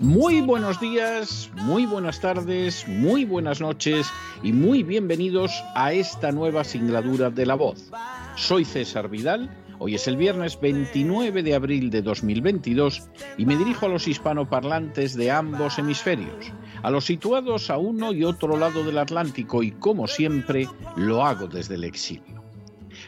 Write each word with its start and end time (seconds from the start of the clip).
Muy 0.00 0.40
buenos 0.42 0.78
días, 0.78 1.50
muy 1.54 1.84
buenas 1.84 2.20
tardes, 2.20 2.86
muy 2.86 3.24
buenas 3.24 3.60
noches 3.60 4.06
y 4.44 4.52
muy 4.52 4.84
bienvenidos 4.84 5.50
a 5.74 5.92
esta 5.92 6.30
nueva 6.30 6.62
singladura 6.62 7.30
de 7.30 7.44
La 7.44 7.56
Voz. 7.56 7.90
Soy 8.36 8.64
César 8.64 9.08
Vidal, 9.08 9.50
hoy 9.80 9.96
es 9.96 10.06
el 10.06 10.16
viernes 10.16 10.60
29 10.60 11.42
de 11.42 11.52
abril 11.52 11.90
de 11.90 12.02
2022 12.02 13.08
y 13.38 13.44
me 13.44 13.56
dirijo 13.56 13.86
a 13.86 13.88
los 13.88 14.06
hispanoparlantes 14.06 15.16
de 15.16 15.32
ambos 15.32 15.80
hemisferios, 15.80 16.52
a 16.84 16.92
los 16.92 17.04
situados 17.04 17.68
a 17.68 17.78
uno 17.78 18.12
y 18.12 18.22
otro 18.22 18.56
lado 18.56 18.84
del 18.84 18.98
Atlántico 18.98 19.64
y 19.64 19.72
como 19.72 20.06
siempre 20.06 20.68
lo 20.94 21.24
hago 21.24 21.48
desde 21.48 21.74
el 21.74 21.82
exilio. 21.82 22.44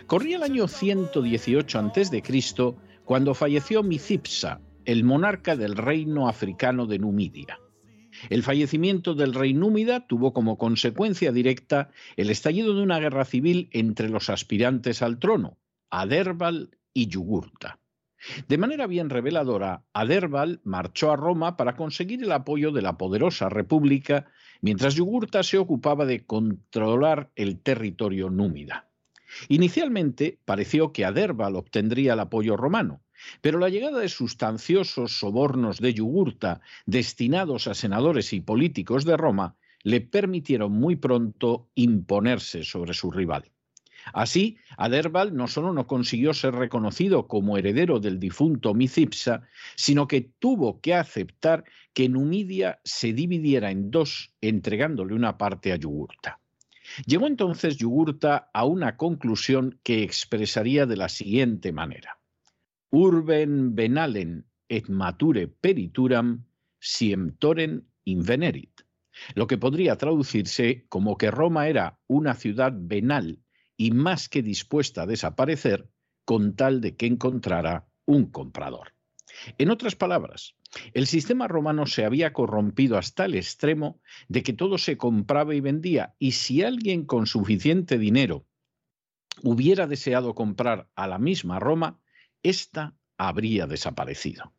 Corría 0.09 0.39
el 0.39 0.43
año 0.43 0.67
118 0.67 1.79
a.C. 1.79 2.75
cuando 3.05 3.33
falleció 3.33 3.85
Micipsa, 3.85 4.59
el 4.91 5.05
monarca 5.05 5.55
del 5.55 5.77
reino 5.77 6.29
africano 6.29 6.85
de 6.85 6.99
Numidia. 6.99 7.61
El 8.29 8.43
fallecimiento 8.43 9.15
del 9.15 9.35
rey 9.35 9.55
númida 9.55 10.09
tuvo 10.09 10.33
como 10.33 10.59
consecuencia 10.59 11.31
directa 11.31 11.91
el 12.17 12.29
estallido 12.29 12.75
de 12.75 12.83
una 12.83 12.99
guerra 12.99 13.25
civil 13.25 13.69
entre 13.71 14.09
los 14.09 14.31
aspirantes 14.31 15.01
al 15.03 15.21
trono, 15.21 15.59
Aderbal 15.91 16.71
y 16.93 17.07
Yugurta. 17.07 17.79
De 18.49 18.59
manera 18.59 18.89
bien 18.89 19.11
reveladora, 19.11 19.85
Aderbal 19.93 20.61
marchó 20.65 21.13
a 21.13 21.17
Roma 21.17 21.57
para 21.57 21.77
conseguir 21.77 22.25
el 22.25 22.33
apoyo 22.33 22.73
de 22.73 22.83
la 22.83 22.99
poderosa 22.99 23.49
república, 23.49 24.27
mientras 24.61 24.97
Yugurta 24.97 25.45
se 25.45 25.59
ocupaba 25.59 26.05
de 26.05 26.27
controlar 26.27 27.31
el 27.37 27.61
territorio 27.61 28.29
númida. 28.29 28.89
Inicialmente 29.49 30.41
pareció 30.45 30.93
que 30.93 31.05
Aderbal 31.05 31.55
obtendría 31.55 32.15
el 32.15 32.21
apoyo 32.21 32.57
romano, 32.57 33.03
pero 33.41 33.59
la 33.59 33.69
llegada 33.69 33.99
de 34.01 34.09
sustanciosos 34.09 35.19
sobornos 35.19 35.81
de 35.81 35.95
Yugurta 35.95 36.61
destinados 36.87 37.67
a 37.67 37.75
senadores 37.75 38.33
y 38.33 38.41
políticos 38.41 39.05
de 39.05 39.17
Roma 39.17 39.57
le 39.83 40.01
permitieron 40.01 40.73
muy 40.73 40.97
pronto 40.97 41.69
imponerse 41.75 42.65
sobre 42.65 42.95
su 42.95 43.11
rival. 43.11 43.51
Así, 44.13 44.57
Aderbal 44.77 45.35
no 45.37 45.47
solo 45.47 45.73
no 45.73 45.87
consiguió 45.87 46.33
ser 46.33 46.55
reconocido 46.55 47.29
como 47.29 47.59
heredero 47.59 48.01
del 48.01 48.19
difunto 48.19 48.75
Micipsa, 48.75 49.43
sino 49.77 50.07
que 50.09 50.33
tuvo 50.39 50.81
que 50.81 50.95
aceptar 50.95 51.65
que 51.93 52.09
Numidia 52.09 52.81
se 52.85 53.13
dividiera 53.13 53.71
en 53.71 53.91
dos, 53.91 54.33
entregándole 54.41 55.15
una 55.15 55.37
parte 55.37 55.73
a 55.73 55.77
Yugurta. 55.77 56.41
Llegó 57.07 57.27
entonces 57.27 57.77
Yugurta 57.77 58.51
a 58.53 58.65
una 58.65 58.97
conclusión 58.97 59.79
que 59.83 60.03
expresaría 60.03 60.87
de 60.87 60.97
la 60.97 61.09
siguiente 61.09 61.73
manera. 61.73 62.20
Urben 62.91 63.75
venalen 63.77 64.45
et 64.69 64.89
mature 64.89 65.47
perituram 65.47 66.33
siem 66.81 67.31
toren 67.39 67.81
invenerit, 68.05 68.83
lo 69.35 69.47
que 69.47 69.59
podría 69.59 69.97
traducirse 69.97 70.87
como 70.89 71.17
que 71.17 71.31
Roma 71.31 71.69
era 71.69 72.01
una 72.09 72.35
ciudad 72.35 72.73
venal 72.75 73.39
y 73.77 73.93
más 73.93 74.29
que 74.29 74.43
dispuesta 74.43 75.03
a 75.03 75.07
desaparecer 75.07 75.89
con 76.25 76.57
tal 76.57 76.81
de 76.81 76.97
que 76.97 77.07
encontrara 77.07 77.89
un 78.07 78.27
comprador. 78.31 78.95
En 79.59 79.71
otras 79.71 79.95
palabras, 79.95 80.55
el 80.93 81.07
sistema 81.07 81.49
romano 81.49 81.87
se 81.87 82.05
había 82.05 82.33
corrompido 82.33 82.99
hasta 82.99 83.25
el 83.25 83.35
extremo 83.35 84.01
de 84.29 84.43
que 84.43 84.53
todo 84.53 84.79
se 84.79 84.97
compraba 84.97 85.55
y 85.55 85.61
vendía, 85.61 86.15
y 86.19 86.33
si 86.33 86.63
alguien 86.63 87.05
con 87.05 87.27
suficiente 87.27 87.99
dinero 87.99 88.47
hubiera 89.43 89.87
deseado 89.87 90.35
comprar 90.35 90.89
a 90.95 91.07
la 91.07 91.19
misma 91.19 91.59
Roma, 91.59 92.01
ésta 92.43 92.95
habría 93.19 93.67
desaparecido. 93.67 94.53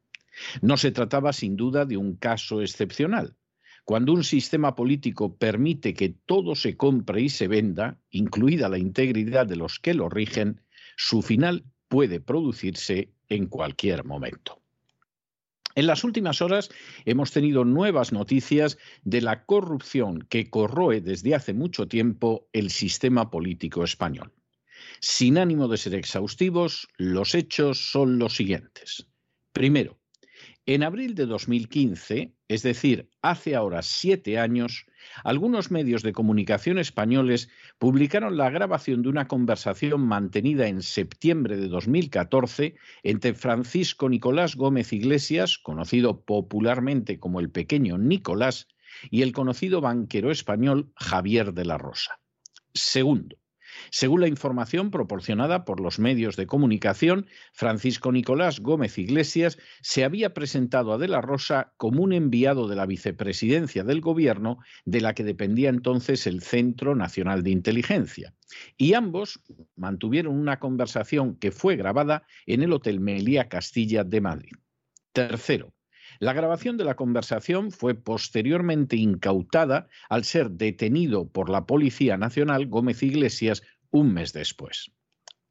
No 0.62 0.78
se 0.78 0.92
trataba 0.92 1.34
sin 1.34 1.56
duda 1.56 1.86
de 1.86 1.98
un 1.98 2.16
caso 2.16 2.62
excepcional. 2.62 3.36
Cuando 3.84 4.14
un 4.14 4.24
sistema 4.24 4.76
político 4.76 5.36
permite 5.38 5.94
que 5.94 6.10
todo 6.10 6.56
se 6.56 6.78
compre 6.78 7.22
y 7.22 7.30
se 7.30 7.48
venda, 7.48 8.00
incluida 8.12 8.70
la 8.70 8.78
integridad 8.78 9.48
de 9.48 9.56
los 9.56 9.80
que 9.80 9.94
lo 9.94 10.08
rigen, 10.08 10.62
su 10.96 11.22
final 11.22 11.66
puede 11.88 12.20
producirse 12.20 13.12
en 13.28 13.48
cualquier 13.48 14.06
momento. 14.06 14.62
En 15.74 15.88
las 15.88 16.04
últimas 16.04 16.42
horas 16.42 16.70
hemos 17.06 17.32
tenido 17.32 17.64
nuevas 17.66 18.12
noticias 18.12 18.78
de 19.04 19.22
la 19.22 19.46
corrupción 19.46 20.22
que 20.30 20.50
corroe 20.50 21.02
desde 21.02 21.34
hace 21.34 21.54
mucho 21.54 21.88
tiempo 21.88 22.48
el 22.54 22.70
sistema 22.70 23.32
político 23.32 23.84
español. 23.84 24.32
Sin 25.04 25.40
ánimo 25.40 25.68
de 25.68 25.78
ser 25.78 25.96
exhaustivos, 25.96 26.88
los 26.96 27.34
hechos 27.34 27.92
son 27.92 28.20
los 28.20 28.36
siguientes. 28.36 29.08
Primero, 29.52 29.98
en 30.68 30.84
abril 30.84 31.16
de 31.16 31.26
2015, 31.26 32.36
es 32.48 32.62
decir, 32.62 33.10
hace 33.24 33.56
ahora 33.56 33.82
siete 33.82 34.38
años, 34.38 34.86
algunos 35.24 35.72
medios 35.72 36.04
de 36.04 36.14
comunicación 36.14 36.78
españoles 36.78 37.50
publicaron 37.80 38.38
la 38.38 38.52
grabación 38.52 39.02
de 39.02 39.10
una 39.10 39.28
conversación 39.28 40.02
mantenida 40.02 40.68
en 40.68 40.84
septiembre 40.84 41.58
de 41.58 41.68
2014 41.68 42.76
entre 43.02 43.34
Francisco 43.34 44.08
Nicolás 44.08 44.56
Gómez 44.56 44.94
Iglesias, 44.94 45.58
conocido 45.58 46.22
popularmente 46.22 47.20
como 47.20 47.40
el 47.40 47.50
pequeño 47.50 47.98
Nicolás, 47.98 48.68
y 49.10 49.24
el 49.24 49.32
conocido 49.32 49.82
banquero 49.82 50.30
español 50.30 50.92
Javier 50.96 51.54
de 51.54 51.66
la 51.66 51.80
Rosa. 51.80 52.20
Segundo, 52.74 53.38
según 53.90 54.22
la 54.22 54.28
información 54.28 54.92
proporcionada 54.92 55.66
por 55.66 55.80
los 55.80 56.00
medios 56.00 56.36
de 56.36 56.48
comunicación, 56.48 57.28
Francisco 57.54 58.12
Nicolás 58.12 58.60
Gómez 58.60 58.98
Iglesias 58.98 59.58
se 59.82 60.04
había 60.04 60.34
presentado 60.34 60.94
a 60.94 60.98
De 60.98 61.08
la 61.08 61.22
Rosa 61.22 61.74
como 61.78 62.04
un 62.04 62.14
enviado 62.14 62.68
de 62.68 62.76
la 62.76 62.86
vicepresidencia 62.86 63.84
del 63.84 64.02
gobierno 64.02 64.60
de 64.86 65.02
la 65.02 65.14
que 65.14 65.24
dependía 65.24 65.70
entonces 65.70 66.28
el 66.28 66.42
Centro 66.42 66.96
Nacional 66.96 67.44
de 67.44 67.52
Inteligencia. 67.52 68.34
Y 68.78 68.94
ambos 68.94 69.42
mantuvieron 69.76 70.36
una 70.36 70.60
conversación 70.60 71.36
que 71.36 71.52
fue 71.52 71.76
grabada 71.76 72.24
en 72.46 72.62
el 72.62 72.74
Hotel 72.74 73.00
Melía 73.00 73.50
Castilla 73.50 74.04
de 74.04 74.22
Madrid. 74.22 74.54
Tercero, 75.14 75.74
la 76.22 76.34
grabación 76.34 76.78
de 76.78 76.84
la 76.84 76.96
conversación 76.96 77.72
fue 77.72 77.96
posteriormente 77.96 78.96
incautada 78.96 79.90
al 80.08 80.24
ser 80.24 80.52
detenido 80.52 81.28
por 81.28 81.50
la 81.50 81.66
Policía 81.66 82.16
Nacional 82.16 82.68
Gómez 82.68 83.02
Iglesias 83.02 83.64
un 83.90 84.14
mes 84.14 84.32
después. 84.32 84.92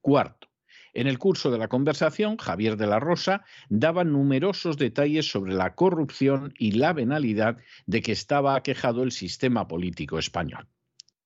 Cuarto, 0.00 0.46
en 0.94 1.08
el 1.08 1.18
curso 1.18 1.50
de 1.50 1.58
la 1.58 1.66
conversación, 1.66 2.36
Javier 2.36 2.76
de 2.76 2.86
la 2.86 3.00
Rosa 3.00 3.42
daba 3.68 4.04
numerosos 4.04 4.78
detalles 4.78 5.28
sobre 5.28 5.54
la 5.54 5.74
corrupción 5.74 6.54
y 6.56 6.70
la 6.70 6.92
venalidad 6.92 7.58
de 7.86 8.00
que 8.00 8.12
estaba 8.12 8.54
aquejado 8.54 9.02
el 9.02 9.10
sistema 9.10 9.66
político 9.66 10.20
español. 10.20 10.68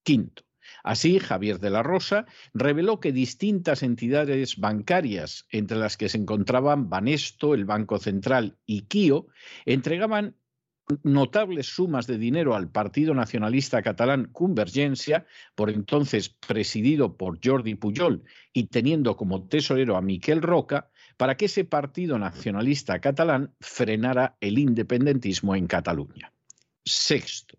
Quinto, 0.04 0.42
Así, 0.84 1.18
Javier 1.18 1.60
de 1.60 1.70
la 1.70 1.82
Rosa 1.82 2.26
reveló 2.52 3.00
que 3.00 3.10
distintas 3.10 3.82
entidades 3.82 4.58
bancarias, 4.58 5.46
entre 5.50 5.78
las 5.78 5.96
que 5.96 6.10
se 6.10 6.18
encontraban 6.18 6.90
Banesto, 6.90 7.54
el 7.54 7.64
Banco 7.64 7.98
Central 7.98 8.58
y 8.66 8.82
Kio, 8.82 9.26
entregaban 9.64 10.36
notables 11.02 11.66
sumas 11.66 12.06
de 12.06 12.18
dinero 12.18 12.54
al 12.54 12.70
Partido 12.70 13.14
Nacionalista 13.14 13.80
Catalán 13.80 14.28
Convergencia, 14.30 15.26
por 15.54 15.70
entonces 15.70 16.28
presidido 16.28 17.16
por 17.16 17.38
Jordi 17.42 17.76
Pujol 17.76 18.22
y 18.52 18.64
teniendo 18.64 19.16
como 19.16 19.48
tesorero 19.48 19.96
a 19.96 20.02
Miquel 20.02 20.42
Roca, 20.42 20.90
para 21.16 21.38
que 21.38 21.46
ese 21.46 21.64
Partido 21.64 22.18
Nacionalista 22.18 23.00
Catalán 23.00 23.54
frenara 23.58 24.36
el 24.40 24.58
independentismo 24.58 25.56
en 25.56 25.66
Cataluña. 25.66 26.30
Sexto, 26.84 27.56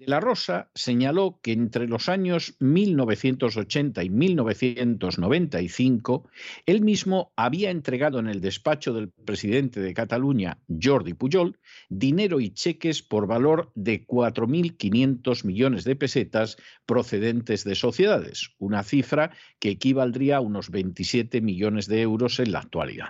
De 0.00 0.06
la 0.06 0.18
Rosa 0.18 0.70
señaló 0.74 1.38
que 1.42 1.52
entre 1.52 1.86
los 1.86 2.08
años 2.08 2.56
1980 2.58 4.02
y 4.02 4.08
1995, 4.08 6.26
él 6.64 6.80
mismo 6.80 7.34
había 7.36 7.70
entregado 7.70 8.18
en 8.18 8.28
el 8.28 8.40
despacho 8.40 8.94
del 8.94 9.10
presidente 9.10 9.80
de 9.80 9.92
Cataluña, 9.92 10.56
Jordi 10.82 11.12
Pujol, 11.12 11.58
dinero 11.90 12.40
y 12.40 12.54
cheques 12.54 13.02
por 13.02 13.26
valor 13.26 13.72
de 13.74 14.06
4.500 14.06 15.44
millones 15.44 15.84
de 15.84 15.96
pesetas 15.96 16.56
procedentes 16.86 17.64
de 17.64 17.74
sociedades, 17.74 18.54
una 18.56 18.82
cifra 18.82 19.32
que 19.58 19.68
equivaldría 19.68 20.38
a 20.38 20.40
unos 20.40 20.70
27 20.70 21.42
millones 21.42 21.88
de 21.88 22.00
euros 22.00 22.40
en 22.40 22.52
la 22.52 22.60
actualidad. 22.60 23.08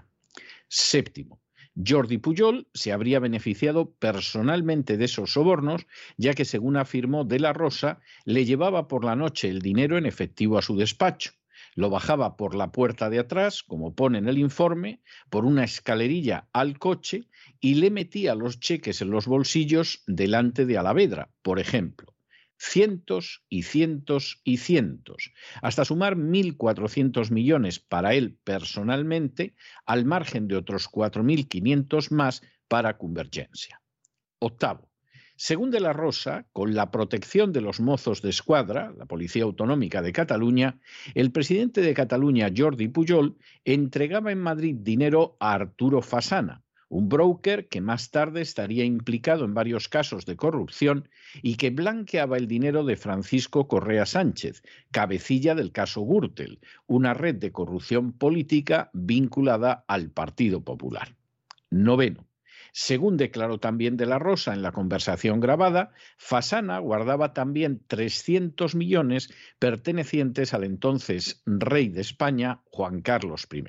Séptimo, 0.66 1.40
Jordi 1.76 2.18
Pujol 2.18 2.66
se 2.74 2.92
habría 2.92 3.20
beneficiado 3.20 3.92
personalmente 3.92 4.96
de 4.96 5.04
esos 5.04 5.32
sobornos, 5.32 5.86
ya 6.16 6.34
que, 6.34 6.44
según 6.44 6.76
afirmó 6.76 7.24
De 7.24 7.38
la 7.38 7.52
Rosa, 7.52 8.00
le 8.24 8.44
llevaba 8.44 8.88
por 8.88 9.04
la 9.04 9.16
noche 9.16 9.48
el 9.48 9.60
dinero 9.60 9.96
en 9.96 10.06
efectivo 10.06 10.58
a 10.58 10.62
su 10.62 10.76
despacho. 10.76 11.32
Lo 11.74 11.88
bajaba 11.88 12.36
por 12.36 12.54
la 12.54 12.72
puerta 12.72 13.10
de 13.10 13.20
atrás, 13.20 13.62
como 13.62 13.94
pone 13.94 14.18
en 14.18 14.28
el 14.28 14.38
informe, 14.38 15.00
por 15.30 15.44
una 15.44 15.64
escalerilla 15.64 16.48
al 16.52 16.78
coche 16.78 17.28
y 17.60 17.74
le 17.74 17.90
metía 17.90 18.34
los 18.34 18.58
cheques 18.58 19.00
en 19.02 19.10
los 19.10 19.26
bolsillos 19.26 20.02
delante 20.06 20.66
de 20.66 20.78
Alavedra, 20.78 21.30
por 21.42 21.60
ejemplo 21.60 22.14
cientos 22.60 23.42
y 23.48 23.62
cientos 23.62 24.42
y 24.44 24.58
cientos, 24.58 25.32
hasta 25.62 25.86
sumar 25.86 26.16
1.400 26.16 27.30
millones 27.30 27.80
para 27.80 28.12
él 28.14 28.36
personalmente, 28.44 29.54
al 29.86 30.04
margen 30.04 30.46
de 30.46 30.56
otros 30.56 30.90
4.500 30.90 32.10
más 32.10 32.42
para 32.68 32.98
Convergencia. 32.98 33.80
Octavo. 34.38 34.90
Según 35.36 35.70
de 35.70 35.80
la 35.80 35.94
Rosa, 35.94 36.46
con 36.52 36.74
la 36.74 36.90
protección 36.90 37.50
de 37.50 37.62
los 37.62 37.80
mozos 37.80 38.20
de 38.20 38.28
escuadra, 38.28 38.92
la 38.94 39.06
Policía 39.06 39.44
Autonómica 39.44 40.02
de 40.02 40.12
Cataluña, 40.12 40.78
el 41.14 41.32
presidente 41.32 41.80
de 41.80 41.94
Cataluña, 41.94 42.52
Jordi 42.54 42.88
Pujol, 42.88 43.38
entregaba 43.64 44.32
en 44.32 44.38
Madrid 44.38 44.76
dinero 44.78 45.38
a 45.40 45.54
Arturo 45.54 46.02
Fasana, 46.02 46.62
un 46.90 47.08
broker 47.08 47.68
que 47.68 47.80
más 47.80 48.10
tarde 48.10 48.42
estaría 48.42 48.84
implicado 48.84 49.44
en 49.44 49.54
varios 49.54 49.88
casos 49.88 50.26
de 50.26 50.36
corrupción 50.36 51.08
y 51.40 51.54
que 51.54 51.70
blanqueaba 51.70 52.36
el 52.36 52.48
dinero 52.48 52.84
de 52.84 52.96
Francisco 52.96 53.68
Correa 53.68 54.06
Sánchez, 54.06 54.62
cabecilla 54.90 55.54
del 55.54 55.70
caso 55.70 56.02
Gürtel, 56.02 56.58
una 56.86 57.14
red 57.14 57.36
de 57.36 57.52
corrupción 57.52 58.12
política 58.12 58.90
vinculada 58.92 59.84
al 59.86 60.10
Partido 60.10 60.64
Popular. 60.64 61.16
Noveno. 61.70 62.26
Según 62.72 63.16
declaró 63.16 63.58
también 63.58 63.96
de 63.96 64.06
la 64.06 64.18
Rosa 64.18 64.52
en 64.52 64.62
la 64.62 64.72
conversación 64.72 65.38
grabada, 65.40 65.92
Fasana 66.18 66.78
guardaba 66.80 67.32
también 67.32 67.82
300 67.86 68.74
millones 68.74 69.32
pertenecientes 69.60 70.54
al 70.54 70.64
entonces 70.64 71.42
rey 71.46 71.88
de 71.88 72.00
España, 72.00 72.62
Juan 72.64 73.00
Carlos 73.00 73.46
I. 73.52 73.64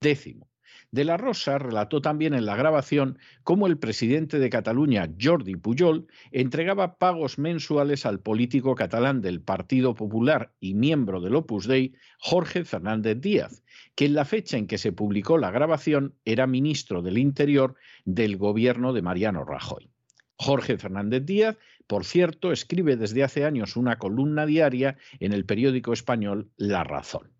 Décimo. 0.00 0.48
De 0.96 1.04
la 1.04 1.18
Rosa 1.18 1.58
relató 1.58 2.00
también 2.00 2.32
en 2.32 2.46
la 2.46 2.56
grabación 2.56 3.18
cómo 3.42 3.66
el 3.66 3.76
presidente 3.76 4.38
de 4.38 4.48
Cataluña, 4.48 5.06
Jordi 5.20 5.54
Pujol, 5.54 6.06
entregaba 6.32 6.96
pagos 6.96 7.38
mensuales 7.38 8.06
al 8.06 8.20
político 8.20 8.74
catalán 8.74 9.20
del 9.20 9.42
Partido 9.42 9.94
Popular 9.94 10.54
y 10.58 10.72
miembro 10.72 11.20
del 11.20 11.34
Opus 11.34 11.66
Dei, 11.66 11.92
Jorge 12.18 12.64
Fernández 12.64 13.20
Díaz, 13.20 13.62
que 13.94 14.06
en 14.06 14.14
la 14.14 14.24
fecha 14.24 14.56
en 14.56 14.66
que 14.66 14.78
se 14.78 14.90
publicó 14.90 15.36
la 15.36 15.50
grabación 15.50 16.14
era 16.24 16.46
ministro 16.46 17.02
del 17.02 17.18
Interior 17.18 17.74
del 18.06 18.38
gobierno 18.38 18.94
de 18.94 19.02
Mariano 19.02 19.44
Rajoy. 19.44 19.90
Jorge 20.36 20.78
Fernández 20.78 21.26
Díaz, 21.26 21.58
por 21.86 22.06
cierto, 22.06 22.52
escribe 22.52 22.96
desde 22.96 23.22
hace 23.22 23.44
años 23.44 23.76
una 23.76 23.98
columna 23.98 24.46
diaria 24.46 24.96
en 25.20 25.34
el 25.34 25.44
periódico 25.44 25.92
español 25.92 26.48
La 26.56 26.84
Razón. 26.84 27.32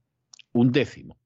Un 0.52 0.72
décimo. 0.72 1.16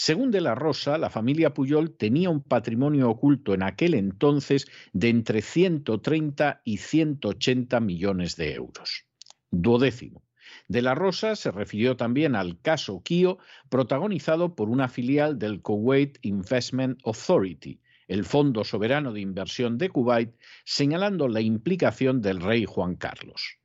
Según 0.00 0.30
de 0.30 0.40
la 0.40 0.54
Rosa, 0.54 0.96
la 0.96 1.10
familia 1.10 1.52
Puyol 1.52 1.96
tenía 1.96 2.30
un 2.30 2.40
patrimonio 2.40 3.10
oculto 3.10 3.52
en 3.52 3.64
aquel 3.64 3.94
entonces 3.94 4.68
de 4.92 5.08
entre 5.08 5.42
130 5.42 6.60
y 6.62 6.76
180 6.76 7.80
millones 7.80 8.36
de 8.36 8.54
euros. 8.54 9.06
Duodécimo. 9.50 10.22
De 10.68 10.82
la 10.82 10.94
Rosa 10.94 11.34
se 11.34 11.50
refirió 11.50 11.96
también 11.96 12.36
al 12.36 12.60
caso 12.60 13.02
Kio, 13.02 13.38
protagonizado 13.70 14.54
por 14.54 14.68
una 14.68 14.86
filial 14.86 15.36
del 15.36 15.62
Kuwait 15.62 16.18
Investment 16.22 17.00
Authority, 17.04 17.80
el 18.06 18.24
Fondo 18.24 18.62
Soberano 18.62 19.12
de 19.12 19.20
Inversión 19.20 19.78
de 19.78 19.88
Kuwait, 19.88 20.32
señalando 20.64 21.26
la 21.26 21.40
implicación 21.40 22.22
del 22.22 22.40
rey 22.40 22.66
Juan 22.66 22.94
Carlos. 22.94 23.58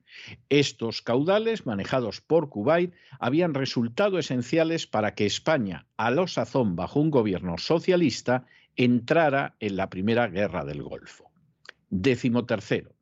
Estos 0.49 1.01
caudales, 1.01 1.65
manejados 1.65 2.21
por 2.21 2.49
Kuwait, 2.49 2.93
habían 3.19 3.53
resultado 3.53 4.19
esenciales 4.19 4.87
para 4.87 5.15
que 5.15 5.25
España, 5.25 5.85
a 5.97 6.11
lo 6.11 6.27
sazón 6.27 6.75
bajo 6.75 6.99
un 6.99 7.11
gobierno 7.11 7.57
socialista, 7.57 8.45
entrara 8.75 9.55
en 9.59 9.75
la 9.75 9.89
Primera 9.89 10.27
Guerra 10.27 10.65
del 10.65 10.81
Golfo. 10.81 11.31
Décimo 11.89 12.45
tercero. 12.45 12.93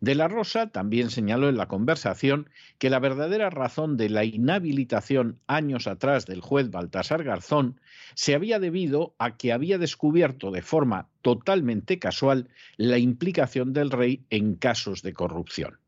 De 0.00 0.14
la 0.14 0.28
Rosa 0.28 0.68
también 0.68 1.10
señaló 1.10 1.48
en 1.48 1.56
la 1.56 1.66
conversación 1.66 2.48
que 2.78 2.90
la 2.90 3.00
verdadera 3.00 3.50
razón 3.50 3.96
de 3.96 4.08
la 4.08 4.24
inhabilitación 4.24 5.40
años 5.46 5.86
atrás 5.86 6.26
del 6.26 6.40
juez 6.40 6.70
Baltasar 6.70 7.24
Garzón 7.24 7.80
se 8.14 8.34
había 8.34 8.58
debido 8.58 9.14
a 9.18 9.36
que 9.36 9.52
había 9.52 9.78
descubierto 9.78 10.50
de 10.50 10.62
forma 10.62 11.08
totalmente 11.22 11.98
casual 11.98 12.48
la 12.76 12.98
implicación 12.98 13.72
del 13.72 13.90
rey 13.90 14.24
en 14.30 14.54
casos 14.54 15.02
de 15.02 15.12
corrupción. 15.12 15.79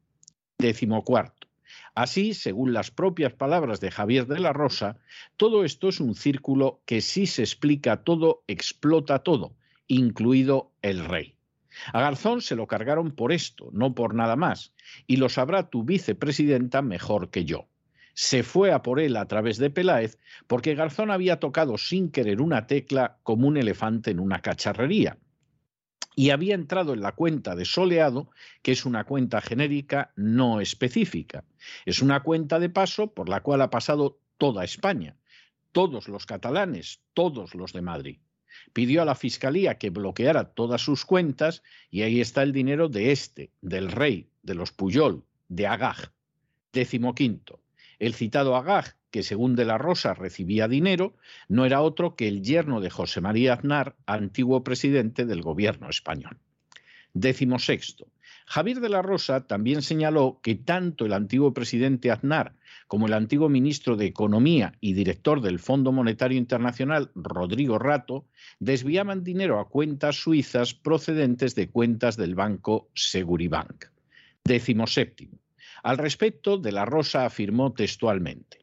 Décimo 0.62 1.02
cuarto. 1.02 1.48
Así, 1.92 2.34
según 2.34 2.72
las 2.72 2.92
propias 2.92 3.32
palabras 3.32 3.80
de 3.80 3.90
Javier 3.90 4.28
de 4.28 4.38
la 4.38 4.52
Rosa, 4.52 4.96
todo 5.36 5.64
esto 5.64 5.88
es 5.88 5.98
un 5.98 6.14
círculo 6.14 6.80
que 6.86 7.00
si 7.00 7.26
se 7.26 7.42
explica 7.42 8.04
todo, 8.04 8.44
explota 8.46 9.24
todo, 9.24 9.56
incluido 9.88 10.70
el 10.80 11.04
rey. 11.04 11.34
A 11.92 12.00
Garzón 12.00 12.42
se 12.42 12.54
lo 12.54 12.68
cargaron 12.68 13.10
por 13.10 13.32
esto, 13.32 13.70
no 13.72 13.92
por 13.96 14.14
nada 14.14 14.36
más, 14.36 14.72
y 15.08 15.16
lo 15.16 15.28
sabrá 15.28 15.68
tu 15.68 15.82
vicepresidenta 15.82 16.80
mejor 16.80 17.30
que 17.30 17.44
yo. 17.44 17.66
Se 18.14 18.44
fue 18.44 18.70
a 18.70 18.82
por 18.82 19.00
él 19.00 19.16
a 19.16 19.26
través 19.26 19.58
de 19.58 19.70
Peláez 19.70 20.16
porque 20.46 20.76
Garzón 20.76 21.10
había 21.10 21.40
tocado 21.40 21.76
sin 21.76 22.12
querer 22.12 22.40
una 22.40 22.68
tecla 22.68 23.18
como 23.24 23.48
un 23.48 23.56
elefante 23.56 24.12
en 24.12 24.20
una 24.20 24.42
cacharrería 24.42 25.18
y 26.14 26.30
había 26.30 26.54
entrado 26.54 26.92
en 26.94 27.00
la 27.00 27.12
cuenta 27.12 27.54
de 27.54 27.64
soleado, 27.64 28.30
que 28.62 28.72
es 28.72 28.84
una 28.84 29.04
cuenta 29.04 29.40
genérica 29.40 30.12
no 30.16 30.60
específica. 30.60 31.44
Es 31.86 32.02
una 32.02 32.22
cuenta 32.22 32.58
de 32.58 32.68
paso 32.68 33.12
por 33.12 33.28
la 33.28 33.40
cual 33.40 33.62
ha 33.62 33.70
pasado 33.70 34.18
toda 34.38 34.64
España, 34.64 35.16
todos 35.72 36.08
los 36.08 36.26
catalanes, 36.26 37.00
todos 37.14 37.54
los 37.54 37.72
de 37.72 37.82
Madrid. 37.82 38.18
Pidió 38.72 39.02
a 39.02 39.04
la 39.06 39.14
Fiscalía 39.14 39.78
que 39.78 39.90
bloqueara 39.90 40.52
todas 40.52 40.82
sus 40.82 41.04
cuentas 41.04 41.62
y 41.90 42.02
ahí 42.02 42.20
está 42.20 42.42
el 42.42 42.52
dinero 42.52 42.88
de 42.88 43.12
este, 43.12 43.50
del 43.62 43.90
rey, 43.90 44.28
de 44.42 44.54
los 44.54 44.72
Puyol, 44.72 45.24
de 45.48 45.66
Agag. 45.66 46.12
Décimo 46.72 47.14
quinto. 47.14 47.60
El 47.98 48.14
citado 48.14 48.56
Agag, 48.56 48.96
que 49.12 49.22
según 49.22 49.54
de 49.54 49.66
la 49.66 49.78
Rosa 49.78 50.14
recibía 50.14 50.66
dinero, 50.66 51.14
no 51.48 51.64
era 51.66 51.82
otro 51.82 52.16
que 52.16 52.26
el 52.26 52.42
yerno 52.42 52.80
de 52.80 52.90
José 52.90 53.20
María 53.20 53.52
Aznar, 53.52 53.94
antiguo 54.06 54.64
presidente 54.64 55.26
del 55.26 55.42
gobierno 55.42 55.88
español. 55.88 56.38
Décimo 57.12 57.58
sexto. 57.58 58.08
Javier 58.46 58.80
de 58.80 58.88
la 58.88 59.02
Rosa 59.02 59.46
también 59.46 59.82
señaló 59.82 60.40
que 60.42 60.54
tanto 60.54 61.04
el 61.04 61.12
antiguo 61.12 61.52
presidente 61.52 62.10
Aznar 62.10 62.54
como 62.88 63.06
el 63.06 63.12
antiguo 63.12 63.48
ministro 63.48 63.96
de 63.96 64.06
Economía 64.06 64.74
y 64.80 64.94
director 64.94 65.40
del 65.40 65.58
Fondo 65.58 65.92
Monetario 65.92 66.38
Internacional, 66.38 67.10
Rodrigo 67.14 67.78
Rato, 67.78 68.26
desviaban 68.60 69.24
dinero 69.24 69.60
a 69.60 69.68
cuentas 69.68 70.16
suizas 70.16 70.74
procedentes 70.74 71.54
de 71.54 71.68
cuentas 71.68 72.16
del 72.16 72.34
banco 72.34 72.90
Seguribank. 72.94 73.86
Décimo 74.44 74.86
séptimo. 74.86 75.38
Al 75.82 75.98
respecto, 75.98 76.58
De 76.58 76.72
la 76.72 76.84
Rosa 76.84 77.26
afirmó 77.26 77.72
textualmente, 77.72 78.61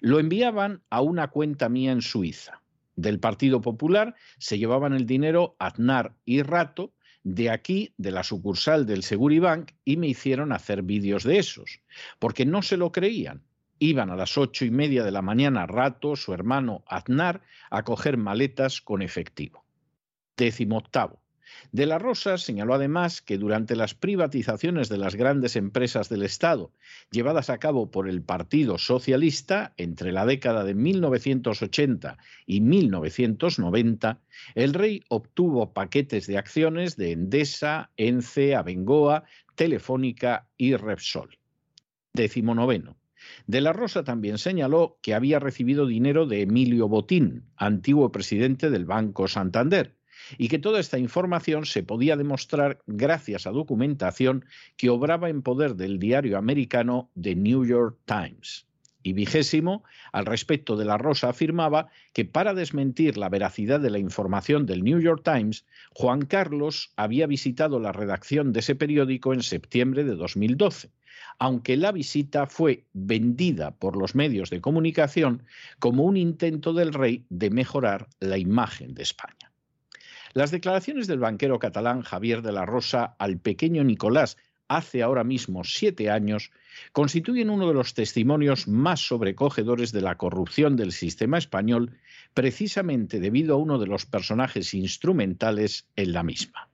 lo 0.00 0.18
enviaban 0.18 0.82
a 0.90 1.00
una 1.00 1.28
cuenta 1.28 1.68
mía 1.68 1.92
en 1.92 2.02
Suiza. 2.02 2.62
Del 2.96 3.20
Partido 3.20 3.60
Popular 3.60 4.14
se 4.38 4.58
llevaban 4.58 4.92
el 4.92 5.06
dinero 5.06 5.56
Aznar 5.58 6.14
y 6.24 6.42
Rato, 6.42 6.92
de 7.22 7.50
aquí, 7.50 7.94
de 7.98 8.10
la 8.10 8.22
sucursal 8.22 8.86
del 8.86 9.02
Seguribank, 9.02 9.72
y 9.84 9.96
me 9.96 10.08
hicieron 10.08 10.52
hacer 10.52 10.82
vídeos 10.82 11.24
de 11.24 11.38
esos, 11.38 11.80
porque 12.18 12.46
no 12.46 12.62
se 12.62 12.76
lo 12.76 12.92
creían. 12.92 13.42
Iban 13.78 14.10
a 14.10 14.16
las 14.16 14.36
ocho 14.36 14.64
y 14.64 14.70
media 14.70 15.04
de 15.04 15.10
la 15.10 15.22
mañana 15.22 15.66
Rato, 15.66 16.16
su 16.16 16.34
hermano 16.34 16.82
Aznar, 16.86 17.42
a 17.70 17.82
coger 17.82 18.16
maletas 18.16 18.80
con 18.80 19.02
efectivo. 19.02 19.64
Décimo 20.36 20.78
octavo. 20.78 21.22
De 21.72 21.86
la 21.86 21.98
Rosa 21.98 22.38
señaló 22.38 22.74
además 22.74 23.22
que 23.22 23.38
durante 23.38 23.76
las 23.76 23.94
privatizaciones 23.94 24.88
de 24.88 24.98
las 24.98 25.14
grandes 25.14 25.56
empresas 25.56 26.08
del 26.08 26.22
Estado, 26.22 26.72
llevadas 27.10 27.50
a 27.50 27.58
cabo 27.58 27.90
por 27.90 28.08
el 28.08 28.22
Partido 28.22 28.78
Socialista 28.78 29.72
entre 29.76 30.12
la 30.12 30.26
década 30.26 30.64
de 30.64 30.74
1980 30.74 32.18
y 32.46 32.60
1990, 32.60 34.20
el 34.54 34.74
rey 34.74 35.02
obtuvo 35.08 35.72
paquetes 35.72 36.26
de 36.26 36.38
acciones 36.38 36.96
de 36.96 37.12
Endesa, 37.12 37.90
Ence, 37.96 38.54
Abengoa, 38.54 39.24
Telefónica 39.54 40.48
y 40.56 40.74
Repsol. 40.74 41.38
Décimo 42.12 42.54
noveno. 42.54 42.96
De 43.46 43.60
la 43.60 43.72
Rosa 43.72 44.02
también 44.02 44.38
señaló 44.38 44.98
que 45.02 45.14
había 45.14 45.38
recibido 45.38 45.86
dinero 45.86 46.26
de 46.26 46.42
Emilio 46.42 46.88
Botín, 46.88 47.44
antiguo 47.56 48.10
presidente 48.10 48.70
del 48.70 48.86
Banco 48.86 49.28
Santander, 49.28 49.94
y 50.38 50.48
que 50.48 50.58
toda 50.58 50.80
esta 50.80 50.98
información 50.98 51.66
se 51.66 51.82
podía 51.82 52.16
demostrar 52.16 52.80
gracias 52.86 53.46
a 53.46 53.50
documentación 53.50 54.44
que 54.76 54.90
obraba 54.90 55.28
en 55.28 55.42
poder 55.42 55.76
del 55.76 55.98
diario 55.98 56.38
americano 56.38 57.10
The 57.20 57.34
New 57.34 57.64
York 57.64 57.98
Times. 58.04 58.66
Y 59.02 59.14
vigésimo, 59.14 59.82
al 60.12 60.26
respecto 60.26 60.76
de 60.76 60.84
la 60.84 60.98
Rosa 60.98 61.30
afirmaba 61.30 61.88
que 62.12 62.26
para 62.26 62.52
desmentir 62.52 63.16
la 63.16 63.30
veracidad 63.30 63.80
de 63.80 63.88
la 63.88 63.98
información 63.98 64.66
del 64.66 64.84
New 64.84 65.00
York 65.00 65.22
Times, 65.24 65.64
Juan 65.94 66.26
Carlos 66.26 66.92
había 66.96 67.26
visitado 67.26 67.80
la 67.80 67.92
redacción 67.92 68.52
de 68.52 68.60
ese 68.60 68.74
periódico 68.74 69.32
en 69.32 69.42
septiembre 69.42 70.04
de 70.04 70.16
2012 70.16 70.90
aunque 71.38 71.78
la 71.78 71.90
visita 71.90 72.46
fue 72.46 72.84
vendida 72.92 73.70
por 73.72 73.96
los 73.96 74.14
medios 74.14 74.50
de 74.50 74.60
comunicación 74.60 75.44
como 75.78 76.04
un 76.04 76.18
intento 76.18 76.74
del 76.74 76.92
rey 76.92 77.24
de 77.30 77.50
mejorar 77.50 78.08
la 78.20 78.36
imagen 78.36 78.94
de 78.94 79.02
España. 79.02 79.49
Las 80.32 80.52
declaraciones 80.52 81.08
del 81.08 81.18
banquero 81.18 81.58
catalán 81.58 82.02
Javier 82.02 82.42
de 82.42 82.52
la 82.52 82.64
Rosa 82.64 83.16
al 83.18 83.38
pequeño 83.38 83.82
Nicolás 83.82 84.36
hace 84.68 85.02
ahora 85.02 85.24
mismo 85.24 85.64
siete 85.64 86.08
años 86.08 86.52
constituyen 86.92 87.50
uno 87.50 87.66
de 87.66 87.74
los 87.74 87.94
testimonios 87.94 88.68
más 88.68 89.00
sobrecogedores 89.00 89.90
de 89.90 90.02
la 90.02 90.16
corrupción 90.16 90.76
del 90.76 90.92
sistema 90.92 91.36
español, 91.36 91.98
precisamente 92.32 93.18
debido 93.18 93.54
a 93.54 93.58
uno 93.58 93.80
de 93.80 93.88
los 93.88 94.06
personajes 94.06 94.72
instrumentales 94.72 95.86
en 95.96 96.12
la 96.12 96.22
misma. 96.22 96.68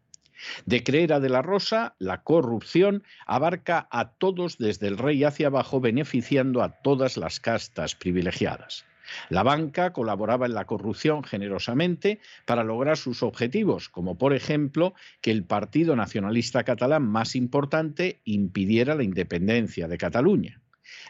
De 0.67 0.85
creer 0.85 1.15
a 1.15 1.21
De 1.21 1.31
la 1.31 1.41
Rosa, 1.41 1.95
la 1.99 2.23
corrupción 2.23 3.05
abarca 3.27 3.89
a 3.91 4.11
todos 4.11 4.59
desde 4.59 4.89
el 4.89 4.99
rey 4.99 5.25
hacia 5.25 5.47
abajo, 5.47 5.81
beneficiando 5.81 6.63
a 6.63 6.83
todas 6.83 7.17
las 7.17 7.41
castas 7.41 7.95
privilegiadas. 7.95 8.85
La 9.29 9.43
banca 9.43 9.93
colaboraba 9.93 10.47
en 10.47 10.55
la 10.55 10.65
corrupción 10.65 11.25
generosamente 11.25 12.21
para 12.45 12.65
lograr 12.65 12.97
sus 12.97 13.23
objetivos, 13.23 13.89
como 13.89 14.19
por 14.19 14.35
ejemplo 14.35 14.95
que 15.21 15.31
el 15.31 15.45
Partido 15.45 15.97
Nacionalista 15.97 16.65
Catalán 16.65 17.03
más 17.03 17.37
importante 17.37 18.21
impidiera 18.25 18.95
la 18.95 19.05
independencia 19.05 19.89
de 19.89 19.99
Cataluña. 19.99 20.61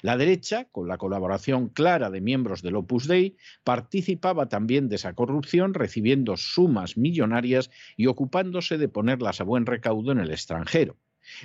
La 0.03 0.17
derecha, 0.17 0.67
con 0.73 0.89
la 0.89 0.99
colaboración 0.99 1.69
clara 1.69 2.11
de 2.11 2.21
miembros 2.21 2.63
del 2.63 2.77
Opus 2.77 3.07
Dei, 3.07 3.37
participaba 3.65 4.49
también 4.49 4.89
de 4.89 4.97
esa 4.97 5.15
corrupción, 5.15 5.75
recibiendo 5.75 6.37
sumas 6.37 6.97
millonarias 6.97 7.71
y 7.97 8.07
ocupándose 8.07 8.79
de 8.79 8.89
ponerlas 8.89 9.41
a 9.41 9.45
buen 9.45 9.67
recaudo 9.67 10.13
en 10.13 10.19
el 10.19 10.31
extranjero. 10.31 10.97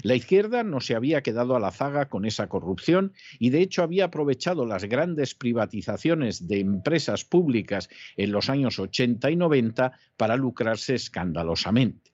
La 0.03 0.15
izquierda 0.15 0.63
no 0.63 0.79
se 0.79 0.95
había 0.95 1.21
quedado 1.21 1.55
a 1.55 1.59
la 1.59 1.71
zaga 1.71 2.09
con 2.09 2.25
esa 2.25 2.47
corrupción 2.47 3.13
y 3.39 3.49
de 3.49 3.61
hecho 3.61 3.83
había 3.83 4.05
aprovechado 4.05 4.65
las 4.65 4.85
grandes 4.85 5.35
privatizaciones 5.35 6.47
de 6.47 6.59
empresas 6.59 7.25
públicas 7.25 7.89
en 8.17 8.31
los 8.31 8.49
años 8.49 8.79
80 8.79 9.31
y 9.31 9.35
90 9.35 9.91
para 10.17 10.35
lucrarse 10.35 10.95
escandalosamente. 10.95 12.11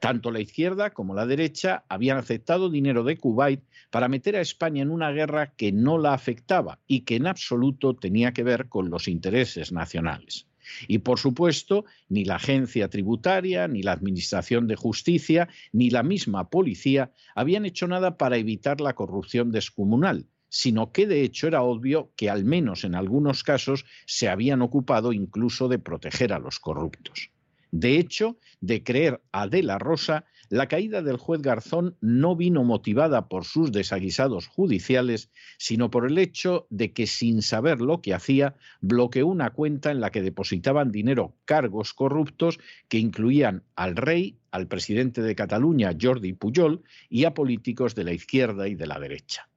Tanto 0.00 0.30
la 0.30 0.40
izquierda 0.40 0.90
como 0.90 1.14
la 1.14 1.26
derecha 1.26 1.84
habían 1.88 2.18
aceptado 2.18 2.70
dinero 2.70 3.02
de 3.02 3.16
Kuwait 3.16 3.62
para 3.90 4.08
meter 4.08 4.36
a 4.36 4.40
España 4.40 4.82
en 4.82 4.90
una 4.90 5.10
guerra 5.10 5.54
que 5.56 5.72
no 5.72 5.98
la 5.98 6.12
afectaba 6.12 6.80
y 6.86 7.02
que 7.02 7.16
en 7.16 7.26
absoluto 7.26 7.94
tenía 7.94 8.32
que 8.32 8.42
ver 8.42 8.68
con 8.68 8.90
los 8.90 9.08
intereses 9.08 9.72
nacionales. 9.72 10.46
Y 10.88 10.98
por 10.98 11.18
supuesto, 11.18 11.84
ni 12.08 12.24
la 12.24 12.36
agencia 12.36 12.88
tributaria, 12.88 13.68
ni 13.68 13.82
la 13.82 13.92
Administración 13.92 14.66
de 14.66 14.76
Justicia, 14.76 15.48
ni 15.72 15.90
la 15.90 16.02
misma 16.02 16.50
policía 16.50 17.12
habían 17.34 17.64
hecho 17.64 17.86
nada 17.86 18.16
para 18.16 18.36
evitar 18.36 18.80
la 18.80 18.94
corrupción 18.94 19.52
descomunal, 19.52 20.26
sino 20.48 20.92
que 20.92 21.06
de 21.06 21.22
hecho 21.22 21.48
era 21.48 21.62
obvio 21.62 22.12
que 22.16 22.30
al 22.30 22.44
menos 22.44 22.84
en 22.84 22.94
algunos 22.94 23.42
casos 23.42 23.84
se 24.06 24.28
habían 24.28 24.62
ocupado 24.62 25.12
incluso 25.12 25.68
de 25.68 25.78
proteger 25.78 26.32
a 26.32 26.38
los 26.38 26.58
corruptos. 26.58 27.30
De 27.72 27.98
hecho, 27.98 28.38
de 28.60 28.82
creer 28.82 29.20
a 29.32 29.48
De 29.48 29.62
la 29.62 29.78
Rosa, 29.78 30.24
la 30.48 30.68
caída 30.68 31.02
del 31.02 31.16
juez 31.16 31.42
Garzón 31.42 31.96
no 32.00 32.36
vino 32.36 32.62
motivada 32.62 33.28
por 33.28 33.44
sus 33.44 33.72
desaguisados 33.72 34.46
judiciales, 34.46 35.30
sino 35.58 35.90
por 35.90 36.06
el 36.06 36.18
hecho 36.18 36.66
de 36.70 36.92
que, 36.92 37.06
sin 37.06 37.42
saber 37.42 37.80
lo 37.80 38.00
que 38.00 38.14
hacía, 38.14 38.54
bloqueó 38.80 39.26
una 39.26 39.50
cuenta 39.50 39.90
en 39.90 40.00
la 40.00 40.10
que 40.10 40.22
depositaban 40.22 40.92
dinero 40.92 41.34
cargos 41.44 41.94
corruptos 41.94 42.58
que 42.88 42.98
incluían 42.98 43.64
al 43.74 43.96
rey, 43.96 44.38
al 44.50 44.68
presidente 44.68 45.22
de 45.22 45.34
Cataluña, 45.34 45.96
Jordi 46.00 46.32
Pujol, 46.32 46.82
y 47.08 47.24
a 47.24 47.34
políticos 47.34 47.94
de 47.94 48.04
la 48.04 48.12
izquierda 48.12 48.68
y 48.68 48.74
de 48.74 48.86
la 48.86 49.00
derecha. 49.00 49.48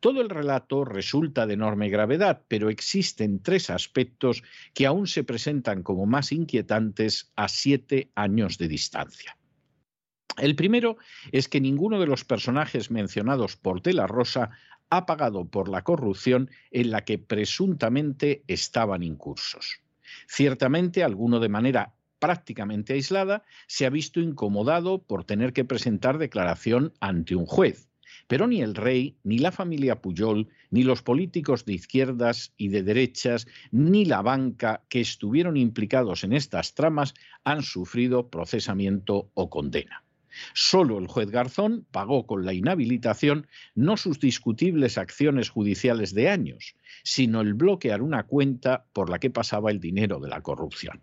Todo 0.00 0.20
el 0.20 0.28
relato 0.28 0.84
resulta 0.84 1.46
de 1.46 1.54
enorme 1.54 1.88
gravedad, 1.88 2.42
pero 2.48 2.70
existen 2.70 3.42
tres 3.42 3.70
aspectos 3.70 4.42
que 4.74 4.86
aún 4.86 5.06
se 5.06 5.24
presentan 5.24 5.82
como 5.82 6.06
más 6.06 6.32
inquietantes 6.32 7.30
a 7.36 7.48
siete 7.48 8.10
años 8.14 8.58
de 8.58 8.68
distancia. 8.68 9.36
El 10.38 10.54
primero 10.54 10.98
es 11.32 11.48
que 11.48 11.60
ninguno 11.60 11.98
de 11.98 12.06
los 12.06 12.24
personajes 12.24 12.90
mencionados 12.90 13.56
por 13.56 13.82
De 13.82 13.94
la 13.94 14.06
Rosa 14.06 14.50
ha 14.90 15.06
pagado 15.06 15.46
por 15.46 15.68
la 15.68 15.82
corrupción 15.82 16.50
en 16.70 16.90
la 16.90 17.04
que 17.04 17.18
presuntamente 17.18 18.44
estaban 18.46 19.02
incursos. 19.02 19.80
Ciertamente, 20.28 21.02
alguno 21.02 21.40
de 21.40 21.48
manera 21.48 21.94
prácticamente 22.18 22.94
aislada 22.94 23.44
se 23.66 23.86
ha 23.86 23.90
visto 23.90 24.20
incomodado 24.20 25.02
por 25.02 25.24
tener 25.24 25.52
que 25.52 25.64
presentar 25.64 26.18
declaración 26.18 26.92
ante 27.00 27.34
un 27.34 27.46
juez. 27.46 27.88
Pero 28.28 28.46
ni 28.46 28.62
el 28.62 28.74
rey, 28.74 29.18
ni 29.24 29.38
la 29.38 29.52
familia 29.52 30.00
Puyol, 30.00 30.48
ni 30.70 30.82
los 30.82 31.02
políticos 31.02 31.64
de 31.64 31.74
izquierdas 31.74 32.52
y 32.56 32.68
de 32.68 32.82
derechas, 32.82 33.46
ni 33.70 34.04
la 34.04 34.22
banca 34.22 34.82
que 34.88 35.00
estuvieron 35.00 35.56
implicados 35.56 36.24
en 36.24 36.32
estas 36.32 36.74
tramas 36.74 37.14
han 37.44 37.62
sufrido 37.62 38.28
procesamiento 38.28 39.30
o 39.34 39.50
condena. 39.50 40.05
Solo 40.54 40.98
el 40.98 41.06
juez 41.06 41.30
Garzón 41.30 41.86
pagó 41.90 42.26
con 42.26 42.44
la 42.44 42.52
inhabilitación 42.52 43.46
no 43.74 43.96
sus 43.96 44.20
discutibles 44.20 44.98
acciones 44.98 45.50
judiciales 45.50 46.14
de 46.14 46.28
años, 46.28 46.74
sino 47.02 47.40
el 47.40 47.54
bloquear 47.54 48.02
una 48.02 48.24
cuenta 48.24 48.86
por 48.92 49.10
la 49.10 49.18
que 49.18 49.30
pasaba 49.30 49.70
el 49.70 49.80
dinero 49.80 50.20
de 50.20 50.28
la 50.28 50.42
corrupción. 50.42 51.02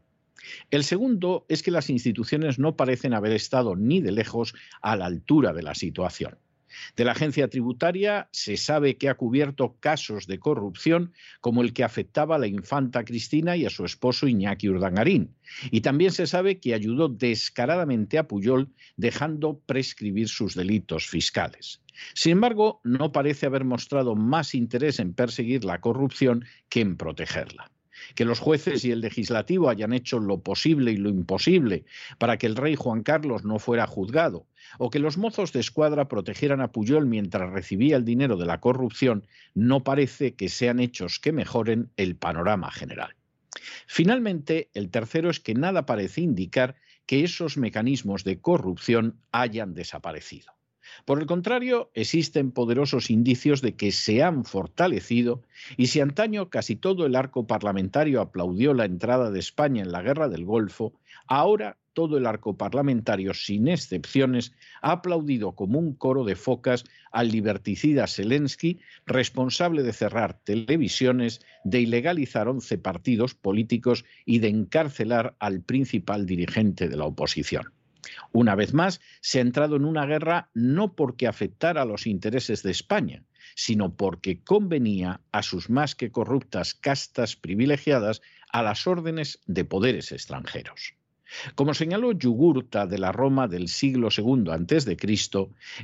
El 0.71 0.83
segundo 0.83 1.45
es 1.47 1.63
que 1.63 1.71
las 1.71 1.89
instituciones 1.89 2.59
no 2.59 2.75
parecen 2.75 3.13
haber 3.13 3.31
estado 3.31 3.75
ni 3.75 4.01
de 4.01 4.11
lejos 4.11 4.53
a 4.81 4.95
la 4.95 5.05
altura 5.05 5.53
de 5.53 5.63
la 5.63 5.75
situación. 5.75 6.37
De 6.95 7.05
la 7.05 7.11
agencia 7.11 7.47
tributaria 7.47 8.29
se 8.31 8.57
sabe 8.57 8.97
que 8.97 9.09
ha 9.09 9.15
cubierto 9.15 9.77
casos 9.79 10.27
de 10.27 10.39
corrupción 10.39 11.13
como 11.41 11.61
el 11.61 11.73
que 11.73 11.83
afectaba 11.83 12.35
a 12.35 12.39
la 12.39 12.47
infanta 12.47 13.03
Cristina 13.03 13.55
y 13.55 13.65
a 13.65 13.69
su 13.69 13.85
esposo 13.85 14.27
Iñaki 14.27 14.69
Urdangarín. 14.69 15.35
Y 15.71 15.81
también 15.81 16.11
se 16.11 16.27
sabe 16.27 16.59
que 16.59 16.73
ayudó 16.73 17.09
descaradamente 17.09 18.17
a 18.17 18.27
Puyol 18.27 18.69
dejando 18.97 19.59
prescribir 19.59 20.29
sus 20.29 20.55
delitos 20.55 21.07
fiscales. 21.07 21.81
Sin 22.13 22.33
embargo, 22.33 22.81
no 22.83 23.11
parece 23.11 23.45
haber 23.45 23.65
mostrado 23.65 24.15
más 24.15 24.55
interés 24.55 24.99
en 24.99 25.13
perseguir 25.13 25.63
la 25.63 25.79
corrupción 25.81 26.45
que 26.69 26.81
en 26.81 26.97
protegerla 26.97 27.71
que 28.15 28.25
los 28.25 28.39
jueces 28.39 28.85
y 28.85 28.91
el 28.91 29.01
legislativo 29.01 29.69
hayan 29.69 29.93
hecho 29.93 30.19
lo 30.19 30.41
posible 30.41 30.91
y 30.91 30.97
lo 30.97 31.09
imposible 31.09 31.85
para 32.17 32.37
que 32.37 32.47
el 32.47 32.55
rey 32.55 32.75
Juan 32.75 33.03
Carlos 33.03 33.43
no 33.43 33.59
fuera 33.59 33.87
juzgado, 33.87 34.47
o 34.77 34.89
que 34.89 34.99
los 34.99 35.17
mozos 35.17 35.53
de 35.53 35.59
escuadra 35.59 36.07
protegieran 36.07 36.61
a 36.61 36.71
Puyol 36.71 37.05
mientras 37.05 37.49
recibía 37.51 37.97
el 37.97 38.05
dinero 38.05 38.37
de 38.37 38.45
la 38.45 38.59
corrupción, 38.59 39.27
no 39.53 39.83
parece 39.83 40.35
que 40.35 40.49
sean 40.49 40.79
hechos 40.79 41.19
que 41.19 41.31
mejoren 41.31 41.91
el 41.97 42.15
panorama 42.15 42.71
general. 42.71 43.15
Finalmente, 43.87 44.69
el 44.73 44.89
tercero 44.89 45.29
es 45.29 45.39
que 45.39 45.53
nada 45.53 45.85
parece 45.85 46.21
indicar 46.21 46.75
que 47.05 47.23
esos 47.23 47.57
mecanismos 47.57 48.23
de 48.23 48.39
corrupción 48.39 49.19
hayan 49.31 49.73
desaparecido. 49.73 50.52
Por 51.05 51.19
el 51.19 51.25
contrario, 51.25 51.91
existen 51.93 52.51
poderosos 52.51 53.09
indicios 53.09 53.61
de 53.61 53.75
que 53.75 53.91
se 53.91 54.23
han 54.23 54.45
fortalecido 54.45 55.41
y 55.77 55.87
si 55.87 55.99
antaño 55.99 56.49
casi 56.49 56.75
todo 56.75 57.05
el 57.05 57.15
arco 57.15 57.47
parlamentario 57.47 58.21
aplaudió 58.21 58.73
la 58.73 58.85
entrada 58.85 59.31
de 59.31 59.39
España 59.39 59.81
en 59.81 59.91
la 59.91 60.01
guerra 60.01 60.29
del 60.29 60.45
Golfo, 60.45 60.93
ahora 61.27 61.77
todo 61.93 62.17
el 62.17 62.25
arco 62.25 62.57
parlamentario, 62.57 63.33
sin 63.33 63.67
excepciones, 63.67 64.53
ha 64.81 64.93
aplaudido 64.93 65.53
como 65.53 65.79
un 65.79 65.93
coro 65.93 66.23
de 66.23 66.35
focas 66.35 66.83
al 67.11 67.29
liberticida 67.29 68.07
Zelensky, 68.07 68.79
responsable 69.05 69.83
de 69.83 69.93
cerrar 69.93 70.39
televisiones, 70.43 71.41
de 71.63 71.81
ilegalizar 71.81 72.47
11 72.47 72.77
partidos 72.79 73.35
políticos 73.35 74.05
y 74.25 74.39
de 74.39 74.49
encarcelar 74.49 75.35
al 75.39 75.61
principal 75.61 76.25
dirigente 76.25 76.89
de 76.89 76.97
la 76.97 77.05
oposición. 77.05 77.71
Una 78.31 78.55
vez 78.55 78.73
más, 78.73 79.01
se 79.21 79.39
ha 79.39 79.41
entrado 79.41 79.75
en 79.75 79.85
una 79.85 80.05
guerra 80.05 80.49
no 80.53 80.95
porque 80.95 81.27
afectara 81.27 81.81
a 81.81 81.85
los 81.85 82.07
intereses 82.07 82.63
de 82.63 82.71
España, 82.71 83.23
sino 83.55 83.95
porque 83.95 84.43
convenía 84.43 85.21
a 85.31 85.43
sus 85.43 85.69
más 85.69 85.95
que 85.95 86.11
corruptas 86.11 86.73
castas 86.73 87.35
privilegiadas 87.35 88.21
a 88.51 88.63
las 88.63 88.87
órdenes 88.87 89.39
de 89.45 89.65
poderes 89.65 90.11
extranjeros. 90.11 90.95
Como 91.55 91.73
señaló 91.73 92.11
Yugurta 92.11 92.85
de 92.85 92.99
la 92.99 93.11
Roma 93.11 93.47
del 93.47 93.67
siglo 93.67 94.09
II 94.15 94.51
a.C., 94.51 94.97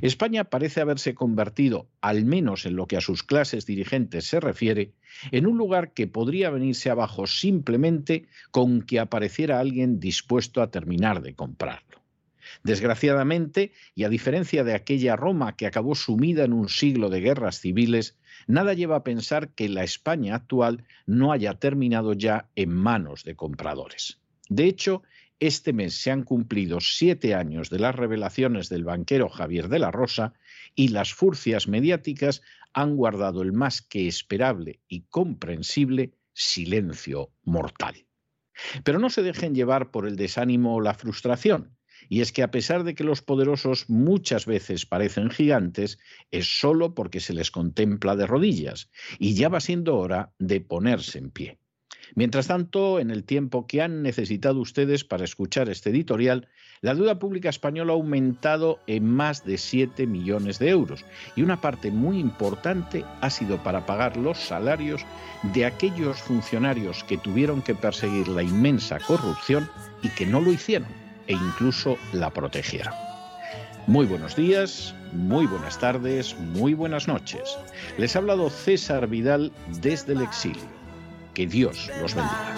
España 0.00 0.44
parece 0.44 0.80
haberse 0.80 1.14
convertido, 1.14 1.88
al 2.00 2.24
menos 2.24 2.66
en 2.66 2.76
lo 2.76 2.86
que 2.86 2.96
a 2.96 3.00
sus 3.00 3.22
clases 3.22 3.66
dirigentes 3.66 4.26
se 4.26 4.38
refiere, 4.38 4.92
en 5.32 5.46
un 5.46 5.58
lugar 5.58 5.92
que 5.92 6.06
podría 6.06 6.50
venirse 6.50 6.90
abajo 6.90 7.26
simplemente 7.26 8.26
con 8.52 8.82
que 8.82 9.00
apareciera 9.00 9.58
alguien 9.58 9.98
dispuesto 9.98 10.62
a 10.62 10.70
terminar 10.70 11.20
de 11.20 11.34
comprarlo. 11.34 11.99
Desgraciadamente, 12.62 13.72
y 13.94 14.04
a 14.04 14.08
diferencia 14.08 14.64
de 14.64 14.74
aquella 14.74 15.16
Roma 15.16 15.56
que 15.56 15.66
acabó 15.66 15.94
sumida 15.94 16.44
en 16.44 16.52
un 16.52 16.68
siglo 16.68 17.08
de 17.08 17.20
guerras 17.20 17.60
civiles, 17.60 18.18
nada 18.46 18.74
lleva 18.74 18.96
a 18.96 19.04
pensar 19.04 19.50
que 19.54 19.68
la 19.68 19.84
España 19.84 20.34
actual 20.34 20.84
no 21.06 21.32
haya 21.32 21.54
terminado 21.54 22.12
ya 22.12 22.48
en 22.56 22.74
manos 22.74 23.24
de 23.24 23.36
compradores. 23.36 24.20
De 24.48 24.64
hecho, 24.64 25.02
este 25.38 25.72
mes 25.72 25.94
se 25.94 26.10
han 26.10 26.22
cumplido 26.22 26.80
siete 26.80 27.34
años 27.34 27.70
de 27.70 27.78
las 27.78 27.94
revelaciones 27.94 28.68
del 28.68 28.84
banquero 28.84 29.30
Javier 29.30 29.68
de 29.68 29.78
la 29.78 29.90
Rosa 29.90 30.34
y 30.74 30.88
las 30.88 31.14
furcias 31.14 31.66
mediáticas 31.66 32.42
han 32.74 32.96
guardado 32.96 33.42
el 33.42 33.52
más 33.52 33.80
que 33.80 34.06
esperable 34.06 34.80
y 34.86 35.02
comprensible 35.08 36.12
silencio 36.34 37.32
mortal. 37.42 38.06
Pero 38.84 38.98
no 38.98 39.08
se 39.08 39.22
dejen 39.22 39.54
llevar 39.54 39.90
por 39.90 40.06
el 40.06 40.16
desánimo 40.16 40.76
o 40.76 40.80
la 40.80 40.94
frustración. 40.94 41.76
Y 42.08 42.20
es 42.20 42.32
que 42.32 42.42
a 42.42 42.50
pesar 42.50 42.84
de 42.84 42.94
que 42.94 43.04
los 43.04 43.22
poderosos 43.22 43.88
muchas 43.88 44.46
veces 44.46 44.86
parecen 44.86 45.30
gigantes, 45.30 45.98
es 46.30 46.60
solo 46.60 46.94
porque 46.94 47.20
se 47.20 47.34
les 47.34 47.50
contempla 47.50 48.16
de 48.16 48.26
rodillas, 48.26 48.90
y 49.18 49.34
ya 49.34 49.48
va 49.48 49.60
siendo 49.60 49.96
hora 49.96 50.32
de 50.38 50.60
ponerse 50.60 51.18
en 51.18 51.30
pie. 51.30 51.58
Mientras 52.14 52.48
tanto, 52.48 52.98
en 52.98 53.10
el 53.10 53.24
tiempo 53.24 53.66
que 53.66 53.82
han 53.82 54.02
necesitado 54.02 54.60
ustedes 54.60 55.04
para 55.04 55.24
escuchar 55.24 55.68
este 55.68 55.90
editorial, 55.90 56.48
la 56.80 56.94
deuda 56.94 57.18
pública 57.18 57.48
española 57.48 57.92
ha 57.92 57.96
aumentado 57.96 58.80
en 58.86 59.04
más 59.04 59.44
de 59.44 59.58
7 59.58 60.06
millones 60.06 60.58
de 60.58 60.70
euros 60.70 61.04
y 61.36 61.42
una 61.42 61.60
parte 61.60 61.90
muy 61.90 62.18
importante 62.18 63.04
ha 63.20 63.30
sido 63.30 63.62
para 63.62 63.86
pagar 63.86 64.16
los 64.16 64.38
salarios 64.38 65.04
de 65.54 65.66
aquellos 65.66 66.20
funcionarios 66.20 67.04
que 67.04 67.18
tuvieron 67.18 67.62
que 67.62 67.74
perseguir 67.74 68.28
la 68.28 68.42
inmensa 68.42 68.98
corrupción 68.98 69.68
y 70.02 70.08
que 70.08 70.26
no 70.26 70.40
lo 70.40 70.52
hicieron 70.52 70.99
e 71.30 71.32
incluso 71.32 71.96
la 72.12 72.30
protegieron. 72.30 72.92
Muy 73.86 74.04
buenos 74.04 74.34
días, 74.34 74.96
muy 75.12 75.46
buenas 75.46 75.78
tardes, 75.78 76.36
muy 76.36 76.74
buenas 76.74 77.06
noches. 77.06 77.56
Les 77.98 78.16
ha 78.16 78.18
hablado 78.18 78.50
César 78.50 79.06
Vidal 79.06 79.52
desde 79.80 80.14
el 80.14 80.22
exilio. 80.22 80.64
Que 81.32 81.46
Dios 81.46 81.88
los 82.00 82.16
bendiga. 82.16 82.56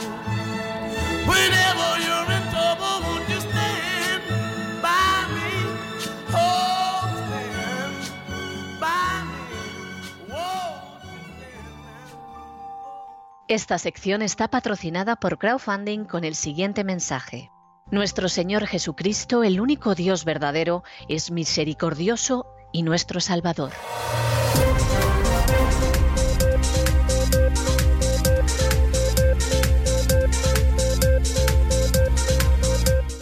Esta 13.48 13.76
sección 13.76 14.22
está 14.22 14.48
patrocinada 14.48 15.16
por 15.16 15.36
crowdfunding 15.36 16.06
con 16.06 16.24
el 16.24 16.34
siguiente 16.34 16.84
mensaje. 16.84 17.50
Nuestro 17.92 18.30
Señor 18.30 18.66
Jesucristo, 18.66 19.44
el 19.44 19.60
único 19.60 19.94
Dios 19.94 20.24
verdadero, 20.24 20.82
es 21.10 21.30
misericordioso 21.30 22.46
y 22.72 22.84
nuestro 22.84 23.20
Salvador. 23.20 23.72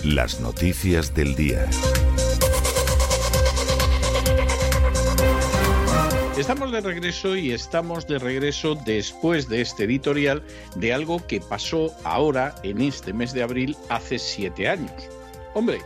Las 0.05 0.41
noticias 0.41 1.15
del 1.15 1.35
día. 1.35 1.69
Estamos 6.40 6.73
de 6.73 6.80
regreso 6.80 7.37
y 7.37 7.52
estamos 7.52 8.06
de 8.06 8.18
regreso 8.18 8.75
después 8.75 9.47
de 9.47 9.61
este 9.61 9.85
editorial 9.85 10.42
de 10.75 10.94
algo 10.94 11.25
que 11.26 11.38
pasó 11.38 11.94
ahora, 12.02 12.54
en 12.62 12.80
este 12.80 13.12
mes 13.12 13.34
de 13.34 13.43
abril, 13.43 13.76
hace 13.91 14.19
siete 14.19 14.67
años. 14.67 14.91
Hombre, 15.52 15.82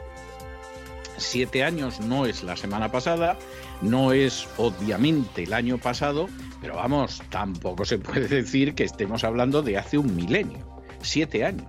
siete 1.16 1.64
años 1.64 1.98
no 1.98 2.24
es 2.24 2.44
la 2.44 2.56
semana 2.56 2.92
pasada, 2.92 3.36
no 3.82 4.12
es 4.12 4.46
obviamente 4.56 5.42
el 5.42 5.54
año 5.54 5.76
pasado, 5.76 6.28
pero 6.60 6.76
vamos, 6.76 7.20
tampoco 7.30 7.84
se 7.84 7.98
puede 7.98 8.28
decir 8.28 8.76
que 8.76 8.84
estemos 8.84 9.24
hablando 9.24 9.60
de 9.60 9.76
hace 9.76 9.98
un 9.98 10.14
milenio. 10.14 10.64
Siete 11.02 11.44
años 11.44 11.66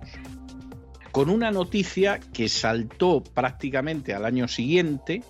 con 1.16 1.30
una 1.30 1.50
noticia 1.50 2.20
que 2.34 2.46
saltó 2.46 3.24
prácticamente 3.24 4.12
al 4.12 4.26
año 4.26 4.48
siguiente 4.48 5.22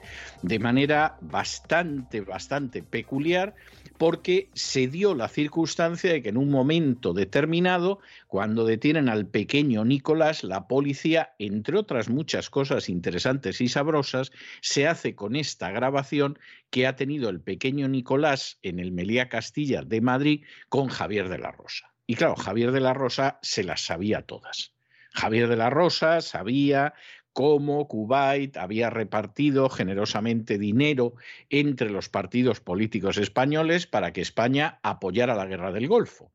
de 0.43 0.59
manera 0.59 1.17
bastante, 1.21 2.23
bastante 2.23 2.83
peculiar, 2.83 3.55
porque 3.97 4.51
se 4.53 4.89
dio 4.89 5.15
la 5.15 5.29
circunstancia 5.29 6.11
de 6.11 6.23
que 6.25 6.31
en 6.31 6.39
un 6.39 6.51
momento 6.51 7.13
determinado, 7.13 8.01
cuando 8.27 8.65
detienen 8.65 9.09
al 9.09 9.29
pequeño 9.29 9.85
Nicolás, 9.85 10.43
la 10.43 10.67
policía, 10.67 11.37
entre 11.39 11.79
otras 11.79 12.09
muchas 12.09 12.51
cosas 12.51 12.89
interesantes 12.89 13.61
y 13.61 13.69
sabrosas, 13.69 14.33
se 14.63 14.89
hace 14.89 15.15
con 15.15 15.37
esta 15.37 15.71
grabación 15.71 16.37
que 16.69 16.89
ha 16.89 16.97
tenido 16.97 17.29
el 17.29 17.41
pequeño 17.41 17.87
Nicolás 17.87 18.59
en 18.63 18.81
el 18.81 18.91
Melía 18.91 19.29
Castilla 19.29 19.83
de 19.83 20.01
Madrid 20.01 20.45
con 20.69 20.89
Javier 20.89 21.29
de 21.29 21.39
la 21.39 21.53
Rosa. 21.53 21.95
Y 22.09 22.17
claro, 22.17 22.35
Javier 22.35 22.73
de 22.73 22.81
la 22.81 22.93
Rosa 22.93 23.39
se 23.41 23.63
las 23.63 23.83
sabía 23.83 24.23
todas. 24.23 24.76
Javier 25.17 25.49
de 25.49 25.57
la 25.57 25.71
Rosa 25.71 26.21
sabía 26.21 26.95
cómo 27.33 27.89
Kuwait 27.89 28.57
había 28.57 28.91
repartido 28.91 29.69
generosamente 29.69 30.59
dinero 30.59 31.15
entre 31.51 31.91
los 31.91 32.09
partidos 32.09 32.61
políticos 32.61 33.19
españoles 33.19 33.87
para 33.87 34.13
que 34.13 34.21
España 34.21 34.79
apoyara 34.83 35.35
la 35.35 35.47
guerra 35.47 35.73
del 35.73 35.89
Golfo 35.89 36.31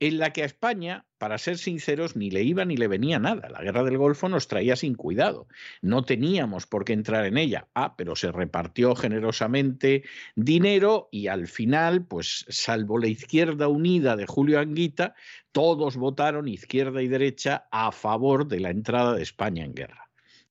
en 0.00 0.18
la 0.18 0.32
que 0.32 0.42
a 0.42 0.46
España, 0.46 1.06
para 1.18 1.38
ser 1.38 1.58
sinceros, 1.58 2.16
ni 2.16 2.30
le 2.30 2.42
iba 2.42 2.64
ni 2.64 2.76
le 2.76 2.88
venía 2.88 3.18
nada. 3.18 3.48
La 3.48 3.62
guerra 3.62 3.84
del 3.84 3.98
Golfo 3.98 4.28
nos 4.28 4.48
traía 4.48 4.76
sin 4.76 4.94
cuidado. 4.94 5.46
No 5.80 6.04
teníamos 6.04 6.66
por 6.66 6.84
qué 6.84 6.92
entrar 6.92 7.24
en 7.26 7.38
ella. 7.38 7.68
Ah, 7.74 7.96
pero 7.96 8.16
se 8.16 8.32
repartió 8.32 8.94
generosamente 8.94 10.04
dinero 10.34 11.08
y 11.10 11.28
al 11.28 11.48
final, 11.48 12.06
pues 12.06 12.44
salvo 12.48 12.98
la 12.98 13.08
izquierda 13.08 13.68
unida 13.68 14.16
de 14.16 14.26
Julio 14.26 14.60
Anguita, 14.60 15.14
todos 15.52 15.96
votaron 15.96 16.48
izquierda 16.48 17.02
y 17.02 17.08
derecha 17.08 17.66
a 17.70 17.92
favor 17.92 18.46
de 18.46 18.60
la 18.60 18.70
entrada 18.70 19.14
de 19.14 19.22
España 19.22 19.64
en 19.64 19.74
guerra 19.74 20.03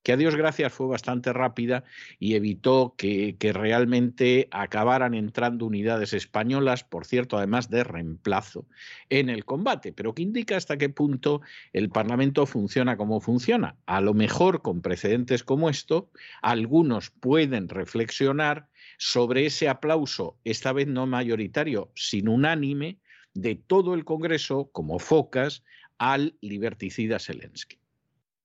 que 0.03 0.11
a 0.11 0.17
Dios 0.17 0.35
gracias 0.35 0.73
fue 0.73 0.87
bastante 0.87 1.31
rápida 1.31 1.85
y 2.19 2.35
evitó 2.35 2.93
que, 2.97 3.35
realmente 3.53 4.47
acabaran 4.51 5.13
entrando 5.13 5.65
unidades 5.65 6.13
españolas, 6.13 6.83
por 6.83 7.05
cierto, 7.05 7.37
además 7.37 7.69
de 7.69 7.83
reemplazo 7.83 8.65
en 9.09 9.29
el 9.29 9.45
combate, 9.45 9.93
pero 9.93 10.13
que 10.13 10.23
indica 10.23 10.57
hasta 10.57 10.77
qué 10.77 10.89
punto 10.89 11.41
el 11.71 11.89
Parlamento 11.89 12.45
funciona 12.45 12.97
como 12.97 13.21
funciona. 13.21 13.77
A 13.85 14.01
lo 14.01 14.13
mejor 14.13 14.61
con 14.61 14.81
precedentes 14.81 15.43
como 15.43 15.69
esto, 15.69 16.09
algunos 16.41 17.09
pueden 17.09 17.69
reflexionar 17.69 18.67
sobre 18.97 19.45
ese 19.45 19.69
aplauso, 19.69 20.37
esta 20.43 20.73
vez 20.73 20.87
no 20.87 21.07
mayoritario, 21.07 21.91
sino 21.95 22.33
unánime, 22.33 22.97
de 23.33 23.55
todo 23.55 23.93
el 23.93 24.05
Congreso, 24.05 24.69
como 24.71 24.99
focas, 24.99 25.63
al 25.97 26.35
liberticida 26.41 27.19
Zelensky. 27.19 27.82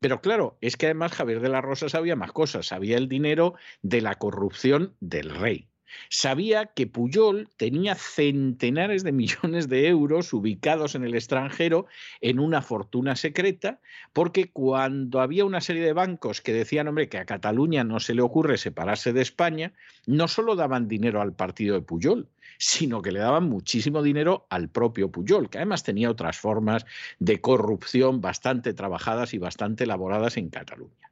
Pero 0.00 0.20
claro, 0.20 0.58
es 0.60 0.76
que 0.76 0.86
además 0.86 1.12
Javier 1.12 1.40
de 1.40 1.48
la 1.48 1.60
Rosa 1.60 1.88
sabía 1.88 2.16
más 2.16 2.32
cosas, 2.32 2.66
sabía 2.66 2.96
el 2.96 3.08
dinero 3.08 3.54
de 3.82 4.00
la 4.00 4.14
corrupción 4.16 4.96
del 5.00 5.30
rey. 5.30 5.67
Sabía 6.10 6.66
que 6.66 6.86
Puyol 6.86 7.48
tenía 7.56 7.94
centenares 7.94 9.04
de 9.04 9.12
millones 9.12 9.68
de 9.68 9.88
euros 9.88 10.32
ubicados 10.32 10.94
en 10.94 11.04
el 11.04 11.14
extranjero 11.14 11.86
en 12.20 12.40
una 12.40 12.62
fortuna 12.62 13.16
secreta, 13.16 13.80
porque 14.12 14.50
cuando 14.50 15.20
había 15.20 15.44
una 15.44 15.60
serie 15.60 15.84
de 15.84 15.92
bancos 15.92 16.40
que 16.40 16.52
decían, 16.52 16.88
hombre, 16.88 17.08
que 17.08 17.18
a 17.18 17.26
Cataluña 17.26 17.84
no 17.84 18.00
se 18.00 18.14
le 18.14 18.22
ocurre 18.22 18.58
separarse 18.58 19.12
de 19.12 19.22
España, 19.22 19.72
no 20.06 20.28
solo 20.28 20.56
daban 20.56 20.88
dinero 20.88 21.20
al 21.20 21.34
partido 21.34 21.74
de 21.74 21.82
Puyol, 21.82 22.28
sino 22.58 23.02
que 23.02 23.12
le 23.12 23.20
daban 23.20 23.48
muchísimo 23.48 24.02
dinero 24.02 24.46
al 24.50 24.68
propio 24.68 25.10
Puyol, 25.10 25.48
que 25.48 25.58
además 25.58 25.84
tenía 25.84 26.10
otras 26.10 26.38
formas 26.38 26.86
de 27.18 27.40
corrupción 27.40 28.20
bastante 28.20 28.74
trabajadas 28.74 29.34
y 29.34 29.38
bastante 29.38 29.84
elaboradas 29.84 30.36
en 30.36 30.50
Cataluña. 30.50 31.07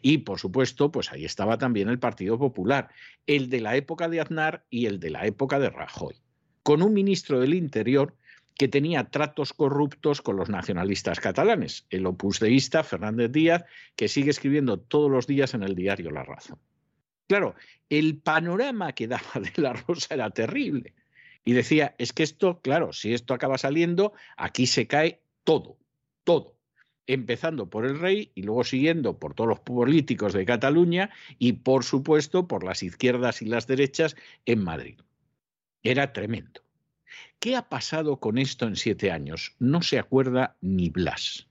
Y, 0.00 0.18
por 0.18 0.38
supuesto, 0.38 0.90
pues 0.90 1.12
ahí 1.12 1.24
estaba 1.24 1.58
también 1.58 1.88
el 1.88 1.98
Partido 1.98 2.38
Popular, 2.38 2.90
el 3.26 3.48
de 3.48 3.60
la 3.60 3.76
época 3.76 4.08
de 4.08 4.20
Aznar 4.20 4.64
y 4.70 4.86
el 4.86 5.00
de 5.00 5.10
la 5.10 5.26
época 5.26 5.58
de 5.58 5.70
Rajoy, 5.70 6.16
con 6.62 6.82
un 6.82 6.92
ministro 6.92 7.40
del 7.40 7.54
Interior 7.54 8.14
que 8.56 8.68
tenía 8.68 9.04
tratos 9.04 9.52
corruptos 9.52 10.20
con 10.20 10.36
los 10.36 10.48
nacionalistas 10.48 11.20
catalanes, 11.20 11.86
el 11.90 12.06
opusdeísta 12.06 12.84
Fernández 12.84 13.32
Díaz, 13.32 13.64
que 13.96 14.08
sigue 14.08 14.30
escribiendo 14.30 14.78
todos 14.78 15.10
los 15.10 15.26
días 15.26 15.54
en 15.54 15.62
el 15.62 15.74
diario 15.74 16.10
La 16.10 16.22
Razón. 16.22 16.58
Claro, 17.28 17.54
el 17.88 18.18
panorama 18.18 18.92
que 18.92 19.08
daba 19.08 19.40
de 19.40 19.62
la 19.62 19.72
Rosa 19.72 20.14
era 20.14 20.30
terrible. 20.30 20.94
Y 21.44 21.54
decía, 21.54 21.94
es 21.98 22.12
que 22.12 22.22
esto, 22.22 22.60
claro, 22.60 22.92
si 22.92 23.14
esto 23.14 23.34
acaba 23.34 23.58
saliendo, 23.58 24.12
aquí 24.36 24.66
se 24.66 24.86
cae 24.86 25.22
todo, 25.44 25.76
todo. 26.24 26.56
Empezando 27.06 27.68
por 27.68 27.84
el 27.86 27.98
rey 27.98 28.30
y 28.34 28.42
luego 28.42 28.64
siguiendo 28.64 29.18
por 29.18 29.34
todos 29.34 29.48
los 29.48 29.60
políticos 29.60 30.32
de 30.32 30.44
Cataluña 30.44 31.10
y, 31.38 31.52
por 31.52 31.84
supuesto, 31.84 32.46
por 32.46 32.64
las 32.64 32.82
izquierdas 32.82 33.42
y 33.42 33.46
las 33.46 33.66
derechas 33.66 34.16
en 34.46 34.62
Madrid. 34.62 34.98
Era 35.82 36.12
tremendo. 36.12 36.62
¿Qué 37.38 37.56
ha 37.56 37.68
pasado 37.68 38.18
con 38.20 38.38
esto 38.38 38.66
en 38.66 38.76
siete 38.76 39.10
años? 39.10 39.54
No 39.58 39.82
se 39.82 39.98
acuerda 39.98 40.56
ni 40.60 40.90
Blas. 40.90 41.48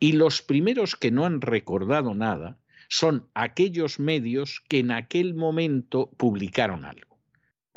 Y 0.00 0.12
los 0.12 0.42
primeros 0.42 0.96
que 0.96 1.12
no 1.12 1.24
han 1.24 1.40
recordado 1.40 2.14
nada 2.14 2.58
son 2.88 3.28
aquellos 3.34 4.00
medios 4.00 4.62
que 4.68 4.80
en 4.80 4.90
aquel 4.90 5.34
momento 5.34 6.10
publicaron 6.16 6.84
algo 6.84 7.09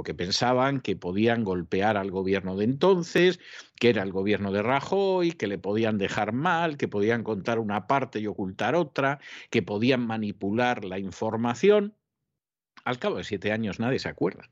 porque 0.03 0.15
pensaban 0.15 0.81
que 0.81 0.97
podían 0.97 1.45
golpear 1.45 1.95
al 1.95 2.11
gobierno 2.11 2.57
de 2.57 2.65
entonces, 2.65 3.39
que 3.79 3.87
era 3.87 4.03
el 4.03 4.11
gobierno 4.11 4.51
de 4.51 4.61
Rajoy, 4.61 5.31
que 5.31 5.47
le 5.47 5.57
podían 5.57 5.97
dejar 5.97 6.33
mal, 6.33 6.75
que 6.75 6.89
podían 6.89 7.23
contar 7.23 7.57
una 7.57 7.87
parte 7.87 8.19
y 8.19 8.27
ocultar 8.27 8.75
otra, 8.75 9.21
que 9.49 9.61
podían 9.61 10.05
manipular 10.05 10.83
la 10.83 10.99
información. 10.99 11.95
Al 12.83 12.99
cabo 12.99 13.15
de 13.15 13.23
siete 13.23 13.53
años 13.53 13.79
nadie 13.79 13.97
se 13.97 14.09
acuerda 14.09 14.49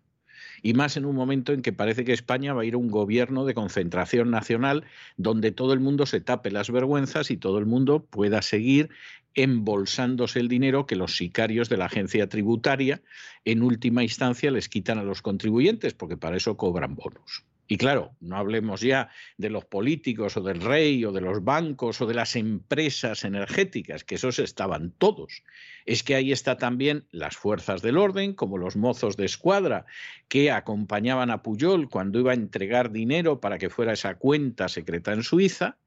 y 0.61 0.73
más 0.73 0.97
en 0.97 1.05
un 1.05 1.15
momento 1.15 1.53
en 1.53 1.61
que 1.61 1.73
parece 1.73 2.05
que 2.05 2.13
España 2.13 2.53
va 2.53 2.61
a 2.61 2.65
ir 2.65 2.75
a 2.75 2.77
un 2.77 2.89
gobierno 2.89 3.45
de 3.45 3.53
concentración 3.53 4.31
nacional 4.31 4.85
donde 5.17 5.51
todo 5.51 5.73
el 5.73 5.79
mundo 5.79 6.05
se 6.05 6.21
tape 6.21 6.51
las 6.51 6.71
vergüenzas 6.71 7.31
y 7.31 7.37
todo 7.37 7.57
el 7.57 7.65
mundo 7.65 8.05
pueda 8.05 8.41
seguir 8.41 8.89
embolsándose 9.35 10.39
el 10.39 10.47
dinero 10.47 10.85
que 10.85 10.95
los 10.95 11.17
sicarios 11.17 11.69
de 11.69 11.77
la 11.77 11.85
agencia 11.85 12.27
tributaria 12.27 13.01
en 13.45 13.63
última 13.63 14.03
instancia 14.03 14.51
les 14.51 14.69
quitan 14.69 14.97
a 14.97 15.03
los 15.03 15.21
contribuyentes, 15.21 15.93
porque 15.93 16.17
para 16.17 16.37
eso 16.37 16.57
cobran 16.57 16.95
bonos. 16.95 17.45
Y 17.67 17.77
claro, 17.77 18.11
no 18.19 18.35
hablemos 18.35 18.81
ya 18.81 19.09
de 19.37 19.49
los 19.49 19.63
políticos 19.63 20.35
o 20.35 20.41
del 20.41 20.59
rey 20.59 21.05
o 21.05 21.13
de 21.13 21.21
los 21.21 21.41
bancos 21.41 22.01
o 22.01 22.05
de 22.05 22.13
las 22.13 22.35
empresas 22.35 23.23
energéticas, 23.23 24.03
que 24.03 24.15
esos 24.15 24.39
estaban 24.39 24.91
todos. 24.91 25.43
Es 25.85 26.03
que 26.03 26.15
ahí 26.15 26.31
está 26.31 26.57
también 26.57 27.05
las 27.11 27.35
fuerzas 27.35 27.81
del 27.81 27.97
orden, 27.97 28.33
como 28.33 28.57
los 28.57 28.75
mozos 28.75 29.17
de 29.17 29.25
escuadra, 29.25 29.85
que 30.27 30.51
acompañaban 30.51 31.31
a 31.31 31.41
Puyol 31.41 31.89
cuando 31.89 32.19
iba 32.19 32.31
a 32.31 32.35
entregar 32.35 32.91
dinero 32.91 33.39
para 33.39 33.57
que 33.57 33.69
fuera 33.69 33.93
esa 33.93 34.15
cuenta 34.15 34.69
secreta 34.69 35.13
en 35.13 35.23
Suiza. 35.23 35.77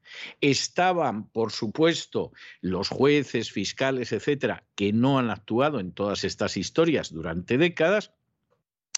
Estaban, 0.41 1.27
por 1.29 1.51
supuesto, 1.51 2.31
los 2.61 2.89
jueces, 2.89 3.51
fiscales, 3.51 4.11
etcétera, 4.11 4.63
que 4.75 4.93
no 4.93 5.19
han 5.19 5.29
actuado 5.29 5.79
en 5.79 5.91
todas 5.91 6.23
estas 6.23 6.57
historias 6.57 7.11
durante 7.11 7.57
décadas 7.57 8.11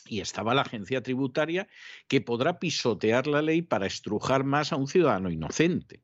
y 0.09 0.21
estaba 0.21 0.53
la 0.53 0.61
agencia 0.61 1.03
tributaria 1.03 1.67
que 2.07 2.21
podrá 2.21 2.59
pisotear 2.59 3.27
la 3.27 3.41
ley 3.41 3.61
para 3.61 3.87
estrujar 3.87 4.43
más 4.43 4.71
a 4.71 4.77
un 4.77 4.87
ciudadano 4.87 5.29
inocente 5.29 6.01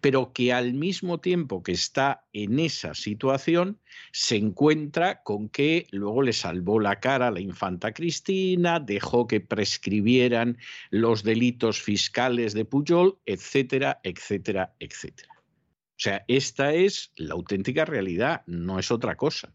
pero 0.00 0.32
que 0.32 0.52
al 0.52 0.74
mismo 0.74 1.20
tiempo 1.20 1.62
que 1.62 1.72
está 1.72 2.24
en 2.32 2.58
esa 2.58 2.94
situación, 2.94 3.78
se 4.12 4.36
encuentra 4.36 5.22
con 5.22 5.48
que 5.48 5.86
luego 5.90 6.22
le 6.22 6.32
salvó 6.32 6.80
la 6.80 7.00
cara 7.00 7.28
a 7.28 7.30
la 7.30 7.40
infanta 7.40 7.92
Cristina, 7.92 8.80
dejó 8.80 9.26
que 9.26 9.40
prescribieran 9.40 10.58
los 10.90 11.22
delitos 11.22 11.80
fiscales 11.80 12.54
de 12.54 12.64
Pujol, 12.64 13.18
etcétera, 13.26 14.00
etcétera, 14.02 14.74
etcétera. 14.78 15.32
O 15.96 15.98
sea, 15.98 16.24
esta 16.28 16.74
es 16.74 17.12
la 17.16 17.34
auténtica 17.34 17.86
realidad, 17.86 18.42
no 18.46 18.78
es 18.78 18.90
otra 18.90 19.16
cosa. 19.16 19.54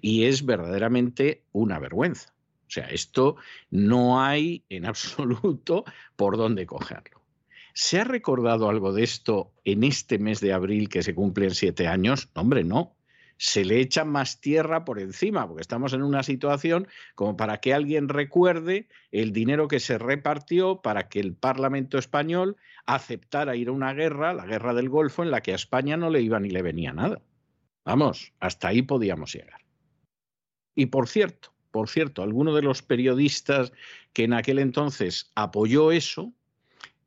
Y 0.00 0.24
es 0.24 0.46
verdaderamente 0.46 1.44
una 1.52 1.78
vergüenza. 1.78 2.34
O 2.66 2.70
sea, 2.70 2.86
esto 2.86 3.36
no 3.70 4.22
hay 4.22 4.64
en 4.70 4.86
absoluto 4.86 5.84
por 6.16 6.38
dónde 6.38 6.64
cogerlo. 6.64 7.21
¿Se 7.74 8.00
ha 8.00 8.04
recordado 8.04 8.68
algo 8.68 8.92
de 8.92 9.02
esto 9.02 9.52
en 9.64 9.84
este 9.84 10.18
mes 10.18 10.40
de 10.40 10.52
abril 10.52 10.88
que 10.88 11.02
se 11.02 11.14
cumplen 11.14 11.52
siete 11.52 11.86
años? 11.86 12.28
hombre, 12.34 12.64
no. 12.64 12.96
Se 13.38 13.64
le 13.64 13.80
echa 13.80 14.04
más 14.04 14.40
tierra 14.40 14.84
por 14.84 15.00
encima, 15.00 15.48
porque 15.48 15.62
estamos 15.62 15.94
en 15.94 16.02
una 16.02 16.22
situación 16.22 16.86
como 17.16 17.36
para 17.36 17.58
que 17.58 17.74
alguien 17.74 18.08
recuerde 18.08 18.88
el 19.10 19.32
dinero 19.32 19.66
que 19.66 19.80
se 19.80 19.98
repartió 19.98 20.80
para 20.80 21.08
que 21.08 21.18
el 21.18 21.34
Parlamento 21.34 21.98
español 21.98 22.56
aceptara 22.86 23.56
ir 23.56 23.68
a 23.68 23.72
una 23.72 23.94
guerra, 23.94 24.32
la 24.32 24.46
guerra 24.46 24.74
del 24.74 24.88
Golfo, 24.88 25.22
en 25.24 25.32
la 25.32 25.40
que 25.40 25.52
a 25.52 25.56
España 25.56 25.96
no 25.96 26.10
le 26.10 26.20
iba 26.20 26.38
ni 26.38 26.50
le 26.50 26.62
venía 26.62 26.92
nada. 26.92 27.20
Vamos, 27.84 28.32
hasta 28.38 28.68
ahí 28.68 28.82
podíamos 28.82 29.32
llegar. 29.32 29.60
Y 30.76 30.86
por 30.86 31.08
cierto, 31.08 31.52
por 31.72 31.88
cierto, 31.88 32.22
alguno 32.22 32.54
de 32.54 32.62
los 32.62 32.82
periodistas 32.82 33.72
que 34.12 34.24
en 34.24 34.34
aquel 34.34 34.58
entonces 34.58 35.32
apoyó 35.34 35.90
eso, 35.90 36.32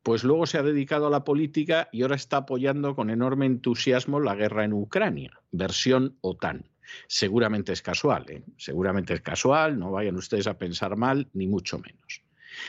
pues 0.06 0.22
luego 0.22 0.46
se 0.46 0.56
ha 0.56 0.62
dedicado 0.62 1.08
a 1.08 1.10
la 1.10 1.24
política 1.24 1.88
y 1.90 2.02
ahora 2.02 2.14
está 2.14 2.36
apoyando 2.36 2.94
con 2.94 3.10
enorme 3.10 3.44
entusiasmo 3.44 4.20
la 4.20 4.36
guerra 4.36 4.62
en 4.62 4.72
Ucrania, 4.72 5.32
versión 5.50 6.16
OTAN. 6.20 6.64
Seguramente 7.08 7.72
es 7.72 7.82
casual, 7.82 8.24
¿eh? 8.28 8.44
seguramente 8.56 9.14
es 9.14 9.20
casual, 9.20 9.76
no 9.80 9.90
vayan 9.90 10.14
ustedes 10.14 10.46
a 10.46 10.58
pensar 10.58 10.94
mal, 10.94 11.28
ni 11.32 11.48
mucho 11.48 11.80
menos. 11.80 12.22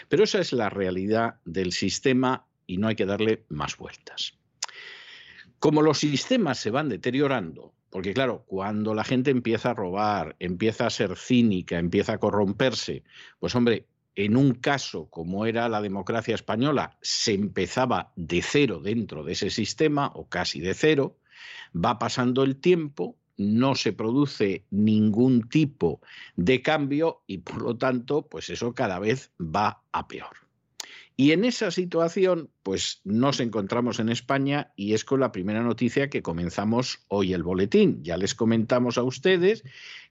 Pero 0.10 0.23
esa 0.23 0.39
es 0.39 0.52
la 0.52 0.71
realidad 0.71 1.36
del 1.45 1.73
sistema 1.73 2.47
y 2.65 2.78
no 2.80 2.88
hay 2.88 2.95
que 2.95 3.06
darle 3.06 3.45
más 3.50 3.78
vueltas. 3.78 4.34
Como 5.60 5.84
los 5.84 6.00
sistemas 6.00 6.58
se 6.58 6.71
van 6.71 6.89
deteriorando, 6.89 7.71
porque 7.91 8.15
claro, 8.15 8.45
cuando 8.47 8.95
la 8.95 9.04
gente 9.04 9.30
empieza 9.30 9.69
a 9.69 9.76
robar, 9.76 10.36
empieza 10.39 10.88
a 10.88 10.89
ser 10.89 11.15
cínica, 11.15 11.78
empieza 11.78 12.13
a 12.13 12.17
corromperse, 12.17 13.04
pues 13.38 13.54
hombre, 13.54 13.86
en 14.17 14.36
un 14.36 14.56
caso 14.56 15.10
como 15.12 15.45
era 15.45 15.69
la 15.69 15.80
democracia 15.80 16.34
española, 16.34 16.97
se 17.01 17.34
empezaba 17.34 18.12
de 18.15 18.41
cero 18.41 18.82
dentro 18.84 19.23
de 19.23 19.34
ese 19.34 19.51
sistema, 19.51 20.12
o 20.15 20.27
casi 20.27 20.60
de 20.60 20.73
cero, 20.73 21.17
va 21.73 21.99
pasando 21.99 22.43
el 22.43 22.56
tiempo, 22.56 23.15
no 23.38 23.75
se 23.75 23.93
produce 23.93 24.65
ningún 24.71 25.47
tipo 25.47 26.01
de 26.36 26.63
cambio 26.63 27.21
y 27.27 27.38
por 27.38 27.62
lo 27.62 27.77
tanto, 27.77 28.27
pues 28.27 28.49
eso 28.49 28.73
cada 28.73 28.97
vez 28.97 29.32
va 29.39 29.84
a 29.91 30.08
peor. 30.08 30.36
Y 31.15 31.32
en 31.32 31.45
esa 31.45 31.69
situación, 31.69 32.49
pues 32.63 33.01
nos 33.03 33.39
encontramos 33.39 33.99
en 33.99 34.10
España 34.10 34.71
y 34.75 34.93
es 34.93 35.06
con 35.06 35.19
la 35.19 35.32
primera 35.32 35.62
noticia 35.62 36.10
que 36.10 36.23
comenzamos 36.23 37.06
hoy 37.08 37.34
el 37.34 37.43
boletín. 37.43 38.03
Ya 38.03 38.17
les 38.17 38.34
comentamos 38.34 38.97
a 38.97 39.03
ustedes 39.03 39.63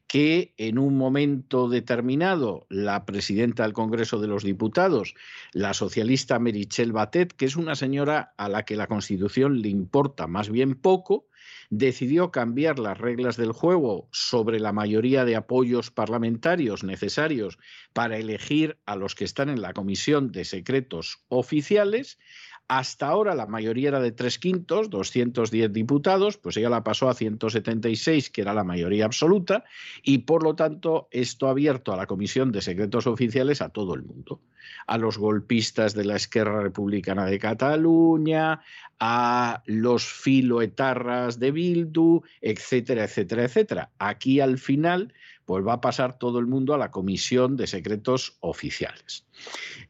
que 0.06 0.54
en 0.56 0.78
un 0.78 0.96
momento 0.96 1.68
determinado 1.68 2.66
la 2.68 3.04
presidenta 3.04 3.64
del 3.64 3.72
Congreso 3.72 4.20
de 4.20 4.28
los 4.28 4.44
Diputados, 4.44 5.14
la 5.52 5.74
socialista 5.74 6.38
Merichel 6.38 6.92
Batet, 6.92 7.32
que 7.32 7.46
es 7.46 7.56
una 7.56 7.74
señora 7.74 8.32
a 8.36 8.48
la 8.48 8.64
que 8.64 8.76
la 8.76 8.86
Constitución 8.86 9.60
le 9.62 9.68
importa 9.68 10.26
más 10.26 10.48
bien 10.48 10.76
poco, 10.76 11.26
decidió 11.70 12.30
cambiar 12.30 12.78
las 12.78 12.98
reglas 12.98 13.36
del 13.36 13.52
juego 13.52 14.08
sobre 14.12 14.60
la 14.60 14.72
mayoría 14.72 15.24
de 15.24 15.36
apoyos 15.36 15.90
parlamentarios 15.90 16.84
necesarios 16.84 17.58
para 17.92 18.18
elegir 18.18 18.78
a 18.86 18.96
los 18.96 19.14
que 19.14 19.24
están 19.24 19.48
en 19.48 19.60
la 19.60 19.72
Comisión 19.72 20.30
de 20.30 20.44
Secretos 20.44 21.24
Oficiales 21.28 22.18
hasta 22.68 23.06
ahora 23.06 23.34
la 23.34 23.46
mayoría 23.46 23.88
era 23.88 24.00
de 24.00 24.12
tres 24.12 24.38
quintos, 24.38 24.90
210 24.90 25.72
diputados, 25.72 26.36
pues 26.36 26.56
ella 26.56 26.70
la 26.70 26.82
pasó 26.82 27.08
a 27.08 27.14
176, 27.14 28.30
que 28.30 28.40
era 28.40 28.54
la 28.54 28.64
mayoría 28.64 29.04
absoluta, 29.04 29.64
y 30.02 30.18
por 30.18 30.42
lo 30.42 30.56
tanto 30.56 31.08
esto 31.10 31.46
ha 31.46 31.50
abierto 31.50 31.92
a 31.92 31.96
la 31.96 32.06
Comisión 32.06 32.50
de 32.52 32.62
Secretos 32.62 33.06
Oficiales 33.06 33.62
a 33.62 33.68
todo 33.68 33.94
el 33.94 34.02
mundo, 34.02 34.40
a 34.86 34.98
los 34.98 35.16
golpistas 35.16 35.94
de 35.94 36.04
la 36.04 36.16
Esquerra 36.16 36.60
Republicana 36.60 37.26
de 37.26 37.38
Cataluña, 37.38 38.60
a 38.98 39.62
los 39.66 40.04
filoetarras 40.04 41.38
de 41.38 41.52
Bildu, 41.52 42.22
etcétera, 42.40 43.04
etcétera, 43.04 43.44
etcétera. 43.44 43.90
Aquí 43.98 44.40
al 44.40 44.58
final 44.58 45.12
pues 45.46 45.66
va 45.66 45.74
a 45.74 45.80
pasar 45.80 46.18
todo 46.18 46.38
el 46.38 46.46
mundo 46.46 46.74
a 46.74 46.78
la 46.78 46.90
Comisión 46.90 47.56
de 47.56 47.66
Secretos 47.66 48.36
Oficiales. 48.40 49.24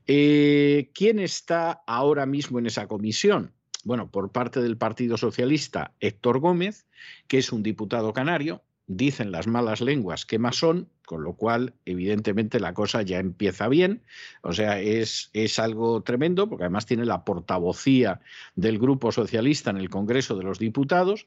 Eh, 0.07 0.91
¿Quién 0.95 1.19
está 1.19 1.83
ahora 1.87 2.27
mismo 2.27 2.61
en 2.61 2.67
esa 2.67 2.87
comisión? 2.87 3.53
Bueno, 3.83 4.11
por 4.11 4.31
parte 4.31 4.61
del 4.61 4.77
Partido 4.77 5.17
Socialista, 5.17 5.95
Héctor 5.99 6.41
Gómez, 6.41 6.87
que 7.27 7.39
es 7.39 7.53
un 7.53 7.63
diputado 7.63 8.13
canario, 8.13 8.63
dicen 8.87 9.33
las 9.33 9.47
malas 9.47 9.81
lenguas 9.81 10.27
que 10.27 10.39
más 10.39 10.57
son, 10.57 10.89
con 11.05 11.23
lo 11.23 11.35
cual 11.35 11.75
evidentemente 11.85 12.61
la 12.61 12.75
cosa 12.75 13.03
ya 13.03 13.19
empieza 13.19 13.69
bien, 13.69 14.03
o 14.43 14.53
sea, 14.53 14.81
es, 14.81 15.31
es, 15.33 15.59
algo 15.59 16.03
tremendo, 16.03 16.49
porque 16.49 16.65
además 16.65 16.87
tiene 16.87 17.05
la 17.05 17.25
portavocía 17.25 18.21
del 18.55 18.79
Grupo 18.79 19.13
Socialista 19.13 19.71
en 19.71 19.77
el 19.77 19.91
Congreso 19.91 20.37
de 20.37 20.45
los 20.45 20.59
Diputados. 20.59 21.27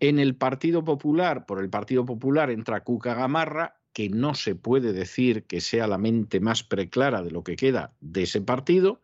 En 0.00 0.18
el 0.18 0.34
Partido 0.34 0.84
Popular, 0.84 1.46
por 1.46 1.60
el 1.60 1.70
Partido 1.70 2.04
Popular 2.04 2.50
entra 2.50 2.84
Cuca 2.84 3.14
Gamarra, 3.14 3.76
que 3.94 4.10
no 4.10 4.34
se 4.34 4.56
puede 4.56 4.92
decir 4.92 5.44
que 5.44 5.60
sea 5.60 5.86
la 5.86 5.98
mente 5.98 6.40
más 6.40 6.64
preclara 6.64 7.22
de 7.22 7.30
lo 7.30 7.44
que 7.44 7.56
queda 7.56 7.94
de 8.00 8.24
ese 8.24 8.40
partido. 8.40 9.00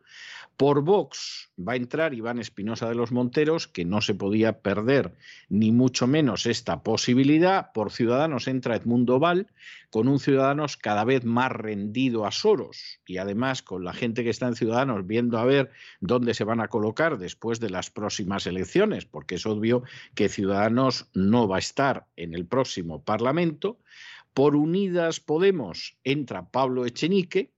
Por 0.60 0.82
Vox 0.82 1.50
va 1.58 1.72
a 1.72 1.76
entrar 1.76 2.12
Iván 2.12 2.38
Espinosa 2.38 2.86
de 2.86 2.94
los 2.94 3.12
Monteros, 3.12 3.66
que 3.66 3.86
no 3.86 4.02
se 4.02 4.14
podía 4.14 4.60
perder 4.60 5.14
ni 5.48 5.72
mucho 5.72 6.06
menos 6.06 6.44
esta 6.44 6.82
posibilidad. 6.82 7.72
Por 7.72 7.90
Ciudadanos 7.90 8.46
entra 8.46 8.76
Edmundo 8.76 9.18
Val, 9.18 9.46
con 9.88 10.06
un 10.06 10.20
Ciudadanos 10.20 10.76
cada 10.76 11.04
vez 11.04 11.24
más 11.24 11.50
rendido 11.50 12.26
a 12.26 12.30
Soros 12.30 13.00
y 13.06 13.16
además 13.16 13.62
con 13.62 13.84
la 13.84 13.94
gente 13.94 14.22
que 14.22 14.28
está 14.28 14.48
en 14.48 14.54
Ciudadanos 14.54 15.06
viendo 15.06 15.38
a 15.38 15.46
ver 15.46 15.70
dónde 16.00 16.34
se 16.34 16.44
van 16.44 16.60
a 16.60 16.68
colocar 16.68 17.16
después 17.16 17.58
de 17.58 17.70
las 17.70 17.88
próximas 17.88 18.46
elecciones, 18.46 19.06
porque 19.06 19.36
es 19.36 19.46
obvio 19.46 19.82
que 20.14 20.28
Ciudadanos 20.28 21.08
no 21.14 21.48
va 21.48 21.56
a 21.56 21.60
estar 21.60 22.04
en 22.16 22.34
el 22.34 22.44
próximo 22.44 23.02
Parlamento. 23.02 23.78
Por 24.34 24.56
Unidas 24.56 25.20
Podemos 25.20 25.96
entra 26.04 26.50
Pablo 26.50 26.84
Echenique. 26.84 27.50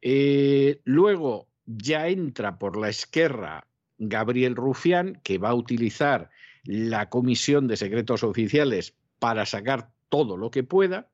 Eh, 0.00 0.80
luego 0.84 1.48
ya 1.66 2.08
entra 2.08 2.58
por 2.58 2.76
la 2.76 2.90
izquierda 2.90 3.66
Gabriel 3.98 4.56
Rufián, 4.56 5.20
que 5.22 5.38
va 5.38 5.50
a 5.50 5.54
utilizar 5.54 6.30
la 6.64 7.08
Comisión 7.08 7.66
de 7.66 7.76
Secretos 7.76 8.22
Oficiales 8.22 8.94
para 9.18 9.46
sacar 9.46 9.90
todo 10.08 10.36
lo 10.36 10.50
que 10.50 10.62
pueda. 10.62 11.08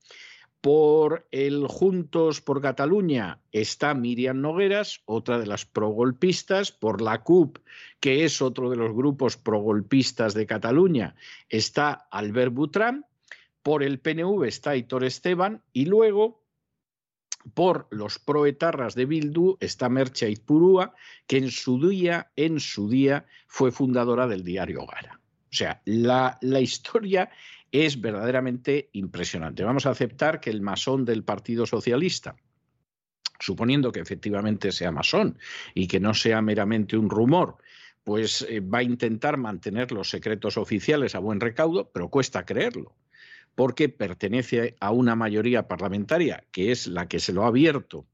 Por 0.61 1.27
el 1.33 1.67
Juntos 1.67 2.41
por 2.41 2.63
Cataluña 2.63 3.41
está 3.51 3.95
Miriam 3.95 4.41
Nogueras, 4.41 5.01
otra 5.07 5.39
de 5.39 5.47
las 5.47 5.67
progolpistas. 5.67 6.71
Por 6.71 7.03
la 7.03 7.23
CUP, 7.23 7.59
que 7.99 8.25
es 8.25 8.41
otro 8.41 8.71
de 8.71 8.77
los 8.77 8.93
grupos 8.93 9.37
progolpistas 9.37 10.35
de 10.35 10.47
Cataluña, 10.47 11.17
está 11.49 12.07
Albert 12.13 12.55
Butrán. 12.55 13.07
Por 13.65 13.83
el 13.83 13.99
PNV 13.99 14.45
está 14.45 14.77
Hitor 14.77 15.03
Esteban. 15.03 15.63
Y 15.73 15.87
luego, 15.87 16.42
por 17.55 17.89
los 17.91 18.19
proetarras 18.19 18.95
de 18.95 19.07
Bildu 19.07 19.57
está 19.61 19.89
Mercha 19.89 20.29
Izpurúa, 20.29 20.95
que 21.27 21.39
en 21.39 21.51
su 21.51 21.89
día, 21.89 22.31
en 22.37 22.61
su 22.61 22.89
día, 22.89 23.27
fue 23.47 23.73
fundadora 23.73 24.27
del 24.27 24.45
diario 24.45 24.87
Gara. 24.87 25.21
O 25.51 25.55
sea, 25.55 25.83
la, 25.85 26.39
historia 26.61 27.31
es 27.71 28.01
verdaderamente 28.01 28.89
impresionante. 28.93 29.65
Vamos 29.65 29.87
a 29.87 29.91
aceptar 29.91 30.41
que 30.41 30.51
el 30.51 30.63
masón 30.63 31.05
del 31.05 31.25
Partido 31.25 31.67
Socialista, 31.67 32.37
suponiendo 33.39 33.93
que 33.93 34.01
efectivamente 34.01 34.73
sea 34.73 34.93
masón 34.93 35.39
y 35.75 35.87
que 35.89 36.01
no 36.01 36.15
sea 36.15 36.41
meramente 36.41 36.97
un 36.97 37.11
rumor, 37.11 37.59
pues 38.03 38.47
eh, 38.49 38.61
va 38.61 38.79
a 38.79 38.83
intentar 38.83 39.37
mantener 39.37 39.93
los 39.93 40.09
secretos 40.09 40.57
oficiales 40.57 41.15
a 41.15 41.19
buen 41.19 41.41
recaudo, 41.41 41.91
pero 41.93 42.09
cuesta 42.09 42.45
creerlo 42.45 42.95
porque 43.55 43.89
pertenece 43.89 44.77
a 44.81 44.91
una 44.91 45.15
mayoría 45.15 45.69
parlamentaria 45.69 46.45
que 46.53 46.73
es 46.73 46.87
la 46.87 47.09
que 47.09 47.21
se 47.21 47.33
lo 47.33 47.45
ha 47.45 47.49
abierto 47.49 48.07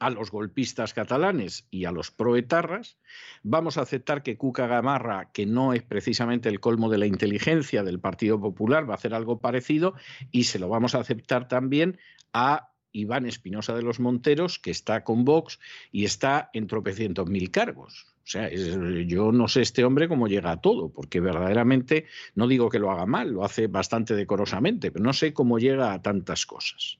a 0.00 0.10
los 0.10 0.30
golpistas 0.30 0.92
catalanes 0.92 1.66
y 1.70 1.84
a 1.84 1.92
los 1.92 2.10
proetarras, 2.10 2.98
vamos 3.42 3.78
a 3.78 3.82
aceptar 3.82 4.22
que 4.22 4.36
Cuca 4.36 4.66
Gamarra, 4.66 5.30
que 5.32 5.46
no 5.46 5.72
es 5.72 5.82
precisamente 5.82 6.48
el 6.48 6.60
colmo 6.60 6.90
de 6.90 6.98
la 6.98 7.06
inteligencia 7.06 7.82
del 7.84 8.00
Partido 8.00 8.40
Popular, 8.40 8.88
va 8.88 8.94
a 8.94 8.96
hacer 8.96 9.14
algo 9.14 9.38
parecido 9.38 9.94
y 10.32 10.44
se 10.44 10.58
lo 10.58 10.68
vamos 10.68 10.94
a 10.94 11.00
aceptar 11.00 11.48
también 11.48 11.98
a 12.32 12.70
Iván 12.92 13.26
Espinosa 13.26 13.74
de 13.74 13.82
los 13.82 14.00
Monteros, 14.00 14.58
que 14.58 14.70
está 14.70 15.04
con 15.04 15.24
Vox 15.24 15.58
y 15.90 16.04
está 16.04 16.50
en 16.52 16.66
tropecientos 16.66 17.28
mil 17.28 17.50
cargos. 17.50 18.13
O 18.24 18.26
sea, 18.26 18.48
yo 18.50 19.32
no 19.32 19.48
sé 19.48 19.60
este 19.60 19.84
hombre 19.84 20.08
cómo 20.08 20.28
llega 20.28 20.50
a 20.50 20.60
todo, 20.62 20.88
porque 20.88 21.20
verdaderamente, 21.20 22.06
no 22.34 22.48
digo 22.48 22.70
que 22.70 22.78
lo 22.78 22.90
haga 22.90 23.04
mal, 23.04 23.30
lo 23.30 23.44
hace 23.44 23.66
bastante 23.66 24.14
decorosamente, 24.14 24.90
pero 24.90 25.04
no 25.04 25.12
sé 25.12 25.34
cómo 25.34 25.58
llega 25.58 25.92
a 25.92 26.00
tantas 26.00 26.46
cosas. 26.46 26.98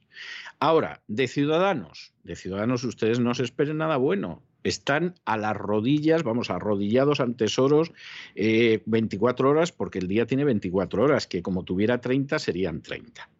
Ahora, 0.60 1.02
de 1.08 1.26
Ciudadanos, 1.26 2.12
de 2.24 2.36
Ciudadanos 2.36 2.84
ustedes 2.84 3.20
no 3.20 3.34
se 3.34 3.44
esperen 3.44 3.78
nada 3.78 3.96
bueno. 3.96 4.42
Están 4.64 5.14
a 5.24 5.36
las 5.38 5.56
rodillas, 5.56 6.22
vamos, 6.22 6.50
arrodillados 6.50 7.20
ante 7.20 7.48
Soros 7.48 7.92
24 8.34 9.48
eh, 9.48 9.50
horas, 9.50 9.72
porque 9.72 9.98
el 9.98 10.08
día 10.08 10.26
tiene 10.26 10.44
24 10.44 11.04
horas, 11.04 11.26
que 11.26 11.42
como 11.42 11.64
tuviera 11.64 12.00
30 12.00 12.38
serían 12.38 12.82
30. 12.82 13.30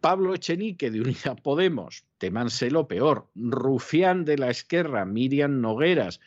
Pablo 0.00 0.34
Echenique 0.34 0.90
de 0.90 1.00
Unidad 1.00 1.38
Podemos, 1.42 2.04
temanse 2.18 2.70
lo 2.70 2.88
peor. 2.88 3.28
Rufián 3.34 4.24
de 4.24 4.38
la 4.38 4.50
Esquerra, 4.50 5.04
Miriam 5.04 5.60
Nogueras, 5.60 6.20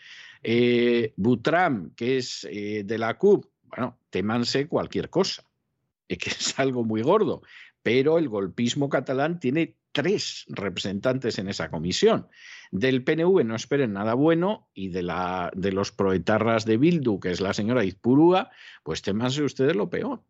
eh, 0.43 1.13
Butram, 1.15 1.93
que 1.95 2.17
es 2.17 2.47
eh, 2.49 2.83
de 2.85 2.97
la 2.97 3.17
CUP, 3.17 3.45
bueno, 3.63 3.97
temanse 4.09 4.67
cualquier 4.67 5.09
cosa, 5.09 5.43
que 6.07 6.29
es 6.29 6.59
algo 6.59 6.83
muy 6.83 7.01
gordo, 7.01 7.41
pero 7.81 8.17
el 8.17 8.29
golpismo 8.29 8.89
catalán 8.89 9.39
tiene 9.39 9.75
tres 9.91 10.45
representantes 10.49 11.37
en 11.39 11.47
esa 11.47 11.69
comisión. 11.69 12.27
Del 12.71 13.03
PNV 13.03 13.43
no 13.45 13.55
esperen 13.55 13.93
nada 13.93 14.15
bueno 14.15 14.67
y 14.73 14.89
de, 14.89 15.03
la, 15.03 15.51
de 15.55 15.71
los 15.71 15.91
proetarras 15.91 16.65
de 16.65 16.77
Bildu, 16.77 17.19
que 17.19 17.31
es 17.31 17.39
la 17.39 17.53
señora 17.53 17.85
Izpurúa, 17.85 18.49
pues 18.83 19.01
temanse 19.01 19.43
ustedes 19.43 19.75
lo 19.75 19.89
peor. 19.89 20.23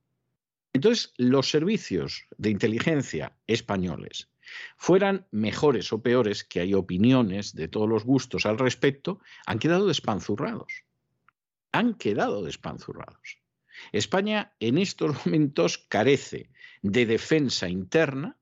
Entonces, 0.73 1.13
los 1.17 1.49
servicios 1.49 2.25
de 2.37 2.49
inteligencia 2.49 3.37
españoles 3.47 4.27
fueran 4.77 5.27
mejores 5.31 5.91
o 5.93 6.01
peores, 6.01 6.43
que 6.43 6.59
hay 6.59 6.73
opiniones 6.73 7.53
de 7.53 7.67
todos 7.67 7.89
los 7.89 8.03
gustos 8.03 8.45
al 8.45 8.57
respecto, 8.57 9.19
han 9.45 9.59
quedado 9.59 9.87
despanzurrados. 9.87 10.83
Han 11.71 11.95
quedado 11.95 12.43
despanzurrados. 12.43 13.39
España 13.91 14.53
en 14.59 14.77
estos 14.77 15.15
momentos 15.25 15.77
carece 15.77 16.49
de 16.81 17.05
defensa 17.05 17.69
interna 17.69 18.37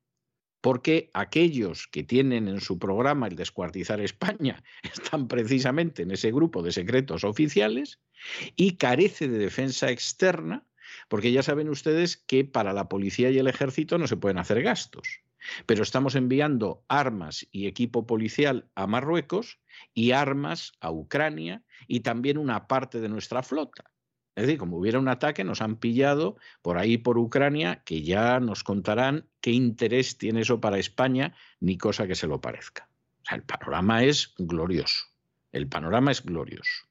porque 0.62 1.10
aquellos 1.14 1.88
que 1.88 2.04
tienen 2.04 2.48
en 2.48 2.62
su 2.62 2.78
programa 2.78 3.28
el 3.28 3.36
descuartizar 3.36 4.00
España 4.00 4.64
están 4.84 5.28
precisamente 5.28 6.04
en 6.04 6.12
ese 6.12 6.32
grupo 6.32 6.62
de 6.62 6.72
secretos 6.72 7.24
oficiales 7.24 8.00
y 8.56 8.78
carece 8.78 9.28
de 9.28 9.40
defensa 9.40 9.90
externa 9.90 10.66
porque 11.08 11.32
ya 11.32 11.44
saben 11.44 11.70
ustedes 11.70 12.18
que 12.18 12.46
para 12.46 12.74
la 12.74 12.90
policía 12.90 13.30
y 13.32 13.38
el 13.38 13.48
ejército 13.48 13.98
no 13.98 14.08
se 14.08 14.18
pueden 14.18 14.38
hacer 14.38 14.62
gastos. 14.62 15.22
Pero 15.66 15.84
estamos 15.84 16.16
enviando 16.16 16.84
armas 16.88 17.48
y 17.52 17.68
equipo 17.68 18.06
policial 18.06 18.70
a 18.76 18.88
Marruecos 18.88 19.60
y 19.94 20.12
armas 20.12 20.74
a 20.80 20.92
Ucrania 20.92 21.64
y 21.88 22.02
también 22.02 22.38
una 22.38 22.68
parte 22.68 23.00
de 23.00 23.10
nuestra 23.10 23.44
flota. 23.44 23.92
Es 24.36 24.46
decir, 24.46 24.60
como 24.60 24.78
hubiera 24.78 25.00
un 25.00 25.10
ataque, 25.10 25.44
nos 25.44 25.62
han 25.62 25.76
pillado 25.76 26.38
por 26.62 26.78
ahí 26.78 26.98
por 26.98 27.18
Ucrania, 27.18 27.84
que 27.84 28.02
ya 28.02 28.40
nos 28.40 28.64
contarán 28.64 29.28
qué 29.42 29.52
interés 29.52 30.18
tiene 30.18 30.42
eso 30.42 30.62
para 30.62 30.78
España, 30.78 31.36
ni 31.60 31.78
cosa 31.78 32.08
que 32.08 32.16
se 32.16 32.28
lo 32.28 32.40
parezca. 32.40 32.88
O 33.24 33.26
sea, 33.26 33.38
el 33.38 33.44
panorama 33.44 34.04
es 34.04 34.34
glorioso. 34.38 35.06
El 35.52 35.68
panorama 35.68 36.12
es 36.12 36.24
glorioso 36.24 36.91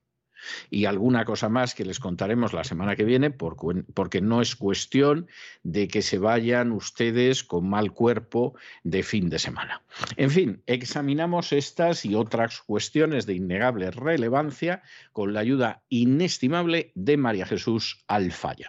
y 0.71 0.85
alguna 0.85 1.25
cosa 1.25 1.49
más 1.49 1.75
que 1.75 1.85
les 1.85 2.01
contaremos 2.01 2.53
la 2.53 2.65
semana 2.65 2.97
que 2.97 3.05
viene, 3.05 3.31
porque 3.31 4.21
no 4.21 4.41
es 4.41 4.57
cuestión 4.57 5.29
de 5.63 5.89
que 5.89 6.03
se 6.03 6.19
vayan 6.19 6.73
ustedes 6.73 7.45
con 7.45 7.69
mal 7.69 7.93
cuerpo 7.93 8.55
de 8.83 9.03
fin 9.03 9.31
de 9.31 9.39
semana. 9.39 9.83
En 10.17 10.31
fin, 10.31 10.63
examinamos 10.67 11.53
estas 11.53 12.05
y 12.05 12.15
otras 12.15 12.61
cuestiones 12.61 13.27
de 13.27 13.35
innegable 13.35 13.91
relevancia 13.91 14.83
con 15.13 15.33
la 15.33 15.41
ayuda 15.41 15.83
inestimable 15.89 16.93
de 16.95 17.17
María 17.17 17.47
Jesús 17.47 18.05
Alfaya. 18.09 18.69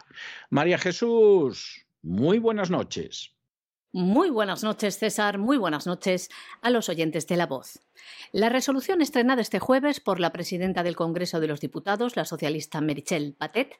María 0.50 0.78
Jesús, 0.78 1.86
muy 2.02 2.40
buenas 2.40 2.70
noches. 2.70 3.36
Muy 3.94 4.30
buenas 4.30 4.64
noches, 4.64 4.98
César. 5.00 5.38
Muy 5.38 5.58
buenas 5.58 5.86
noches 5.86 6.30
a 6.62 6.70
los 6.70 6.88
oyentes 6.88 7.28
de 7.28 7.36
La 7.36 7.46
Voz. 7.46 7.82
La 8.32 8.48
resolución 8.48 9.02
estrenada 9.02 9.42
este 9.42 9.60
jueves 9.60 10.00
por 10.00 10.22
la 10.22 10.32
presidenta 10.32 10.82
del 10.82 10.96
Congreso 10.96 11.42
de 11.42 11.48
los 11.48 11.60
Diputados, 11.60 12.16
la 12.16 12.24
socialista 12.24 12.80
Merichel 12.80 13.36
Patet, 13.38 13.76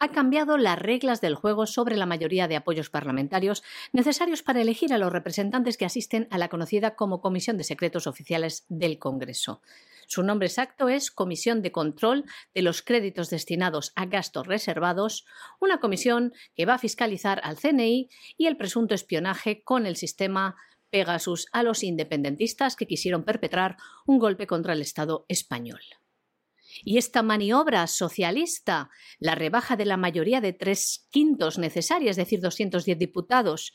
ha 0.00 0.08
cambiado 0.08 0.56
las 0.56 0.78
reglas 0.78 1.20
del 1.20 1.34
juego 1.34 1.66
sobre 1.66 1.96
la 1.96 2.06
mayoría 2.06 2.48
de 2.48 2.56
apoyos 2.56 2.88
parlamentarios 2.88 3.62
necesarios 3.92 4.42
para 4.42 4.62
elegir 4.62 4.94
a 4.94 4.98
los 4.98 5.12
representantes 5.12 5.76
que 5.76 5.84
asisten 5.84 6.26
a 6.30 6.38
la 6.38 6.48
conocida 6.48 6.96
como 6.96 7.20
Comisión 7.20 7.58
de 7.58 7.64
Secretos 7.64 8.06
Oficiales 8.06 8.64
del 8.70 8.98
Congreso. 8.98 9.60
Su 10.06 10.22
nombre 10.22 10.48
exacto 10.48 10.88
es 10.88 11.10
Comisión 11.10 11.60
de 11.60 11.70
Control 11.70 12.24
de 12.54 12.62
los 12.62 12.80
Créditos 12.80 13.28
Destinados 13.28 13.92
a 13.94 14.06
Gastos 14.06 14.46
Reservados, 14.46 15.26
una 15.60 15.80
comisión 15.80 16.32
que 16.56 16.64
va 16.64 16.74
a 16.74 16.78
fiscalizar 16.78 17.40
al 17.44 17.58
CNI 17.58 18.08
y 18.38 18.46
el 18.46 18.56
presunto 18.56 18.94
espionaje 18.94 19.62
con 19.62 19.84
el 19.84 19.96
sistema 19.96 20.56
Pegasus 20.88 21.46
a 21.52 21.62
los 21.62 21.84
independentistas 21.84 22.74
que 22.74 22.86
quisieron 22.86 23.22
perpetrar 23.22 23.76
un 24.06 24.18
golpe 24.18 24.46
contra 24.46 24.72
el 24.72 24.80
Estado 24.80 25.26
español. 25.28 25.80
Y 26.82 26.98
esta 26.98 27.22
maniobra 27.22 27.86
socialista, 27.86 28.90
la 29.18 29.34
rebaja 29.34 29.76
de 29.76 29.84
la 29.84 29.96
mayoría 29.96 30.40
de 30.40 30.52
tres 30.52 31.06
quintos 31.10 31.58
necesaria, 31.58 32.10
es 32.10 32.16
decir, 32.16 32.40
210 32.40 32.98
diputados, 32.98 33.72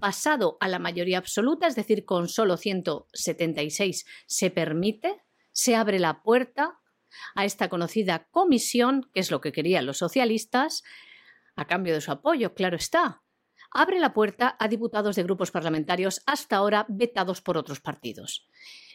pasado 0.00 0.56
a 0.60 0.68
la 0.68 0.78
mayoría 0.78 1.18
absoluta, 1.18 1.66
es 1.66 1.74
decir, 1.74 2.04
con 2.04 2.28
solo 2.28 2.56
176, 2.56 4.06
se 4.26 4.50
permite 4.50 5.22
se 5.58 5.74
abre 5.74 5.98
la 5.98 6.22
puerta 6.22 6.78
a 7.34 7.44
esta 7.44 7.68
conocida 7.68 8.28
comisión, 8.30 9.10
que 9.12 9.18
es 9.18 9.32
lo 9.32 9.40
que 9.40 9.50
querían 9.50 9.86
los 9.86 9.98
socialistas, 9.98 10.84
a 11.56 11.66
cambio 11.66 11.94
de 11.94 12.00
su 12.00 12.12
apoyo, 12.12 12.54
claro 12.54 12.76
está. 12.76 13.24
Abre 13.72 13.98
la 13.98 14.14
puerta 14.14 14.56
a 14.60 14.68
diputados 14.68 15.16
de 15.16 15.24
grupos 15.24 15.50
parlamentarios 15.50 16.22
hasta 16.26 16.58
ahora 16.58 16.86
vetados 16.88 17.42
por 17.42 17.56
otros 17.56 17.80
partidos. 17.80 18.46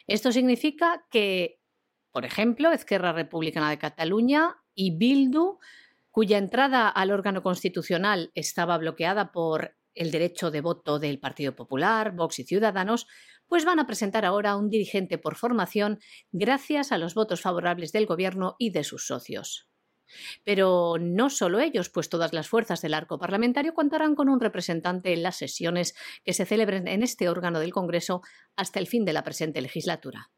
Esto 0.08 0.32
significa 0.32 1.06
que 1.12 1.60
Por 2.14 2.26
ejemplo, 2.26 2.72
Esquerra 2.72 3.12
Republicana 3.12 3.72
de 3.72 3.80
Cataluña 3.80 4.58
y 4.76 4.96
Bildu, 4.96 5.58
cuya 6.12 6.38
entrada 6.38 6.88
al 6.88 7.10
órgano 7.10 7.42
constitucional 7.42 8.32
estaba 8.36 8.78
bloqueada 8.78 9.32
por 9.32 9.76
el 9.96 10.12
derecho 10.12 10.52
de 10.52 10.62
voto 10.62 11.00
del 11.00 11.20
Partido 11.20 11.56
Popular, 11.56 12.12
Vox 12.16 12.38
y 12.38 12.44
Ciudadanos, 12.44 13.08
pues 13.48 13.66
van 13.66 13.80
a 13.80 13.88
presentar 13.88 14.26
ahora 14.26 14.56
un 14.56 14.70
dirigente 14.70 15.18
por 15.18 15.36
formación 15.36 16.00
gracias 16.32 16.92
a 16.92 17.00
los 17.00 17.16
votos 17.16 17.42
favorables 17.42 17.92
del 17.92 18.06
Gobierno 18.06 18.58
y 18.60 18.70
de 18.70 18.84
sus 18.84 19.08
socios. 19.08 19.68
Pero 20.44 20.98
no 21.00 21.32
solo 21.32 21.60
ellos, 21.60 21.90
pues 21.90 22.10
todas 22.10 22.32
las 22.32 22.48
fuerzas 22.48 22.84
del 22.84 22.94
arco 22.94 23.18
parlamentario 23.18 23.74
contarán 23.74 24.14
con 24.14 24.30
un 24.30 24.40
representante 24.40 25.14
en 25.14 25.24
las 25.24 25.38
sesiones 25.38 25.96
que 26.24 26.34
se 26.34 26.46
celebren 26.46 26.88
en 26.88 27.02
este 27.02 27.28
órgano 27.28 27.60
del 27.60 27.74
Congreso 27.74 28.22
hasta 28.56 28.80
el 28.80 28.86
fin 28.86 29.04
de 29.04 29.14
la 29.14 29.24
presente 29.24 29.62
legislatura. 29.62 30.30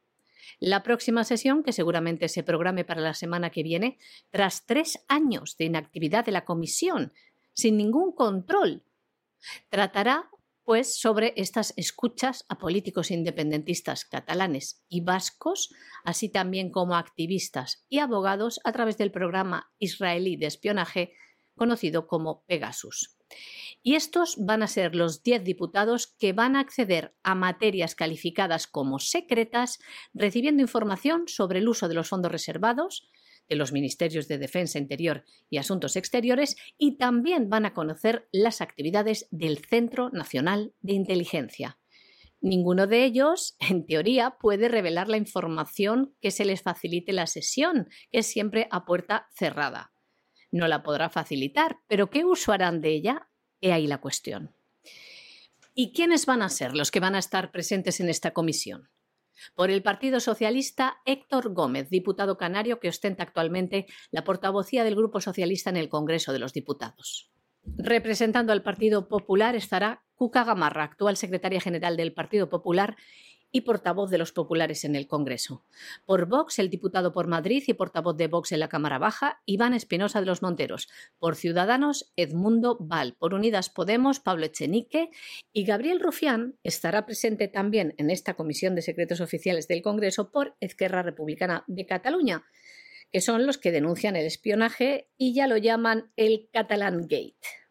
La 0.60 0.84
próxima 0.84 1.24
sesión, 1.24 1.64
que 1.64 1.74
seguramente 1.74 2.30
se 2.30 2.44
programe 2.44 2.86
para 2.86 3.02
la 3.02 3.14
semana 3.14 3.50
que 3.50 3.64
viene, 3.64 3.98
tras 4.32 4.66
tres 4.66 5.04
años 5.08 5.58
de 5.58 5.66
inactividad 5.66 6.26
de 6.26 6.32
la 6.32 6.46
Comisión, 6.46 7.14
sin 7.54 7.78
ningún 7.78 8.12
control, 8.12 8.84
tratará 9.70 10.30
pues 10.64 11.00
sobre 11.00 11.34
estas 11.38 11.74
escuchas 11.78 12.44
a 12.50 12.58
políticos 12.58 13.12
independentistas 13.12 14.04
catalanes 14.04 14.84
y 14.90 15.02
vascos, 15.02 15.70
así 16.04 16.28
también 16.28 16.72
como 16.72 16.96
activistas 16.96 17.86
y 17.88 18.00
abogados 18.00 18.60
a 18.64 18.72
través 18.72 18.98
del 18.98 19.12
programa 19.12 19.72
israelí 19.78 20.38
de 20.38 20.48
espionaje 20.48 21.14
conocido 21.56 22.08
como 22.08 22.44
Pegasus. 22.48 23.16
Y 23.84 23.96
estos 23.96 24.36
van 24.40 24.64
a 24.64 24.68
ser 24.68 24.96
los 24.96 25.24
10 25.24 25.44
diputados 25.44 26.08
que 26.08 26.34
van 26.34 26.56
a 26.56 26.60
acceder 26.60 27.16
a 27.24 27.36
materias 27.36 27.96
calificadas 27.96 28.68
como 28.68 29.00
secretas, 29.00 29.80
recibiendo 30.14 30.62
información 30.62 31.28
sobre 31.28 31.60
el 31.60 31.68
uso 31.68 31.88
de 31.88 31.96
los 31.96 32.10
fondos 32.10 32.32
reservados, 32.32 33.10
de 33.48 33.56
los 33.56 33.72
Ministerios 33.72 34.28
de 34.28 34.38
Defensa 34.38 34.80
Interior 34.80 35.24
y 35.50 35.58
Asuntos 35.58 35.96
Exteriores 35.96 36.56
y 36.78 36.98
también 36.98 37.50
van 37.50 37.66
a 37.66 37.74
conocer 37.74 38.28
las 38.32 38.62
actividades 38.62 39.28
del 39.32 39.60
Centro 39.60 40.10
Nacional 40.10 40.74
de 40.82 40.94
Inteligencia. 40.94 41.78
Ninguno 42.42 42.86
de 42.88 43.06
ellos, 43.06 43.56
en 43.60 43.86
teoría, 43.86 44.38
puede 44.40 44.70
revelar 44.70 45.08
la 45.10 45.18
información 45.18 46.16
que 46.22 46.32
se 46.32 46.46
les 46.46 46.62
facilite 46.62 47.14
la 47.14 47.28
sesión, 47.28 47.88
que 48.12 48.20
es 48.20 48.28
siempre 48.28 48.68
a 48.72 48.86
puerta 48.86 49.28
cerrada. 49.34 49.95
No 50.56 50.70
la 50.70 50.84
podrá 50.84 51.10
facilitar, 51.10 51.80
pero 51.86 52.10
¿qué 52.10 52.24
uso 52.24 52.54
harán 52.54 52.80
de 52.80 52.94
ella? 52.94 53.28
He 53.60 53.74
ahí 53.74 53.88
la 53.88 54.00
cuestión. 54.00 54.56
¿Y 55.74 55.92
quiénes 55.92 56.26
van 56.26 56.42
a 56.42 56.48
ser 56.48 56.74
los 56.74 56.92
que 56.92 57.02
van 57.02 57.14
a 57.14 57.20
estar 57.20 57.52
presentes 57.52 58.00
en 58.00 58.08
esta 58.08 58.32
comisión? 58.32 58.90
Por 59.54 59.70
el 59.70 59.84
Partido 59.84 60.22
Socialista, 60.22 61.02
Héctor 61.06 61.54
Gómez, 61.54 61.90
diputado 61.90 62.38
canario 62.38 62.80
que 62.80 62.88
ostenta 62.88 63.24
actualmente 63.24 63.86
la 64.12 64.24
portavocía 64.24 64.86
del 64.86 64.96
Grupo 64.96 65.20
Socialista 65.20 65.72
en 65.72 65.76
el 65.76 65.90
Congreso 65.90 66.32
de 66.32 66.40
los 66.40 66.54
Diputados. 66.54 67.34
Representando 67.66 68.54
al 68.54 68.64
Partido 68.64 69.10
Popular 69.10 69.58
estará 69.58 70.06
Cuca 70.16 70.46
Gamarra, 70.46 70.86
actual 70.86 71.18
secretaria 71.18 71.60
general 71.60 71.98
del 71.98 72.14
Partido 72.14 72.48
Popular 72.48 72.96
y 73.56 73.62
portavoz 73.62 74.10
de 74.10 74.18
los 74.18 74.34
populares 74.34 74.84
en 74.84 74.98
el 74.98 75.08
Congreso. 75.08 75.64
Por 76.06 76.26
Vox, 76.26 76.60
el 76.60 76.70
diputado 76.70 77.14
por 77.14 77.28
Madrid 77.28 77.64
y 77.66 77.74
portavoz 77.74 78.18
de 78.18 78.28
Vox 78.28 78.52
en 78.52 78.60
la 78.60 78.68
Cámara 78.68 78.98
Baja, 78.98 79.42
Iván 79.46 79.74
Espinosa 79.74 80.20
de 80.20 80.26
los 80.26 80.42
Monteros. 80.42 80.90
Por 81.20 81.38
Ciudadanos, 81.38 82.12
Edmundo 82.18 82.76
Val. 82.82 83.16
Por 83.18 83.34
Unidas 83.34 83.70
Podemos, 83.70 84.20
Pablo 84.20 84.46
Echenique. 84.46 85.10
Y 85.54 85.64
Gabriel 85.64 86.02
Rufián 86.02 86.60
estará 86.64 87.06
presente 87.06 87.48
también 87.48 87.96
en 87.98 88.10
esta 88.10 88.34
Comisión 88.34 88.76
de 88.76 88.82
Secretos 88.82 89.22
Oficiales 89.22 89.70
del 89.70 89.82
Congreso 89.82 90.32
por 90.32 90.58
Esquerra 90.60 91.02
Republicana 91.02 91.64
de 91.68 91.86
Cataluña, 91.86 92.44
que 93.14 93.22
son 93.22 93.46
los 93.46 93.58
que 93.58 93.72
denuncian 93.72 94.18
el 94.18 94.26
espionaje 94.26 95.08
y 95.18 95.34
ya 95.34 95.48
lo 95.48 95.56
llaman 95.56 96.12
el 96.18 96.50
Catalan 96.52 97.04
Gate. 97.04 97.65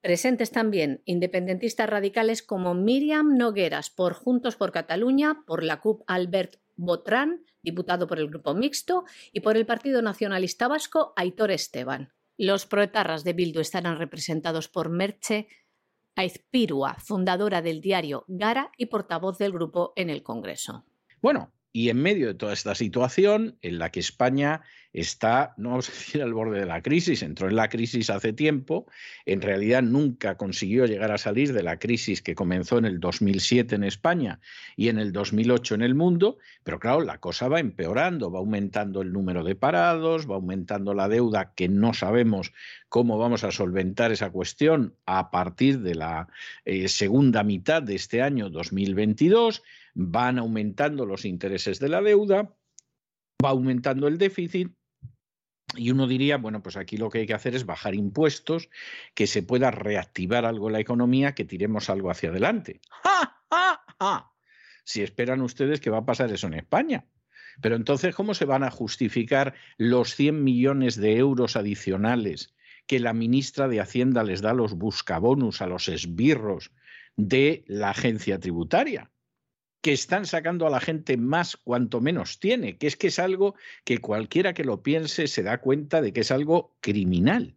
Presentes 0.00 0.52
también 0.52 1.02
independentistas 1.06 1.90
radicales 1.90 2.42
como 2.42 2.74
Miriam 2.74 3.36
Nogueras 3.36 3.90
por 3.90 4.14
Juntos 4.14 4.56
por 4.56 4.70
Cataluña, 4.70 5.42
por 5.46 5.64
la 5.64 5.80
CUP 5.80 6.02
Albert 6.06 6.56
Botrán, 6.76 7.44
diputado 7.62 8.06
por 8.06 8.20
el 8.20 8.28
Grupo 8.28 8.54
Mixto, 8.54 9.04
y 9.32 9.40
por 9.40 9.56
el 9.56 9.66
Partido 9.66 10.00
Nacionalista 10.00 10.68
Vasco, 10.68 11.12
Aitor 11.16 11.50
Esteban. 11.50 12.12
Los 12.36 12.66
proetarras 12.66 13.24
de 13.24 13.32
Bildu 13.32 13.60
estarán 13.60 13.98
representados 13.98 14.68
por 14.68 14.88
Merche 14.88 15.48
Aizpirua, 16.14 16.94
fundadora 17.00 17.62
del 17.62 17.80
diario 17.80 18.24
Gara 18.28 18.70
y 18.76 18.86
portavoz 18.86 19.38
del 19.38 19.52
grupo 19.52 19.92
en 19.96 20.10
el 20.10 20.22
Congreso. 20.22 20.84
Bueno, 21.20 21.52
y 21.72 21.90
en 21.90 22.00
medio 22.02 22.26
de 22.28 22.34
toda 22.34 22.52
esta 22.52 22.74
situación 22.74 23.58
en 23.62 23.78
la 23.78 23.90
que 23.90 24.00
España 24.00 24.62
está, 24.92 25.54
no 25.58 25.70
vamos 25.70 25.88
a 25.88 25.92
decir 25.92 26.22
al 26.22 26.32
borde 26.32 26.60
de 26.60 26.66
la 26.66 26.82
crisis, 26.82 27.22
entró 27.22 27.48
en 27.48 27.56
la 27.56 27.68
crisis 27.68 28.10
hace 28.10 28.32
tiempo, 28.32 28.86
en 29.26 29.42
realidad 29.42 29.82
nunca 29.82 30.36
consiguió 30.36 30.86
llegar 30.86 31.12
a 31.12 31.18
salir 31.18 31.52
de 31.52 31.62
la 31.62 31.78
crisis 31.78 32.22
que 32.22 32.34
comenzó 32.34 32.78
en 32.78 32.86
el 32.86 33.00
2007 33.00 33.74
en 33.74 33.84
España 33.84 34.40
y 34.76 34.88
en 34.88 34.98
el 34.98 35.12
2008 35.12 35.74
en 35.74 35.82
el 35.82 35.94
mundo, 35.94 36.38
pero 36.64 36.78
claro, 36.80 37.02
la 37.02 37.18
cosa 37.18 37.48
va 37.48 37.60
empeorando, 37.60 38.30
va 38.30 38.38
aumentando 38.38 39.02
el 39.02 39.12
número 39.12 39.44
de 39.44 39.54
parados, 39.54 40.28
va 40.28 40.36
aumentando 40.36 40.94
la 40.94 41.08
deuda 41.08 41.52
que 41.54 41.68
no 41.68 41.92
sabemos 41.92 42.52
cómo 42.88 43.18
vamos 43.18 43.44
a 43.44 43.52
solventar 43.52 44.12
esa 44.12 44.30
cuestión 44.30 44.94
a 45.04 45.30
partir 45.30 45.80
de 45.80 45.94
la 45.94 46.28
eh, 46.64 46.88
segunda 46.88 47.42
mitad 47.42 47.82
de 47.82 47.94
este 47.94 48.22
año 48.22 48.48
2022, 48.48 49.62
van 50.00 50.38
aumentando 50.38 51.04
los 51.06 51.24
intereses 51.24 51.80
de 51.80 51.88
la 51.88 52.00
deuda, 52.00 52.54
va 53.44 53.50
aumentando 53.50 54.06
el 54.06 54.16
déficit 54.16 54.72
y 55.76 55.90
uno 55.90 56.06
diría, 56.06 56.38
bueno, 56.38 56.62
pues 56.62 56.76
aquí 56.76 56.96
lo 56.96 57.10
que 57.10 57.18
hay 57.18 57.26
que 57.26 57.34
hacer 57.34 57.56
es 57.56 57.66
bajar 57.66 57.96
impuestos, 57.96 58.70
que 59.14 59.26
se 59.26 59.42
pueda 59.42 59.72
reactivar 59.72 60.44
algo 60.46 60.70
la 60.70 60.78
economía, 60.78 61.34
que 61.34 61.44
tiremos 61.44 61.90
algo 61.90 62.10
hacia 62.10 62.30
adelante. 62.30 62.80
¡Ja, 63.02 63.42
ja, 63.50 63.84
ja! 63.98 64.32
Si 64.84 65.02
esperan 65.02 65.42
ustedes 65.42 65.80
que 65.80 65.90
va 65.90 65.98
a 65.98 66.06
pasar 66.06 66.32
eso 66.32 66.46
en 66.46 66.54
España. 66.54 67.04
Pero 67.60 67.74
entonces, 67.74 68.14
¿cómo 68.14 68.34
se 68.34 68.44
van 68.44 68.62
a 68.62 68.70
justificar 68.70 69.54
los 69.78 70.14
100 70.14 70.44
millones 70.44 70.94
de 70.94 71.16
euros 71.16 71.56
adicionales 71.56 72.54
que 72.86 73.00
la 73.00 73.14
ministra 73.14 73.66
de 73.66 73.80
Hacienda 73.80 74.22
les 74.22 74.42
da 74.42 74.50
a 74.50 74.54
los 74.54 74.74
buscabonus, 74.74 75.60
a 75.60 75.66
los 75.66 75.88
esbirros 75.88 76.70
de 77.16 77.64
la 77.66 77.90
agencia 77.90 78.38
tributaria? 78.38 79.10
Que 79.80 79.92
están 79.92 80.26
sacando 80.26 80.66
a 80.66 80.70
la 80.70 80.80
gente 80.80 81.16
más 81.16 81.56
cuanto 81.56 82.00
menos 82.00 82.40
tiene, 82.40 82.78
que 82.78 82.86
es 82.86 82.96
que 82.96 83.08
es 83.08 83.18
algo 83.18 83.54
que 83.84 83.98
cualquiera 83.98 84.54
que 84.54 84.64
lo 84.64 84.82
piense 84.82 85.28
se 85.28 85.42
da 85.42 85.60
cuenta 85.60 86.00
de 86.00 86.12
que 86.12 86.20
es 86.20 86.30
algo 86.30 86.76
criminal. 86.80 87.56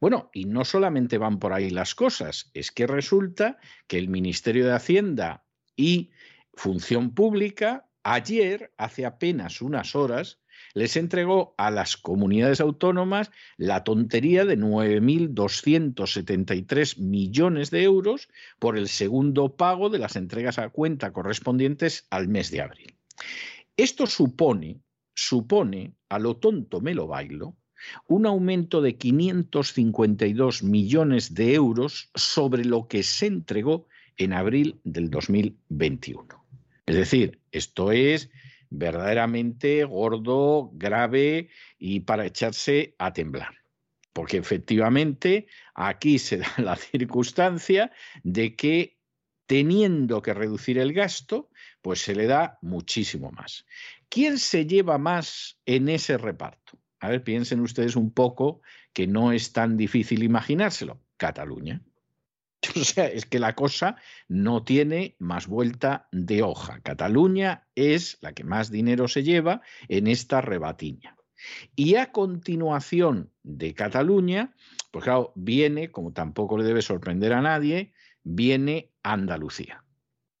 Bueno, 0.00 0.30
y 0.34 0.44
no 0.44 0.64
solamente 0.64 1.18
van 1.18 1.38
por 1.38 1.52
ahí 1.52 1.70
las 1.70 1.94
cosas, 1.94 2.50
es 2.52 2.70
que 2.70 2.86
resulta 2.86 3.58
que 3.86 3.96
el 3.96 4.08
Ministerio 4.08 4.66
de 4.66 4.74
Hacienda 4.74 5.46
y 5.76 6.10
Función 6.52 7.14
Pública 7.14 7.88
ayer, 8.02 8.72
hace 8.76 9.06
apenas 9.06 9.62
unas 9.62 9.96
horas, 9.96 10.40
les 10.74 10.96
entregó 10.96 11.54
a 11.58 11.70
las 11.70 11.96
comunidades 11.96 12.60
autónomas 12.60 13.30
la 13.56 13.84
tontería 13.84 14.44
de 14.44 14.58
9.273 14.58 16.98
millones 16.98 17.70
de 17.70 17.82
euros 17.82 18.28
por 18.58 18.76
el 18.76 18.88
segundo 18.88 19.56
pago 19.56 19.90
de 19.90 19.98
las 19.98 20.16
entregas 20.16 20.58
a 20.58 20.70
cuenta 20.70 21.12
correspondientes 21.12 22.06
al 22.10 22.28
mes 22.28 22.50
de 22.50 22.60
abril. 22.60 22.96
Esto 23.76 24.06
supone, 24.06 24.80
supone, 25.14 25.94
a 26.08 26.18
lo 26.18 26.36
tonto 26.36 26.80
me 26.80 26.94
lo 26.94 27.06
bailo, 27.06 27.56
un 28.06 28.26
aumento 28.26 28.80
de 28.80 28.96
552 28.96 30.62
millones 30.62 31.34
de 31.34 31.54
euros 31.54 32.10
sobre 32.14 32.64
lo 32.64 32.88
que 32.88 33.02
se 33.02 33.26
entregó 33.26 33.86
en 34.16 34.32
abril 34.32 34.80
del 34.84 35.10
2021. 35.10 36.26
Es 36.86 36.96
decir, 36.96 37.40
esto 37.50 37.92
es 37.92 38.30
verdaderamente 38.70 39.84
gordo, 39.84 40.70
grave 40.74 41.48
y 41.78 42.00
para 42.00 42.26
echarse 42.26 42.94
a 42.98 43.12
temblar. 43.12 43.54
Porque 44.12 44.36
efectivamente 44.36 45.46
aquí 45.74 46.18
se 46.18 46.38
da 46.38 46.52
la 46.58 46.76
circunstancia 46.76 47.92
de 48.22 48.54
que 48.56 48.98
teniendo 49.46 50.22
que 50.22 50.34
reducir 50.34 50.78
el 50.78 50.92
gasto, 50.92 51.50
pues 51.82 52.00
se 52.00 52.14
le 52.14 52.26
da 52.26 52.58
muchísimo 52.62 53.30
más. 53.30 53.66
¿Quién 54.08 54.38
se 54.38 54.66
lleva 54.66 54.96
más 54.98 55.58
en 55.66 55.88
ese 55.88 56.16
reparto? 56.16 56.78
A 57.00 57.10
ver, 57.10 57.22
piensen 57.22 57.60
ustedes 57.60 57.96
un 57.96 58.12
poco 58.12 58.62
que 58.92 59.06
no 59.06 59.32
es 59.32 59.52
tan 59.52 59.76
difícil 59.76 60.22
imaginárselo. 60.22 61.02
Cataluña. 61.16 61.82
O 62.80 62.84
sea, 62.84 63.06
es 63.06 63.26
que 63.26 63.38
la 63.38 63.54
cosa 63.54 63.96
no 64.28 64.64
tiene 64.64 65.16
más 65.18 65.46
vuelta 65.46 66.08
de 66.12 66.42
hoja. 66.42 66.80
Cataluña 66.80 67.66
es 67.74 68.18
la 68.20 68.32
que 68.32 68.44
más 68.44 68.70
dinero 68.70 69.08
se 69.08 69.22
lleva 69.22 69.62
en 69.88 70.06
esta 70.06 70.40
rebatiña. 70.40 71.16
Y 71.76 71.96
a 71.96 72.10
continuación 72.12 73.30
de 73.42 73.74
Cataluña, 73.74 74.54
pues 74.90 75.04
claro, 75.04 75.32
viene, 75.34 75.90
como 75.90 76.12
tampoco 76.12 76.56
le 76.56 76.64
debe 76.64 76.80
sorprender 76.80 77.32
a 77.32 77.42
nadie, 77.42 77.92
viene 78.22 78.92
Andalucía. 79.02 79.82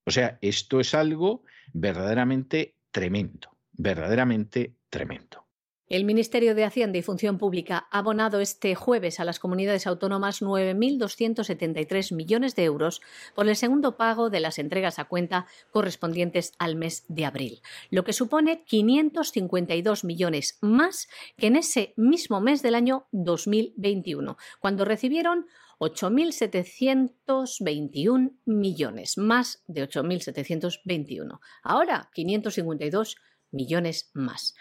O 0.04 0.10
sea, 0.10 0.38
esto 0.42 0.80
es 0.80 0.94
algo 0.94 1.44
verdaderamente 1.72 2.74
tremendo, 2.90 3.50
verdaderamente 3.72 4.74
tremendo. 4.90 5.46
El 5.88 6.04
Ministerio 6.04 6.56
de 6.56 6.64
Hacienda 6.64 6.98
y 6.98 7.02
Función 7.02 7.38
Pública 7.38 7.86
ha 7.92 7.98
abonado 7.98 8.40
este 8.40 8.74
jueves 8.74 9.20
a 9.20 9.24
las 9.24 9.38
comunidades 9.38 9.86
autónomas 9.86 10.42
9.273 10.42 12.12
millones 12.12 12.56
de 12.56 12.64
euros 12.64 13.00
por 13.36 13.48
el 13.48 13.54
segundo 13.54 13.96
pago 13.96 14.28
de 14.28 14.40
las 14.40 14.58
entregas 14.58 14.98
a 14.98 15.04
cuenta 15.04 15.46
correspondientes 15.70 16.54
al 16.58 16.74
mes 16.74 17.04
de 17.06 17.24
abril, 17.24 17.62
lo 17.90 18.02
que 18.02 18.12
supone 18.12 18.64
552 18.64 20.02
millones 20.02 20.58
más 20.60 21.08
que 21.36 21.46
en 21.46 21.54
ese 21.54 21.94
mismo 21.96 22.40
mes 22.40 22.62
del 22.62 22.74
año 22.74 23.06
2021, 23.12 24.36
cuando 24.58 24.84
recibieron 24.84 25.46
8.721 25.78 28.38
millones, 28.44 29.18
más 29.18 29.62
de 29.66 29.88
8.721. 29.88 31.40
Ahora, 31.62 32.10
552 32.14 33.16
millones 33.50 34.10
más. 34.14 34.54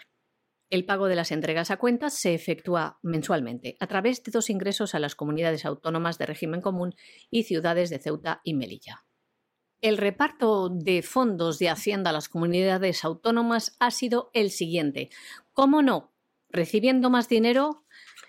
El 0.68 0.84
pago 0.84 1.06
de 1.06 1.14
las 1.14 1.30
entregas 1.30 1.70
a 1.70 1.76
cuentas 1.76 2.14
se 2.14 2.34
efectúa 2.34 2.98
mensualmente 3.02 3.76
a 3.78 3.86
través 3.86 4.24
de 4.24 4.32
dos 4.32 4.50
ingresos 4.50 4.94
a 4.94 4.98
las 4.98 5.14
comunidades 5.14 5.64
autónomas 5.64 6.18
de 6.18 6.26
régimen 6.26 6.60
común 6.60 6.96
y 7.30 7.44
ciudades 7.44 7.88
de 7.88 8.00
Ceuta 8.00 8.40
y 8.42 8.54
Melilla. 8.54 9.04
El 9.80 9.96
reparto 9.96 10.68
de 10.68 11.02
fondos 11.02 11.60
de 11.60 11.68
Hacienda 11.68 12.10
a 12.10 12.12
las 12.12 12.28
comunidades 12.28 13.04
autónomas 13.04 13.76
ha 13.78 13.92
sido 13.92 14.30
el 14.32 14.50
siguiente. 14.50 15.10
¿Cómo 15.52 15.82
no? 15.82 16.12
Recibiendo 16.48 17.10
más 17.10 17.28
dinero, 17.28 17.84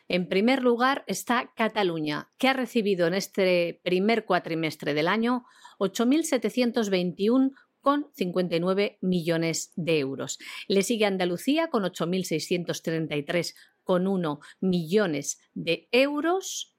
en 0.08 0.30
primer 0.30 0.64
lugar 0.64 1.04
está 1.08 1.52
Cataluña, 1.56 2.30
que 2.38 2.48
ha 2.48 2.54
recibido 2.54 3.08
en 3.08 3.14
este 3.14 3.82
primer 3.84 4.26
cuatrimestre 4.26 4.94
del 4.94 5.08
año 5.08 5.46
8.721 5.80 7.54
con 7.82 8.10
59 8.14 9.00
millones 9.02 9.74
de 9.76 10.00
euros. 10.00 10.40
Le 10.68 10.84
sigue 10.84 11.06
Andalucía 11.06 11.70
con 11.70 11.84
8.633,1 11.84 14.40
millones 14.60 15.40
de 15.54 15.88
euros. 15.92 16.76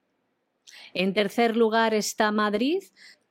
En 0.93 1.14
tercer 1.14 1.57
lugar 1.57 1.95
está 1.95 2.33
Madrid, 2.33 2.83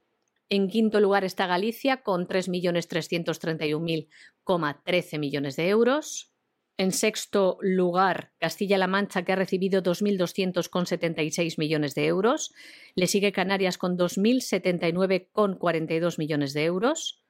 En 0.49 0.67
quinto 0.67 0.99
lugar 0.99 1.23
está 1.23 1.47
Galicia 1.47 2.03
con 2.03 2.27
3.331.013 2.27 5.19
millones 5.19 5.55
de 5.55 5.69
euros. 5.69 6.33
En 6.77 6.91
sexto 6.91 7.57
lugar, 7.61 8.33
Castilla-La 8.39 8.87
Mancha, 8.87 9.23
que 9.23 9.31
ha 9.31 9.35
recibido 9.35 9.83
2.200,76 9.83 11.59
millones 11.59 11.93
de 11.93 12.07
euros. 12.07 12.51
Le 12.95 13.05
sigue 13.07 13.31
Canarias 13.31 13.77
con 13.77 13.95
2.079,42 13.97 16.17
millones 16.17 16.53
de 16.53 16.63
euros. 16.63 17.22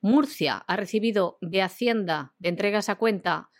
Murcia 0.00 0.64
ha 0.66 0.76
recibido 0.76 1.38
de 1.40 1.62
Hacienda, 1.62 2.34
de 2.38 2.50
entregas 2.50 2.88
a 2.88 2.96
cuenta, 2.96 3.50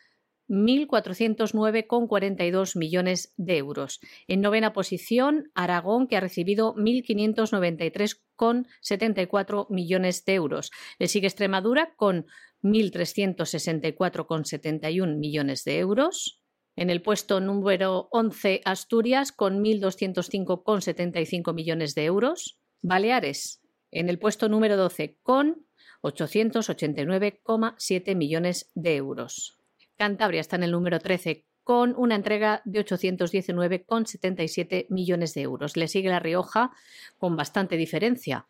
1.409,42 0.48 2.78
millones 2.78 3.34
de 3.36 3.56
euros. 3.56 3.98
En 4.28 4.40
novena 4.40 4.72
posición, 4.72 5.50
Aragón, 5.54 6.06
que 6.06 6.16
ha 6.16 6.20
recibido 6.20 6.72
1.593,74 6.76 9.66
millones 9.70 10.24
de 10.24 10.34
euros. 10.34 10.70
Le 10.98 11.08
sigue 11.08 11.26
Extremadura 11.26 11.96
con 11.96 12.26
1.364,71 12.62 15.16
millones 15.16 15.64
de 15.64 15.78
euros. 15.78 16.40
En 16.76 16.90
el 16.90 17.02
puesto 17.02 17.40
número 17.40 18.06
11, 18.12 18.60
Asturias, 18.64 19.32
con 19.32 19.64
1.205,75 19.64 21.54
millones 21.54 21.94
de 21.94 22.04
euros. 22.04 22.60
Baleares, 22.82 23.62
en 23.90 24.10
el 24.10 24.18
puesto 24.18 24.48
número 24.48 24.76
12, 24.76 25.18
con 25.22 25.66
889,7 26.02 28.14
millones 28.14 28.70
de 28.74 28.96
euros. 28.96 29.56
Cantabria 29.96 30.40
está 30.40 30.56
en 30.56 30.64
el 30.64 30.72
número 30.72 30.98
13 31.00 31.46
con 31.64 31.94
una 31.96 32.14
entrega 32.14 32.60
de 32.64 32.84
819,77 32.84 34.86
millones 34.88 35.34
de 35.34 35.42
euros. 35.42 35.76
Le 35.76 35.88
sigue 35.88 36.08
La 36.10 36.20
Rioja 36.20 36.70
con 37.18 37.34
bastante 37.36 37.76
diferencia. 37.76 38.46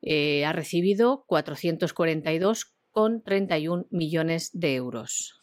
Eh, 0.00 0.46
ha 0.46 0.52
recibido 0.52 1.26
442,31 1.28 3.86
millones 3.90 4.50
de 4.54 4.74
euros. 4.74 5.38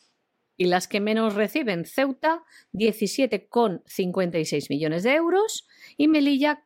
Y 0.58 0.66
las 0.66 0.88
que 0.88 1.00
menos 1.00 1.36
reciben, 1.36 1.86
Ceuta, 1.86 2.44
17,56 2.74 4.70
millones 4.70 5.04
de 5.04 5.14
euros 5.14 5.68
y 5.96 6.08
Melilla, 6.08 6.66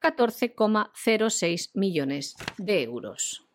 14,06 0.00 1.70
millones 1.74 2.36
de 2.56 2.82
euros. 2.82 3.45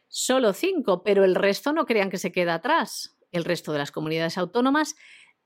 Solo 0.09 0.53
cinco, 0.53 1.03
pero 1.03 1.25
el 1.25 1.35
resto 1.37 1.73
no 1.73 1.87
crean 1.87 2.11
que 2.11 2.19
se 2.19 2.33
queda 2.33 2.55
atrás. 2.55 3.16
El 3.37 3.45
resto 3.45 3.73
de 3.73 3.79
las 3.79 3.93
comunidades 3.93 4.39
autónomas 4.39 4.97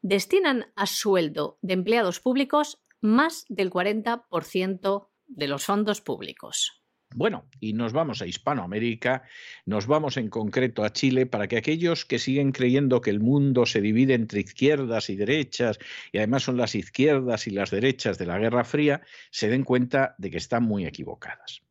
destinan 0.01 0.67
a 0.77 0.87
sueldo 0.87 1.59
de 1.61 1.75
empleados 1.75 2.21
públicos 2.21 2.79
más 3.01 3.45
del 3.49 3.71
40% 3.71 5.09
de 5.27 5.49
los 5.49 5.65
fondos 5.65 6.01
públicos. 6.01 6.85
Bueno, 7.13 7.49
y 7.59 7.73
nos 7.73 7.93
vamos 7.93 8.23
a 8.23 8.27
Hispanoamérica, 8.29 9.25
nos 9.67 9.89
vamos 9.89 10.17
en 10.17 10.29
concreto 10.29 10.85
a 10.85 10.93
Chile 10.93 11.27
para 11.27 11.49
que 11.49 11.57
aquellos 11.57 12.05
que 12.05 12.21
siguen 12.21 12.53
creyendo 12.53 13.01
que 13.01 13.11
el 13.11 13.19
mundo 13.19 13.67
se 13.67 13.81
divide 13.81 14.15
entre 14.15 14.39
izquierdas 14.39 15.11
y 15.11 15.17
derechas, 15.17 15.81
y 16.13 16.19
además 16.19 16.45
son 16.45 16.57
las 16.57 16.77
izquierdas 16.77 17.49
y 17.49 17.51
las 17.51 17.73
derechas 17.73 18.19
de 18.19 18.27
la 18.27 18.39
Guerra 18.39 18.63
Fría, 18.63 19.03
se 19.33 19.49
den 19.49 19.65
cuenta 19.65 20.15
de 20.19 20.31
que 20.31 20.39
están 20.39 20.63
muy 20.63 20.87
equivocadas. 20.87 21.63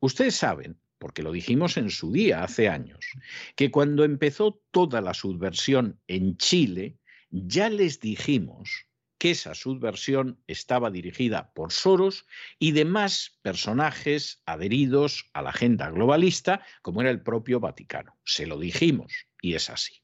Ustedes 0.00 0.36
saben, 0.36 0.78
porque 0.98 1.22
lo 1.22 1.32
dijimos 1.32 1.76
en 1.76 1.90
su 1.90 2.12
día 2.12 2.42
hace 2.42 2.68
años, 2.68 3.06
que 3.54 3.70
cuando 3.70 4.04
empezó 4.04 4.62
toda 4.70 5.00
la 5.00 5.14
subversión 5.14 6.00
en 6.06 6.36
Chile, 6.36 6.98
ya 7.30 7.68
les 7.68 8.00
dijimos 8.00 8.86
que 9.18 9.30
esa 9.30 9.54
subversión 9.54 10.42
estaba 10.46 10.90
dirigida 10.90 11.52
por 11.54 11.72
Soros 11.72 12.26
y 12.58 12.72
demás 12.72 13.38
personajes 13.42 14.42
adheridos 14.46 15.30
a 15.32 15.42
la 15.42 15.50
agenda 15.50 15.90
globalista, 15.90 16.64
como 16.82 17.00
era 17.00 17.10
el 17.10 17.22
propio 17.22 17.60
Vaticano. 17.60 18.18
Se 18.24 18.46
lo 18.46 18.58
dijimos 18.58 19.26
y 19.40 19.54
es 19.54 19.70
así. 19.70 20.02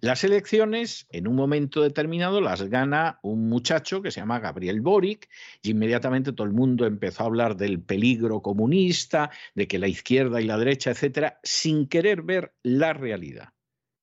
Las 0.00 0.24
elecciones, 0.24 1.06
en 1.10 1.28
un 1.28 1.36
momento 1.36 1.82
determinado, 1.82 2.40
las 2.40 2.62
gana 2.64 3.18
un 3.22 3.48
muchacho 3.48 4.02
que 4.02 4.10
se 4.10 4.20
llama 4.20 4.40
Gabriel 4.40 4.80
Boric 4.80 5.28
y 5.62 5.70
inmediatamente 5.70 6.32
todo 6.32 6.46
el 6.46 6.52
mundo 6.52 6.86
empezó 6.86 7.22
a 7.22 7.26
hablar 7.26 7.56
del 7.56 7.80
peligro 7.80 8.42
comunista, 8.42 9.30
de 9.54 9.68
que 9.68 9.78
la 9.78 9.88
izquierda 9.88 10.40
y 10.40 10.44
la 10.44 10.58
derecha, 10.58 10.90
etcétera, 10.90 11.40
sin 11.42 11.86
querer 11.86 12.22
ver 12.22 12.54
la 12.62 12.92
realidad. 12.92 13.52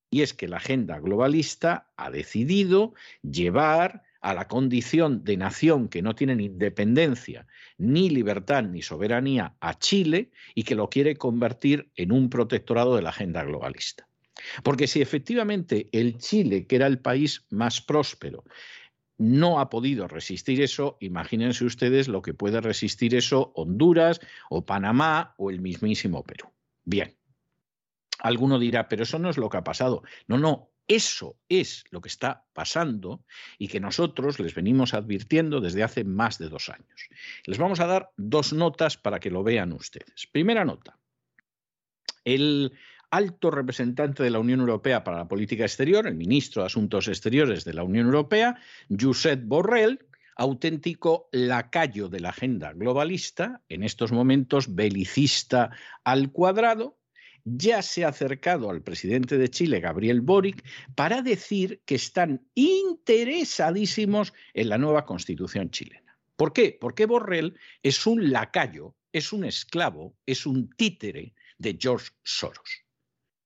Y 0.10 0.22
es 0.22 0.34
que 0.34 0.48
la 0.48 0.58
agenda 0.58 1.00
globalista 1.00 1.92
ha 1.98 2.12
decidido 2.12 2.94
llevar 3.24 4.04
a 4.22 4.34
la 4.34 4.48
condición 4.48 5.24
de 5.24 5.38
nación 5.38 5.90
que 5.90 6.02
no 6.02 6.16
tiene 6.16 6.36
ni 6.36 6.46
independencia, 6.46 7.46
ni 7.78 8.10
libertad, 8.10 8.64
ni 8.64 8.82
soberanía 8.82 9.56
a 9.60 9.78
Chile 9.78 10.32
y 10.56 10.64
que 10.64 10.76
lo 10.76 10.90
quiere 10.90 11.18
convertir 11.18 11.92
en 11.96 12.12
un 12.12 12.30
protectorado 12.30 12.96
de 12.96 13.02
la 13.02 13.10
agenda 13.10 13.44
globalista. 13.44 14.08
Porque 14.64 14.88
si 14.88 15.02
efectivamente 15.02 15.90
el 15.92 16.18
Chile, 16.18 16.68
que 16.68 16.76
era 16.76 16.88
el 16.88 17.00
país 17.00 17.46
más 17.50 17.82
próspero, 17.82 18.44
no 19.18 19.60
ha 19.60 19.70
podido 19.70 20.08
resistir 20.08 20.62
eso, 20.62 20.98
imagínense 21.00 21.66
ustedes 21.66 22.08
lo 22.08 22.22
que 22.22 22.34
puede 22.34 22.62
resistir 22.62 23.16
eso 23.16 23.52
Honduras 23.56 24.20
o 24.50 24.66
Panamá 24.66 25.36
o 25.38 25.50
el 25.50 25.62
mismísimo 25.62 26.24
Perú. 26.24 26.52
Bien, 26.84 27.16
alguno 28.20 28.60
dirá, 28.60 28.90
pero 28.90 29.04
eso 29.04 29.20
no 29.20 29.30
es 29.30 29.38
lo 29.38 29.50
que 29.50 29.58
ha 29.58 29.64
pasado. 29.64 30.04
No, 30.28 30.38
no, 30.38 30.72
eso 30.88 31.38
es 31.48 31.86
lo 31.92 32.02
que 32.02 32.10
está 32.10 32.46
pasando 32.54 33.24
y 33.58 33.68
que 33.68 33.80
nosotros 33.80 34.40
les 34.40 34.54
venimos 34.54 34.94
advirtiendo 34.94 35.62
desde 35.62 35.84
hace 35.84 36.04
más 36.04 36.38
de 36.38 36.50
dos 36.50 36.70
años. 36.70 37.10
Les 37.46 37.58
vamos 37.58 37.80
a 37.80 37.88
dar 37.88 38.12
dos 38.18 38.52
notas 38.52 38.98
para 38.98 39.20
que 39.20 39.32
lo 39.32 39.44
vean 39.44 39.72
ustedes. 39.72 40.28
Primera 40.32 40.66
nota. 40.66 40.98
El 42.26 42.74
alto 43.14 43.52
representante 43.52 44.24
de 44.24 44.32
la 44.32 44.40
Unión 44.40 44.60
Europea 44.60 45.04
para 45.04 45.18
la 45.18 45.28
política 45.28 45.66
exterior, 45.66 46.08
el 46.08 46.16
ministro 46.16 46.64
de 46.64 46.66
Asuntos 46.66 47.08
Exteriores 47.08 47.64
de 47.64 47.76
la 47.76 47.84
Unión 47.84 48.08
Europea, 48.08 48.58
Josep 48.90 49.44
Borrell, 49.46 50.00
auténtico 50.36 51.30
lacayo 51.32 52.10
de 52.10 52.22
la 52.22 52.30
agenda 52.30 52.74
globalista, 52.74 53.62
en 53.70 53.84
estos 53.84 54.12
momentos 54.12 54.74
belicista 54.74 55.70
al 56.04 56.32
cuadrado, 56.32 56.98
ya 57.46 57.84
se 57.84 58.04
ha 58.04 58.08
acercado 58.08 58.72
al 58.72 58.82
presidente 58.82 59.38
de 59.38 59.48
Chile, 59.48 59.80
Gabriel 59.80 60.22
Boric, 60.22 60.64
para 60.96 61.22
decir 61.22 61.84
que 61.86 61.94
están 61.94 62.48
interesadísimos 62.56 64.34
en 64.56 64.70
la 64.70 64.80
nueva 64.80 65.06
constitución 65.06 65.70
chilena. 65.70 66.18
¿Por 66.36 66.52
qué? 66.52 66.76
Porque 66.82 67.06
Borrell 67.06 67.60
es 67.84 68.08
un 68.08 68.32
lacayo, 68.32 68.96
es 69.12 69.32
un 69.34 69.46
esclavo, 69.46 70.16
es 70.26 70.48
un 70.48 70.68
títere 70.72 71.36
de 71.60 71.78
George 71.80 72.10
Soros. 72.24 72.84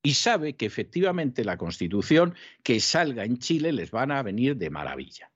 Y 0.08 0.14
sabe 0.14 0.56
que 0.56 0.66
efectivamente 0.66 1.44
la 1.44 1.58
constitución 1.58 2.34
que 2.64 2.80
salga 2.80 3.26
en 3.26 3.40
Chile 3.40 3.74
les 3.74 3.92
van 3.92 4.14
a 4.14 4.24
venir 4.24 4.56
de 4.56 4.70
maravilla. 4.70 5.32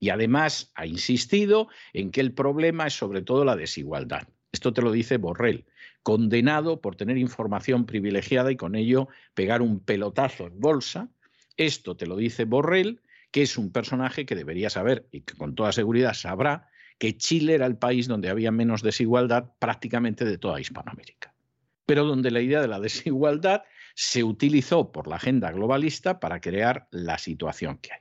Y 0.00 0.08
además 0.08 0.72
ha 0.74 0.84
insistido 0.84 1.68
en 1.92 2.10
que 2.10 2.22
el 2.22 2.32
problema 2.32 2.88
es 2.88 2.94
sobre 2.94 3.22
todo 3.22 3.44
la 3.44 3.54
desigualdad. 3.54 4.26
Esto 4.50 4.72
te 4.72 4.82
lo 4.82 4.90
dice 4.90 5.18
Borrell 5.18 5.64
condenado 6.02 6.80
por 6.80 6.96
tener 6.96 7.18
información 7.18 7.86
privilegiada 7.86 8.50
y 8.50 8.56
con 8.56 8.74
ello 8.74 9.06
pegar 9.34 9.62
un 9.62 9.78
pelotazo 9.78 10.48
en 10.48 10.58
bolsa. 10.58 11.08
Esto 11.56 11.96
te 11.96 12.08
lo 12.08 12.16
dice 12.16 12.46
Borrell, 12.46 13.02
que 13.30 13.42
es 13.42 13.56
un 13.56 13.70
personaje 13.70 14.26
que 14.26 14.34
debería 14.34 14.70
saber 14.70 15.06
y 15.12 15.20
que 15.20 15.36
con 15.36 15.54
toda 15.54 15.70
seguridad 15.70 16.14
sabrá 16.14 16.68
que 16.98 17.16
Chile 17.16 17.54
era 17.54 17.66
el 17.66 17.76
país 17.76 18.08
donde 18.08 18.30
había 18.30 18.50
menos 18.50 18.82
desigualdad 18.82 19.52
prácticamente 19.60 20.24
de 20.24 20.36
toda 20.36 20.60
Hispanoamérica, 20.60 21.32
pero 21.86 22.02
donde 22.02 22.32
la 22.32 22.40
idea 22.40 22.60
de 22.60 22.66
la 22.66 22.80
desigualdad 22.80 23.62
se 23.96 24.22
utilizó 24.22 24.92
por 24.92 25.08
la 25.08 25.16
agenda 25.16 25.50
globalista 25.50 26.20
para 26.20 26.40
crear 26.42 26.86
la 26.90 27.16
situación 27.16 27.78
que 27.78 27.94
hay. 27.94 28.00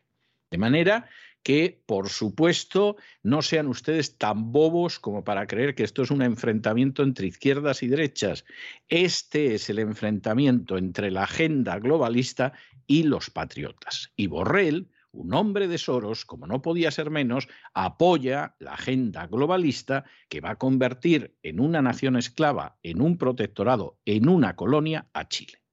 De 0.51 0.57
manera 0.57 1.09
que, 1.41 1.81
por 1.85 2.09
supuesto, 2.09 2.97
no 3.23 3.41
sean 3.41 3.67
ustedes 3.67 4.17
tan 4.17 4.51
bobos 4.51 4.99
como 4.99 5.23
para 5.23 5.47
creer 5.47 5.73
que 5.73 5.83
esto 5.83 6.01
es 6.01 6.11
un 6.11 6.21
enfrentamiento 6.21 7.01
entre 7.01 7.27
izquierdas 7.27 7.81
y 7.81 7.87
derechas. 7.87 8.43
Este 8.89 9.55
es 9.55 9.69
el 9.69 9.79
enfrentamiento 9.79 10.77
entre 10.77 11.11
la 11.11 11.23
agenda 11.23 11.79
globalista 11.79 12.51
y 12.87 13.03
los 13.03 13.29
patriotas. 13.29 14.11
Y 14.17 14.27
Borrell, 14.27 14.89
un 15.11 15.33
hombre 15.33 15.69
de 15.69 15.77
Soros, 15.77 16.25
como 16.25 16.45
no 16.45 16.61
podía 16.61 16.91
ser 16.91 17.09
menos, 17.09 17.47
apoya 17.73 18.55
la 18.59 18.73
agenda 18.73 19.27
globalista 19.27 20.03
que 20.27 20.41
va 20.41 20.51
a 20.51 20.57
convertir 20.57 21.37
en 21.41 21.61
una 21.61 21.81
nación 21.81 22.17
esclava, 22.17 22.77
en 22.83 23.01
un 23.01 23.17
protectorado, 23.17 23.97
en 24.03 24.27
una 24.27 24.57
colonia 24.57 25.07
a 25.13 25.29
Chile. 25.29 25.64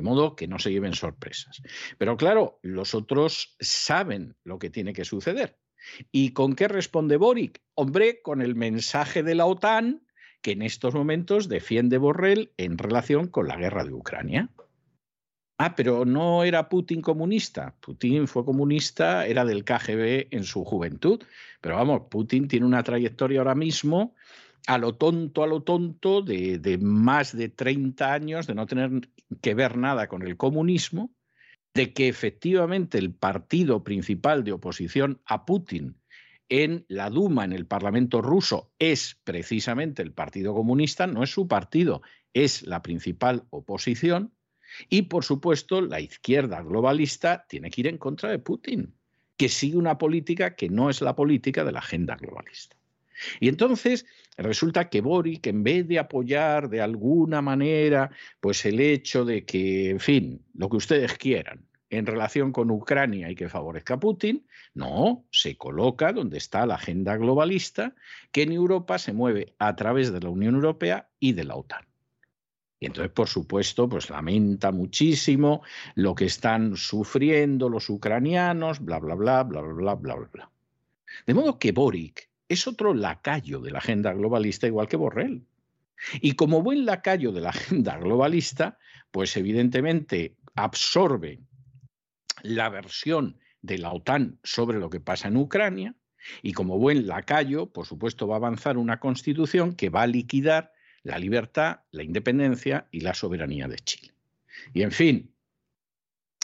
De 0.00 0.04
modo 0.04 0.34
que 0.34 0.48
no 0.48 0.58
se 0.58 0.72
lleven 0.72 0.94
sorpresas. 0.94 1.60
Pero 1.98 2.16
claro, 2.16 2.58
los 2.62 2.94
otros 2.94 3.54
saben 3.60 4.34
lo 4.44 4.58
que 4.58 4.70
tiene 4.70 4.94
que 4.94 5.04
suceder. 5.04 5.58
¿Y 6.10 6.30
con 6.32 6.54
qué 6.54 6.68
responde 6.68 7.18
Boric? 7.18 7.60
Hombre, 7.74 8.22
con 8.22 8.40
el 8.40 8.54
mensaje 8.54 9.22
de 9.22 9.34
la 9.34 9.44
OTAN 9.44 10.06
que 10.40 10.52
en 10.52 10.62
estos 10.62 10.94
momentos 10.94 11.50
defiende 11.50 11.98
Borrell 11.98 12.54
en 12.56 12.78
relación 12.78 13.28
con 13.28 13.46
la 13.46 13.58
guerra 13.58 13.84
de 13.84 13.92
Ucrania. 13.92 14.48
Ah, 15.58 15.76
pero 15.76 16.06
no 16.06 16.44
era 16.44 16.70
Putin 16.70 17.02
comunista. 17.02 17.76
Putin 17.80 18.26
fue 18.26 18.46
comunista, 18.46 19.26
era 19.26 19.44
del 19.44 19.64
KGB 19.64 20.28
en 20.30 20.44
su 20.44 20.64
juventud. 20.64 21.22
Pero 21.60 21.76
vamos, 21.76 22.04
Putin 22.10 22.48
tiene 22.48 22.64
una 22.64 22.82
trayectoria 22.82 23.40
ahora 23.40 23.54
mismo 23.54 24.14
a 24.66 24.78
lo 24.78 24.94
tonto, 24.96 25.42
a 25.42 25.46
lo 25.46 25.62
tonto, 25.62 26.22
de, 26.22 26.58
de, 26.58 26.78
más 26.78 27.36
de 27.36 27.48
30 27.48 28.12
años 28.12 28.46
de 28.46 28.54
no 28.54 28.66
tener 28.66 29.08
que 29.40 29.54
ver 29.54 29.76
nada 29.76 30.08
con 30.08 30.22
el 30.22 30.36
comunismo, 30.36 31.10
de 31.74 31.92
que 31.92 32.08
efectivamente 32.08 32.98
el 32.98 33.14
partido 33.14 33.84
principal 33.84 34.44
de 34.44 34.52
oposición 34.52 35.20
a 35.24 35.44
Putin 35.44 35.96
en 36.48 36.84
la 36.88 37.10
Duma, 37.10 37.44
en 37.44 37.52
el 37.52 37.66
Parlamento 37.66 38.20
ruso, 38.20 38.72
es 38.78 39.20
precisamente 39.22 40.02
el 40.02 40.12
Partido 40.12 40.52
Comunista, 40.52 41.06
no 41.06 41.22
es 41.22 41.30
su 41.30 41.46
partido, 41.46 42.02
es 42.34 42.62
la 42.66 42.82
principal 42.82 43.44
oposición, 43.50 44.34
y 44.88 45.02
por 45.02 45.24
supuesto 45.24 45.80
la 45.80 46.00
izquierda 46.00 46.62
globalista 46.62 47.46
tiene 47.48 47.70
que 47.70 47.82
ir 47.82 47.86
en 47.86 47.98
contra 47.98 48.30
de 48.30 48.40
Putin, 48.40 48.94
que 49.36 49.48
sigue 49.48 49.76
una 49.76 49.96
política 49.96 50.54
que 50.54 50.68
no 50.68 50.90
es 50.90 51.00
la 51.00 51.14
política 51.14 51.64
de 51.64 51.72
la 51.72 51.78
agenda 51.78 52.16
globalista. 52.16 52.76
Y 53.40 53.48
entonces 53.48 54.06
resulta 54.36 54.88
que 54.88 55.00
Boric, 55.00 55.46
en 55.46 55.62
vez 55.62 55.86
de 55.86 55.98
apoyar 55.98 56.68
de 56.68 56.80
alguna 56.80 57.42
manera 57.42 58.10
pues 58.40 58.64
el 58.64 58.80
hecho 58.80 59.24
de 59.24 59.44
que, 59.44 59.90
en 59.90 60.00
fin, 60.00 60.44
lo 60.54 60.68
que 60.68 60.76
ustedes 60.76 61.14
quieran 61.14 61.66
en 61.90 62.06
relación 62.06 62.52
con 62.52 62.70
Ucrania 62.70 63.30
y 63.30 63.34
que 63.34 63.48
favorezca 63.48 63.94
a 63.94 64.00
Putin, 64.00 64.46
no, 64.74 65.24
se 65.30 65.56
coloca 65.56 66.12
donde 66.12 66.38
está 66.38 66.64
la 66.64 66.76
agenda 66.76 67.16
globalista 67.16 67.94
que 68.30 68.42
en 68.42 68.52
Europa 68.52 68.98
se 68.98 69.12
mueve 69.12 69.54
a 69.58 69.74
través 69.74 70.12
de 70.12 70.20
la 70.20 70.30
Unión 70.30 70.54
Europea 70.54 71.08
y 71.18 71.32
de 71.32 71.44
la 71.44 71.56
OTAN. 71.56 71.84
Y 72.78 72.86
entonces, 72.86 73.12
por 73.12 73.28
supuesto, 73.28 73.88
pues 73.88 74.08
lamenta 74.08 74.72
muchísimo 74.72 75.62
lo 75.96 76.14
que 76.14 76.24
están 76.24 76.76
sufriendo 76.76 77.68
los 77.68 77.90
ucranianos, 77.90 78.80
bla, 78.82 78.98
bla, 78.98 79.14
bla, 79.14 79.42
bla, 79.42 79.60
bla, 79.60 79.72
bla, 79.74 79.94
bla, 79.94 80.28
bla. 80.32 80.50
De 81.26 81.34
modo 81.34 81.58
que 81.58 81.72
Boric 81.72 82.29
es 82.50 82.66
otro 82.66 82.92
lacayo 82.94 83.60
de 83.60 83.70
la 83.70 83.78
agenda 83.78 84.12
globalista, 84.12 84.66
igual 84.66 84.88
que 84.88 84.96
Borrell. 84.96 85.46
Y 86.20 86.32
como 86.32 86.62
buen 86.62 86.84
lacayo 86.84 87.30
de 87.30 87.40
la 87.40 87.50
agenda 87.50 87.96
globalista, 87.96 88.76
pues 89.12 89.36
evidentemente 89.36 90.36
absorbe 90.56 91.40
la 92.42 92.68
versión 92.68 93.38
de 93.62 93.78
la 93.78 93.92
OTAN 93.92 94.38
sobre 94.42 94.80
lo 94.80 94.90
que 94.90 95.00
pasa 95.00 95.28
en 95.28 95.36
Ucrania, 95.36 95.94
y 96.42 96.52
como 96.52 96.78
buen 96.78 97.06
lacayo, 97.06 97.66
por 97.66 97.86
supuesto, 97.86 98.26
va 98.26 98.34
a 98.34 98.38
avanzar 98.38 98.76
una 98.78 98.98
constitución 98.98 99.74
que 99.74 99.88
va 99.88 100.02
a 100.02 100.06
liquidar 100.06 100.72
la 101.02 101.18
libertad, 101.18 101.80
la 101.92 102.02
independencia 102.02 102.88
y 102.90 103.00
la 103.00 103.14
soberanía 103.14 103.68
de 103.68 103.78
Chile. 103.78 104.12
Y 104.74 104.82
en 104.82 104.92
fin, 104.92 105.34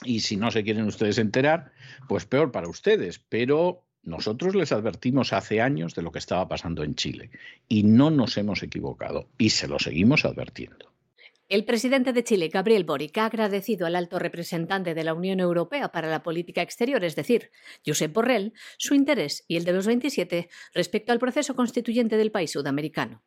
y 0.04 0.20
si 0.20 0.36
no 0.36 0.50
se 0.50 0.62
quieren 0.62 0.86
ustedes 0.86 1.18
enterar, 1.18 1.72
pues 2.09 2.26
peor 2.26 2.52
para 2.52 2.68
ustedes, 2.68 3.18
pero 3.18 3.86
nosotros 4.07 4.54
les 4.54 4.72
advertimos 4.72 5.32
hace 5.32 5.61
años 5.61 5.94
de 5.94 6.02
lo 6.02 6.12
que 6.12 6.18
estaba 6.18 6.48
pasando 6.48 6.82
en 6.82 6.94
Chile 6.94 7.30
y 7.68 7.82
no 7.82 8.11
nos 8.11 8.38
hemos 8.38 8.62
equivocado 8.62 9.28
y 9.36 9.50
se 9.50 9.68
lo 9.68 9.78
seguimos 9.78 10.24
advirtiendo. 10.24 10.96
El 11.48 11.64
presidente 11.64 12.12
de 12.12 12.24
Chile, 12.24 12.48
Gabriel 12.48 12.82
Boric, 12.82 13.18
ha 13.18 13.26
agradecido 13.26 13.86
al 13.86 13.94
alto 13.94 14.18
representante 14.18 14.94
de 14.94 15.04
la 15.04 15.14
Unión 15.14 15.38
Europea 15.38 15.92
para 15.92 16.09
la 16.09 16.24
Política 16.24 16.61
Exterior, 16.61 17.04
es 17.04 17.14
decir, 17.14 17.50
Josep 17.86 18.12
Borrell, 18.12 18.52
su 18.78 18.94
interés 18.94 19.44
y 19.46 19.57
el 19.57 19.64
de 19.64 19.72
los 19.72 19.86
27 19.86 20.48
respecto 20.74 21.12
al 21.12 21.20
proceso 21.20 21.54
constituyente 21.54 22.16
del 22.16 22.32
país 22.32 22.50
sudamericano. 22.50 23.22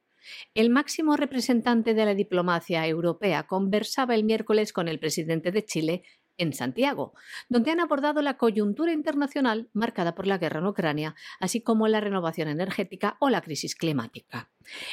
El 0.53 0.69
máximo 0.69 1.15
representante 1.15 1.93
de 1.93 2.05
la 2.05 2.13
diplomacia 2.13 2.85
europea 2.85 3.43
conversaba 3.47 4.15
el 4.15 4.23
miércoles 4.23 4.73
con 4.73 4.87
el 4.87 4.99
presidente 4.99 5.51
de 5.51 5.63
Chile, 5.63 6.03
en 6.39 6.53
Santiago, 6.53 7.13
donde 7.49 7.69
han 7.69 7.79
abordado 7.79 8.23
la 8.23 8.37
coyuntura 8.37 8.91
internacional 8.91 9.69
marcada 9.73 10.15
por 10.15 10.25
la 10.25 10.39
guerra 10.39 10.59
en 10.59 10.65
Ucrania, 10.65 11.15
así 11.39 11.61
como 11.61 11.87
la 11.87 11.99
renovación 11.99 12.47
energética 12.47 13.17
o 13.19 13.29
la 13.29 13.41
crisis 13.41 13.75
climática. 13.75 14.49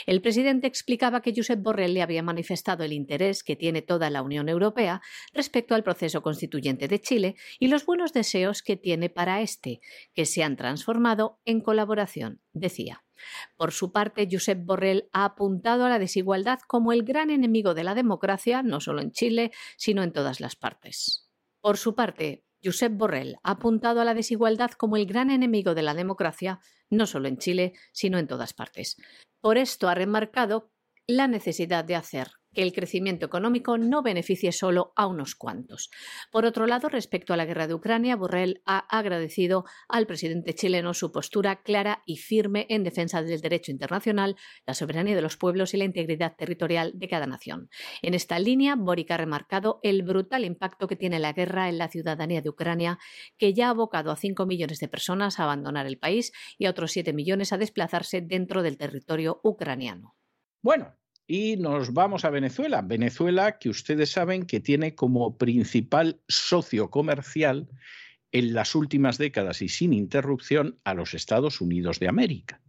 El 0.07 0.21
presidente 0.21 0.67
explicaba 0.67 1.23
que 1.23 1.33
Josep 1.35 1.63
Borrell 1.63 1.95
le 1.95 2.03
había 2.03 2.23
manifestado 2.23 2.85
el 2.85 2.93
interés 2.93 3.43
que 3.43 3.57
tiene 3.57 3.83
toda 3.83 4.11
la 4.11 4.23
Unión 4.23 4.49
Europea 4.49 5.01
respecto 5.33 5.75
al 5.75 5.85
proceso 5.85 6.23
constituyente 6.23 6.89
de 6.89 7.01
Chile 7.01 7.37
y 7.59 7.69
los 7.69 7.87
buenos 7.87 8.13
deseos 8.13 8.63
que 8.63 8.77
tiene 8.77 9.09
para 9.09 9.41
este, 9.41 9.81
que 10.15 10.27
se 10.27 10.43
han 10.43 10.57
transformado 10.57 11.39
en 11.45 11.61
colaboración, 11.61 12.41
decía. 12.53 13.03
Por 13.57 13.73
su 13.73 13.93
parte, 13.93 14.29
Josep 14.31 14.65
Borrell 14.65 15.09
ha 15.13 15.25
apuntado 15.25 15.85
a 15.87 15.89
la 15.89 15.99
desigualdad 15.99 16.59
como 16.67 16.93
el 16.93 17.03
gran 17.03 17.31
enemigo 17.31 17.75
de 17.75 17.85
la 17.85 17.95
democracia, 17.95 18.63
no 18.63 18.81
solo 18.81 19.01
en 19.01 19.13
Chile, 19.13 19.53
sino 19.77 20.03
en 20.03 20.13
todas 20.13 20.41
las 20.41 20.57
partes. 20.57 21.26
Por 21.67 21.79
su 21.79 21.97
parte, 21.97 22.45
Josep 22.63 22.93
Borrell 22.93 23.39
ha 23.43 23.51
apuntado 23.51 24.01
a 24.01 24.05
la 24.05 24.15
desigualdad 24.15 24.71
como 24.71 24.97
el 24.97 25.05
gran 25.05 25.33
enemigo 25.33 25.75
de 25.75 25.83
la 25.83 25.95
democracia, 25.95 26.61
no 26.91 27.07
solo 27.07 27.27
en 27.27 27.39
Chile, 27.39 27.73
sino 27.91 28.19
en 28.19 28.29
todas 28.29 28.55
partes. 28.55 28.97
Por 29.41 29.59
esto 29.59 29.89
ha 29.89 29.97
remarcado 29.97 30.71
la 31.09 31.27
necesidad 31.27 31.85
de 31.85 31.97
hacer 31.97 32.29
que 32.57 32.63
el 32.63 32.73
crecimiento 32.73 33.27
económico 33.27 33.77
no 33.77 34.01
beneficie 34.01 34.51
solo 34.51 34.95
a 34.97 35.07
unos 35.07 35.35
cuantos. 35.35 35.91
Por 36.33 36.47
otro 36.47 36.67
lado, 36.67 36.89
respecto 36.89 37.35
a 37.35 37.37
la 37.37 37.45
guerra 37.45 37.67
de 37.67 37.75
Ucrania, 37.75 38.17
Borrell 38.17 38.63
ha 38.65 38.79
agradecido 38.79 39.67
al 39.91 40.07
presidente 40.07 40.55
chileno 40.55 40.95
su 40.95 41.13
postura 41.13 41.57
clara 41.57 42.03
y 42.07 42.17
firme 42.17 42.65
en 42.71 42.83
defensa 42.83 43.23
del 43.23 43.43
derecho 43.43 43.73
internacional, 43.73 44.37
la 44.65 44.73
soberanía 44.73 45.15
de 45.15 45.21
los 45.21 45.37
pueblos 45.37 45.75
y 45.75 45.77
la 45.77 45.85
integridad 45.85 46.35
territorial 46.35 46.93
de 46.95 47.09
cada 47.09 47.27
nación. 47.27 47.69
En 48.01 48.15
esta 48.15 48.39
línea, 48.39 48.75
Boric 48.75 49.11
ha 49.11 49.19
remarcado 49.19 49.79
el 49.83 50.03
brutal 50.03 50.47
impacto 50.47 50.89
que 50.89 50.97
tiene 50.97 51.19
la 51.19 51.35
guerra 51.35 51.69
en 51.69 51.77
la 51.77 51.89
ciudadanía 51.89 52.41
de 52.41 52.49
Ucrania, 52.49 52.99
que 53.37 53.53
ya 53.53 53.67
ha 53.67 53.71
abocado 53.71 54.11
a 54.11 54.17
5 54.17 54.47
millones 54.47 54.79
de 54.79 54.89
personas 54.89 55.39
a 55.39 55.43
abandonar 55.43 55.87
el 55.87 55.99
país 55.99 56.33
y 56.57 56.65
a 56.65 56.71
otros 56.71 56.93
7 56.93 57.13
millones 57.13 57.53
a 57.53 57.59
desplazarse 57.59 58.23
dentro 58.23 58.63
del 58.63 58.79
territorio 58.79 59.41
ucraniano. 59.43 60.17
Bueno, 60.63 60.97
y 61.27 61.57
nos 61.57 61.93
vamos 61.93 62.25
a 62.25 62.31
Venezuela. 62.31 62.83
Venezuela, 62.83 63.59
que 63.59 63.69
ustedes 63.69 64.11
saben 64.11 64.47
que 64.47 64.61
tiene 64.61 64.95
como 64.95 65.37
principal 65.37 66.21
socio 66.29 66.91
comercial 66.91 67.69
en 68.33 68.55
las 68.55 68.75
últimas 68.75 69.19
décadas 69.19 69.63
y 69.63 69.69
sin 69.69 69.93
interrupción 69.93 70.79
a 70.85 70.95
los 70.95 71.15
Estados 71.15 71.61
Unidos 71.61 71.99
de 71.99 72.09
América. 72.09 72.61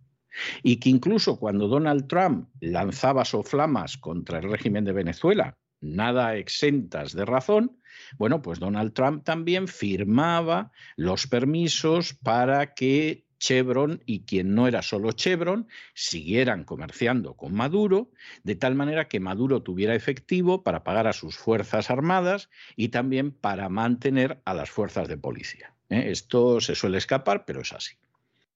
Y 0.63 0.77
que 0.77 0.89
incluso 0.89 1.39
cuando 1.39 1.67
Donald 1.67 2.07
Trump 2.07 2.49
lanzaba 2.59 3.25
soflamas 3.25 3.97
contra 3.97 4.39
el 4.39 4.49
régimen 4.49 4.85
de 4.85 4.93
Venezuela, 4.93 5.57
nada 5.81 6.35
exentas 6.35 7.13
de 7.13 7.25
razón, 7.25 7.77
bueno, 8.17 8.41
pues 8.41 8.59
Donald 8.59 8.93
Trump 8.93 9.23
también 9.23 9.67
firmaba 9.67 10.71
los 10.95 11.27
permisos 11.27 12.13
para 12.13 12.73
que 12.73 13.26
Chevron 13.39 14.01
y 14.05 14.21
quien 14.21 14.55
no 14.55 14.67
era 14.67 14.81
solo 14.81 15.11
Chevron 15.11 15.67
siguieran 15.93 16.63
comerciando 16.63 17.35
con 17.35 17.53
Maduro, 17.53 18.11
de 18.43 18.55
tal 18.55 18.75
manera 18.75 19.07
que 19.07 19.19
Maduro 19.19 19.61
tuviera 19.61 19.95
efectivo 19.95 20.63
para 20.63 20.83
pagar 20.83 21.07
a 21.07 21.13
sus 21.13 21.37
Fuerzas 21.37 21.89
Armadas 21.89 22.49
y 22.75 22.89
también 22.89 23.31
para 23.31 23.69
mantener 23.69 24.41
a 24.45 24.53
las 24.53 24.69
fuerzas 24.69 25.07
de 25.07 25.17
policía. 25.17 25.73
¿eh? 25.89 26.05
Esto 26.11 26.61
se 26.61 26.75
suele 26.75 26.97
escapar, 26.97 27.45
pero 27.45 27.61
es 27.61 27.73
así. 27.73 27.95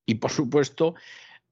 Y 0.06 0.16
por 0.16 0.32
supuesto, 0.32 0.96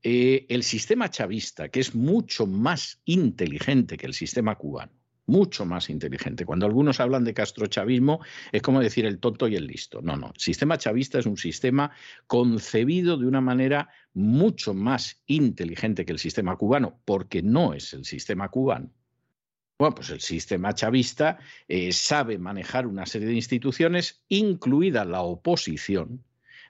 eh, 0.01 0.45
el 0.49 0.63
sistema 0.63 1.09
chavista, 1.09 1.69
que 1.69 1.79
es 1.79 1.93
mucho 1.93 2.47
más 2.47 3.01
inteligente 3.05 3.97
que 3.97 4.05
el 4.05 4.13
sistema 4.13 4.55
cubano, 4.55 4.91
mucho 5.29 5.65
más 5.65 5.89
inteligente. 5.89 6.45
Cuando 6.45 6.65
algunos 6.65 6.99
hablan 6.99 7.23
de 7.23 7.33
castrochavismo, 7.33 8.19
es 8.51 8.61
como 8.61 8.81
decir 8.81 9.05
el 9.05 9.19
tonto 9.19 9.47
y 9.47 9.55
el 9.55 9.67
listo. 9.67 10.01
No, 10.01 10.17
no. 10.17 10.31
El 10.33 10.41
sistema 10.41 10.77
chavista 10.77 11.19
es 11.19 11.25
un 11.25 11.37
sistema 11.37 11.91
concebido 12.27 13.17
de 13.17 13.27
una 13.27 13.39
manera 13.39 13.89
mucho 14.13 14.73
más 14.73 15.21
inteligente 15.27 16.05
que 16.05 16.11
el 16.11 16.19
sistema 16.19 16.55
cubano, 16.57 16.99
porque 17.05 17.41
no 17.41 17.73
es 17.73 17.93
el 17.93 18.05
sistema 18.05 18.49
cubano. 18.49 18.91
Bueno, 19.77 19.95
pues 19.95 20.09
el 20.09 20.19
sistema 20.19 20.73
chavista 20.73 21.37
eh, 21.67 21.93
sabe 21.93 22.37
manejar 22.37 22.85
una 22.85 23.05
serie 23.05 23.29
de 23.29 23.35
instituciones, 23.35 24.25
incluida 24.27 25.05
la 25.05 25.21
oposición, 25.21 26.25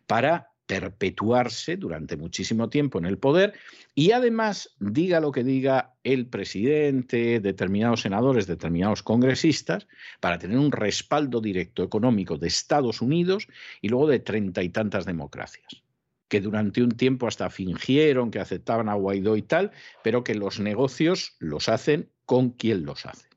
para 0.05 0.48
perpetuarse 0.69 1.77
durante 1.77 2.15
muchísimo 2.15 2.69
tiempo 2.69 2.99
en 2.99 3.05
el 3.05 3.17
poder 3.17 3.55
y 3.95 4.11
además, 4.11 4.75
diga 4.79 5.19
lo 5.19 5.31
que 5.31 5.43
diga 5.43 5.95
el 6.03 6.27
presidente, 6.27 7.39
determinados 7.39 8.01
senadores, 8.01 8.45
determinados 8.45 9.01
congresistas, 9.01 9.87
para 10.19 10.37
tener 10.37 10.59
un 10.59 10.71
respaldo 10.71 11.41
directo 11.41 11.81
económico 11.81 12.37
de 12.37 12.49
Estados 12.49 13.01
Unidos 13.01 13.47
y 13.81 13.89
luego 13.89 14.05
de 14.05 14.19
treinta 14.19 14.61
y 14.61 14.69
tantas 14.69 15.05
democracias 15.07 15.81
que 16.27 16.39
durante 16.39 16.83
un 16.83 16.91
tiempo 16.91 17.25
hasta 17.25 17.49
fingieron 17.49 18.29
que 18.29 18.39
aceptaban 18.39 18.89
a 18.89 18.93
Guaidó 18.93 19.37
y 19.37 19.41
tal, 19.41 19.71
pero 20.03 20.23
que 20.23 20.35
los 20.35 20.59
negocios 20.59 21.35
los 21.39 21.67
hacen 21.67 22.11
con 22.27 22.51
quien 22.51 22.85
los 22.85 23.07
hace. 23.07 23.27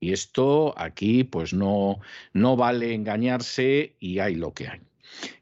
Y 0.00 0.14
esto 0.14 0.72
aquí 0.78 1.24
pues 1.24 1.52
no, 1.52 2.00
no 2.32 2.56
vale 2.56 2.94
engañarse 2.94 3.96
y 4.00 4.20
hay 4.20 4.36
lo 4.36 4.54
que 4.54 4.68
hay. 4.68 4.87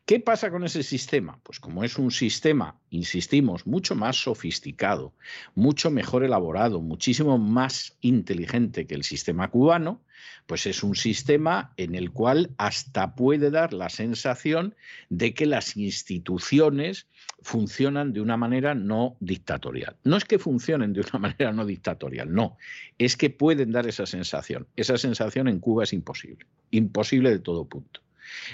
¿Qué 0.04 0.20
pasa 0.20 0.50
con 0.52 0.62
ese 0.62 0.84
sistema? 0.84 1.40
Pues 1.42 1.58
como 1.58 1.82
es 1.82 1.98
un 1.98 2.12
sistema, 2.12 2.78
insistimos, 2.90 3.66
mucho 3.66 3.96
más 3.96 4.16
sofisticado, 4.16 5.14
mucho 5.56 5.90
mejor 5.90 6.22
elaborado, 6.22 6.80
muchísimo 6.80 7.38
más 7.38 7.96
inteligente 8.00 8.86
que 8.86 8.94
el 8.94 9.02
sistema 9.02 9.50
cubano, 9.50 10.04
pues 10.46 10.66
es 10.66 10.84
un 10.84 10.94
sistema 10.94 11.72
en 11.76 11.96
el 11.96 12.12
cual 12.12 12.54
hasta 12.56 13.16
puede 13.16 13.50
dar 13.50 13.72
la 13.72 13.88
sensación 13.88 14.76
de 15.08 15.34
que 15.34 15.44
las 15.44 15.76
instituciones 15.76 17.08
funcionan 17.42 18.12
de 18.12 18.20
una 18.20 18.36
manera 18.36 18.76
no 18.76 19.16
dictatorial. 19.18 19.96
No 20.04 20.16
es 20.16 20.24
que 20.24 20.38
funcionen 20.38 20.92
de 20.92 21.00
una 21.00 21.18
manera 21.18 21.52
no 21.52 21.66
dictatorial, 21.66 22.32
no, 22.32 22.56
es 22.98 23.16
que 23.16 23.30
pueden 23.30 23.72
dar 23.72 23.88
esa 23.88 24.06
sensación. 24.06 24.68
Esa 24.76 24.98
sensación 24.98 25.48
en 25.48 25.58
Cuba 25.58 25.82
es 25.82 25.92
imposible, 25.92 26.46
imposible 26.70 27.30
de 27.30 27.40
todo 27.40 27.64
punto. 27.64 28.05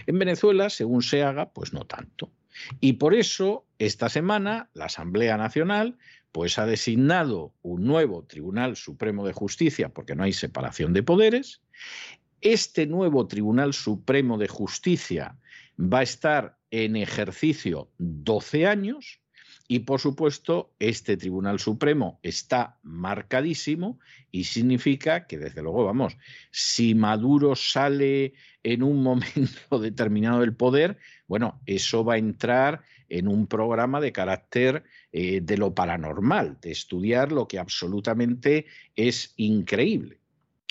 En 0.07 0.18
Venezuela, 0.18 0.70
según 0.70 1.03
se 1.03 1.23
haga, 1.23 1.53
pues 1.53 1.73
no 1.73 1.85
tanto. 1.85 2.31
Y 2.81 2.95
por 2.95 3.14
eso, 3.14 3.66
esta 3.79 4.09
semana, 4.09 4.70
la 4.75 4.87
Asamblea 4.87 5.37
Nacional 5.37 5.99
pues 6.33 6.59
ha 6.59 6.64
designado 6.64 7.55
un 7.61 7.85
nuevo 7.85 8.25
Tribunal 8.25 8.77
Supremo 8.77 9.27
de 9.27 9.35
Justicia, 9.35 9.91
porque 9.91 10.14
no 10.14 10.23
hay 10.23 10.33
separación 10.33 10.95
de 10.95 11.03
poderes. 11.03 11.61
Este 12.41 12.87
nuevo 12.87 13.27
Tribunal 13.27 13.75
Supremo 13.75 14.39
de 14.39 14.49
Justicia 14.49 15.37
va 15.79 15.99
a 15.99 16.03
estar 16.03 16.57
en 16.70 16.97
ejercicio 16.97 17.91
12 17.99 18.66
años 18.66 19.20
y 19.73 19.79
por 19.81 20.01
supuesto, 20.01 20.75
este 20.79 21.16
Tribunal 21.16 21.59
Supremo 21.59 22.20
está 22.23 22.79
marcadísimo 22.83 23.99
y 24.31 24.45
significa 24.45 25.27
que, 25.27 25.39
desde 25.39 25.62
luego, 25.62 25.85
vamos, 25.85 26.18
si 26.51 26.95
Maduro 26.95 27.57
sale 27.57 28.35
en 28.63 28.83
un 28.83 29.03
momento 29.03 29.79
determinado 29.81 30.41
del 30.41 30.55
poder, 30.55 30.99
bueno, 31.27 31.61
eso 31.67 32.05
va 32.05 32.15
a 32.15 32.19
entrar 32.19 32.83
en 33.09 33.29
un 33.29 33.47
programa 33.47 34.01
de 34.01 34.13
carácter 34.13 34.85
eh, 35.13 35.41
de 35.43 35.59
lo 35.59 35.75
paranormal, 35.75 36.59
de 36.61 36.71
estudiar 36.71 37.33
lo 37.33 37.47
que 37.49 37.59
absolutamente 37.59 38.67
es 38.97 39.35
increíble, 39.37 40.19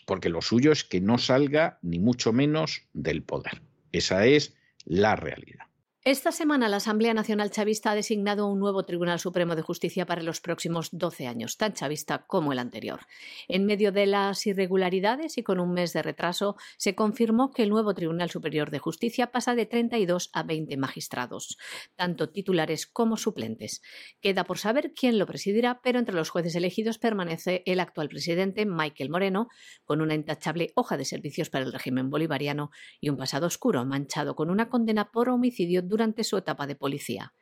porque 0.05 0.29
lo 0.29 0.41
suyo 0.41 0.71
es 0.71 0.83
que 0.83 1.01
no 1.01 1.17
salga 1.17 1.77
ni 1.81 1.99
mucho 1.99 2.33
menos 2.33 2.83
del 2.93 3.23
poder. 3.23 3.61
Esa 3.91 4.25
es 4.25 4.55
la 4.85 5.15
realidad. 5.15 5.70
Esta 6.03 6.31
semana 6.31 6.67
la 6.67 6.77
Asamblea 6.77 7.13
Nacional 7.13 7.51
Chavista 7.51 7.91
ha 7.91 7.95
designado 7.95 8.47
un 8.47 8.57
nuevo 8.57 8.81
Tribunal 8.81 9.19
Supremo 9.19 9.55
de 9.55 9.61
Justicia 9.61 10.07
para 10.07 10.23
los 10.23 10.41
próximos 10.41 10.89
12 10.91 11.27
años, 11.27 11.57
tan 11.57 11.73
chavista 11.73 12.25
como 12.25 12.51
el 12.51 12.57
anterior. 12.57 13.01
En 13.47 13.67
medio 13.67 13.91
de 13.91 14.07
las 14.07 14.47
irregularidades 14.47 15.37
y 15.37 15.43
con 15.43 15.59
un 15.59 15.73
mes 15.73 15.93
de 15.93 16.01
retraso, 16.01 16.55
se 16.77 16.95
confirmó 16.95 17.51
que 17.51 17.61
el 17.61 17.69
nuevo 17.69 17.93
Tribunal 17.93 18.31
Superior 18.31 18.71
de 18.71 18.79
Justicia 18.79 19.31
pasa 19.31 19.53
de 19.53 19.67
32 19.67 20.31
a 20.33 20.41
20 20.41 20.75
magistrados, 20.75 21.59
tanto 21.95 22.31
titulares 22.31 22.87
como 22.87 23.15
suplentes. 23.15 23.83
Queda 24.21 24.43
por 24.43 24.57
saber 24.57 24.93
quién 24.95 25.19
lo 25.19 25.27
presidirá, 25.27 25.81
pero 25.83 25.99
entre 25.99 26.15
los 26.15 26.31
jueces 26.31 26.55
elegidos 26.55 26.97
permanece 26.97 27.61
el 27.67 27.79
actual 27.79 28.09
presidente, 28.09 28.65
Michael 28.65 29.11
Moreno, 29.11 29.49
con 29.85 30.01
una 30.01 30.15
intachable 30.15 30.71
hoja 30.73 30.97
de 30.97 31.05
servicios 31.05 31.51
para 31.51 31.63
el 31.63 31.71
régimen 31.71 32.09
bolivariano 32.09 32.71
y 32.99 33.09
un 33.09 33.17
pasado 33.17 33.45
oscuro 33.45 33.85
manchado 33.85 34.35
con 34.35 34.49
una 34.49 34.67
condena 34.67 35.11
por 35.11 35.29
homicidio 35.29 35.90
durante 35.91 36.23
su 36.23 36.37
etapa 36.37 36.65
de 36.65 36.75
policía. 36.75 37.33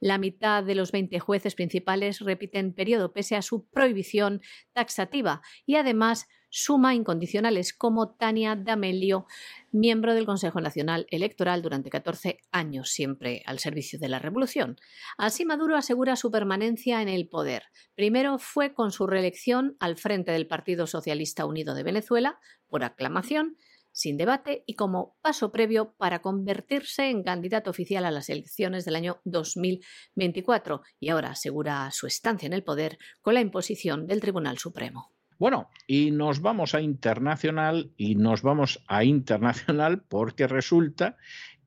La 0.00 0.16
mitad 0.16 0.62
de 0.62 0.76
los 0.76 0.92
20 0.92 1.18
jueces 1.18 1.56
principales 1.56 2.20
repiten 2.20 2.72
periodo 2.72 3.12
pese 3.12 3.34
a 3.34 3.42
su 3.42 3.68
prohibición 3.68 4.40
taxativa 4.72 5.42
y 5.66 5.74
además 5.74 6.28
suma 6.50 6.94
incondicionales 6.94 7.74
como 7.74 8.14
Tania 8.14 8.56
D'Amelio, 8.56 9.26
miembro 9.72 10.14
del 10.14 10.24
Consejo 10.24 10.60
Nacional 10.60 11.06
Electoral 11.10 11.60
durante 11.60 11.90
14 11.90 12.38
años, 12.52 12.90
siempre 12.90 13.42
al 13.44 13.58
servicio 13.58 13.98
de 13.98 14.08
la 14.08 14.18
revolución. 14.18 14.76
Así 15.18 15.44
Maduro 15.44 15.76
asegura 15.76 16.16
su 16.16 16.30
permanencia 16.30 17.02
en 17.02 17.08
el 17.08 17.28
poder. 17.28 17.64
Primero 17.94 18.38
fue 18.38 18.72
con 18.72 18.92
su 18.92 19.06
reelección 19.06 19.76
al 19.80 19.96
frente 19.96 20.32
del 20.32 20.46
Partido 20.46 20.86
Socialista 20.86 21.44
Unido 21.44 21.74
de 21.74 21.82
Venezuela, 21.82 22.38
por 22.68 22.84
aclamación, 22.84 23.56
sin 23.98 24.16
debate 24.16 24.62
y 24.64 24.74
como 24.74 25.16
paso 25.22 25.50
previo 25.50 25.94
para 25.98 26.22
convertirse 26.22 27.10
en 27.10 27.24
candidato 27.24 27.68
oficial 27.68 28.04
a 28.04 28.12
las 28.12 28.30
elecciones 28.30 28.84
del 28.84 28.94
año 28.94 29.20
2024 29.24 30.82
y 31.00 31.08
ahora 31.08 31.30
asegura 31.30 31.90
su 31.90 32.06
estancia 32.06 32.46
en 32.46 32.52
el 32.52 32.62
poder 32.62 32.98
con 33.22 33.34
la 33.34 33.40
imposición 33.40 34.06
del 34.06 34.20
Tribunal 34.20 34.58
Supremo. 34.58 35.12
Bueno, 35.36 35.68
y 35.88 36.12
nos 36.12 36.40
vamos 36.40 36.76
a 36.76 36.80
internacional 36.80 37.92
y 37.96 38.14
nos 38.14 38.42
vamos 38.42 38.84
a 38.86 39.02
internacional 39.02 40.04
porque 40.08 40.46
resulta 40.46 41.16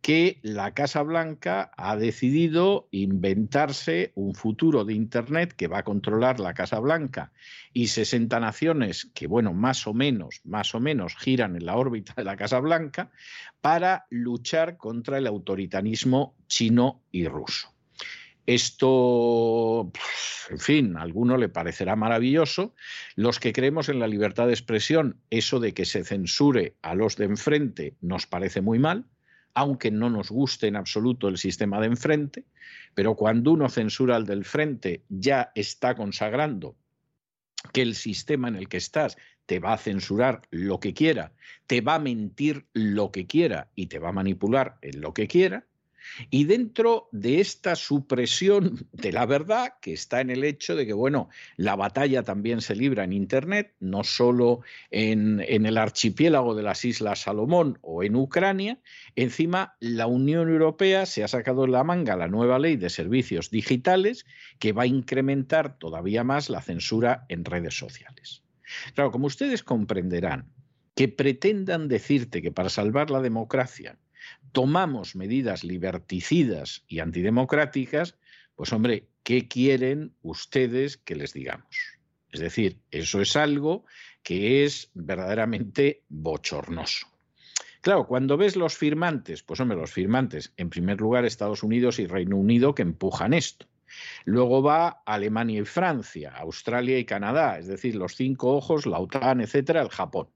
que 0.02 0.40
la 0.42 0.74
Casa 0.74 1.04
Blanca 1.04 1.72
ha 1.78 1.96
decidido 1.96 2.88
inventarse 2.92 4.12
un 4.16 4.34
futuro 4.34 4.84
de 4.84 4.94
Internet 4.94 5.54
que 5.54 5.68
va 5.68 5.80
a 5.80 5.84
controlar 5.84 6.40
la 6.40 6.56
Casa 6.56 6.80
Blanca 6.80 7.32
y 7.72 7.88
60 7.88 8.40
naciones 8.40 9.12
que, 9.14 9.28
bueno, 9.28 9.54
más 9.54 9.86
o 9.86 9.94
menos, 9.94 10.42
más 10.44 10.74
o 10.74 10.80
menos 10.80 11.16
giran 11.16 11.56
en 11.56 11.66
la 11.66 11.76
órbita 11.76 12.14
de 12.18 12.24
la 12.24 12.36
Casa 12.36 12.60
Blanca 12.60 13.12
para 13.62 14.08
luchar 14.10 14.78
contra 14.78 15.20
el 15.20 15.28
autoritarismo 15.28 16.36
chino 16.48 17.04
y 17.12 17.28
ruso. 17.28 17.72
Esto, 18.48 19.92
en 20.50 20.58
fin, 20.58 20.98
a 20.98 21.04
alguno 21.04 21.38
le 21.38 21.48
parecerá 21.48 21.96
maravilloso. 21.96 22.74
Los 23.16 23.40
que 23.40 23.54
creemos 23.54 23.88
en 23.88 24.00
la 24.00 24.08
libertad 24.08 24.48
de 24.48 24.54
expresión, 24.54 25.22
eso 25.30 25.60
de 25.60 25.76
que 25.76 25.86
se 25.86 26.04
censure 26.04 26.76
a 26.82 26.96
los 26.96 27.18
de 27.18 27.26
enfrente 27.26 27.94
nos 28.02 28.26
parece 28.26 28.62
muy 28.62 28.80
mal, 28.80 29.06
aunque 29.54 29.92
no 29.92 30.10
nos 30.10 30.30
guste 30.30 30.68
en 30.68 30.76
absoluto 30.76 31.28
el 31.28 31.38
sistema 31.38 31.80
de 31.80 31.88
enfrente, 31.88 32.46
pero 32.94 33.16
cuando 33.16 33.52
uno 33.52 33.70
censura 33.70 34.16
al 34.16 34.26
del 34.26 34.46
frente 34.46 35.04
ya 35.10 35.52
está 35.56 35.96
consagrando 35.96 36.76
que 37.74 37.82
el 37.82 37.96
sistema 37.96 38.48
en 38.48 38.56
el 38.56 38.68
que 38.68 38.78
estás 38.78 39.18
te 39.46 39.60
va 39.60 39.74
a 39.74 39.78
censurar 39.78 40.42
lo 40.50 40.80
que 40.80 40.94
quiera, 40.94 41.34
te 41.68 41.82
va 41.82 41.96
a 41.96 42.00
mentir 42.00 42.66
lo 42.74 43.12
que 43.12 43.28
quiera 43.28 43.70
y 43.76 43.88
te 43.88 44.00
va 44.00 44.10
a 44.10 44.14
manipular 44.14 44.78
en 44.82 45.02
lo 45.02 45.14
que 45.14 45.28
quiera, 45.28 45.66
y 46.30 46.46
dentro 46.46 47.10
de 47.12 47.40
esta 47.40 47.76
supresión 47.76 48.88
de 48.92 49.12
la 49.12 49.26
verdad, 49.26 49.74
que 49.82 49.94
está 49.94 50.22
en 50.22 50.30
el 50.30 50.44
hecho 50.44 50.76
de 50.76 50.86
que, 50.86 50.94
bueno, 50.94 51.30
la 51.58 51.76
batalla 51.76 52.24
también 52.24 52.62
se 52.62 52.76
libra 52.76 53.04
en 53.04 53.14
Internet, 53.14 53.74
no 53.80 54.04
solo 54.04 54.62
en, 54.90 55.40
el 55.42 55.78
archipiélago 55.78 56.56
de 56.56 56.64
las 56.64 56.86
Islas 56.86 57.22
Salomón 57.22 57.78
o 57.82 58.04
en 58.04 58.16
Ucrania, 58.16 58.80
encima 59.16 59.76
la 59.80 60.08
Unión 60.08 60.50
Europea 60.50 61.06
se 61.06 61.24
ha 61.24 61.28
sacado 61.28 61.66
en 61.66 61.72
la 61.72 61.84
manga 61.84 62.16
la 62.16 62.28
nueva 62.28 62.60
ley 62.60 62.76
de 62.76 62.90
servicios 62.90 63.50
digitales 63.50 64.26
que 64.60 64.74
va 64.74 64.84
a 64.84 64.88
incrementar 64.88 65.78
todavía 65.78 66.24
más 66.24 66.50
la 66.50 66.62
censura 66.62 67.26
en 67.30 67.46
redes 67.46 67.78
sociales. 67.78 68.44
Claro, 68.94 69.12
como 69.12 69.28
ustedes 69.28 69.64
comprenderán, 69.64 70.52
que 70.96 71.08
pretendan 71.08 71.88
decirte 71.88 72.42
que 72.42 72.52
para 72.52 72.70
salvar 72.70 73.10
la 73.10 73.22
democracia 73.22 73.98
tomamos 74.52 75.16
medidas 75.16 75.64
liberticidas 75.64 76.84
y 76.88 77.00
antidemocráticas, 77.00 78.18
pues 78.56 78.74
hombre, 78.74 79.08
¿qué 79.24 79.48
quieren 79.48 80.14
ustedes 80.22 80.98
que 80.98 81.16
les 81.16 81.34
digamos? 81.34 81.76
Es 82.32 82.40
decir, 82.40 82.80
eso 82.92 83.22
es 83.22 83.36
algo 83.36 83.86
que 84.24 84.64
es 84.64 84.90
verdaderamente 84.94 86.04
bochornoso. 86.10 87.08
Claro, 87.82 88.06
cuando 88.06 88.38
ves 88.38 88.56
los 88.56 88.78
firmantes, 88.78 89.42
pues 89.42 89.60
hombre, 89.60 89.78
los 89.78 89.92
firmantes, 89.92 90.54
en 90.58 90.70
primer 90.70 91.02
lugar 91.02 91.26
Estados 91.26 91.64
Unidos 91.64 91.98
y 91.98 92.06
Reino 92.06 92.38
Unido 92.38 92.76
que 92.76 92.84
empujan 92.84 93.34
esto. 93.34 93.66
Luego 94.24 94.62
va 94.62 95.02
Alemania 95.06 95.62
y 95.62 95.66
Francia, 95.66 96.32
Australia 96.38 96.98
y 97.00 97.06
Canadá, 97.06 97.58
es 97.58 97.68
decir, 97.68 97.96
los 97.96 98.16
cinco 98.16 98.56
ojos, 98.56 98.86
la 98.86 99.00
OTAN, 99.00 99.42
etcétera, 99.42 99.82
el 99.82 99.90
Japón. 99.90 100.28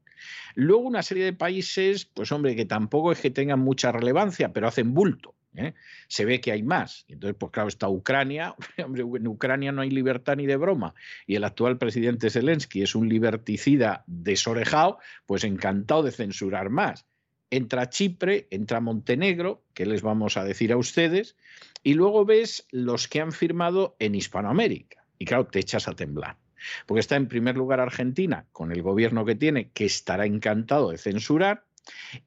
Luego 0.55 0.84
una 0.84 1.03
serie 1.03 1.26
de 1.26 1.34
países, 1.34 2.05
pues 2.05 2.32
hombre, 2.32 2.55
que 2.55 2.65
tampoco 2.65 3.11
es 3.11 3.19
que 3.19 3.32
tengan 3.32 3.59
mucha 3.59 3.91
relevancia, 3.91 4.53
pero 4.53 4.67
hacen 4.67 4.93
bulto. 4.93 5.36
¿eh? 5.55 5.73
Se 6.07 6.26
ve 6.26 6.41
que 6.41 6.51
hay 6.51 6.63
más. 6.63 7.05
Entonces, 7.07 7.36
pues 7.39 7.51
claro, 7.51 7.69
está 7.69 7.89
Ucrania. 7.89 8.55
Hombre, 8.84 9.03
en 9.03 9.28
Ucrania 9.28 9.71
no 9.71 9.82
hay 9.82 9.89
libertad 9.89 10.36
ni 10.36 10.45
de 10.45 10.57
broma. 10.57 10.93
Y 11.26 11.36
el 11.36 11.43
actual 11.43 11.78
presidente 11.78 12.30
Zelensky 12.30 12.82
es 12.82 12.95
un 12.95 13.09
liberticida 13.09 14.03
desorejado, 14.07 14.99
pues 15.26 15.43
encantado 15.43 16.03
de 16.03 16.11
censurar 16.11 16.69
más. 16.69 17.05
Entra 17.51 17.89
Chipre, 17.89 18.47
entra 18.49 18.82
Montenegro, 18.82 19.63
¿qué 19.73 19.86
les 19.86 20.01
vamos 20.01 20.36
a 20.36 20.43
decir 20.43 20.71
a 20.71 20.78
ustedes? 20.78 21.38
Y 21.84 21.93
luego 21.93 22.26
ves 22.26 22.67
los 22.71 23.07
que 23.07 23.21
han 23.21 23.32
firmado 23.32 23.95
en 23.99 24.15
Hispanoamérica. 24.15 25.05
Y 25.19 25.26
claro, 25.26 25.45
te 25.45 25.59
echas 25.59 25.88
a 25.88 25.93
temblar. 25.93 26.38
Porque 26.86 26.99
está 26.99 27.16
en 27.16 27.28
primer 27.28 27.58
lugar 27.58 27.80
Argentina, 27.80 28.45
con 28.51 28.72
el 28.72 28.82
gobierno 28.82 29.26
que 29.26 29.36
tiene, 29.36 29.70
que 29.72 29.86
estará 29.86 30.26
encantado 30.26 30.91
de 30.91 30.97
censurar. 30.97 31.66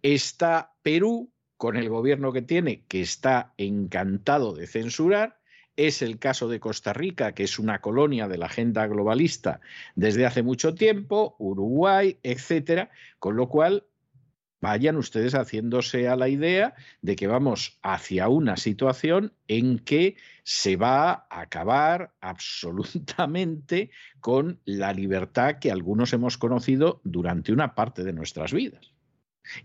Está 0.03 0.73
Perú, 0.83 1.31
con 1.57 1.77
el 1.77 1.89
gobierno 1.89 2.33
que 2.33 2.43
tiene, 2.43 2.85
que 2.89 3.01
está 3.01 3.53
encantado 3.59 4.55
de 4.55 4.67
censurar. 4.67 5.39
Es 5.77 6.03
el 6.03 6.19
caso 6.19 6.49
de 6.49 6.61
Costa 6.61 6.93
Rica, 6.93 7.33
que 7.33 7.45
es 7.45 7.59
una 7.59 7.81
colonia 7.81 8.27
de 8.27 8.39
la 8.39 8.47
agenda 8.47 8.87
globalista 8.87 9.61
desde 9.95 10.27
hace 10.27 10.43
mucho 10.43 10.75
tiempo, 10.75 11.37
Uruguay, 11.39 12.19
etcétera, 12.23 12.91
con 13.19 13.37
lo 13.37 13.49
cual 13.49 13.85
vayan 14.61 14.97
ustedes 14.97 15.35
haciéndose 15.35 16.09
a 16.09 16.17
la 16.17 16.29
idea 16.29 16.75
de 17.03 17.17
que 17.17 17.27
vamos 17.27 17.79
hacia 17.83 18.29
una 18.29 18.57
situación 18.57 19.33
en 19.47 19.79
que 19.79 20.17
se 20.43 20.77
va 20.77 21.27
a 21.31 21.41
acabar 21.41 22.13
absolutamente 22.21 23.91
con 24.21 24.61
la 24.65 24.93
libertad 24.93 25.59
que 25.59 25.71
algunos 25.71 26.13
hemos 26.13 26.39
conocido 26.39 27.01
durante 27.05 27.53
una 27.53 27.75
parte 27.75 28.05
de 28.05 28.13
nuestras 28.13 28.53
vidas. 28.53 28.93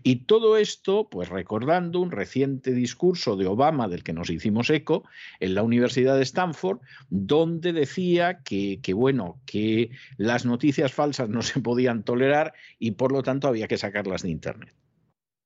Y 0.02 0.24
todo 0.24 0.56
esto, 0.56 1.08
pues 1.10 1.28
recordando 1.28 2.00
un 2.00 2.10
reciente 2.10 2.72
discurso 2.72 3.36
de 3.36 3.46
Obama 3.46 3.88
del 3.88 4.02
que 4.02 4.12
nos 4.12 4.30
hicimos 4.30 4.70
eco 4.70 5.04
en 5.40 5.54
la 5.54 5.62
Universidad 5.62 6.16
de 6.16 6.22
Stanford, 6.22 6.80
donde 7.10 7.72
decía 7.72 8.40
que, 8.42 8.80
bueno, 8.94 9.40
que 9.46 9.90
las 10.16 10.46
noticias 10.46 10.92
falsas 10.92 11.28
no 11.28 11.42
se 11.42 11.60
podían 11.60 12.02
tolerar 12.02 12.54
y 12.78 12.92
por 12.92 13.12
lo 13.12 13.22
tanto 13.22 13.48
había 13.48 13.68
que 13.68 13.78
sacarlas 13.78 14.22
de 14.22 14.30
Internet. 14.30 14.74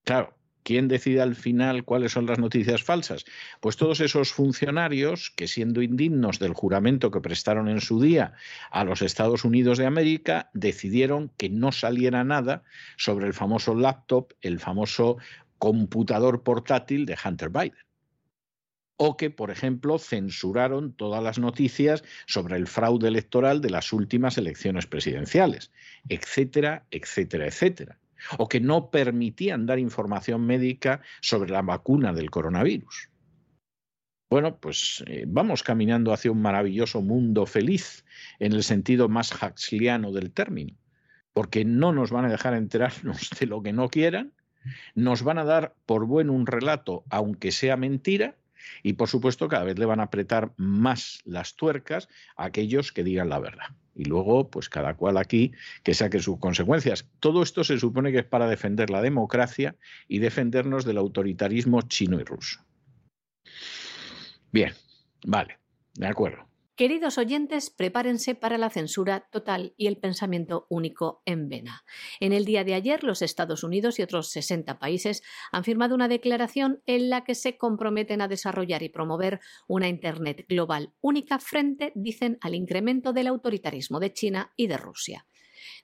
Claro, 0.09 0.33
¿quién 0.63 0.89
decide 0.89 1.21
al 1.21 1.35
final 1.35 1.85
cuáles 1.85 2.13
son 2.13 2.25
las 2.25 2.39
noticias 2.39 2.83
falsas? 2.83 3.27
Pues 3.61 3.77
todos 3.77 4.01
esos 4.01 4.33
funcionarios 4.33 5.31
que 5.37 5.47
siendo 5.47 5.83
indignos 5.83 6.39
del 6.39 6.55
juramento 6.55 7.11
que 7.11 7.21
prestaron 7.21 7.69
en 7.69 7.83
su 7.83 8.01
día 8.01 8.33
a 8.71 8.85
los 8.85 9.03
Estados 9.03 9.45
Unidos 9.45 9.77
de 9.77 9.85
América, 9.85 10.49
decidieron 10.55 11.31
que 11.37 11.51
no 11.51 11.73
saliera 11.73 12.25
nada 12.25 12.63
sobre 12.97 13.27
el 13.27 13.35
famoso 13.35 13.75
laptop, 13.75 14.33
el 14.41 14.61
famoso 14.61 15.19
computador 15.59 16.43
portátil 16.43 17.05
de 17.05 17.19
Hunter 17.23 17.51
Biden 17.51 17.87
o 18.97 19.19
que, 19.19 19.29
por 19.29 19.51
ejemplo, 19.51 19.99
censuraron 19.99 20.95
todas 20.95 21.23
las 21.23 21.39
noticias 21.39 22.03
sobre 22.27 22.57
el 22.57 22.67
fraude 22.67 23.09
electoral 23.09 23.61
de 23.61 23.69
las 23.69 23.93
últimas 23.93 24.39
elecciones 24.39 24.87
presidenciales, 24.87 25.71
etcétera, 26.09 26.87
etcétera, 26.91 27.47
etcétera 27.47 27.99
o 28.39 28.49
que 28.49 28.61
no 28.61 28.91
permitían 28.91 29.67
dar 29.67 29.79
información 29.79 30.47
médica 30.47 31.01
sobre 31.21 31.51
la 31.51 31.63
vacuna 31.63 32.13
del 32.13 32.31
coronavirus. 32.31 33.11
Bueno, 34.31 34.59
pues 34.59 35.03
eh, 35.07 35.25
vamos 35.27 35.63
caminando 35.63 36.13
hacia 36.13 36.31
un 36.31 36.43
maravilloso 36.43 37.01
mundo 37.01 37.47
feliz 37.47 38.05
en 38.39 38.53
el 38.53 38.63
sentido 38.63 39.09
más 39.09 39.33
huxleano 39.33 40.13
del 40.13 40.33
término, 40.33 40.77
porque 41.33 41.65
no 41.65 41.93
nos 41.93 42.11
van 42.11 42.27
a 42.27 42.31
dejar 42.31 42.55
enterarnos 42.55 43.31
de 43.41 43.47
lo 43.47 43.63
que 43.63 43.73
no 43.73 43.89
quieran, 43.89 44.35
nos 44.95 45.23
van 45.23 45.39
a 45.39 45.45
dar 45.45 45.75
por 45.87 46.07
bueno 46.07 46.35
un 46.35 46.47
relato, 46.47 47.05
aunque 47.09 47.53
sea 47.53 47.77
mentira, 47.79 48.37
y 48.83 48.95
por 48.95 49.09
supuesto 49.09 49.49
cada 49.49 49.65
vez 49.65 49.79
le 49.79 49.87
van 49.87 50.01
a 50.01 50.05
apretar 50.05 50.53
más 50.57 51.23
las 51.25 51.55
tuercas 51.55 52.09
a 52.37 52.45
aquellos 52.45 52.93
que 52.93 53.05
digan 53.05 53.31
la 53.31 53.39
verdad. 53.39 53.67
Y 53.99 54.05
luego, 54.05 54.49
pues 54.49 54.69
cada 54.69 54.95
cual 54.95 55.19
aquí 55.19 55.53
que 55.83 55.93
saque 55.93 56.21
sus 56.21 56.39
consecuencias. 56.39 57.09
Todo 57.19 57.43
esto 57.43 57.65
se 57.65 57.79
supone 57.79 58.13
que 58.13 58.21
es 58.21 58.25
para 58.25 58.49
defender 58.49 58.91
la 58.91 59.03
democracia 59.03 59.75
y 60.07 60.21
defendernos 60.21 60.85
del 60.85 60.99
autoritarismo 60.99 61.83
chino 61.83 62.21
y 62.21 62.25
ruso. 62.25 62.61
Bien, 64.53 64.73
vale, 65.27 65.59
de 65.95 66.07
acuerdo. 66.07 66.48
Queridos 66.79 67.19
oyentes, 67.19 67.71
prepárense 67.71 68.37
para 68.37 68.57
la 68.57 68.71
censura 68.71 69.27
total 69.33 69.75
y 69.77 69.89
el 69.89 69.97
pensamiento 69.97 70.69
único 70.71 71.23
en 71.25 71.49
vena. 71.49 71.83
En 72.21 72.33
el 72.33 72.45
día 72.45 72.63
de 72.63 72.75
ayer, 72.75 73.03
los 73.03 73.21
Estados 73.21 73.65
Unidos 73.65 73.99
y 73.99 74.03
otros 74.03 74.31
60 74.31 74.79
países 74.79 75.25
han 75.51 75.65
firmado 75.65 75.97
una 75.97 76.07
declaración 76.07 76.81
en 76.87 77.11
la 77.11 77.25
que 77.25 77.35
se 77.35 77.59
comprometen 77.59 78.21
a 78.21 78.29
desarrollar 78.29 78.85
y 78.85 78.91
promover 78.91 79.41
una 79.67 79.89
Internet 79.89 80.47
global 80.49 80.93
única 81.01 81.41
frente, 81.41 81.91
dicen, 81.97 82.39
al 82.43 82.55
incremento 82.55 83.13
del 83.13 83.27
autoritarismo 83.27 83.99
de 83.99 84.13
China 84.13 84.53
y 84.55 84.69
de 84.69 84.77
Rusia. 84.77 85.27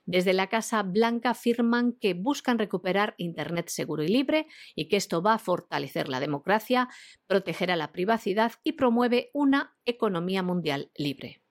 Desde 0.05 0.33
la 0.33 0.47
Casa 0.47 0.83
Blanca 0.83 1.31
afirman 1.31 1.93
que 1.93 2.13
buscan 2.13 2.59
recuperar 2.59 3.15
Internet 3.17 3.69
seguro 3.69 4.03
y 4.03 4.07
libre 4.07 4.47
y 4.75 4.87
que 4.87 4.97
esto 4.97 5.21
va 5.21 5.33
a 5.33 5.39
fortalecer 5.39 6.09
la 6.09 6.19
democracia, 6.19 6.89
protegerá 7.27 7.75
la 7.75 7.91
privacidad 7.91 8.53
y 8.63 8.73
promueve 8.73 9.31
una 9.33 9.75
economía 9.85 10.43
mundial 10.43 10.91
libre. 10.95 11.41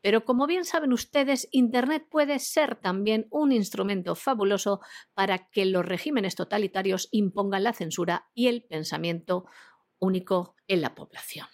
Pero 0.00 0.24
como 0.24 0.46
bien 0.46 0.64
saben 0.64 0.92
ustedes, 0.92 1.48
Internet 1.52 2.06
puede 2.10 2.38
ser 2.38 2.76
también 2.76 3.26
un 3.30 3.52
instrumento 3.52 4.14
fabuloso 4.14 4.80
para 5.14 5.50
que 5.50 5.64
los 5.66 5.84
regímenes 5.84 6.34
totalitarios 6.34 7.08
impongan 7.12 7.64
la 7.64 7.72
censura 7.72 8.28
y 8.34 8.48
el 8.48 8.64
pensamiento 8.64 9.44
único 9.98 10.56
en 10.66 10.80
la 10.80 10.94
población. 10.94 11.46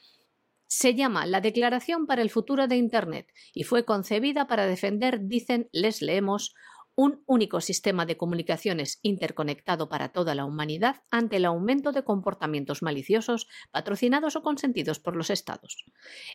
Se 0.69 0.95
llama 0.95 1.27
la 1.27 1.41
Declaración 1.41 2.07
para 2.07 2.23
el 2.23 2.31
Futuro 2.31 2.67
de 2.67 2.77
Internet 2.77 3.33
y 3.55 3.65
fue 3.65 3.85
concebida 3.85 4.47
para 4.47 4.67
defender, 4.67 5.21
dicen, 5.23 5.69
les 5.73 6.03
leemos, 6.03 6.55
un 6.97 7.23
único 7.27 7.61
sistema 7.61 8.07
de 8.07 8.17
comunicaciones 8.17 8.99
interconectado 9.03 9.91
para 9.91 10.09
toda 10.09 10.35
la 10.35 10.47
humanidad 10.47 11.03
ante 11.11 11.37
el 11.37 11.45
aumento 11.45 11.93
de 11.93 12.03
comportamientos 12.03 12.83
maliciosos 12.83 13.49
patrocinados 13.71 14.35
o 14.35 14.43
consentidos 14.43 14.99
por 14.99 15.15
los 15.15 15.29
Estados. 15.29 15.85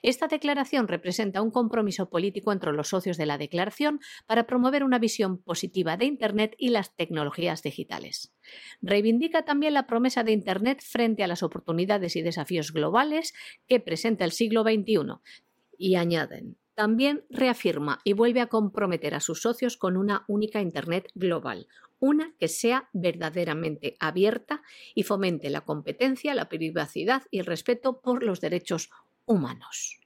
Esta 0.03 0.28
declaración 0.28 0.88
representa 0.88 1.41
un 1.41 1.49
compromiso 1.49 2.09
político 2.09 2.51
entre 2.51 2.74
los 2.74 2.89
socios 2.89 3.18
de 3.18 3.26
la 3.26 3.39
declaración 3.39 3.99
para 4.28 4.45
promover 4.45 4.84
una 4.84 4.99
visión 4.99 5.39
positiva 5.39 5.97
de 5.97 6.05
Internet 6.05 6.53
y 6.59 6.70
las 6.70 6.95
tecnologías 6.95 7.64
digitales. 7.64 8.32
Reivindica 8.84 9.43
también 9.43 9.74
la 9.74 9.88
promesa 9.88 10.24
de 10.24 10.32
Internet 10.32 10.84
frente 10.84 11.24
a 11.24 11.28
las 11.28 11.41
oportunidades 11.41 12.16
y 12.16 12.22
desafíos 12.22 12.72
globales 12.72 13.34
que 13.68 13.80
presenta 13.80 14.26
el 14.26 14.32
siglo 14.32 14.62
XXI 14.62 15.18
y 15.80 15.95
añaden 15.95 16.61
también 16.82 17.24
reafirma 17.30 18.00
y 18.04 18.14
vuelve 18.14 18.42
a 18.42 18.48
comprometer 18.48 19.14
a 19.14 19.20
sus 19.20 19.44
socios 19.44 19.78
con 19.78 19.98
una 19.98 20.26
única 20.28 20.62
Internet 20.62 21.12
global, 21.14 21.68
una 22.00 22.34
que 22.40 22.48
sea 22.48 22.90
verdaderamente 22.92 23.96
abierta 24.00 24.64
y 24.96 25.04
fomente 25.04 25.52
la 25.52 25.62
competencia, 25.62 26.34
la 26.34 26.50
privacidad 26.50 27.22
y 27.30 27.38
el 27.38 27.46
respeto 27.46 28.02
por 28.02 28.24
los 28.24 28.42
derechos 28.42 28.90
humanos. 29.28 30.00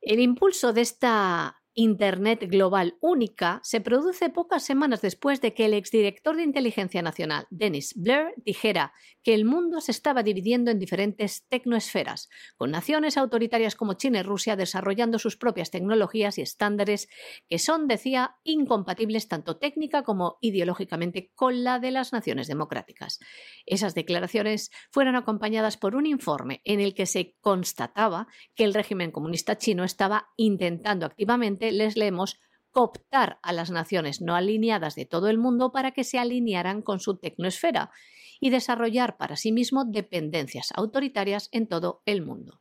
El 0.00 0.20
impulso 0.20 0.72
de 0.72 0.80
esta 0.80 1.60
Internet 1.78 2.48
global 2.48 2.96
única 3.02 3.60
se 3.62 3.82
produce 3.82 4.30
pocas 4.30 4.64
semanas 4.64 5.02
después 5.02 5.42
de 5.42 5.52
que 5.52 5.66
el 5.66 5.74
exdirector 5.74 6.34
de 6.34 6.42
Inteligencia 6.42 7.02
Nacional, 7.02 7.46
Dennis 7.50 7.92
Blair, 7.94 8.32
dijera 8.38 8.94
que 9.22 9.34
el 9.34 9.44
mundo 9.44 9.82
se 9.82 9.90
estaba 9.92 10.22
dividiendo 10.22 10.70
en 10.70 10.78
diferentes 10.78 11.46
tecnoesferas, 11.48 12.30
con 12.56 12.70
naciones 12.70 13.18
autoritarias 13.18 13.74
como 13.74 13.92
China 13.92 14.20
y 14.20 14.22
Rusia 14.22 14.56
desarrollando 14.56 15.18
sus 15.18 15.36
propias 15.36 15.70
tecnologías 15.70 16.38
y 16.38 16.40
estándares 16.40 17.10
que 17.46 17.58
son, 17.58 17.88
decía, 17.88 18.36
incompatibles 18.42 19.28
tanto 19.28 19.58
técnica 19.58 20.02
como 20.02 20.38
ideológicamente 20.40 21.30
con 21.34 21.62
la 21.62 21.78
de 21.78 21.90
las 21.90 22.10
naciones 22.10 22.46
democráticas. 22.46 23.18
Esas 23.66 23.94
declaraciones 23.94 24.70
fueron 24.90 25.14
acompañadas 25.14 25.76
por 25.76 25.94
un 25.94 26.06
informe 26.06 26.62
en 26.64 26.80
el 26.80 26.94
que 26.94 27.04
se 27.04 27.36
constataba 27.42 28.28
que 28.54 28.64
el 28.64 28.72
régimen 28.72 29.10
comunista 29.10 29.58
chino 29.58 29.84
estaba 29.84 30.30
intentando 30.38 31.04
activamente 31.04 31.65
les 31.72 31.96
leemos 31.96 32.38
cooptar 32.70 33.38
a 33.42 33.52
las 33.52 33.70
naciones 33.70 34.20
no 34.20 34.36
alineadas 34.36 34.94
de 34.94 35.06
todo 35.06 35.28
el 35.28 35.38
mundo 35.38 35.72
para 35.72 35.92
que 35.92 36.04
se 36.04 36.18
alinearan 36.18 36.82
con 36.82 37.00
su 37.00 37.16
tecnosfera 37.16 37.90
y 38.38 38.50
desarrollar 38.50 39.16
para 39.16 39.36
sí 39.36 39.50
mismo 39.50 39.84
dependencias 39.84 40.72
autoritarias 40.74 41.48
en 41.52 41.68
todo 41.68 42.02
el 42.04 42.20
mundo. 42.22 42.60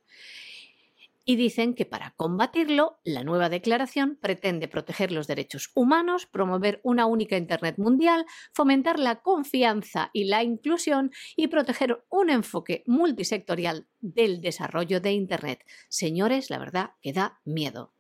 Y 1.27 1.37
dicen 1.37 1.73
que 1.73 1.85
para 1.85 2.11
combatirlo, 2.11 2.99
la 3.03 3.23
nueva 3.23 3.49
declaración 3.49 4.15
pretende 4.21 4.67
proteger 4.67 5.11
los 5.11 5.25
derechos 5.25 5.71
humanos, 5.73 6.27
promover 6.27 6.79
una 6.83 7.07
única 7.07 7.35
Internet 7.35 7.79
mundial, 7.79 8.27
fomentar 8.53 8.99
la 8.99 9.21
confianza 9.21 10.11
y 10.13 10.25
la 10.25 10.43
inclusión 10.43 11.11
y 11.35 11.47
proteger 11.47 12.05
un 12.09 12.29
enfoque 12.29 12.83
multisectorial 12.85 13.87
del 14.01 14.39
desarrollo 14.39 15.01
de 15.01 15.13
Internet. 15.13 15.65
Señores, 15.89 16.51
la 16.51 16.59
verdad 16.59 16.91
que 17.01 17.11
da 17.11 17.41
miedo. 17.43 17.94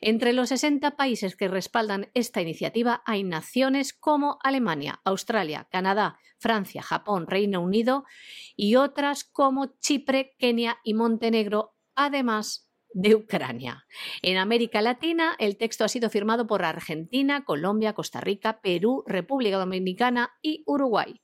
Entre 0.00 0.32
los 0.32 0.48
60 0.48 0.96
países 0.96 1.36
que 1.36 1.48
respaldan 1.48 2.10
esta 2.14 2.40
iniciativa 2.40 3.02
hay 3.04 3.22
naciones 3.22 3.92
como 3.92 4.38
Alemania, 4.42 5.00
Australia, 5.04 5.68
Canadá, 5.70 6.18
Francia, 6.38 6.82
Japón, 6.82 7.26
Reino 7.26 7.60
Unido 7.60 8.04
y 8.56 8.76
otras 8.76 9.24
como 9.24 9.78
Chipre, 9.78 10.34
Kenia 10.38 10.78
y 10.84 10.94
Montenegro, 10.94 11.76
además 11.94 12.70
de 12.92 13.14
Ucrania. 13.14 13.86
En 14.22 14.36
América 14.38 14.82
Latina, 14.82 15.36
el 15.38 15.56
texto 15.56 15.84
ha 15.84 15.88
sido 15.88 16.10
firmado 16.10 16.46
por 16.46 16.64
Argentina, 16.64 17.44
Colombia, 17.44 17.92
Costa 17.92 18.20
Rica, 18.20 18.60
Perú, 18.60 19.04
República 19.06 19.58
Dominicana 19.58 20.32
y 20.42 20.62
Uruguay. 20.66 21.20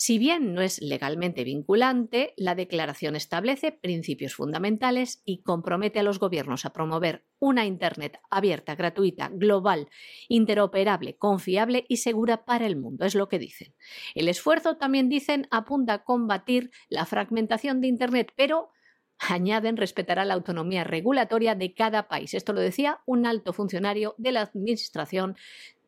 Si 0.00 0.16
bien 0.16 0.54
no 0.54 0.62
es 0.62 0.80
legalmente 0.80 1.42
vinculante, 1.42 2.32
la 2.36 2.54
declaración 2.54 3.16
establece 3.16 3.72
principios 3.72 4.36
fundamentales 4.36 5.22
y 5.24 5.42
compromete 5.42 5.98
a 5.98 6.04
los 6.04 6.20
gobiernos 6.20 6.64
a 6.64 6.72
promover 6.72 7.24
una 7.40 7.66
Internet 7.66 8.20
abierta, 8.30 8.76
gratuita, 8.76 9.28
global, 9.28 9.88
interoperable, 10.28 11.16
confiable 11.16 11.84
y 11.88 11.96
segura 11.96 12.44
para 12.44 12.64
el 12.66 12.76
mundo, 12.76 13.06
es 13.06 13.16
lo 13.16 13.28
que 13.28 13.40
dicen. 13.40 13.74
El 14.14 14.28
esfuerzo, 14.28 14.76
también 14.76 15.08
dicen, 15.08 15.48
apunta 15.50 15.94
a 15.94 16.04
combatir 16.04 16.70
la 16.88 17.04
fragmentación 17.04 17.80
de 17.80 17.88
Internet, 17.88 18.32
pero 18.36 18.70
añaden 19.18 19.76
respetará 19.76 20.24
la 20.24 20.34
autonomía 20.34 20.84
regulatoria 20.84 21.56
de 21.56 21.74
cada 21.74 22.06
país. 22.06 22.34
Esto 22.34 22.52
lo 22.52 22.60
decía 22.60 23.00
un 23.04 23.26
alto 23.26 23.52
funcionario 23.52 24.14
de 24.16 24.30
la 24.30 24.42
administración 24.42 25.36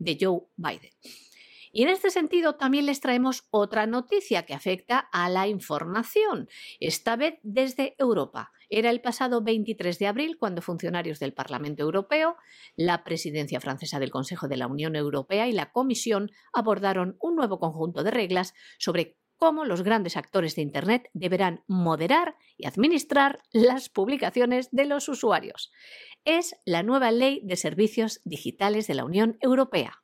de 0.01 0.19
Joe 0.21 0.41
Biden. 0.57 0.91
Y 1.73 1.85
en 1.85 1.89
este 1.89 2.11
sentido 2.11 2.57
también 2.57 2.87
les 2.87 3.01
traemos 3.01 3.47
otra 3.51 3.87
noticia 3.87 4.45
que 4.45 4.55
afecta 4.55 4.99
a 4.99 5.29
la 5.29 5.47
información, 5.47 6.49
esta 6.81 7.17
vez 7.17 7.39
desde 7.43 7.95
Europa. 7.99 8.53
Era 8.69 8.91
el 8.91 9.01
pasado 9.01 9.43
23 9.43 9.99
de 9.99 10.07
abril 10.07 10.37
cuando 10.39 10.63
funcionarios 10.63 11.19
del 11.21 11.33
Parlamento 11.33 11.83
Europeo, 11.83 12.37
la 12.77 13.05
presidencia 13.05 13.61
francesa 13.61 13.99
del 14.01 14.11
Consejo 14.11 14.49
de 14.49 14.57
la 14.57 14.67
Unión 14.67 14.97
Europea 14.97 15.49
y 15.49 15.53
la 15.53 15.73
Comisión 15.73 16.31
abordaron 16.53 17.17
un 17.21 17.37
nuevo 17.37 17.59
conjunto 17.59 18.03
de 18.03 18.11
reglas 18.11 18.55
sobre 18.79 19.17
cómo 19.37 19.65
los 19.65 19.83
grandes 19.83 20.17
actores 20.17 20.55
de 20.55 20.63
Internet 20.63 21.09
deberán 21.15 21.65
moderar 21.67 22.37
y 22.57 22.67
administrar 22.67 23.43
las 23.53 23.89
publicaciones 23.89 24.69
de 24.71 24.85
los 24.85 25.09
usuarios. 25.09 25.73
Es 26.25 26.55
la 26.65 26.83
nueva 26.83 27.11
Ley 27.11 27.41
de 27.45 27.57
Servicios 27.57 28.21
Digitales 28.25 28.87
de 28.87 28.95
la 28.95 29.05
Unión 29.05 29.39
Europea 29.41 30.01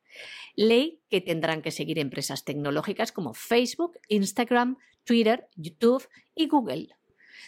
ley 0.54 1.00
que 1.08 1.20
tendrán 1.20 1.62
que 1.62 1.70
seguir 1.70 1.98
empresas 1.98 2.44
tecnológicas 2.44 3.12
como 3.12 3.34
Facebook, 3.34 3.98
Instagram, 4.08 4.76
Twitter, 5.04 5.48
YouTube 5.56 6.08
y 6.34 6.48
Google. 6.48 6.88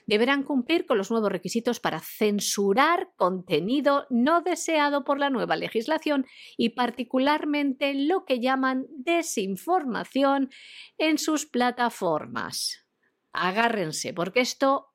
Deberán 0.07 0.43
cumplir 0.43 0.87
con 0.87 0.99
los 0.99 1.11
nuevos 1.11 1.31
requisitos 1.31 1.81
para 1.81 2.01
censurar 2.01 3.11
contenido 3.16 4.07
no 4.11 4.43
deseado 4.43 5.05
por 5.05 5.19
la 5.19 5.31
nueva 5.31 5.57
legislación 5.57 6.27
y 6.57 6.71
particularmente 6.71 7.95
lo 7.95 8.25
que 8.25 8.41
llaman 8.41 8.87
desinformación 8.91 10.51
en 10.99 11.19
sus 11.19 11.47
plataformas. 11.47 12.87
Agárrense, 13.33 14.14
porque 14.14 14.41
esto, 14.41 14.95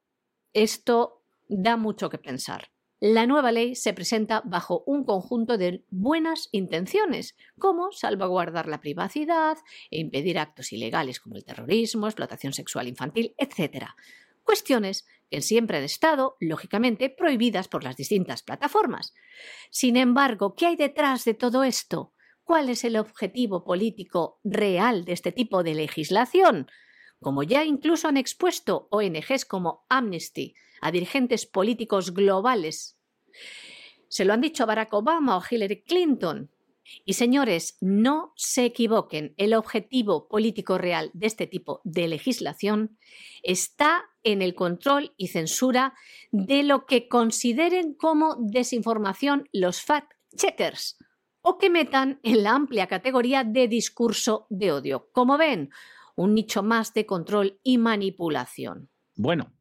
esto 0.53 1.23
da 1.47 1.77
mucho 1.77 2.09
que 2.09 2.17
pensar. 2.17 2.72
La 3.05 3.27
nueva 3.27 3.51
ley 3.51 3.75
se 3.75 3.91
presenta 3.91 4.41
bajo 4.45 4.81
un 4.85 5.03
conjunto 5.03 5.57
de 5.57 5.83
buenas 5.89 6.47
intenciones, 6.53 7.35
como 7.59 7.91
salvaguardar 7.91 8.69
la 8.69 8.79
privacidad 8.79 9.57
e 9.91 9.99
impedir 9.99 10.39
actos 10.39 10.71
ilegales 10.71 11.19
como 11.19 11.35
el 11.35 11.43
terrorismo, 11.43 12.07
explotación 12.07 12.53
sexual 12.53 12.87
infantil, 12.87 13.35
etc. 13.37 13.87
Cuestiones 14.41 15.05
que 15.29 15.41
siempre 15.41 15.79
han 15.79 15.83
estado, 15.83 16.37
lógicamente, 16.39 17.09
prohibidas 17.09 17.67
por 17.67 17.83
las 17.83 17.97
distintas 17.97 18.41
plataformas. 18.41 19.13
Sin 19.69 19.97
embargo, 19.97 20.55
¿qué 20.55 20.67
hay 20.67 20.77
detrás 20.77 21.25
de 21.25 21.33
todo 21.33 21.65
esto? 21.65 22.13
¿Cuál 22.45 22.69
es 22.69 22.85
el 22.85 22.95
objetivo 22.95 23.65
político 23.65 24.39
real 24.45 25.03
de 25.03 25.11
este 25.11 25.33
tipo 25.33 25.61
de 25.61 25.75
legislación? 25.75 26.67
Como 27.19 27.43
ya 27.43 27.65
incluso 27.65 28.07
han 28.07 28.15
expuesto 28.15 28.87
ONGs 28.91 29.43
como 29.43 29.85
Amnesty, 29.89 30.55
a 30.83 30.91
dirigentes 30.91 31.45
políticos 31.45 32.13
globales. 32.13 32.99
Se 34.09 34.25
lo 34.25 34.33
han 34.33 34.41
dicho 34.41 34.63
a 34.63 34.65
Barack 34.67 34.93
Obama 34.93 35.37
o 35.37 35.43
Hillary 35.49 35.83
Clinton. 35.83 36.51
Y 37.05 37.13
señores, 37.13 37.77
no 37.79 38.33
se 38.35 38.65
equivoquen, 38.65 39.33
el 39.37 39.53
objetivo 39.53 40.27
político 40.27 40.77
real 40.77 41.09
de 41.13 41.27
este 41.27 41.47
tipo 41.47 41.79
de 41.85 42.09
legislación 42.09 42.97
está 43.41 44.03
en 44.23 44.41
el 44.41 44.53
control 44.53 45.13
y 45.15 45.27
censura 45.29 45.93
de 46.31 46.63
lo 46.63 46.85
que 46.85 47.07
consideren 47.07 47.93
como 47.93 48.35
desinformación 48.37 49.47
los 49.53 49.81
fact-checkers 49.81 50.97
o 51.41 51.57
que 51.57 51.69
metan 51.69 52.19
en 52.23 52.43
la 52.43 52.51
amplia 52.51 52.87
categoría 52.87 53.45
de 53.45 53.69
discurso 53.69 54.45
de 54.49 54.73
odio. 54.73 55.09
Como 55.13 55.37
ven, 55.37 55.69
un 56.15 56.35
nicho 56.35 56.63
más 56.63 56.93
de 56.93 57.05
control 57.05 57.59
y 57.63 57.77
manipulación. 57.77 58.89
Bueno, 59.15 59.53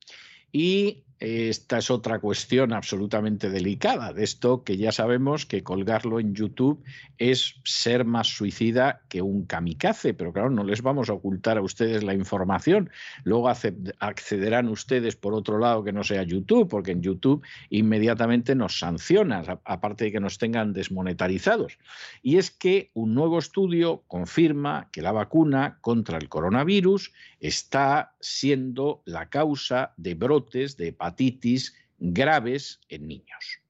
y 0.51 1.05
esta 1.23 1.79
es 1.79 1.89
otra 1.89 2.19
cuestión 2.19 2.73
absolutamente 2.73 3.49
delicada 3.49 4.13
de 4.13 4.25
esto 4.25 4.65
que 4.65 4.77
ya 4.77 4.91
sabemos 4.91 5.47
que 5.47 5.63
colgarlo 5.63 6.19
en 6.19 6.35
YouTube 6.35 6.83
es 7.17 7.61
ser 7.63 8.05
más 8.05 8.27
suicida 8.27 9.03
que 9.09 9.23
un 9.23 9.47
kamikaze, 9.47 10.15
pero 10.15 10.33
claro, 10.33 10.51
no 10.51 10.65
les 10.65 10.83
vamos 10.83 11.11
a 11.11 11.13
ocultar 11.13 11.59
a 11.59 11.63
ustedes 11.63 12.03
la 12.03 12.15
información. 12.15 12.91
Luego 13.23 13.49
accederán 13.49 14.69
ustedes 14.69 15.15
por 15.15 15.35
otro 15.35 15.61
lado 15.61 15.85
que 15.85 15.93
no 15.93 16.03
sea 16.03 16.25
YouTube, 16.25 16.69
porque 16.69 16.91
en 16.91 17.03
YouTube 17.03 17.45
inmediatamente 17.71 18.57
nos 18.57 18.81
sancionan, 18.81 19.61
aparte 19.65 20.07
de 20.07 20.13
que 20.13 20.21
nos 20.21 20.39
tengan 20.39 20.73
desmonetarizados. 20.73 21.79
Y 22.21 22.39
es 22.39 22.51
que 22.51 22.91
un 22.95 23.15
nuevo 23.15 23.39
estudio 23.39 24.03
confirma 24.09 24.89
que 24.91 25.03
la 25.03 25.13
vacuna 25.13 25.79
contra 25.83 26.19
el 26.19 26.29
coronavirus 26.29 27.13
está 27.39 28.12
siendo 28.23 29.03
la 29.05 29.29
causa 29.29 29.93
de 29.99 30.15
brotes 30.15 30.77
de 30.77 30.89
hepatitis 30.89 31.75
graves 31.99 32.81
en 32.89 33.09
niños. 33.09 33.61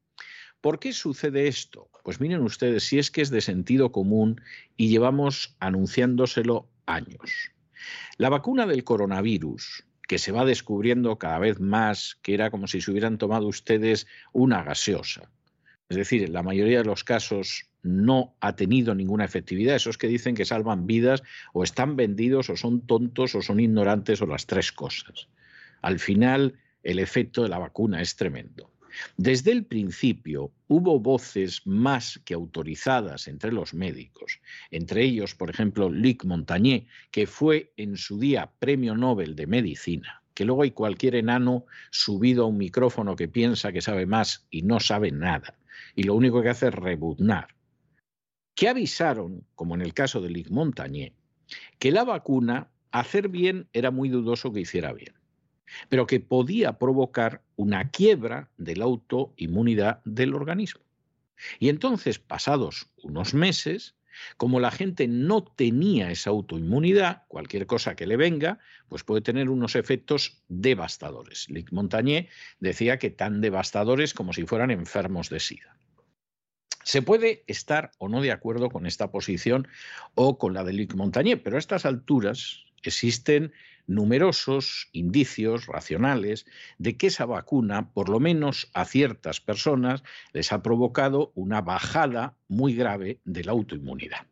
¿Por 0.60 0.78
qué 0.78 0.92
sucede 0.92 1.48
esto? 1.48 1.90
Pues 2.04 2.20
miren 2.20 2.42
ustedes, 2.42 2.84
si 2.84 2.98
es 2.98 3.10
que 3.10 3.22
es 3.22 3.30
de 3.30 3.40
sentido 3.40 3.90
común 3.90 4.40
y 4.76 4.88
llevamos 4.88 5.56
anunciándoselo 5.58 6.68
años. 6.86 7.50
La 8.16 8.28
vacuna 8.28 8.66
del 8.66 8.84
coronavirus, 8.84 9.84
que 10.06 10.18
se 10.18 10.30
va 10.30 10.44
descubriendo 10.44 11.18
cada 11.18 11.38
vez 11.38 11.58
más 11.58 12.18
que 12.22 12.34
era 12.34 12.50
como 12.50 12.68
si 12.68 12.80
se 12.80 12.90
hubieran 12.90 13.18
tomado 13.18 13.48
ustedes 13.48 14.06
una 14.32 14.62
gaseosa. 14.62 15.30
Es 15.92 15.96
decir, 15.96 16.22
en 16.22 16.32
la 16.32 16.42
mayoría 16.42 16.78
de 16.78 16.86
los 16.86 17.04
casos 17.04 17.66
no 17.82 18.34
ha 18.40 18.56
tenido 18.56 18.94
ninguna 18.94 19.26
efectividad. 19.26 19.76
Esos 19.76 19.98
que 19.98 20.08
dicen 20.08 20.34
que 20.34 20.46
salvan 20.46 20.86
vidas 20.86 21.22
o 21.52 21.62
están 21.62 21.96
vendidos 21.96 22.48
o 22.48 22.56
son 22.56 22.86
tontos 22.86 23.34
o 23.34 23.42
son 23.42 23.60
ignorantes 23.60 24.22
o 24.22 24.26
las 24.26 24.46
tres 24.46 24.72
cosas. 24.72 25.28
Al 25.82 25.98
final, 25.98 26.58
el 26.82 26.98
efecto 26.98 27.42
de 27.42 27.50
la 27.50 27.58
vacuna 27.58 28.00
es 28.00 28.16
tremendo. 28.16 28.70
Desde 29.18 29.52
el 29.52 29.66
principio 29.66 30.50
hubo 30.66 30.98
voces 30.98 31.60
más 31.66 32.18
que 32.24 32.32
autorizadas 32.32 33.28
entre 33.28 33.52
los 33.52 33.74
médicos, 33.74 34.40
entre 34.70 35.04
ellos, 35.04 35.34
por 35.34 35.50
ejemplo, 35.50 35.90
Luc 35.90 36.24
Montagnier, 36.24 36.86
que 37.10 37.26
fue 37.26 37.74
en 37.76 37.98
su 37.98 38.18
día 38.18 38.50
premio 38.58 38.96
Nobel 38.96 39.36
de 39.36 39.46
Medicina, 39.46 40.22
que 40.32 40.46
luego 40.46 40.62
hay 40.62 40.70
cualquier 40.70 41.16
enano 41.16 41.66
subido 41.90 42.44
a 42.44 42.46
un 42.46 42.56
micrófono 42.56 43.14
que 43.14 43.28
piensa 43.28 43.72
que 43.72 43.82
sabe 43.82 44.06
más 44.06 44.46
y 44.50 44.62
no 44.62 44.80
sabe 44.80 45.10
nada, 45.10 45.54
y 45.94 46.04
lo 46.04 46.14
único 46.14 46.42
que 46.42 46.50
hace 46.50 46.68
es 46.68 46.74
rebuznar, 46.74 47.48
que 48.54 48.68
avisaron, 48.68 49.46
como 49.54 49.74
en 49.74 49.82
el 49.82 49.94
caso 49.94 50.20
de 50.20 50.30
Luc 50.30 50.50
Montagnier, 50.50 51.12
que 51.78 51.90
la 51.90 52.04
vacuna, 52.04 52.70
hacer 52.90 53.28
bien 53.28 53.68
era 53.72 53.90
muy 53.90 54.08
dudoso 54.08 54.52
que 54.52 54.60
hiciera 54.60 54.92
bien 54.92 55.14
pero 55.88 56.06
que 56.06 56.20
podía 56.20 56.78
provocar 56.78 57.42
una 57.56 57.90
quiebra 57.90 58.50
de 58.56 58.76
la 58.76 58.84
autoinmunidad 58.84 60.02
del 60.04 60.34
organismo. 60.34 60.82
Y 61.58 61.68
entonces, 61.68 62.18
pasados 62.18 62.88
unos 63.02 63.34
meses, 63.34 63.94
como 64.36 64.60
la 64.60 64.70
gente 64.70 65.08
no 65.08 65.42
tenía 65.42 66.10
esa 66.10 66.30
autoinmunidad, 66.30 67.22
cualquier 67.28 67.66
cosa 67.66 67.96
que 67.96 68.06
le 68.06 68.16
venga, 68.16 68.58
pues 68.88 69.04
puede 69.04 69.20
tener 69.20 69.48
unos 69.48 69.76
efectos 69.76 70.42
devastadores. 70.48 71.48
Luc 71.48 71.72
Montagnier 71.72 72.28
decía 72.60 72.98
que 72.98 73.10
tan 73.10 73.40
devastadores 73.40 74.14
como 74.14 74.32
si 74.32 74.44
fueran 74.44 74.70
enfermos 74.70 75.30
de 75.30 75.40
SIDA. 75.40 75.76
Se 76.84 77.02
puede 77.02 77.44
estar 77.46 77.92
o 77.98 78.08
no 78.08 78.20
de 78.20 78.32
acuerdo 78.32 78.68
con 78.68 78.86
esta 78.86 79.10
posición 79.10 79.68
o 80.14 80.38
con 80.38 80.54
la 80.54 80.64
de 80.64 80.72
Luc 80.72 80.94
Montagnier, 80.94 81.42
pero 81.42 81.56
a 81.56 81.58
estas 81.60 81.86
alturas 81.86 82.64
existen 82.82 83.52
numerosos 83.86 84.88
indicios 84.92 85.66
racionales 85.66 86.46
de 86.78 86.96
que 86.96 87.08
esa 87.08 87.26
vacuna, 87.26 87.92
por 87.92 88.08
lo 88.08 88.20
menos 88.20 88.70
a 88.74 88.84
ciertas 88.84 89.40
personas, 89.40 90.02
les 90.32 90.52
ha 90.52 90.62
provocado 90.62 91.32
una 91.34 91.60
bajada 91.60 92.36
muy 92.48 92.74
grave 92.74 93.20
de 93.24 93.44
la 93.44 93.52
autoinmunidad. 93.52 94.26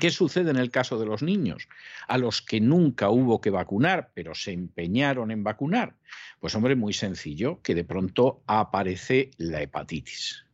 ¿Qué 0.00 0.10
sucede 0.10 0.50
en 0.50 0.56
el 0.56 0.70
caso 0.70 0.98
de 0.98 1.06
los 1.06 1.22
niños, 1.22 1.68
a 2.08 2.18
los 2.18 2.42
que 2.42 2.60
nunca 2.60 3.08
hubo 3.08 3.40
que 3.40 3.50
vacunar, 3.50 4.10
pero 4.14 4.34
se 4.34 4.52
empeñaron 4.52 5.30
en 5.30 5.44
vacunar? 5.44 5.96
Pues 6.40 6.54
hombre, 6.56 6.74
muy 6.74 6.92
sencillo, 6.92 7.62
que 7.62 7.74
de 7.74 7.84
pronto 7.84 8.42
aparece 8.46 9.30
la 9.38 9.62
hepatitis. 9.62 10.44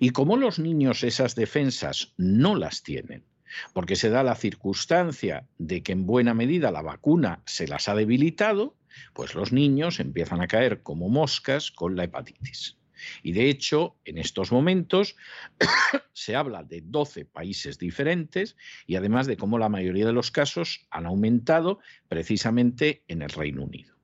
Y 0.00 0.10
como 0.10 0.36
los 0.36 0.58
niños 0.58 1.04
esas 1.04 1.34
defensas 1.34 2.12
no 2.16 2.56
las 2.56 2.82
tienen, 2.82 3.24
porque 3.72 3.96
se 3.96 4.10
da 4.10 4.22
la 4.22 4.34
circunstancia 4.34 5.46
de 5.58 5.82
que 5.82 5.92
en 5.92 6.06
buena 6.06 6.34
medida 6.34 6.70
la 6.70 6.82
vacuna 6.82 7.42
se 7.46 7.68
las 7.68 7.88
ha 7.88 7.94
debilitado, 7.94 8.76
pues 9.14 9.34
los 9.34 9.52
niños 9.52 10.00
empiezan 10.00 10.40
a 10.40 10.48
caer 10.48 10.82
como 10.82 11.08
moscas 11.08 11.70
con 11.70 11.96
la 11.96 12.04
hepatitis. 12.04 12.78
Y 13.22 13.32
de 13.32 13.48
hecho, 13.48 13.96
en 14.04 14.18
estos 14.18 14.52
momentos 14.52 15.16
se 16.12 16.36
habla 16.36 16.62
de 16.62 16.82
12 16.82 17.24
países 17.24 17.78
diferentes 17.78 18.56
y 18.86 18.96
además 18.96 19.26
de 19.26 19.36
cómo 19.36 19.58
la 19.58 19.68
mayoría 19.68 20.06
de 20.06 20.12
los 20.12 20.30
casos 20.30 20.86
han 20.90 21.06
aumentado 21.06 21.80
precisamente 22.08 23.02
en 23.08 23.22
el 23.22 23.30
Reino 23.30 23.64
Unido. 23.64 23.94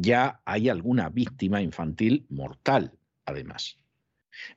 Ya 0.00 0.40
hay 0.44 0.68
alguna 0.68 1.08
víctima 1.08 1.60
infantil 1.60 2.26
mortal, 2.28 2.92
además. 3.24 3.78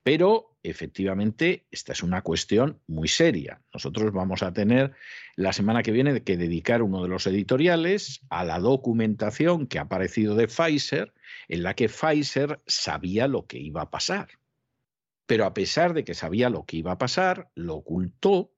Pero 0.03 0.57
efectivamente 0.63 1.65
esta 1.71 1.93
es 1.93 2.03
una 2.03 2.21
cuestión 2.21 2.79
muy 2.87 3.07
seria. 3.07 3.61
Nosotros 3.73 4.11
vamos 4.11 4.43
a 4.43 4.53
tener 4.53 4.93
la 5.35 5.53
semana 5.53 5.83
que 5.83 5.91
viene 5.91 6.23
que 6.23 6.37
dedicar 6.37 6.81
uno 6.81 7.01
de 7.03 7.09
los 7.09 7.25
editoriales 7.27 8.21
a 8.29 8.43
la 8.43 8.59
documentación 8.59 9.67
que 9.67 9.79
ha 9.79 9.83
aparecido 9.83 10.35
de 10.35 10.47
Pfizer, 10.47 11.13
en 11.47 11.63
la 11.63 11.75
que 11.75 11.89
Pfizer 11.89 12.61
sabía 12.67 13.27
lo 13.27 13.47
que 13.47 13.59
iba 13.59 13.81
a 13.81 13.89
pasar. 13.89 14.29
Pero 15.25 15.45
a 15.45 15.53
pesar 15.53 15.93
de 15.93 16.03
que 16.03 16.13
sabía 16.13 16.49
lo 16.49 16.65
que 16.65 16.77
iba 16.77 16.91
a 16.91 16.97
pasar, 16.97 17.51
lo 17.55 17.75
ocultó, 17.75 18.53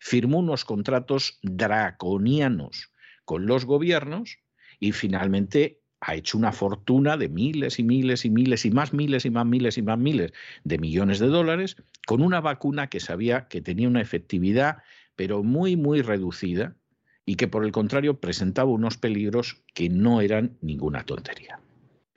firmó 0.00 0.38
unos 0.38 0.64
contratos 0.64 1.38
draconianos 1.42 2.92
con 3.24 3.46
los 3.46 3.64
gobiernos 3.64 4.38
y 4.80 4.92
finalmente 4.92 5.80
ha 6.06 6.14
hecho 6.14 6.36
una 6.36 6.52
fortuna 6.52 7.16
de 7.16 7.28
miles 7.28 7.78
y 7.78 7.82
miles 7.82 8.24
y 8.24 8.30
miles 8.30 8.66
y 8.66 8.70
más 8.70 8.92
miles 8.92 9.24
y 9.24 9.30
más 9.30 9.46
miles 9.46 9.78
y 9.78 9.82
más 9.82 9.98
miles 9.98 10.32
de 10.62 10.78
millones 10.78 11.18
de 11.18 11.28
dólares 11.28 11.76
con 12.06 12.20
una 12.20 12.40
vacuna 12.40 12.88
que 12.88 13.00
sabía 13.00 13.48
que 13.48 13.62
tenía 13.62 13.88
una 13.88 14.02
efectividad 14.02 14.78
pero 15.16 15.42
muy 15.42 15.76
muy 15.76 16.02
reducida 16.02 16.76
y 17.24 17.36
que 17.36 17.48
por 17.48 17.64
el 17.64 17.72
contrario 17.72 18.20
presentaba 18.20 18.70
unos 18.70 18.98
peligros 18.98 19.62
que 19.72 19.88
no 19.88 20.20
eran 20.20 20.58
ninguna 20.60 21.04
tontería. 21.04 21.58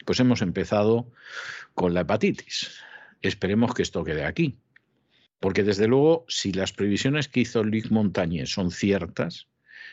Pues 0.06 0.20
hemos 0.20 0.42
empezado 0.42 1.10
con 1.74 1.94
la 1.94 2.02
hepatitis. 2.02 2.82
Esperemos 3.22 3.74
que 3.74 3.84
esto 3.84 4.04
quede 4.04 4.26
aquí. 4.26 4.58
Porque 5.40 5.64
desde 5.64 5.88
luego, 5.88 6.26
si 6.28 6.52
las 6.52 6.74
previsiones 6.74 7.30
que 7.30 7.42
hizo 7.42 7.64
Luc 7.64 7.90
Montagnier 7.90 8.48
son 8.48 8.72
ciertas, 8.72 9.48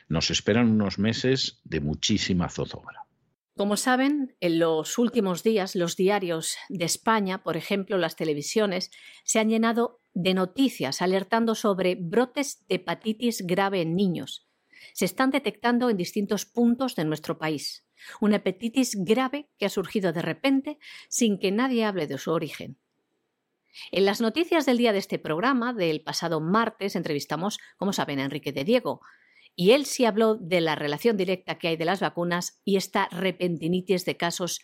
nos 0.09 0.31
esperan 0.31 0.71
unos 0.71 0.99
meses 0.99 1.61
de 1.65 1.81
muchísima 1.81 2.49
zozobra. 2.49 3.04
Como 3.57 3.77
saben, 3.77 4.35
en 4.41 4.59
los 4.59 4.99
últimos 4.99 5.45
días 5.45 5.77
los 5.77 5.97
diarios 5.97 6.57
de 6.69 6.85
España, 6.85 7.45
por 7.45 7.57
ejemplo 7.57 7.99
las 7.99 8.17
televisiones, 8.17 8.91
se 9.23 9.39
han 9.39 9.49
llenado 9.49 10.01
de 10.13 10.35
noticias 10.35 11.01
alertando 11.01 11.55
sobre 11.55 11.95
brotes 11.95 12.67
de 12.67 12.77
hepatitis 12.77 13.47
grave 13.47 13.81
en 13.81 13.95
niños. 13.95 14.49
Se 14.93 15.05
están 15.05 15.31
detectando 15.31 15.89
en 15.89 15.97
distintos 15.97 16.47
puntos 16.47 16.97
de 16.97 17.05
nuestro 17.05 17.39
país. 17.39 17.87
Una 18.21 18.37
hepatitis 18.37 18.97
grave 19.05 19.49
que 19.57 19.67
ha 19.67 19.71
surgido 19.71 20.13
de 20.13 20.23
repente 20.23 20.79
sin 21.09 21.39
que 21.39 21.53
nadie 21.53 21.85
hable 21.85 22.09
de 22.09 22.19
su 22.19 22.33
origen. 22.33 22.77
En 23.93 24.05
las 24.05 24.21
noticias 24.21 24.67
del 24.67 24.79
día 24.79 24.93
de 24.93 24.99
este 24.99 25.21
programa, 25.21 25.73
del 25.73 26.03
pasado 26.03 26.41
martes, 26.41 26.97
entrevistamos, 26.97 27.59
como 27.77 27.93
saben, 27.93 28.19
a 28.19 28.25
Enrique 28.25 28.53
de 28.53 28.65
Diego, 28.65 29.01
y 29.57 29.73
él 29.73 29.87
sí 29.87 30.05
habló 30.05 30.35
de 30.35 30.61
la 30.61 30.75
relación 30.75 31.17
directa 31.17 31.59
que 31.59 31.69
hay 31.69 31.77
de 31.77 31.85
las 31.85 32.01
vacunas 32.01 32.61
y 32.65 32.77
esta 32.77 33.09
repentinitis 33.11 34.05
de 34.05 34.17
casos 34.17 34.61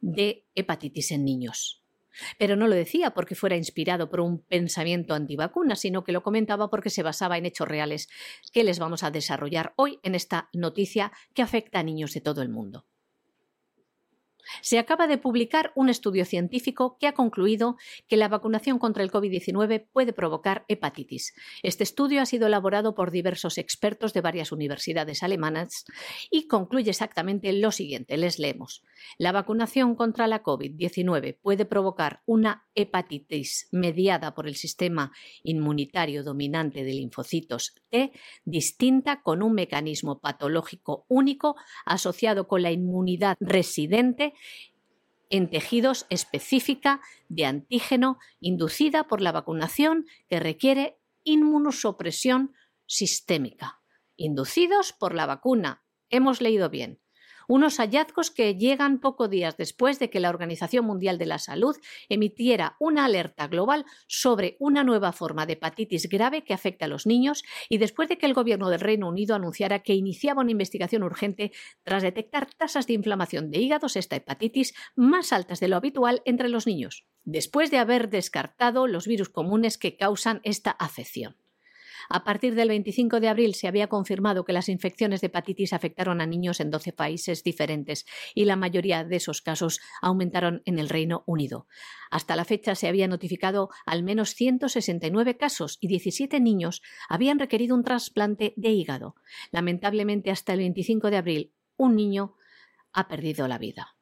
de 0.00 0.46
hepatitis 0.54 1.10
en 1.12 1.24
niños. 1.24 1.84
Pero 2.38 2.56
no 2.56 2.66
lo 2.66 2.74
decía 2.74 3.12
porque 3.12 3.34
fuera 3.34 3.56
inspirado 3.56 4.10
por 4.10 4.20
un 4.20 4.42
pensamiento 4.42 5.14
antivacuna, 5.14 5.76
sino 5.76 6.04
que 6.04 6.12
lo 6.12 6.22
comentaba 6.22 6.68
porque 6.68 6.90
se 6.90 7.02
basaba 7.02 7.38
en 7.38 7.46
hechos 7.46 7.68
reales 7.68 8.08
que 8.52 8.64
les 8.64 8.78
vamos 8.78 9.02
a 9.02 9.10
desarrollar 9.10 9.74
hoy 9.76 10.00
en 10.02 10.14
esta 10.14 10.48
noticia 10.52 11.12
que 11.34 11.42
afecta 11.42 11.78
a 11.78 11.84
niños 11.84 12.12
de 12.12 12.20
todo 12.20 12.42
el 12.42 12.48
mundo. 12.48 12.86
Se 14.62 14.78
acaba 14.78 15.06
de 15.06 15.18
publicar 15.18 15.72
un 15.74 15.88
estudio 15.88 16.24
científico 16.24 16.96
que 16.98 17.06
ha 17.06 17.12
concluido 17.12 17.76
que 18.08 18.16
la 18.16 18.28
vacunación 18.28 18.78
contra 18.78 19.02
el 19.02 19.10
COVID-19 19.10 19.88
puede 19.92 20.12
provocar 20.12 20.64
hepatitis. 20.68 21.34
Este 21.62 21.84
estudio 21.84 22.22
ha 22.22 22.26
sido 22.26 22.46
elaborado 22.46 22.94
por 22.94 23.10
diversos 23.10 23.58
expertos 23.58 24.12
de 24.12 24.20
varias 24.20 24.52
universidades 24.52 25.22
alemanas 25.22 25.84
y 26.30 26.46
concluye 26.46 26.90
exactamente 26.90 27.52
lo 27.52 27.72
siguiente. 27.72 28.16
Les 28.16 28.38
leemos. 28.38 28.82
La 29.18 29.32
vacunación 29.32 29.94
contra 29.94 30.26
la 30.26 30.42
COVID-19 30.42 31.38
puede 31.40 31.64
provocar 31.64 32.22
una 32.26 32.66
hepatitis 32.74 33.68
mediada 33.72 34.34
por 34.34 34.46
el 34.46 34.56
sistema 34.56 35.12
inmunitario 35.42 36.22
dominante 36.22 36.84
de 36.84 36.92
linfocitos 36.94 37.74
T, 37.90 38.12
distinta 38.44 39.22
con 39.22 39.42
un 39.42 39.54
mecanismo 39.54 40.20
patológico 40.20 41.04
único 41.08 41.56
asociado 41.84 42.46
con 42.46 42.62
la 42.62 42.70
inmunidad 42.70 43.36
residente 43.40 44.29
en 45.30 45.48
tejidos 45.48 46.06
específica 46.10 47.00
de 47.28 47.46
antígeno 47.46 48.18
inducida 48.40 49.04
por 49.04 49.20
la 49.20 49.32
vacunación 49.32 50.06
que 50.28 50.40
requiere 50.40 50.98
inmunosupresión 51.24 52.54
sistémica, 52.86 53.80
inducidos 54.16 54.92
por 54.92 55.14
la 55.14 55.26
vacuna. 55.26 55.84
Hemos 56.10 56.40
leído 56.40 56.68
bien 56.68 57.00
unos 57.50 57.78
hallazgos 57.78 58.30
que 58.30 58.54
llegan 58.54 59.00
pocos 59.00 59.28
días 59.28 59.56
después 59.56 59.98
de 59.98 60.08
que 60.08 60.20
la 60.20 60.28
Organización 60.28 60.84
Mundial 60.84 61.18
de 61.18 61.26
la 61.26 61.40
Salud 61.40 61.76
emitiera 62.08 62.76
una 62.78 63.04
alerta 63.04 63.48
global 63.48 63.84
sobre 64.06 64.56
una 64.60 64.84
nueva 64.84 65.10
forma 65.12 65.46
de 65.46 65.54
hepatitis 65.54 66.08
grave 66.08 66.44
que 66.44 66.54
afecta 66.54 66.84
a 66.84 66.88
los 66.88 67.06
niños 67.06 67.42
y 67.68 67.78
después 67.78 68.08
de 68.08 68.18
que 68.18 68.26
el 68.26 68.34
gobierno 68.34 68.70
del 68.70 68.78
Reino 68.78 69.08
Unido 69.08 69.34
anunciara 69.34 69.80
que 69.80 69.94
iniciaba 69.94 70.42
una 70.42 70.52
investigación 70.52 71.02
urgente 71.02 71.50
tras 71.82 72.04
detectar 72.04 72.46
tasas 72.54 72.86
de 72.86 72.92
inflamación 72.92 73.50
de 73.50 73.58
hígados, 73.58 73.96
esta 73.96 74.14
hepatitis, 74.14 74.72
más 74.94 75.32
altas 75.32 75.58
de 75.58 75.66
lo 75.66 75.74
habitual 75.74 76.22
entre 76.26 76.50
los 76.50 76.68
niños, 76.68 77.04
después 77.24 77.72
de 77.72 77.78
haber 77.78 78.10
descartado 78.10 78.86
los 78.86 79.08
virus 79.08 79.28
comunes 79.28 79.76
que 79.76 79.96
causan 79.96 80.40
esta 80.44 80.70
afección. 80.70 81.39
A 82.12 82.24
partir 82.24 82.56
del 82.56 82.70
25 82.70 83.20
de 83.20 83.28
abril 83.28 83.54
se 83.54 83.68
había 83.68 83.86
confirmado 83.86 84.44
que 84.44 84.52
las 84.52 84.68
infecciones 84.68 85.20
de 85.20 85.28
hepatitis 85.28 85.72
afectaron 85.72 86.20
a 86.20 86.26
niños 86.26 86.58
en 86.58 86.72
12 86.72 86.92
países 86.92 87.44
diferentes 87.44 88.04
y 88.34 88.46
la 88.46 88.56
mayoría 88.56 89.04
de 89.04 89.14
esos 89.14 89.42
casos 89.42 89.78
aumentaron 90.02 90.60
en 90.64 90.80
el 90.80 90.88
Reino 90.88 91.22
Unido. 91.26 91.68
Hasta 92.10 92.34
la 92.34 92.44
fecha 92.44 92.74
se 92.74 92.88
había 92.88 93.06
notificado 93.06 93.68
al 93.86 94.02
menos 94.02 94.34
169 94.34 95.36
casos 95.36 95.78
y 95.80 95.86
17 95.86 96.40
niños 96.40 96.82
habían 97.08 97.38
requerido 97.38 97.76
un 97.76 97.84
trasplante 97.84 98.54
de 98.56 98.70
hígado. 98.70 99.14
Lamentablemente, 99.52 100.32
hasta 100.32 100.52
el 100.52 100.58
25 100.58 101.10
de 101.10 101.16
abril, 101.16 101.52
un 101.76 101.94
niño 101.94 102.34
ha 102.92 103.06
perdido 103.06 103.46
la 103.46 103.58
vida. 103.58 103.99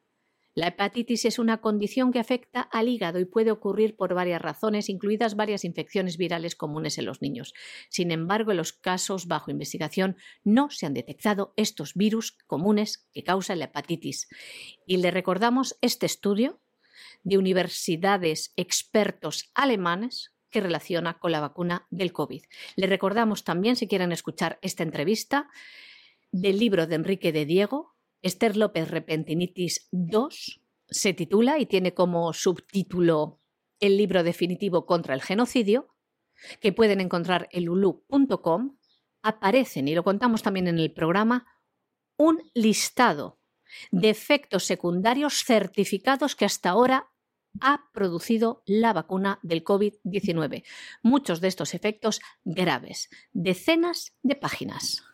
La 0.59 0.67
hepatitis 0.67 1.25
es 1.25 1.39
una 1.39 1.61
condición 1.61 2.11
que 2.11 2.19
afecta 2.19 2.63
al 2.63 2.89
hígado 2.89 3.21
y 3.21 3.25
puede 3.25 3.53
ocurrir 3.53 3.95
por 3.95 4.13
varias 4.13 4.43
razones, 4.43 4.89
incluidas 4.89 5.37
varias 5.37 5.65
infecciones 5.65 6.17
virales 6.17 6.57
comunes 6.57 6.99
en 6.99 7.05
los 7.05 7.23
niños. 7.23 7.55
Sin 7.91 8.11
embargo, 8.11 8.51
en 8.51 8.57
los 8.57 8.73
casos 8.73 9.29
bajo 9.29 9.53
investigación 9.53 10.17
no 10.43 10.69
se 10.69 10.87
han 10.87 10.95
detectado 10.95 11.53
estos 11.55 11.95
virus 11.95 12.33
comunes 12.49 13.07
que 13.13 13.23
causan 13.23 13.61
la 13.61 13.67
hepatitis. 13.67 14.27
Y 14.85 14.97
le 14.97 15.13
recordamos 15.13 15.79
este 15.81 16.07
estudio 16.07 16.61
de 17.23 17.39
universidades 17.39 18.53
expertos 18.57 19.53
alemanes 19.55 20.35
que 20.51 20.61
relaciona 20.61 21.21
con 21.21 21.31
la 21.31 21.39
vacuna 21.39 21.87
del 21.91 22.13
COVID. 22.13 22.43
Le 22.75 22.87
recordamos 22.89 23.45
también, 23.45 23.77
si 23.77 23.87
quieren 23.87 24.11
escuchar 24.11 24.59
esta 24.63 24.83
entrevista, 24.83 25.51
del 26.33 26.59
libro 26.59 26.89
de 26.89 26.97
Enrique 26.97 27.31
de 27.31 27.47
Diego, 27.47 27.95
Esther 28.23 28.57
López 28.57 28.91
Repentinitis 28.91 29.89
2 29.93 30.61
se 30.89 31.12
titula 31.12 31.59
y 31.59 31.66
tiene 31.66 31.95
como 31.95 32.33
subtítulo 32.33 33.41
El 33.81 33.97
libro 33.97 34.23
definitivo 34.23 34.87
contra 34.87 35.14
el 35.14 35.23
genocidio, 35.23 35.95
que 36.61 36.73
pueden 36.73 37.01
encontrar 37.01 37.49
en 37.53 37.64
lulu.com. 37.66 38.77
Aparecen, 39.23 39.89
y 39.89 39.95
lo 39.95 40.05
contamos 40.05 40.43
también 40.43 40.69
en 40.69 40.79
el 40.79 40.93
programa, 40.93 41.47
un 42.16 42.43
listado 42.55 43.39
de 43.91 44.11
efectos 44.11 44.64
secundarios 44.64 45.45
certificados 45.45 46.35
que 46.35 46.45
hasta 46.45 46.71
ahora 46.71 47.11
ha 47.61 47.91
producido 47.93 48.62
la 48.66 48.93
vacuna 48.93 49.39
del 49.43 49.64
COVID-19. 49.64 50.64
Muchos 51.03 51.41
de 51.41 51.49
estos 51.49 51.75
efectos 51.75 52.21
graves, 52.45 53.11
decenas 53.33 54.16
de 54.23 54.37
páginas. 54.37 55.08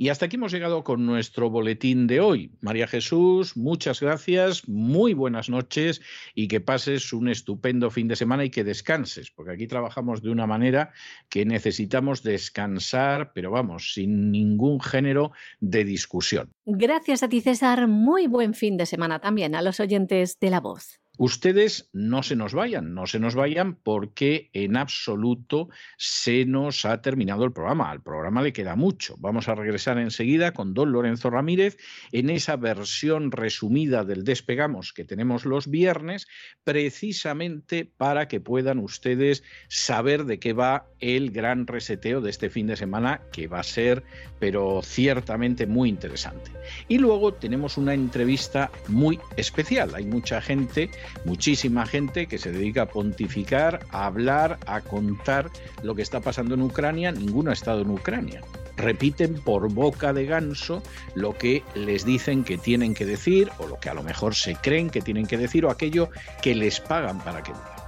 Y 0.00 0.08
hasta 0.08 0.24
aquí 0.24 0.36
hemos 0.36 0.50
llegado 0.50 0.82
con 0.82 1.04
nuestro 1.04 1.50
boletín 1.50 2.06
de 2.06 2.20
hoy. 2.20 2.52
María 2.62 2.86
Jesús, 2.86 3.54
muchas 3.54 4.00
gracias, 4.00 4.66
muy 4.66 5.12
buenas 5.12 5.50
noches 5.50 6.00
y 6.34 6.48
que 6.48 6.58
pases 6.58 7.12
un 7.12 7.28
estupendo 7.28 7.90
fin 7.90 8.08
de 8.08 8.16
semana 8.16 8.46
y 8.46 8.48
que 8.48 8.64
descanses, 8.64 9.30
porque 9.30 9.52
aquí 9.52 9.66
trabajamos 9.66 10.22
de 10.22 10.30
una 10.30 10.46
manera 10.46 10.94
que 11.28 11.44
necesitamos 11.44 12.22
descansar, 12.22 13.32
pero 13.34 13.50
vamos, 13.50 13.92
sin 13.92 14.30
ningún 14.30 14.80
género 14.80 15.32
de 15.60 15.84
discusión. 15.84 16.50
Gracias 16.64 17.22
a 17.22 17.28
ti, 17.28 17.42
César. 17.42 17.86
Muy 17.86 18.26
buen 18.26 18.54
fin 18.54 18.78
de 18.78 18.86
semana 18.86 19.18
también 19.18 19.54
a 19.54 19.60
los 19.60 19.80
oyentes 19.80 20.38
de 20.40 20.48
La 20.48 20.60
Voz. 20.60 20.99
Ustedes 21.22 21.90
no 21.92 22.22
se 22.22 22.34
nos 22.34 22.54
vayan, 22.54 22.94
no 22.94 23.06
se 23.06 23.18
nos 23.18 23.34
vayan 23.34 23.74
porque 23.74 24.48
en 24.54 24.78
absoluto 24.78 25.68
se 25.98 26.46
nos 26.46 26.86
ha 26.86 27.02
terminado 27.02 27.44
el 27.44 27.52
programa. 27.52 27.90
Al 27.90 28.00
programa 28.00 28.40
le 28.40 28.54
queda 28.54 28.74
mucho. 28.74 29.16
Vamos 29.18 29.46
a 29.46 29.54
regresar 29.54 29.98
enseguida 29.98 30.52
con 30.52 30.72
don 30.72 30.92
Lorenzo 30.92 31.28
Ramírez 31.28 31.76
en 32.12 32.30
esa 32.30 32.56
versión 32.56 33.32
resumida 33.32 34.02
del 34.06 34.24
Despegamos 34.24 34.94
que 34.94 35.04
tenemos 35.04 35.44
los 35.44 35.68
viernes, 35.68 36.26
precisamente 36.64 37.84
para 37.84 38.26
que 38.26 38.40
puedan 38.40 38.78
ustedes 38.78 39.44
saber 39.68 40.24
de 40.24 40.38
qué 40.38 40.54
va 40.54 40.86
el 41.00 41.32
gran 41.32 41.66
reseteo 41.66 42.22
de 42.22 42.30
este 42.30 42.48
fin 42.48 42.66
de 42.66 42.76
semana, 42.76 43.20
que 43.30 43.46
va 43.46 43.60
a 43.60 43.64
ser, 43.64 44.04
pero 44.38 44.80
ciertamente 44.82 45.66
muy 45.66 45.90
interesante. 45.90 46.50
Y 46.88 46.96
luego 46.96 47.34
tenemos 47.34 47.76
una 47.76 47.92
entrevista 47.92 48.70
muy 48.88 49.20
especial. 49.36 49.94
Hay 49.94 50.06
mucha 50.06 50.40
gente 50.40 50.88
muchísima 51.24 51.86
gente 51.86 52.26
que 52.26 52.38
se 52.38 52.52
dedica 52.52 52.82
a 52.82 52.86
pontificar, 52.86 53.86
a 53.90 54.06
hablar, 54.06 54.58
a 54.66 54.80
contar 54.80 55.50
lo 55.82 55.94
que 55.94 56.02
está 56.02 56.20
pasando 56.20 56.54
en 56.54 56.62
Ucrania. 56.62 57.12
Ninguno 57.12 57.50
ha 57.50 57.54
estado 57.54 57.82
en 57.82 57.90
Ucrania. 57.90 58.42
Repiten 58.76 59.34
por 59.34 59.72
boca 59.72 60.12
de 60.12 60.24
ganso 60.26 60.82
lo 61.14 61.36
que 61.36 61.62
les 61.74 62.04
dicen 62.04 62.44
que 62.44 62.58
tienen 62.58 62.94
que 62.94 63.04
decir 63.04 63.50
o 63.58 63.66
lo 63.66 63.78
que 63.78 63.90
a 63.90 63.94
lo 63.94 64.02
mejor 64.02 64.34
se 64.34 64.54
creen 64.56 64.90
que 64.90 65.02
tienen 65.02 65.26
que 65.26 65.36
decir 65.36 65.64
o 65.64 65.70
aquello 65.70 66.10
que 66.42 66.54
les 66.54 66.80
pagan 66.80 67.18
para 67.18 67.42
que 67.42 67.52
digan. 67.52 67.80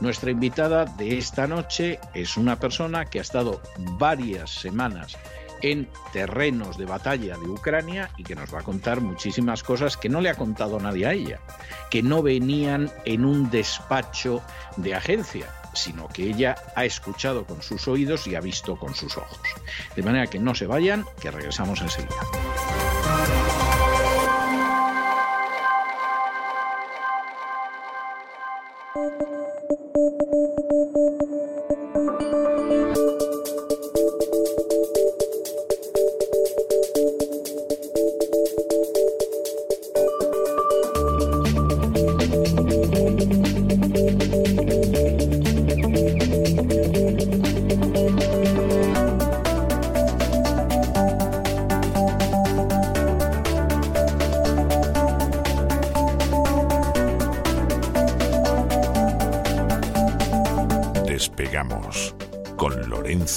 Nuestra 0.00 0.30
invitada 0.30 0.84
de 0.84 1.18
esta 1.18 1.48
noche 1.48 1.98
es 2.14 2.36
una 2.36 2.56
persona 2.56 3.06
que 3.06 3.18
ha 3.18 3.22
estado 3.22 3.60
varias 3.98 4.50
semanas 4.50 5.16
en 5.62 5.88
terrenos 6.12 6.76
de 6.78 6.86
batalla 6.86 7.36
de 7.36 7.48
Ucrania 7.48 8.10
y 8.16 8.24
que 8.24 8.34
nos 8.34 8.52
va 8.52 8.60
a 8.60 8.64
contar 8.64 9.00
muchísimas 9.00 9.62
cosas 9.62 9.96
que 9.96 10.08
no 10.08 10.20
le 10.20 10.30
ha 10.30 10.34
contado 10.34 10.78
nadie 10.80 11.06
a 11.06 11.12
ella, 11.12 11.40
que 11.90 12.02
no 12.02 12.22
venían 12.22 12.90
en 13.04 13.24
un 13.24 13.50
despacho 13.50 14.42
de 14.76 14.94
agencia, 14.94 15.46
sino 15.74 16.08
que 16.08 16.24
ella 16.24 16.56
ha 16.74 16.84
escuchado 16.84 17.44
con 17.44 17.62
sus 17.62 17.88
oídos 17.88 18.26
y 18.26 18.34
ha 18.34 18.40
visto 18.40 18.76
con 18.76 18.94
sus 18.94 19.16
ojos. 19.16 19.40
De 19.96 20.02
manera 20.02 20.26
que 20.26 20.38
no 20.38 20.54
se 20.54 20.66
vayan, 20.66 21.04
que 21.20 21.30
regresamos 21.30 21.80
enseguida. 21.80 22.16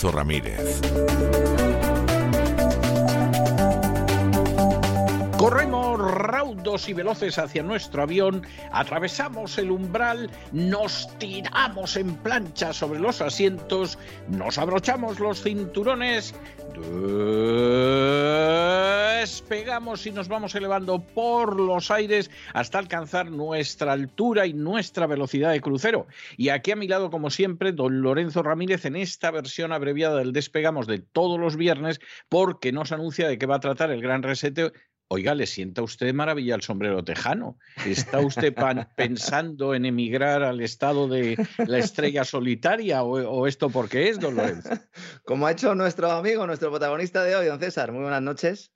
Ramírez. 0.09 0.81
Corremos 5.37 5.99
raudos 5.99 6.87
y 6.87 6.93
veloces 6.93 7.37
hacia 7.37 7.63
nuestro 7.63 8.03
avión, 8.03 8.45
atravesamos 8.71 9.57
el 9.57 9.71
umbral, 9.71 10.29
nos 10.51 11.09
tiramos 11.17 11.97
en 11.97 12.15
plancha 12.15 12.73
sobre 12.73 12.99
los 12.99 13.21
asientos, 13.21 13.97
nos 14.27 14.57
abrochamos 14.57 15.19
los 15.19 15.41
cinturones. 15.41 16.33
Despegamos 19.51 20.07
y 20.07 20.11
nos 20.13 20.29
vamos 20.29 20.55
elevando 20.55 21.05
por 21.13 21.59
los 21.59 21.91
aires 21.91 22.31
hasta 22.53 22.79
alcanzar 22.79 23.31
nuestra 23.31 23.91
altura 23.91 24.47
y 24.47 24.53
nuestra 24.53 25.07
velocidad 25.07 25.51
de 25.51 25.59
crucero. 25.59 26.07
Y 26.37 26.47
aquí 26.47 26.71
a 26.71 26.77
mi 26.77 26.87
lado, 26.87 27.11
como 27.11 27.29
siempre, 27.29 27.73
don 27.73 28.01
Lorenzo 28.01 28.43
Ramírez 28.43 28.85
en 28.85 28.95
esta 28.95 29.29
versión 29.29 29.73
abreviada 29.73 30.19
del 30.19 30.31
despegamos 30.31 30.87
de 30.87 30.99
todos 30.99 31.37
los 31.37 31.57
viernes, 31.57 31.99
porque 32.29 32.71
nos 32.71 32.93
anuncia 32.93 33.27
de 33.27 33.37
qué 33.37 33.45
va 33.45 33.57
a 33.57 33.59
tratar 33.59 33.91
el 33.91 34.01
gran 34.01 34.23
resete 34.23 34.71
Oiga, 35.13 35.35
le 35.35 35.45
sienta 35.45 35.81
usted 35.81 36.13
maravilla 36.13 36.55
el 36.55 36.61
sombrero 36.61 37.03
tejano. 37.03 37.57
¿Está 37.85 38.19
usted 38.21 38.55
pensando 38.95 39.75
en 39.75 39.83
emigrar 39.83 40.41
al 40.41 40.61
estado 40.61 41.09
de 41.09 41.35
la 41.67 41.79
estrella 41.79 42.23
solitaria 42.23 43.03
o, 43.03 43.45
esto 43.45 43.69
por 43.69 43.89
qué 43.89 44.07
es, 44.07 44.21
don 44.21 44.37
Lorenzo? 44.37 44.69
Como 45.25 45.47
ha 45.47 45.51
hecho 45.51 45.75
nuestro 45.75 46.09
amigo, 46.09 46.47
nuestro 46.47 46.69
protagonista 46.69 47.25
de 47.25 47.35
hoy, 47.35 47.47
don 47.47 47.59
César. 47.59 47.91
Muy 47.91 48.03
buenas 48.03 48.21
noches. 48.21 48.71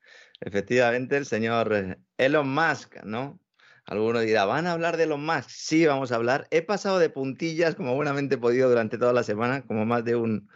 Efectivamente, 0.45 1.17
el 1.17 1.25
señor 1.25 1.97
Elon 2.17 2.47
Musk, 2.47 3.03
¿no? 3.03 3.39
Alguno 3.87 4.19
dirá, 4.19 4.45
¿van 4.45 4.67
a 4.67 4.73
hablar 4.73 4.95
de 4.95 5.03
Elon 5.03 5.25
Musk? 5.25 5.49
Sí, 5.49 5.87
vamos 5.87 6.11
a 6.11 6.15
hablar. 6.15 6.47
He 6.51 6.61
pasado 6.61 6.99
de 6.99 7.09
puntillas, 7.09 7.73
como 7.73 7.95
buenamente 7.95 8.35
he 8.35 8.37
podido 8.37 8.69
durante 8.69 8.99
toda 8.99 9.11
la 9.11 9.23
semana, 9.23 9.63
como 9.63 9.87
más 9.87 10.05
de 10.05 10.15
un, 10.15 10.47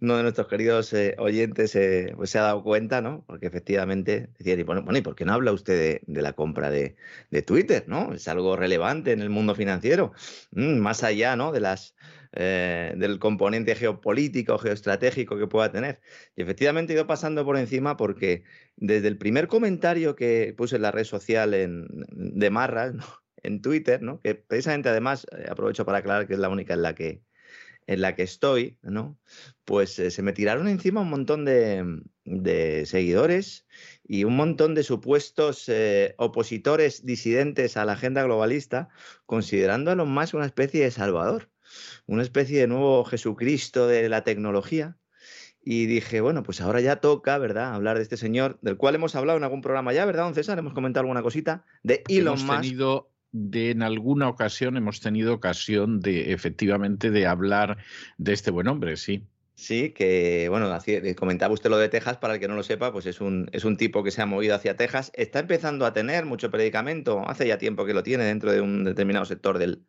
uno 0.00 0.16
de 0.16 0.22
nuestros 0.24 0.48
queridos 0.48 0.92
eh, 0.92 1.14
oyentes 1.18 1.76
eh, 1.76 2.12
pues 2.16 2.30
se 2.30 2.40
ha 2.40 2.42
dado 2.42 2.64
cuenta, 2.64 3.00
¿no? 3.00 3.24
Porque 3.28 3.46
efectivamente 3.46 4.30
decía, 4.36 4.56
bueno, 4.64 4.84
¿y 4.96 5.00
por 5.00 5.14
qué 5.14 5.24
no 5.24 5.34
habla 5.34 5.52
usted 5.52 6.00
de, 6.04 6.22
la 6.22 6.32
compra 6.32 6.68
de, 6.70 6.96
Twitter, 7.46 7.84
¿no? 7.86 8.14
Es 8.14 8.26
algo 8.26 8.56
relevante 8.56 9.12
en 9.12 9.20
el 9.20 9.30
mundo 9.30 9.54
financiero, 9.54 10.12
mm, 10.50 10.78
más 10.78 11.04
allá, 11.04 11.36
¿no? 11.36 11.52
De 11.52 11.60
las 11.60 11.94
eh, 12.38 12.92
del 12.98 13.18
componente 13.18 13.74
geopolítico, 13.74 14.58
geoestratégico 14.58 15.38
que 15.38 15.46
pueda 15.46 15.72
tener. 15.72 16.02
Y 16.36 16.42
efectivamente 16.42 16.92
he 16.92 16.96
ido 16.96 17.06
pasando 17.06 17.46
por 17.46 17.56
encima 17.56 17.96
porque 17.96 18.44
desde 18.76 19.08
el 19.08 19.16
primer 19.16 19.48
comentario 19.48 20.14
que 20.16 20.52
puse 20.54 20.76
en 20.76 20.82
la 20.82 20.90
red 20.90 21.04
social 21.04 21.50
de 21.50 22.50
Marras, 22.50 22.94
en 23.42 23.62
Twitter, 23.62 24.02
¿no? 24.02 24.20
que 24.20 24.34
precisamente 24.34 24.90
además 24.90 25.26
eh, 25.32 25.46
aprovecho 25.48 25.86
para 25.86 25.98
aclarar 25.98 26.26
que 26.26 26.34
es 26.34 26.38
la 26.38 26.50
única 26.50 26.74
en 26.74 26.82
la 26.82 26.94
que, 26.94 27.22
en 27.86 28.02
la 28.02 28.14
que 28.14 28.24
estoy, 28.24 28.78
pues 29.64 29.98
eh, 29.98 30.10
se 30.10 30.22
me 30.22 30.34
tiraron 30.34 30.68
encima 30.68 31.00
un 31.00 31.10
montón 31.10 31.46
de, 31.46 32.02
seguidores 32.84 33.66
y 34.04 34.24
un 34.24 34.36
montón 34.36 34.74
de 34.74 34.82
supuestos 34.82 35.70
opositores 36.18 37.06
disidentes 37.06 37.78
a 37.78 37.86
la 37.86 37.92
agenda 37.92 38.24
globalista, 38.24 38.90
considerando 39.24 39.90
a 39.90 39.94
más 40.04 40.34
una 40.34 40.44
especie 40.44 40.84
de 40.84 40.90
salvador 40.90 41.48
una 42.06 42.22
especie 42.22 42.60
de 42.60 42.66
nuevo 42.66 43.04
Jesucristo 43.04 43.86
de 43.86 44.08
la 44.08 44.24
tecnología. 44.24 44.96
Y 45.68 45.86
dije, 45.86 46.20
bueno, 46.20 46.44
pues 46.44 46.60
ahora 46.60 46.80
ya 46.80 46.96
toca, 46.96 47.38
¿verdad?, 47.38 47.74
hablar 47.74 47.96
de 47.96 48.04
este 48.04 48.16
señor, 48.16 48.56
del 48.62 48.76
cual 48.76 48.94
hemos 48.94 49.16
hablado 49.16 49.36
en 49.36 49.42
algún 49.42 49.62
programa 49.62 49.92
ya, 49.92 50.04
¿verdad, 50.04 50.22
don 50.22 50.34
César? 50.34 50.58
Hemos 50.58 50.74
comentado 50.74 51.02
alguna 51.02 51.22
cosita, 51.22 51.64
de 51.82 52.04
Elon 52.08 52.38
hemos 52.38 52.60
Tenido 52.60 53.10
de, 53.32 53.70
en 53.70 53.82
alguna 53.82 54.28
ocasión 54.28 54.76
hemos 54.76 55.00
tenido 55.00 55.34
ocasión 55.34 56.00
de, 56.00 56.32
efectivamente, 56.32 57.10
de 57.10 57.26
hablar 57.26 57.78
de 58.18 58.32
este 58.32 58.50
buen 58.50 58.68
hombre, 58.68 58.96
sí. 58.96 59.26
Sí, 59.54 59.90
que 59.90 60.48
bueno, 60.50 60.70
eh, 60.86 61.14
comentaba 61.14 61.54
usted 61.54 61.70
lo 61.70 61.78
de 61.78 61.88
Texas, 61.88 62.18
para 62.18 62.34
el 62.34 62.40
que 62.40 62.48
no 62.48 62.56
lo 62.56 62.62
sepa, 62.62 62.92
pues 62.92 63.06
es 63.06 63.22
un, 63.22 63.48
es 63.52 63.64
un 63.64 63.78
tipo 63.78 64.02
que 64.02 64.10
se 64.10 64.20
ha 64.20 64.26
movido 64.26 64.54
hacia 64.54 64.76
Texas, 64.76 65.10
está 65.14 65.38
empezando 65.38 65.86
a 65.86 65.94
tener 65.94 66.26
mucho 66.26 66.50
predicamento, 66.50 67.26
hace 67.26 67.48
ya 67.48 67.56
tiempo 67.56 67.86
que 67.86 67.94
lo 67.94 68.02
tiene 68.02 68.24
dentro 68.24 68.52
de 68.52 68.60
un 68.60 68.84
determinado 68.84 69.24
sector 69.24 69.58
del, 69.58 69.82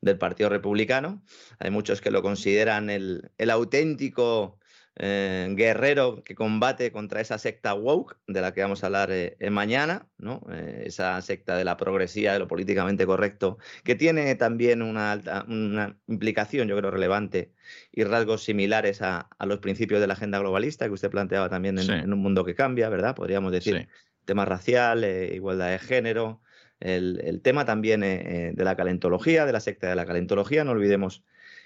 del 0.00 0.18
Partido 0.18 0.48
Republicano. 0.48 1.22
Hay 1.58 1.70
muchos 1.70 2.00
que 2.00 2.10
lo 2.10 2.22
consideran 2.22 2.90
el, 2.90 3.30
auténtico 3.50 4.58
eh, 4.96 5.48
guerrero 5.52 6.24
que 6.24 6.34
combate 6.34 6.90
contra 6.90 7.20
esa 7.20 7.38
secta 7.38 7.74
woke 7.74 8.16
de 8.26 8.40
la 8.40 8.52
que 8.52 8.62
vamos 8.62 8.82
a 8.82 8.86
hablar 8.86 9.10
eh, 9.12 9.36
mañana, 9.50 10.08
¿no? 10.18 10.42
Eh, 10.52 10.84
esa 10.86 11.20
secta 11.22 11.56
de 11.56 11.64
la 11.64 11.76
progresía, 11.76 12.32
de 12.32 12.40
lo 12.40 12.48
políticamente 12.48 13.06
correcto, 13.06 13.58
que 13.84 13.94
tiene 13.94 14.34
también 14.34 14.82
una, 14.82 15.20
una 15.46 15.96
implicación, 16.08 16.68
yo 16.68 16.76
creo, 16.76 16.90
relevante 16.90 17.52
y 17.92 18.04
rasgos 18.04 18.42
similares 18.42 19.02
a, 19.02 19.28
los 19.46 19.58
principios 19.60 20.00
de 20.00 20.08
la 20.08 20.14
agenda 20.14 20.38
globalista 20.38 20.86
que 20.86 20.92
usted 20.92 21.10
planteaba 21.10 21.48
también 21.48 21.78
en, 21.78 22.12
un 22.12 22.18
mundo 22.18 22.44
que 22.44 22.54
cambia, 22.54 22.88
¿verdad? 22.88 23.14
Podríamos 23.14 23.52
decir 23.52 23.88
tema 24.24 24.44
racial, 24.44 25.04
igualdad 25.04 25.70
de 25.70 25.78
género, 25.78 26.42
el, 26.80 27.40
tema 27.42 27.64
también 27.64 28.02
eh, 28.02 28.48
eh, 28.48 28.52
de 28.54 28.64
la 28.64 28.76
calentología, 28.76 29.46
de 29.46 29.52
la 29.52 29.60
secta 29.60 29.88
de 29.88 29.96
la 29.96 30.06
calentología. 30.06 30.64
No 30.64 30.72
olvidemos 30.72 31.24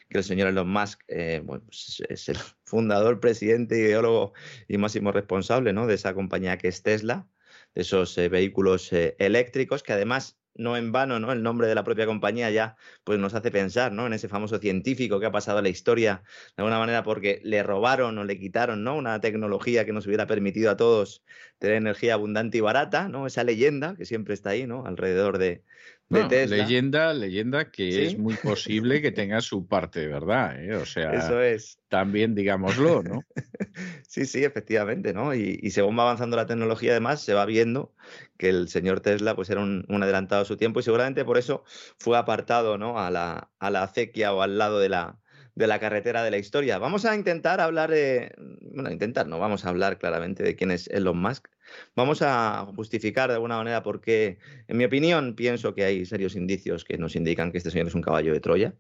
que 0.09 0.19
el 0.19 0.25
señor 0.25 0.49
Elon 0.49 0.69
Musk 0.69 1.03
eh, 1.09 1.43
pues, 1.47 2.03
es 2.09 2.29
el 2.29 2.37
fundador, 2.65 3.21
presidente, 3.21 3.79
ideólogo 3.79 4.33
y 4.69 4.79
máximo 4.79 5.13
responsable 5.13 5.73
¿no? 5.73 5.87
de 5.87 5.95
esa 5.95 6.15
compañía 6.15 6.59
que 6.59 6.69
es 6.69 6.83
Tesla, 6.83 7.27
de 7.75 7.83
esos 7.83 8.17
vehículos 8.17 8.91
eléctricos 8.93 9.83
que 9.83 9.93
además 9.95 10.39
no 10.55 10.77
en 10.77 10.93
vano, 10.93 11.19
¿no? 11.21 11.33
El 11.33 11.43
nombre 11.43 11.67
de 11.67 11.75
la 11.75 11.85
propia 11.85 12.07
compañía 12.07 12.51
ya 12.51 12.77
pues 13.05 13.19
nos 13.19 13.35
hace 13.35 13.51
pensar, 13.51 13.93
¿no? 13.93 14.07
En 14.07 14.13
ese 14.13 14.29
famoso 14.29 14.59
científico 14.59 15.21
que 15.21 15.27
ha 15.27 15.33
pasado 15.33 15.59
a 15.59 15.63
la 15.63 15.69
historia 15.69 16.23
de 16.57 16.63
alguna 16.63 16.79
manera 16.79 17.03
porque 17.03 17.41
le 17.45 17.63
robaron 17.63 18.19
o 18.19 18.25
le 18.25 18.39
quitaron, 18.39 18.85
¿no? 18.85 18.97
Una 18.97 19.21
tecnología 19.21 19.85
que 19.85 19.93
nos 19.93 20.07
hubiera 20.07 20.27
permitido 20.27 20.71
a 20.71 20.77
todos 20.77 21.25
tener 21.59 21.77
energía 21.77 22.15
abundante 22.15 22.59
y 22.59 22.61
barata, 22.61 23.09
¿no? 23.09 23.27
Esa 23.27 23.45
leyenda 23.45 23.95
que 23.97 24.05
siempre 24.05 24.35
está 24.35 24.51
ahí, 24.51 24.67
¿no? 24.67 24.87
Alrededor 24.87 25.39
de, 25.39 25.65
Leyenda, 26.13 27.15
leyenda 27.15 27.71
que 27.71 28.07
es 28.07 28.19
muy 28.19 28.35
posible 28.35 29.01
que 29.01 29.13
tenga 29.13 29.41
su 29.41 29.67
parte 29.67 30.01
de 30.01 30.09
verdad, 30.09 30.63
¿eh? 30.63 30.75
O 30.75 30.85
sea, 30.85 31.13
Eso 31.13 31.41
es. 31.41 31.79
también 31.89 32.35
digámoslo, 32.35 33.03
¿no? 33.03 33.25
sí, 34.07 34.27
sí, 34.27 34.45
efectivamente, 34.45 35.15
¿no? 35.15 35.35
Y, 35.35 35.71
según 35.71 35.99
va 35.99 36.03
avanzando 36.03 36.37
la 36.37 36.47
tecnología, 36.47 36.93
además, 36.93 37.23
se 37.23 37.35
va 37.35 37.47
viendo 37.47 37.95
que 38.37 38.51
el 38.51 38.69
señor 38.69 39.01
Tesla 39.01 39.35
pues 39.35 39.49
era 39.49 39.63
un, 39.63 39.87
adelantado 40.03 40.43
a 40.43 40.45
su 40.45 40.57
tiempo 40.57 40.81
y 40.81 40.83
seguramente 40.83 41.25
por 41.25 41.39
eso 41.39 41.65
fue 41.99 42.19
apartado, 42.19 42.77
¿no? 42.77 42.99
A 42.99 43.11
la, 43.11 43.51
a 43.59 43.71
la 43.71 43.83
acequia 43.83 44.35
o 44.35 44.43
al 44.43 44.59
lado 44.59 44.81
de 44.81 44.91
la, 44.91 45.22
de 45.55 45.67
la 45.67 45.79
carretera 45.79 46.23
de 46.23 46.31
la 46.31 46.39
historia. 46.39 46.79
Vamos 46.79 47.05
a 47.05 47.15
intentar 47.15 47.61
hablar 47.61 47.91
de, 47.91 48.35
bueno, 48.61 48.91
intentar, 48.91 49.27
no, 49.27 49.39
vamos 49.39 49.65
a 49.65 49.69
hablar 49.69 49.99
claramente 49.99 50.43
de 50.43 50.57
quién 50.57 50.71
es 50.71 50.89
Elon 50.89 51.19
Musk. 51.19 51.49
Vamos 51.95 52.21
a 52.23 52.67
justificar 52.77 53.29
de 53.29 53.35
alguna 53.35 53.57
manera 53.57 53.83
por 53.83 54.01
qué, 54.01 54.39
en 54.69 54.77
mi 54.77 54.85
opinión, 54.85 55.35
pienso 55.35 55.75
que 55.75 55.85
hay 55.85 56.05
serios 56.05 56.37
indicios 56.37 56.85
que 56.85 56.99
nos 56.99 57.17
indican 57.17 57.51
que 57.51 57.59
este 57.59 57.71
señor 57.71 57.87
es 57.87 57.95
un 57.95 58.03
caballo 58.03 58.33
de 58.33 58.41
Troya. 58.41 58.75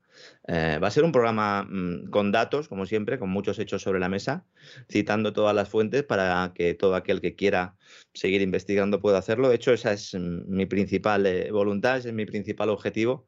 Eh, 0.48 0.78
va 0.82 0.88
a 0.88 0.90
ser 0.90 1.04
un 1.04 1.12
programa 1.12 1.64
mm, 1.64 2.10
con 2.10 2.32
datos, 2.32 2.68
como 2.68 2.86
siempre, 2.86 3.18
con 3.18 3.30
muchos 3.30 3.58
hechos 3.58 3.82
sobre 3.82 4.00
la 4.00 4.08
mesa, 4.08 4.44
citando 4.90 5.32
todas 5.32 5.54
las 5.54 5.68
fuentes 5.68 6.02
para 6.02 6.52
que 6.54 6.74
todo 6.74 6.94
aquel 6.94 7.20
que 7.20 7.34
quiera 7.34 7.76
seguir 8.12 8.42
investigando 8.42 9.00
pueda 9.00 9.18
hacerlo. 9.18 9.48
De 9.48 9.54
hecho, 9.56 9.72
esa 9.72 9.92
es 9.92 10.14
mm, 10.14 10.42
mi 10.48 10.66
principal 10.66 11.26
eh, 11.26 11.50
voluntad, 11.50 11.98
ese 11.98 12.08
es 12.08 12.14
mi 12.14 12.26
principal 12.26 12.68
objetivo 12.70 13.26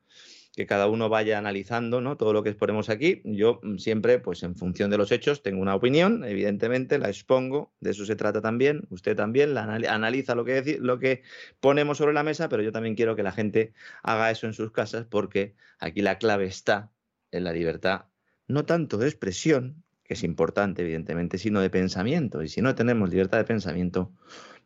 que 0.55 0.67
cada 0.67 0.87
uno 0.87 1.09
vaya 1.09 1.39
analizando 1.39 2.01
¿no? 2.01 2.17
todo 2.17 2.33
lo 2.33 2.43
que 2.43 2.51
exponemos 2.51 2.89
aquí. 2.89 3.23
Yo 3.25 3.61
mm, 3.63 3.79
siempre, 3.79 4.19
pues 4.19 4.43
en 4.43 4.55
función 4.55 4.91
de 4.91 4.99
los 4.99 5.11
hechos, 5.11 5.43
tengo 5.43 5.61
una 5.61 5.75
opinión, 5.75 6.25
evidentemente, 6.25 6.99
la 6.99 7.09
expongo, 7.09 7.73
de 7.81 7.91
eso 7.91 8.07
se 8.07 8.17
trata 8.17 8.41
también, 8.41 8.87
usted 8.91 9.17
también 9.17 9.55
la 9.55 9.63
analiza 9.63 10.35
lo 10.35 10.45
que, 10.45 10.79
lo 10.81 10.99
que 10.99 11.23
ponemos 11.61 11.99
sobre 11.99 12.15
la 12.15 12.23
mesa, 12.23 12.49
pero 12.49 12.63
yo 12.63 12.73
también 12.73 12.95
quiero 12.95 13.17
que 13.17 13.23
la 13.23 13.33
gente 13.33 13.73
haga 14.03 14.31
eso 14.31 14.47
en 14.47 14.55
sus 14.55 14.71
casas 14.71 15.07
porque 15.07 15.55
aquí 15.79 16.03
la 16.03 16.19
clave 16.19 16.47
está 16.47 16.91
en 17.33 17.45
la 17.45 17.53
libertad, 17.53 18.07
no 18.47 18.65
tanto 18.65 18.97
de 18.99 19.09
expresión, 19.09 19.83
que 20.05 20.15
es 20.15 20.23
importante, 20.23 20.83
evidentemente, 20.83 21.39
sino 21.39 21.61
de 21.61 21.71
pensamiento. 21.71 22.43
Y 22.43 22.49
si 22.49 22.61
no 22.61 22.75
tenemos 22.75 23.09
libertad 23.09 23.39
de 23.39 23.45
pensamiento, 23.45 24.13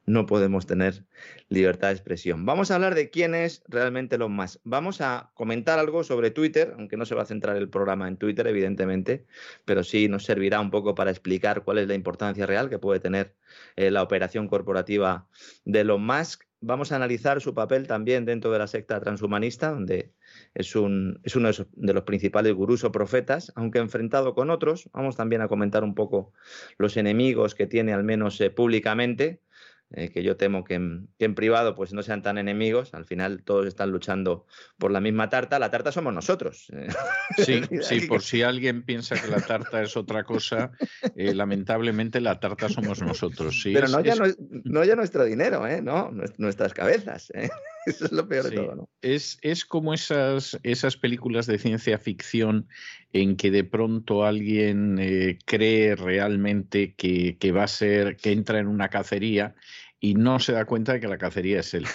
no 0.09 0.26
podemos 0.26 0.66
tener 0.66 1.05
libertad 1.48 1.89
de 1.89 1.94
expresión. 1.94 2.44
Vamos 2.47 2.70
a 2.70 2.74
hablar 2.74 2.94
de 2.94 3.10
quién 3.10 3.35
es 3.35 3.62
realmente 3.68 4.18
lo 4.18 4.28
más. 4.28 4.60
Vamos 4.64 5.01
a 5.01 5.30
comentar 5.35 5.78
algo 5.78 6.02
sobre 6.05 6.30
Twitter, 6.30 6.74
aunque 6.76 6.97
no 6.97 7.06
se 7.06 7.14
va 7.14 7.22
a 7.22 7.26
centrar 7.26 7.56
el 7.56 7.68
programa 7.68 8.09
en 8.09 8.16
Twitter, 8.16 8.47
evidentemente, 8.47 9.26
pero 9.64 9.85
sí 9.85 10.09
nos 10.09 10.24
servirá 10.24 10.60
un 10.60 10.70
poco 10.70 10.94
para 10.94 11.10
explicar 11.10 11.62
cuál 11.62 11.78
es 11.78 11.89
la 11.89 11.94
importancia 11.94 12.47
real 12.47 12.68
que 12.70 12.78
puede 12.78 13.01
tener 13.01 13.35
eh, 13.76 13.90
la 13.90 14.02
operación 14.02 14.48
corporativa 14.48 15.28
de 15.64 15.80
Elon 15.80 16.05
Musk. 16.05 16.44
Vamos 16.60 16.90
a 16.90 16.97
analizar 16.97 17.40
su 17.40 17.55
papel 17.55 17.86
también 17.86 18.24
dentro 18.24 18.51
de 18.51 18.59
la 18.59 18.66
secta 18.66 18.98
transhumanista, 18.98 19.70
donde 19.70 20.12
es, 20.55 20.74
un, 20.74 21.20
es 21.22 21.36
uno 21.36 21.51
de 21.52 21.94
los 21.94 22.02
principales 22.02 22.52
gurús 22.52 22.82
o 22.82 22.90
profetas, 22.90 23.52
aunque 23.55 23.78
enfrentado 23.78 24.35
con 24.35 24.51
otros. 24.51 24.90
Vamos 24.93 25.16
también 25.16 25.40
a 25.40 25.47
comentar 25.47 25.85
un 25.85 25.94
poco 25.94 26.32
los 26.76 26.97
enemigos 26.97 27.55
que 27.55 27.68
tiene, 27.68 27.93
al 27.93 28.02
menos 28.02 28.40
eh, 28.40 28.51
públicamente 28.51 29.40
eh, 29.90 30.10
que 30.10 30.23
yo 30.23 30.36
temo 30.36 30.65
que 30.65 30.74
en, 30.74 31.35
privado 31.35 31.74
pues 31.74 31.93
no 31.94 32.02
sean 32.02 32.23
tan 32.23 32.36
enemigos, 32.36 32.93
al 32.93 33.06
final 33.06 33.43
todos 33.43 33.66
están 33.66 33.90
luchando 33.90 34.47
por 34.77 34.90
la 34.90 35.01
misma 35.01 35.31
tarta, 35.31 35.59
la 35.59 35.70
tarta 35.70 35.93
somos 35.93 36.12
nosotros. 36.12 36.69
Eh. 36.73 36.89
Sí, 37.39 37.62
sí, 37.82 38.01
por 38.06 38.23
si 38.23 38.43
alguien 38.43 38.82
piensa 38.82 39.20
que 39.20 39.28
la 39.28 39.40
tarta 39.40 39.82
es 39.82 39.97
otra 39.97 40.24
cosa, 40.24 40.73
eh, 41.16 41.35
lamentablemente 41.35 42.20
la 42.20 42.39
tarta 42.39 42.69
somos 42.69 43.01
nosotros. 43.01 43.62
Sí, 43.62 43.73
Pero 43.73 43.89
no, 43.89 44.01
ya 44.01 44.15
no, 44.16 44.85
ya 44.85 44.94
nuestro 44.94 45.24
dinero, 45.24 45.66
¿eh? 45.66 45.81
no, 45.81 46.10
nuestras 46.36 46.74
cabezas. 46.74 47.32
Eso 47.89 48.05
es 48.06 48.12
lo 48.12 48.28
peor 48.28 48.51
de 48.51 48.56
todo. 48.56 48.74
¿no? 48.74 48.89
Es, 49.02 49.39
es 49.43 49.65
como 49.65 49.94
esas, 49.94 50.59
esas 50.62 50.97
películas 50.97 51.47
de 51.47 51.59
ciencia 51.59 51.98
ficción 51.98 52.69
en 53.12 53.36
que 53.36 53.51
de 53.51 53.65
pronto 53.65 54.24
alguien 54.24 55.39
cree 55.44 55.97
realmente 55.97 56.94
que, 56.94 57.36
que 57.39 57.52
va 57.52 57.65
a 57.65 57.69
ser, 57.69 58.16
que 58.16 58.32
entra 58.32 58.59
en 58.59 58.66
una 58.66 58.89
cacería 58.89 59.55
y 60.01 60.15
no 60.15 60.39
se 60.39 60.52
da 60.52 60.65
cuenta 60.65 60.93
de 60.93 61.01
que 61.01 61.09
la 61.09 61.19
cacería 61.19 61.60
es 61.60 61.74
él. 61.74 61.86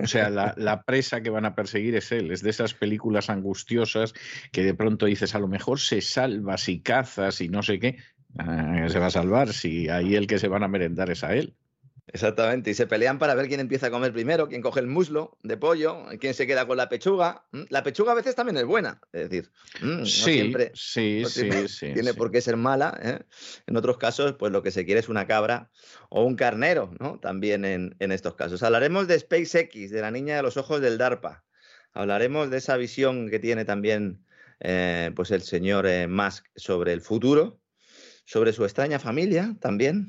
O 0.00 0.06
sea, 0.06 0.28
la, 0.30 0.82
presa 0.82 1.22
que 1.22 1.30
van 1.30 1.46
a 1.46 1.54
perseguir 1.54 1.96
es 1.96 2.12
él. 2.12 2.30
Es 2.30 2.42
de 2.42 2.50
esas 2.50 2.74
películas 2.74 3.30
angustiosas 3.30 4.12
que 4.52 4.62
de 4.62 4.74
pronto 4.74 5.06
dices, 5.06 5.34
a 5.34 5.38
lo 5.38 5.48
mejor 5.48 5.80
se 5.80 6.00
salva 6.00 6.58
si 6.58 6.80
cazas 6.80 7.40
y 7.40 7.48
no 7.48 7.62
sé 7.62 7.78
qué. 7.78 7.96
Ah, 8.38 8.86
se 8.88 8.98
va 8.98 9.06
a 9.06 9.10
salvar 9.10 9.52
si 9.54 9.88
ahí 9.88 10.14
el 10.14 10.26
que 10.26 10.38
se 10.38 10.48
van 10.48 10.62
a 10.62 10.68
merendar 10.68 11.10
es 11.10 11.24
a 11.24 11.34
él. 11.34 11.54
Exactamente, 12.08 12.70
y 12.70 12.74
se 12.74 12.86
pelean 12.86 13.18
para 13.18 13.34
ver 13.34 13.48
quién 13.48 13.58
empieza 13.58 13.88
a 13.88 13.90
comer 13.90 14.12
primero, 14.12 14.48
quién 14.48 14.62
coge 14.62 14.78
el 14.78 14.86
muslo 14.86 15.36
de 15.42 15.56
pollo, 15.56 16.04
quién 16.20 16.34
se 16.34 16.46
queda 16.46 16.64
con 16.64 16.76
la 16.76 16.88
pechuga. 16.88 17.44
La 17.68 17.82
pechuga 17.82 18.12
a 18.12 18.14
veces 18.14 18.36
también 18.36 18.56
es 18.58 18.64
buena, 18.64 19.00
es 19.12 19.28
decir, 19.28 19.50
no 19.82 20.06
siempre 20.06 20.70
sí, 20.74 21.24
sí, 21.26 21.40
tiene, 21.80 22.12
sí, 22.12 22.16
por 22.16 22.30
qué 22.30 22.40
ser 22.40 22.56
mala. 22.56 22.96
¿eh? 23.02 23.18
En 23.66 23.76
otros 23.76 23.98
casos, 23.98 24.36
pues 24.38 24.52
lo 24.52 24.62
que 24.62 24.70
se 24.70 24.84
quiere 24.84 25.00
es 25.00 25.08
una 25.08 25.26
cabra 25.26 25.70
o 26.08 26.22
un 26.22 26.36
carnero, 26.36 26.94
¿no? 27.00 27.18
También 27.18 27.64
en, 27.64 27.96
estos 27.98 28.36
casos. 28.36 28.62
Hablaremos 28.62 29.08
de 29.08 29.18
SpaceX, 29.18 29.90
de 29.90 30.00
la 30.00 30.12
niña 30.12 30.36
de 30.36 30.42
los 30.42 30.56
ojos 30.56 30.80
del 30.80 30.98
DARPA. 30.98 31.44
Hablaremos 31.92 32.50
de 32.50 32.58
esa 32.58 32.76
visión 32.76 33.30
que 33.30 33.40
tiene 33.40 33.64
también 33.64 34.24
eh, 34.60 35.10
pues 35.16 35.32
el 35.32 35.42
señor 35.42 35.86
eh, 35.88 36.06
Musk 36.06 36.46
sobre 36.54 36.92
el 36.92 37.00
futuro, 37.00 37.60
sobre 38.24 38.52
su 38.52 38.64
extraña 38.64 39.00
familia 39.00 39.56
también, 39.60 40.08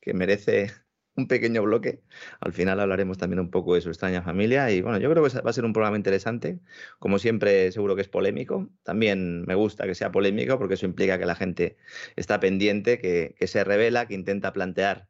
que 0.00 0.12
merece 0.12 0.72
un 1.18 1.26
pequeño 1.28 1.62
bloque. 1.62 2.00
Al 2.40 2.52
final 2.52 2.80
hablaremos 2.80 3.18
también 3.18 3.40
un 3.40 3.50
poco 3.50 3.74
de 3.74 3.80
su 3.80 3.88
extraña 3.90 4.22
familia 4.22 4.70
y 4.70 4.80
bueno, 4.80 4.98
yo 4.98 5.10
creo 5.10 5.24
que 5.24 5.40
va 5.40 5.50
a 5.50 5.52
ser 5.52 5.64
un 5.64 5.72
programa 5.72 5.96
interesante. 5.96 6.60
Como 6.98 7.18
siempre, 7.18 7.72
seguro 7.72 7.96
que 7.96 8.02
es 8.02 8.08
polémico. 8.08 8.68
También 8.84 9.44
me 9.44 9.54
gusta 9.54 9.86
que 9.86 9.94
sea 9.94 10.12
polémico 10.12 10.58
porque 10.58 10.74
eso 10.74 10.86
implica 10.86 11.18
que 11.18 11.26
la 11.26 11.34
gente 11.34 11.76
está 12.16 12.40
pendiente, 12.40 12.98
que, 12.98 13.34
se 13.46 13.64
revela, 13.64 14.06
que 14.06 14.14
intenta 14.14 14.52
plantear 14.52 15.08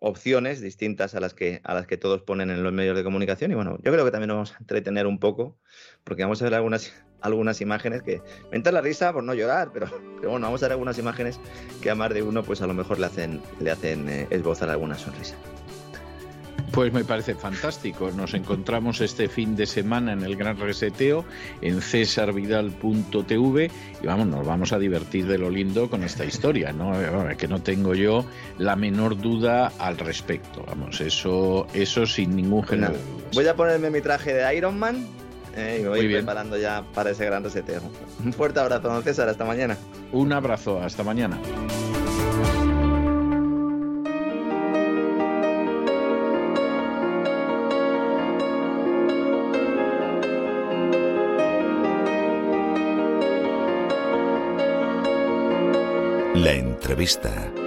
opciones 0.00 0.60
distintas 0.60 1.14
a 1.14 1.20
las 1.20 1.34
que 1.34 1.60
a 1.62 1.74
las 1.74 1.86
que 1.86 1.96
todos 1.96 2.22
ponen 2.22 2.50
en 2.50 2.62
los 2.62 2.72
medios 2.72 2.96
de 2.96 3.04
comunicación 3.04 3.52
y 3.52 3.54
bueno, 3.54 3.78
yo 3.82 3.92
creo 3.92 4.04
que 4.04 4.10
también 4.10 4.28
nos 4.28 4.36
vamos 4.36 4.52
a 4.54 4.58
entretener 4.58 5.06
un 5.06 5.18
poco 5.18 5.58
porque 6.04 6.22
vamos 6.22 6.40
a 6.40 6.44
ver 6.44 6.54
algunas 6.54 6.92
algunas 7.20 7.60
imágenes 7.60 8.02
que 8.02 8.22
me 8.50 8.56
entra 8.56 8.72
la 8.72 8.80
risa 8.80 9.12
por 9.12 9.22
no 9.22 9.34
llorar, 9.34 9.72
pero, 9.74 9.88
pero 10.16 10.30
bueno, 10.30 10.46
vamos 10.46 10.62
a 10.62 10.66
ver 10.66 10.72
algunas 10.72 10.98
imágenes 10.98 11.38
que 11.82 11.90
a 11.90 11.94
más 11.94 12.14
de 12.14 12.22
uno 12.22 12.42
pues 12.42 12.62
a 12.62 12.66
lo 12.66 12.72
mejor 12.72 12.98
le 12.98 13.06
hacen 13.06 13.42
le 13.60 13.70
hacen 13.70 14.08
eh, 14.08 14.26
esbozar 14.30 14.70
alguna 14.70 14.96
sonrisa. 14.96 15.36
Pues 16.72 16.92
me 16.92 17.04
parece 17.04 17.34
fantástico. 17.34 18.10
Nos 18.12 18.34
encontramos 18.34 19.00
este 19.00 19.28
fin 19.28 19.56
de 19.56 19.66
semana 19.66 20.12
en 20.12 20.22
el 20.22 20.36
Gran 20.36 20.58
Reseteo 20.58 21.24
en 21.62 21.80
cesarvidal.tv 21.82 23.70
y 24.02 24.06
vamos, 24.06 24.26
nos 24.28 24.46
vamos 24.46 24.72
a 24.72 24.78
divertir 24.78 25.26
de 25.26 25.38
lo 25.38 25.50
lindo 25.50 25.90
con 25.90 26.04
esta 26.04 26.24
historia, 26.24 26.72
¿no? 26.72 26.92
Que 27.36 27.48
no 27.48 27.60
tengo 27.60 27.94
yo 27.94 28.24
la 28.58 28.76
menor 28.76 29.16
duda 29.16 29.72
al 29.78 29.98
respecto. 29.98 30.64
Vamos, 30.66 31.00
eso, 31.00 31.66
eso 31.74 32.06
sin 32.06 32.36
ningún 32.36 32.62
género. 32.62 32.94
voy 33.34 33.46
a 33.46 33.56
ponerme 33.56 33.90
mi 33.90 34.00
traje 34.00 34.32
de 34.32 34.56
Iron 34.56 34.78
Man 34.78 35.06
eh, 35.56 35.78
y 35.80 35.82
me 35.82 35.88
voy 35.88 36.08
preparando 36.08 36.56
ya 36.56 36.84
para 36.94 37.10
ese 37.10 37.24
gran 37.24 37.42
reseteo. 37.42 37.82
Un 38.24 38.32
fuerte 38.32 38.60
abrazo, 38.60 38.88
don 38.88 39.02
César. 39.02 39.28
Hasta 39.28 39.44
mañana. 39.44 39.76
Un 40.12 40.32
abrazo. 40.32 40.80
Hasta 40.80 41.02
mañana. 41.02 41.38
Entrevista. 56.90 57.59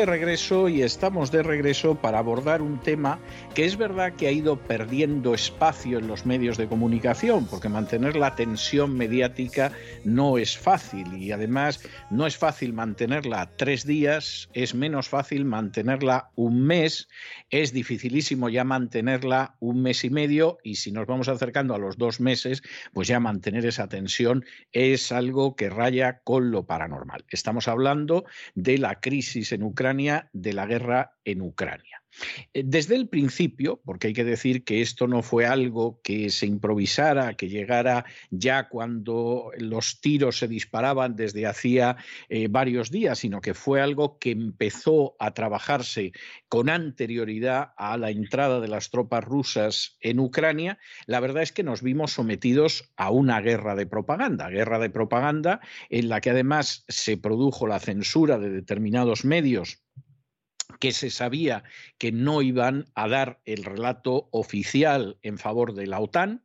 De 0.00 0.06
regreso 0.06 0.70
y 0.70 0.80
estamos 0.80 1.30
de 1.30 1.42
regreso 1.42 1.94
para 1.94 2.20
abordar 2.20 2.62
un 2.62 2.80
tema 2.80 3.18
que 3.54 3.66
es 3.66 3.76
verdad 3.76 4.14
que 4.14 4.28
ha 4.28 4.32
ido 4.32 4.58
perdiendo 4.58 5.34
espacio 5.34 5.98
en 5.98 6.06
los 6.06 6.24
medios 6.24 6.56
de 6.56 6.68
comunicación, 6.68 7.46
porque 7.46 7.68
mantener 7.68 8.16
la 8.16 8.34
tensión 8.34 8.96
mediática 8.96 9.72
no 10.02 10.38
es 10.38 10.56
fácil 10.56 11.22
y 11.22 11.32
además 11.32 11.82
no 12.10 12.26
es 12.26 12.38
fácil 12.38 12.72
mantenerla 12.72 13.50
tres 13.58 13.84
días, 13.84 14.48
es 14.54 14.74
menos 14.74 15.10
fácil 15.10 15.44
mantenerla 15.44 16.30
un 16.34 16.62
mes, 16.62 17.06
es 17.50 17.74
dificilísimo 17.74 18.48
ya 18.48 18.64
mantenerla 18.64 19.56
un 19.60 19.82
mes 19.82 20.02
y 20.04 20.08
medio 20.08 20.56
y 20.64 20.76
si 20.76 20.92
nos 20.92 21.06
vamos 21.06 21.28
acercando 21.28 21.74
a 21.74 21.78
los 21.78 21.98
dos 21.98 22.20
meses, 22.20 22.62
pues 22.94 23.06
ya 23.06 23.20
mantener 23.20 23.66
esa 23.66 23.86
tensión 23.86 24.46
es 24.72 25.12
algo 25.12 25.56
que 25.56 25.68
raya 25.68 26.20
con 26.24 26.50
lo 26.50 26.64
paranormal. 26.64 27.26
Estamos 27.28 27.68
hablando 27.68 28.24
de 28.54 28.78
la 28.78 28.98
crisis 29.00 29.52
en 29.52 29.62
Ucrania, 29.62 29.89
de 30.32 30.52
la 30.52 30.66
guerra 30.66 31.16
en 31.24 31.42
Ucrania. 31.42 31.89
Eh, 32.52 32.62
desde 32.64 32.96
el 32.96 33.08
principio, 33.08 33.80
porque 33.84 34.08
hay 34.08 34.12
que 34.12 34.24
decir 34.24 34.64
que 34.64 34.82
esto 34.82 35.06
no 35.06 35.22
fue 35.22 35.46
algo 35.46 36.00
que 36.02 36.30
se 36.30 36.46
improvisara, 36.46 37.34
que 37.34 37.48
llegara 37.48 38.04
ya 38.30 38.68
cuando 38.68 39.50
los 39.58 40.00
tiros 40.00 40.38
se 40.38 40.48
disparaban 40.48 41.16
desde 41.16 41.46
hacía 41.46 41.96
eh, 42.28 42.48
varios 42.48 42.90
días, 42.90 43.18
sino 43.18 43.40
que 43.40 43.54
fue 43.54 43.80
algo 43.80 44.18
que 44.18 44.30
empezó 44.30 45.16
a 45.18 45.32
trabajarse 45.32 46.12
con 46.48 46.68
anterioridad 46.68 47.72
a 47.76 47.96
la 47.96 48.10
entrada 48.10 48.60
de 48.60 48.68
las 48.68 48.90
tropas 48.90 49.24
rusas 49.24 49.96
en 50.00 50.20
Ucrania, 50.20 50.78
la 51.06 51.20
verdad 51.20 51.42
es 51.42 51.52
que 51.52 51.62
nos 51.62 51.82
vimos 51.82 52.12
sometidos 52.12 52.90
a 52.96 53.10
una 53.10 53.40
guerra 53.40 53.74
de 53.74 53.86
propaganda, 53.86 54.48
guerra 54.48 54.78
de 54.78 54.90
propaganda 54.90 55.60
en 55.88 56.08
la 56.08 56.20
que 56.20 56.30
además 56.30 56.84
se 56.88 57.16
produjo 57.16 57.66
la 57.66 57.78
censura 57.78 58.38
de 58.38 58.50
determinados 58.50 59.24
medios 59.24 59.80
que 60.78 60.92
se 60.92 61.10
sabía 61.10 61.64
que 61.98 62.12
no 62.12 62.42
iban 62.42 62.86
a 62.94 63.08
dar 63.08 63.40
el 63.44 63.64
relato 63.64 64.28
oficial 64.30 65.16
en 65.22 65.38
favor 65.38 65.74
de 65.74 65.86
la 65.86 66.00
OTAN 66.00 66.42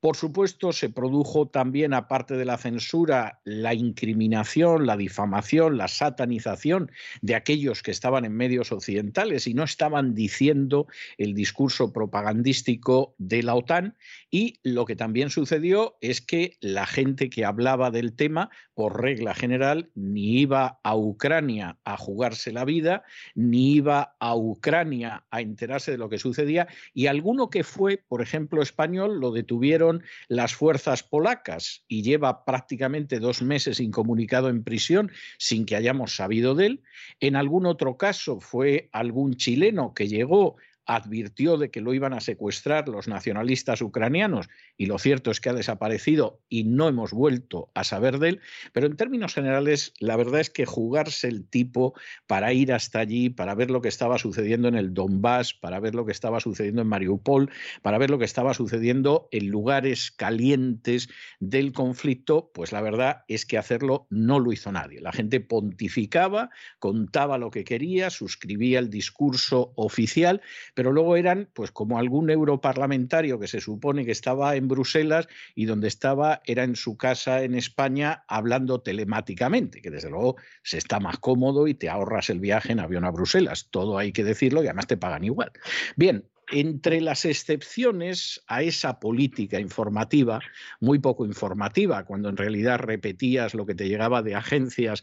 por 0.00 0.16
supuesto, 0.16 0.72
se 0.72 0.90
produjo 0.90 1.48
también, 1.48 1.92
aparte 1.92 2.36
de 2.36 2.44
la 2.44 2.56
censura, 2.56 3.40
la 3.42 3.74
incriminación, 3.74 4.86
la 4.86 4.96
difamación, 4.96 5.76
la 5.76 5.88
satanización 5.88 6.92
de 7.20 7.34
aquellos 7.34 7.82
que 7.82 7.90
estaban 7.90 8.24
en 8.24 8.36
medios 8.36 8.70
occidentales 8.70 9.48
y 9.48 9.54
no 9.54 9.64
estaban 9.64 10.14
diciendo 10.14 10.86
el 11.16 11.34
discurso 11.34 11.92
propagandístico 11.92 13.16
de 13.18 13.42
la 13.42 13.56
OTAN. 13.56 13.96
Y 14.30 14.60
lo 14.62 14.84
que 14.84 14.96
también 14.96 15.30
sucedió 15.30 15.96
es 16.00 16.20
que 16.20 16.56
la 16.60 16.86
gente 16.86 17.30
que 17.30 17.44
hablaba 17.44 17.90
del 17.90 18.14
tema, 18.14 18.50
por 18.74 19.00
regla 19.00 19.34
general, 19.34 19.90
ni 19.94 20.40
iba 20.40 20.80
a 20.82 20.96
Ucrania 20.96 21.78
a 21.84 21.96
jugarse 21.96 22.52
la 22.52 22.64
vida, 22.64 23.04
ni 23.34 23.72
iba 23.74 24.16
a 24.20 24.36
Ucrania 24.36 25.24
a 25.30 25.40
enterarse 25.40 25.92
de 25.92 25.98
lo 25.98 26.10
que 26.10 26.18
sucedía, 26.18 26.68
y 26.92 27.06
alguno 27.06 27.48
que 27.48 27.64
fue, 27.64 28.04
por 28.06 28.20
ejemplo, 28.20 28.60
español, 28.60 29.18
lo 29.18 29.32
detuvieron 29.32 30.02
las 30.28 30.54
fuerzas 30.54 31.02
polacas 31.02 31.84
y 31.88 32.02
lleva 32.02 32.44
prácticamente 32.44 33.20
dos 33.20 33.40
meses 33.40 33.80
incomunicado 33.80 34.50
en 34.50 34.62
prisión 34.62 35.10
sin 35.38 35.64
que 35.64 35.76
hayamos 35.76 36.14
sabido 36.14 36.54
de 36.54 36.66
él. 36.66 36.82
En 37.20 37.34
algún 37.34 37.64
otro 37.64 37.96
caso 37.96 38.40
fue 38.40 38.90
algún 38.92 39.36
chileno 39.36 39.94
que 39.94 40.06
llegó 40.08 40.56
advirtió 40.88 41.58
de 41.58 41.70
que 41.70 41.82
lo 41.82 41.92
iban 41.92 42.14
a 42.14 42.20
secuestrar 42.20 42.88
los 42.88 43.08
nacionalistas 43.08 43.82
ucranianos 43.82 44.48
y 44.76 44.86
lo 44.86 44.98
cierto 44.98 45.30
es 45.30 45.40
que 45.40 45.50
ha 45.50 45.52
desaparecido 45.52 46.40
y 46.48 46.64
no 46.64 46.88
hemos 46.88 47.12
vuelto 47.12 47.70
a 47.74 47.84
saber 47.84 48.18
de 48.18 48.30
él, 48.30 48.40
pero 48.72 48.86
en 48.86 48.96
términos 48.96 49.34
generales 49.34 49.92
la 50.00 50.16
verdad 50.16 50.40
es 50.40 50.48
que 50.48 50.64
jugarse 50.64 51.28
el 51.28 51.46
tipo 51.46 51.92
para 52.26 52.54
ir 52.54 52.72
hasta 52.72 53.00
allí, 53.00 53.28
para 53.28 53.54
ver 53.54 53.70
lo 53.70 53.82
que 53.82 53.88
estaba 53.88 54.16
sucediendo 54.18 54.66
en 54.66 54.76
el 54.76 54.94
Donbass, 54.94 55.52
para 55.52 55.78
ver 55.78 55.94
lo 55.94 56.06
que 56.06 56.12
estaba 56.12 56.40
sucediendo 56.40 56.80
en 56.80 56.88
Mariupol, 56.88 57.50
para 57.82 57.98
ver 57.98 58.08
lo 58.08 58.18
que 58.18 58.24
estaba 58.24 58.54
sucediendo 58.54 59.28
en 59.30 59.48
lugares 59.48 60.10
calientes 60.10 61.10
del 61.38 61.72
conflicto, 61.72 62.50
pues 62.54 62.72
la 62.72 62.80
verdad 62.80 63.24
es 63.28 63.44
que 63.44 63.58
hacerlo 63.58 64.06
no 64.08 64.40
lo 64.40 64.52
hizo 64.52 64.72
nadie. 64.72 65.02
La 65.02 65.12
gente 65.12 65.40
pontificaba, 65.40 66.48
contaba 66.78 67.36
lo 67.36 67.50
que 67.50 67.64
quería, 67.64 68.08
suscribía 68.08 68.78
el 68.78 68.88
discurso 68.88 69.74
oficial, 69.76 70.40
pero 70.78 70.92
luego 70.92 71.16
eran 71.16 71.48
pues 71.54 71.72
como 71.72 71.98
algún 71.98 72.30
europarlamentario 72.30 73.40
que 73.40 73.48
se 73.48 73.60
supone 73.60 74.04
que 74.04 74.12
estaba 74.12 74.54
en 74.54 74.68
Bruselas 74.68 75.26
y 75.56 75.64
donde 75.64 75.88
estaba 75.88 76.40
era 76.44 76.62
en 76.62 76.76
su 76.76 76.96
casa 76.96 77.42
en 77.42 77.56
España 77.56 78.22
hablando 78.28 78.80
telemáticamente, 78.80 79.82
que 79.82 79.90
desde 79.90 80.08
luego 80.08 80.36
se 80.62 80.78
está 80.78 81.00
más 81.00 81.18
cómodo 81.18 81.66
y 81.66 81.74
te 81.74 81.88
ahorras 81.88 82.30
el 82.30 82.38
viaje 82.38 82.70
en 82.70 82.78
avión 82.78 83.04
a 83.04 83.10
Bruselas, 83.10 83.66
todo 83.72 83.98
hay 83.98 84.12
que 84.12 84.22
decirlo 84.22 84.62
y 84.62 84.66
además 84.66 84.86
te 84.86 84.96
pagan 84.96 85.24
igual. 85.24 85.50
Bien, 85.96 86.24
entre 86.50 87.00
las 87.00 87.24
excepciones 87.24 88.42
a 88.46 88.62
esa 88.62 89.00
política 89.00 89.60
informativa, 89.60 90.40
muy 90.80 90.98
poco 90.98 91.24
informativa, 91.24 92.04
cuando 92.04 92.28
en 92.28 92.36
realidad 92.36 92.78
repetías 92.78 93.54
lo 93.54 93.66
que 93.66 93.74
te 93.74 93.88
llegaba 93.88 94.22
de 94.22 94.34
agencias 94.34 95.02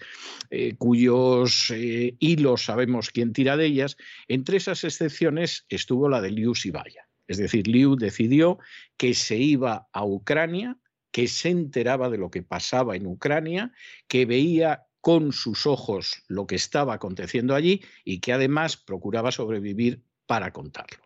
eh, 0.49 0.75
cuyos 0.77 1.71
eh, 1.71 2.15
hilos 2.19 2.65
sabemos 2.65 3.09
quién 3.09 3.33
tira 3.33 3.57
de 3.57 3.65
ellas, 3.65 3.97
entre 4.27 4.57
esas 4.57 4.83
excepciones 4.83 5.65
estuvo 5.69 6.09
la 6.09 6.21
de 6.21 6.31
Liu 6.31 6.55
Sibaya. 6.55 7.07
Es 7.27 7.37
decir, 7.37 7.67
Liu 7.67 7.95
decidió 7.95 8.59
que 8.97 9.13
se 9.13 9.37
iba 9.37 9.87
a 9.91 10.05
Ucrania 10.05 10.77
que 11.15 11.29
se 11.29 11.47
enteraba 11.47 12.09
de 12.09 12.17
lo 12.17 12.29
que 12.29 12.43
pasaba 12.43 12.97
en 12.97 13.07
Ucrania, 13.07 13.71
que 14.09 14.25
veía 14.25 14.85
con 14.99 15.31
sus 15.31 15.65
ojos 15.65 16.23
lo 16.27 16.45
que 16.45 16.55
estaba 16.55 16.95
aconteciendo 16.95 17.55
allí 17.55 17.85
y 18.03 18.19
que 18.19 18.33
además 18.33 18.75
procuraba 18.75 19.31
sobrevivir 19.31 20.03
para 20.27 20.51
contarlo. 20.51 20.97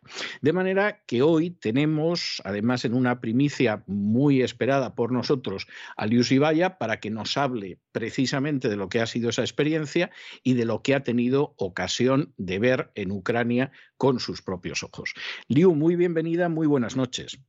De 0.42 0.54
manera 0.54 1.02
que 1.06 1.22
hoy 1.22 1.52
tenemos, 1.52 2.42
además 2.46 2.86
en 2.86 2.94
una 2.94 3.20
primicia 3.20 3.84
muy 3.88 4.42
esperada 4.42 4.96
por 4.96 5.12
nosotros, 5.12 5.68
a 5.98 6.06
Liu 6.06 6.24
Ibaya 6.30 6.78
para 6.78 7.00
que 7.00 7.10
nos 7.10 7.38
hable 7.38 7.80
precisamente 7.92 8.70
de 8.70 8.78
lo 8.78 8.90
que 8.90 9.02
ha 9.02 9.06
sido 9.06 9.30
esa 9.30 9.42
experiencia 9.42 10.10
y 10.44 10.54
de 10.54 10.66
lo 10.66 10.82
que 10.82 10.96
ha 10.96 11.04
tenido 11.04 11.54
ocasión 11.58 12.34
de 12.38 12.60
ver 12.60 12.92
en 12.96 13.12
Ucrania 13.12 13.72
con 13.98 14.20
sus 14.20 14.42
propios 14.42 14.84
ojos. 14.84 15.14
Liu, 15.48 15.76
muy 15.76 15.96
bienvenida, 15.96 16.50
muy 16.50 16.68
buenas 16.68 16.96
noches. 16.96 17.40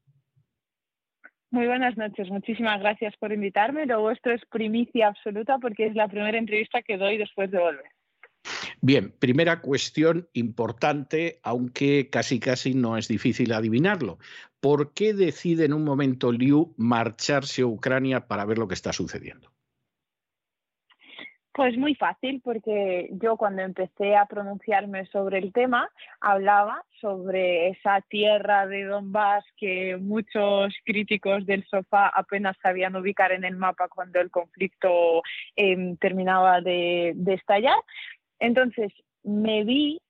Muy 1.53 1.67
buenas 1.67 1.97
noches, 1.97 2.31
muchísimas 2.31 2.79
gracias 2.79 3.17
por 3.17 3.33
invitarme. 3.33 3.85
Lo 3.85 4.01
vuestro 4.01 4.33
es 4.33 4.41
primicia 4.47 5.09
absoluta 5.09 5.59
porque 5.59 5.87
es 5.87 5.97
la 5.97 6.07
primera 6.07 6.39
entrevista 6.39 6.81
que 6.83 6.97
doy 6.97 7.19
después 7.19 7.51
de 7.51 7.59
volver. 7.59 8.00
Bien, 8.83 9.13
primera 9.19 9.61
cuestión 9.61 10.29
importante, 10.33 11.39
aunque 11.43 12.09
casi 12.09 12.41
casi 12.41 12.75
no 12.75 12.97
es 12.97 13.09
difícil 13.09 13.53
adivinarlo. 13.53 14.19
¿Por 14.61 14.95
qué 14.95 15.13
decide 15.13 15.67
en 15.67 15.75
un 15.75 15.85
momento 15.85 16.33
Liu 16.33 16.75
marcharse 16.79 17.63
a 17.63 17.67
Ucrania 17.67 18.27
para 18.27 18.47
ver 18.47 18.59
lo 18.59 18.69
que 18.69 18.75
está 18.75 18.93
sucediendo? 18.93 19.51
Pues 21.53 21.77
muy 21.77 21.95
fácil, 21.95 22.41
porque 22.43 23.11
yo 23.13 23.37
cuando 23.37 23.61
empecé 23.61 24.17
a 24.17 24.25
pronunciarme 24.25 25.05
sobre 25.07 25.39
el 25.39 25.53
tema 25.53 25.91
hablaba 26.21 26.85
sobre 27.01 27.69
esa 27.71 28.01
tierra 28.03 28.67
de 28.67 28.85
Donbass 28.85 29.45
que 29.57 29.99
muchos 30.01 30.73
críticos 30.85 31.45
del 31.45 31.67
sofá 31.67 32.09
apenas 32.09 32.57
sabían 32.63 32.97
ubicar 32.97 33.33
en 33.33 33.45
el 33.45 33.57
mapa 33.57 33.89
cuando 33.89 34.21
el 34.21 34.31
conflicto 34.31 35.23
em, 35.57 35.97
terminaba 35.97 36.61
de 36.61 37.15
estallar 37.27 37.77
entonces, 38.41 38.93
me 39.23 39.65
vi 39.65 40.01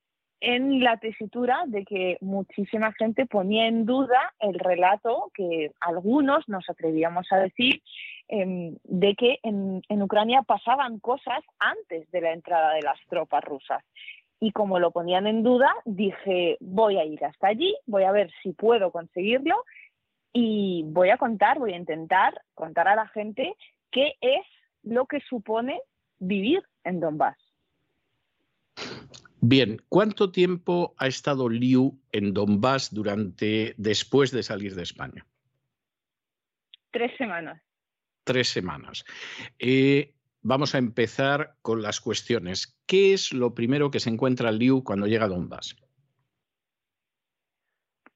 en 0.40 0.82
la 0.82 0.96
tesitura 0.96 1.64
de 1.66 1.84
que 1.84 2.16
muchísima 2.22 2.92
gente 2.92 3.26
ponía 3.26 3.66
en 3.66 3.84
duda 3.84 4.32
el 4.38 4.58
relato 4.58 5.30
que 5.34 5.72
algunos 5.80 6.48
nos 6.48 6.68
atrevíamos 6.70 7.26
a 7.30 7.36
decir 7.36 7.82
em, 8.28 8.76
de 8.84 9.14
que 9.16 9.38
en, 9.42 9.82
en, 9.88 10.02
Ucrania 10.02 10.42
pasaban 10.42 10.98
cosas 10.98 11.44
antes 11.58 12.10
de 12.10 12.20
la 12.22 12.32
entrada 12.32 12.74
de 12.74 12.82
las 12.82 12.98
tropas 13.08 13.44
rusas. 13.44 13.84
Y 14.40 14.52
como 14.52 14.78
lo 14.78 14.92
ponían 14.92 15.26
en 15.26 15.42
duda, 15.42 15.70
dije, 15.84 16.56
voy 16.60 16.96
a 16.96 17.04
ir 17.04 17.22
hasta 17.22 17.48
allí, 17.48 17.76
voy 17.86 18.04
a 18.04 18.12
ver 18.12 18.30
si 18.42 18.52
puedo 18.52 18.90
conseguirlo 18.90 19.64
y 20.32 20.84
voy 20.86 21.10
a 21.10 21.18
contar, 21.18 21.58
voy 21.58 21.74
a 21.74 21.76
intentar 21.76 22.40
contar 22.54 22.88
a 22.88 22.96
la 22.96 23.08
gente 23.08 23.54
qué 23.90 24.14
es 24.22 24.46
lo 24.82 25.04
que 25.04 25.20
supone 25.20 25.78
vivir 26.18 26.62
en 26.84 27.00
Donbass. 27.00 27.36
Bien, 29.40 29.80
¿cuánto 29.88 30.30
tiempo 30.30 30.94
ha 30.98 31.06
estado 31.06 31.48
Liu 31.48 31.98
en 32.12 32.34
Donbass 32.34 32.92
durante 32.92 33.74
después 33.78 34.30
de 34.32 34.42
salir 34.42 34.74
de 34.74 34.82
España? 34.82 35.26
Tres 36.90 37.16
semanas. 37.16 37.62
Tres 38.24 38.48
semanas. 38.48 39.04
Eh, 39.58 40.14
vamos 40.42 40.74
a 40.74 40.78
empezar 40.78 41.56
con 41.62 41.80
las 41.80 42.00
cuestiones. 42.00 42.78
¿Qué 42.86 43.14
es 43.14 43.32
lo 43.32 43.54
primero 43.54 43.90
que 43.90 44.00
se 44.00 44.10
encuentra 44.10 44.52
Liu 44.52 44.84
cuando 44.84 45.06
llega 45.06 45.24
a 45.24 45.28
Donbass? 45.28 45.76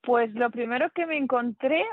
Pues 0.03 0.35
lo 0.35 0.51
primero 0.51 0.91
que 0.95 1.07
me 1.07 1.16
encontré 1.16 1.85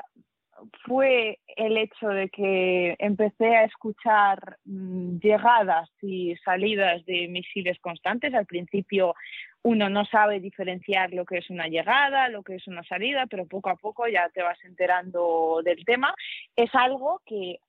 fue 0.86 1.40
el 1.48 1.78
hecho 1.78 2.08
de 2.10 2.30
que 2.30 2.96
empecé 3.00 3.56
a 3.56 3.66
escuchar 3.66 4.58
mm, 4.66 5.18
llegadas 5.20 5.90
y 6.02 6.36
salidas 6.38 7.06
de 7.06 7.28
misiles 7.28 7.80
constantes. 7.80 8.34
Al 8.34 8.46
principio 8.46 9.16
uno 9.64 9.90
no 9.90 10.06
sabe 10.06 10.40
diferenciar 10.40 11.14
lo 11.14 11.26
que 11.26 11.38
es 11.40 11.50
una 11.50 11.68
llegada, 11.68 12.30
lo 12.30 12.44
que 12.44 12.56
es 12.56 12.68
una 12.68 12.84
salida, 12.84 13.26
pero 13.28 13.46
poco 13.46 13.70
a 13.70 13.76
poco 13.76 14.08
ya 14.08 14.30
te 14.30 14.42
vas 14.42 14.58
enterando 14.64 15.62
del 15.64 15.84
tema. 15.86 16.14
Es 16.56 16.74
algo 16.74 17.22
que 17.26 17.60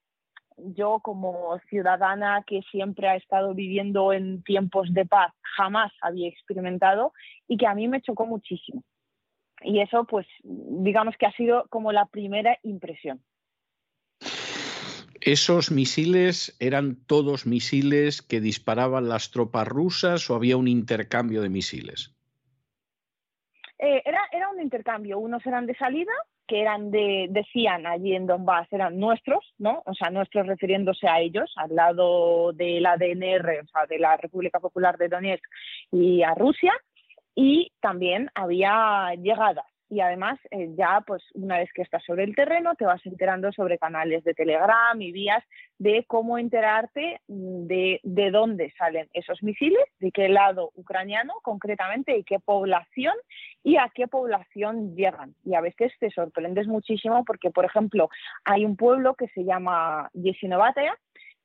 yo 0.56 1.00
como 1.00 1.58
ciudadana 1.68 2.44
que 2.46 2.62
siempre 2.70 3.08
ha 3.08 3.16
estado 3.16 3.54
viviendo 3.54 4.12
en 4.12 4.42
tiempos 4.42 4.92
de 4.92 5.06
paz 5.06 5.32
jamás 5.56 5.92
había 6.00 6.28
experimentado 6.28 7.12
y 7.48 7.56
que 7.56 7.66
a 7.66 7.74
mí 7.74 7.88
me 7.88 8.00
chocó 8.00 8.26
muchísimo. 8.26 8.82
Y 9.64 9.80
eso, 9.80 10.04
pues, 10.04 10.26
digamos 10.42 11.16
que 11.16 11.26
ha 11.26 11.32
sido 11.32 11.66
como 11.68 11.92
la 11.92 12.06
primera 12.06 12.58
impresión. 12.62 13.22
¿Esos 15.20 15.70
misiles 15.70 16.56
eran 16.58 16.96
todos 17.06 17.46
misiles 17.46 18.22
que 18.22 18.40
disparaban 18.40 19.08
las 19.08 19.30
tropas 19.30 19.68
rusas 19.68 20.28
o 20.28 20.34
había 20.34 20.56
un 20.56 20.66
intercambio 20.66 21.42
de 21.42 21.48
misiles? 21.48 22.12
Eh, 23.78 24.02
era, 24.04 24.20
era 24.32 24.48
un 24.48 24.60
intercambio. 24.60 25.20
Unos 25.20 25.46
eran 25.46 25.66
de 25.66 25.76
salida, 25.76 26.12
que 26.48 26.60
eran 26.60 26.90
de, 26.90 27.28
decían 27.30 27.86
allí 27.86 28.14
en 28.14 28.26
Donbass, 28.26 28.66
eran 28.72 28.98
nuestros, 28.98 29.54
¿no? 29.58 29.82
O 29.86 29.94
sea, 29.94 30.10
nuestros 30.10 30.46
refiriéndose 30.46 31.08
a 31.08 31.20
ellos, 31.20 31.52
al 31.56 31.74
lado 31.74 32.52
de 32.52 32.80
la 32.80 32.96
DNR, 32.96 33.60
o 33.60 33.66
sea, 33.68 33.86
de 33.88 33.98
la 33.98 34.16
República 34.16 34.60
Popular 34.60 34.98
de 34.98 35.08
Donetsk 35.08 35.44
y 35.92 36.22
a 36.22 36.34
Rusia, 36.34 36.72
y 37.34 37.72
también 37.80 38.30
había 38.34 39.14
llegadas. 39.14 39.66
Y 39.92 40.00
además, 40.00 40.38
eh, 40.50 40.70
ya 40.74 41.02
pues 41.06 41.22
una 41.34 41.58
vez 41.58 41.70
que 41.74 41.82
estás 41.82 42.02
sobre 42.04 42.24
el 42.24 42.34
terreno, 42.34 42.74
te 42.76 42.86
vas 42.86 43.04
enterando 43.04 43.52
sobre 43.52 43.76
canales 43.76 44.24
de 44.24 44.32
Telegram 44.32 44.98
y 44.98 45.12
vías 45.12 45.44
de 45.76 46.06
cómo 46.08 46.38
enterarte 46.38 47.20
mm, 47.28 47.66
de, 47.66 48.00
de 48.02 48.30
dónde 48.30 48.72
salen 48.78 49.10
esos 49.12 49.42
misiles, 49.42 49.84
de 50.00 50.10
qué 50.10 50.30
lado 50.30 50.70
ucraniano 50.76 51.34
concretamente 51.42 52.16
y 52.16 52.24
qué 52.24 52.38
población 52.38 53.12
y 53.62 53.76
a 53.76 53.90
qué 53.94 54.08
población 54.08 54.96
llegan. 54.96 55.34
Y 55.44 55.56
a 55.56 55.60
veces 55.60 55.92
te 56.00 56.10
sorprendes 56.10 56.66
muchísimo 56.68 57.22
porque, 57.26 57.50
por 57.50 57.66
ejemplo, 57.66 58.08
hay 58.44 58.64
un 58.64 58.76
pueblo 58.76 59.14
que 59.14 59.28
se 59.28 59.44
llama 59.44 60.08
Yesinovatea, 60.14 60.96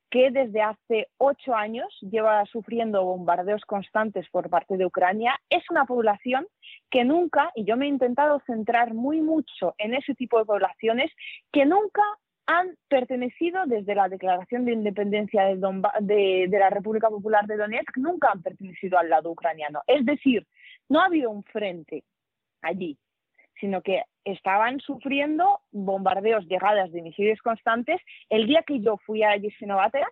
que 0.09 0.31
desde 0.31 0.61
hace 0.61 1.07
ocho 1.17 1.53
años 1.53 1.88
lleva 2.01 2.45
sufriendo 2.45 3.03
bombardeos 3.03 3.63
constantes 3.65 4.27
por 4.29 4.49
parte 4.49 4.77
de 4.77 4.85
Ucrania, 4.85 5.35
es 5.49 5.63
una 5.69 5.85
población 5.85 6.47
que 6.89 7.03
nunca, 7.03 7.51
y 7.55 7.65
yo 7.65 7.75
me 7.75 7.85
he 7.85 7.89
intentado 7.89 8.41
centrar 8.45 8.93
muy 8.93 9.21
mucho 9.21 9.75
en 9.77 9.93
ese 9.93 10.15
tipo 10.15 10.39
de 10.39 10.45
poblaciones, 10.45 11.11
que 11.51 11.65
nunca 11.65 12.01
han 12.47 12.77
pertenecido 12.88 13.65
desde 13.65 13.93
la 13.93 14.07
declaración 14.07 14.63
de 14.63 14.71
independencia 14.71 15.43
de, 15.43 16.47
la 16.49 16.69
República 16.69 17.09
Popular 17.09 17.45
de 17.45 17.57
Donetsk, 17.57 17.97
nunca 17.97 18.31
han 18.31 18.41
pertenecido 18.41 18.97
al 18.97 19.09
lado 19.09 19.31
ucraniano. 19.31 19.81
Es 19.85 20.05
decir, 20.05 20.47
no 20.88 21.01
ha 21.01 21.05
habido 21.05 21.29
un 21.29 21.43
frente 21.43 22.05
allí, 22.61 22.97
sino 23.59 23.81
que 23.81 24.03
estaban 24.33 24.79
sufriendo 24.79 25.61
bombardeos, 25.71 26.45
llegadas 26.47 26.91
de 26.91 27.01
misiles 27.01 27.41
constantes. 27.41 28.01
El 28.29 28.47
día 28.47 28.63
que 28.63 28.79
yo 28.79 28.97
fui 28.97 29.23
a 29.23 29.35
Yesenovatera, 29.37 30.07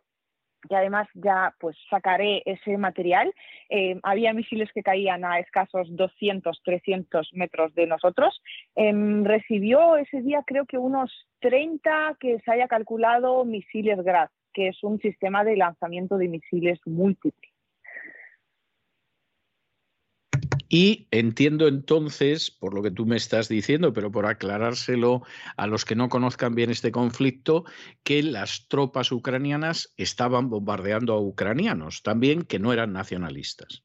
y 0.69 0.73
además 0.73 1.07
ya 1.13 1.53
pues 1.59 1.77
sacaré 1.89 2.41
ese 2.45 2.77
material, 2.77 3.33
eh, 3.69 3.99
había 4.03 4.33
misiles 4.33 4.71
que 4.73 4.81
caían 4.81 5.23
a 5.23 5.39
escasos 5.39 5.87
200, 5.95 6.61
300 6.63 7.29
metros 7.33 7.73
de 7.75 7.87
nosotros. 7.87 8.41
Em, 8.75 9.23
recibió 9.23 9.97
ese 9.97 10.21
día 10.21 10.43
creo 10.45 10.65
que 10.65 10.77
unos 10.77 11.11
30 11.39 12.17
que 12.19 12.39
se 12.39 12.51
haya 12.51 12.67
calculado 12.67 13.45
misiles 13.45 14.01
GRAD, 14.03 14.29
que 14.53 14.69
es 14.69 14.83
un 14.83 14.99
sistema 14.99 15.43
de 15.43 15.57
lanzamiento 15.57 16.17
de 16.17 16.29
misiles 16.29 16.79
múltiple. 16.85 17.54
Y 20.69 21.07
entiendo 21.11 21.67
entonces, 21.67 22.51
por 22.51 22.73
lo 22.73 22.81
que 22.81 22.91
tú 22.91 23.05
me 23.05 23.15
estás 23.15 23.47
diciendo, 23.47 23.93
pero 23.93 24.11
por 24.11 24.25
aclarárselo 24.25 25.21
a 25.57 25.67
los 25.67 25.85
que 25.85 25.95
no 25.95 26.09
conozcan 26.09 26.55
bien 26.55 26.71
este 26.71 26.91
conflicto, 26.91 27.65
que 28.03 28.23
las 28.23 28.67
tropas 28.67 29.11
ucranianas 29.11 29.93
estaban 29.97 30.49
bombardeando 30.49 31.13
a 31.13 31.19
ucranianos, 31.19 32.03
también 32.03 32.43
que 32.43 32.59
no 32.59 32.73
eran 32.73 32.93
nacionalistas. 32.93 33.83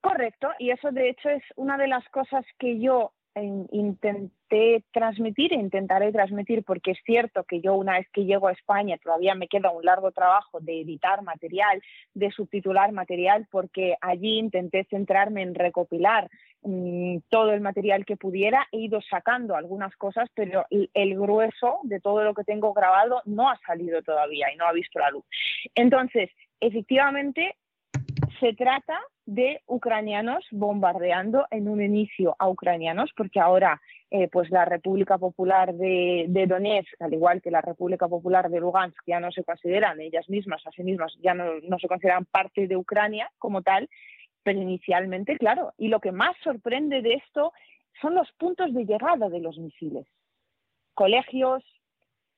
Correcto, 0.00 0.48
y 0.58 0.70
eso 0.70 0.92
de 0.92 1.08
hecho 1.08 1.30
es 1.30 1.42
una 1.56 1.78
de 1.78 1.88
las 1.88 2.06
cosas 2.10 2.44
que 2.58 2.78
yo 2.78 3.12
intenté 3.42 4.84
transmitir 4.92 5.52
e 5.52 5.56
intentaré 5.56 6.12
transmitir, 6.12 6.62
porque 6.64 6.92
es 6.92 6.98
cierto 7.04 7.44
que 7.44 7.60
yo 7.60 7.74
una 7.74 7.94
vez 7.94 8.08
que 8.10 8.24
llego 8.24 8.48
a 8.48 8.52
España 8.52 8.98
todavía 9.02 9.34
me 9.34 9.48
queda 9.48 9.70
un 9.70 9.84
largo 9.84 10.12
trabajo 10.12 10.60
de 10.60 10.80
editar 10.80 11.22
material, 11.22 11.82
de 12.14 12.30
subtitular 12.30 12.92
material, 12.92 13.46
porque 13.50 13.96
allí 14.00 14.38
intenté 14.38 14.84
centrarme 14.84 15.42
en 15.42 15.54
recopilar 15.54 16.30
mm, 16.62 17.18
todo 17.28 17.52
el 17.52 17.60
material 17.60 18.04
que 18.04 18.16
pudiera, 18.16 18.68
he 18.70 18.78
ido 18.78 19.00
sacando 19.02 19.56
algunas 19.56 19.96
cosas, 19.96 20.28
pero 20.34 20.66
el 20.70 21.18
grueso 21.18 21.80
de 21.82 22.00
todo 22.00 22.22
lo 22.22 22.34
que 22.34 22.44
tengo 22.44 22.72
grabado 22.72 23.20
no 23.24 23.50
ha 23.50 23.58
salido 23.66 24.02
todavía 24.02 24.52
y 24.52 24.56
no 24.56 24.66
ha 24.66 24.72
visto 24.72 25.00
la 25.00 25.10
luz. 25.10 25.24
Entonces, 25.74 26.30
efectivamente, 26.60 27.56
se 28.44 28.52
trata 28.52 29.00
de 29.24 29.62
ucranianos 29.66 30.44
bombardeando 30.50 31.46
en 31.50 31.66
un 31.66 31.80
inicio 31.80 32.36
a 32.38 32.46
ucranianos, 32.46 33.10
porque 33.16 33.40
ahora 33.40 33.80
eh, 34.10 34.28
pues 34.28 34.50
la 34.50 34.66
República 34.66 35.16
Popular 35.16 35.72
de, 35.72 36.44
Donetsk, 36.46 37.00
al 37.00 37.14
igual 37.14 37.40
que 37.40 37.50
la 37.50 37.62
República 37.62 38.06
Popular 38.06 38.50
de 38.50 38.60
Lugansk, 38.60 39.02
ya 39.06 39.18
no 39.18 39.32
se 39.32 39.44
consideran 39.44 39.98
ellas 39.98 40.28
mismas, 40.28 40.60
a 40.66 40.72
sí 40.72 40.82
mismas, 40.82 41.16
ya 41.22 41.32
no, 41.32 41.58
no 41.62 41.78
se 41.78 41.88
consideran 41.88 42.26
parte 42.26 42.66
de 42.66 42.76
Ucrania 42.76 43.30
como 43.38 43.62
tal, 43.62 43.88
pero 44.42 44.60
inicialmente, 44.60 45.38
claro. 45.38 45.72
Y 45.78 45.88
lo 45.88 46.00
que 46.00 46.12
más 46.12 46.36
sorprende 46.42 47.00
de 47.00 47.14
esto 47.14 47.54
son 48.02 48.14
los 48.14 48.30
puntos 48.32 48.74
de 48.74 48.84
llegada 48.84 49.30
de 49.30 49.40
los 49.40 49.56
misiles. 49.56 50.06
Colegios, 50.92 51.64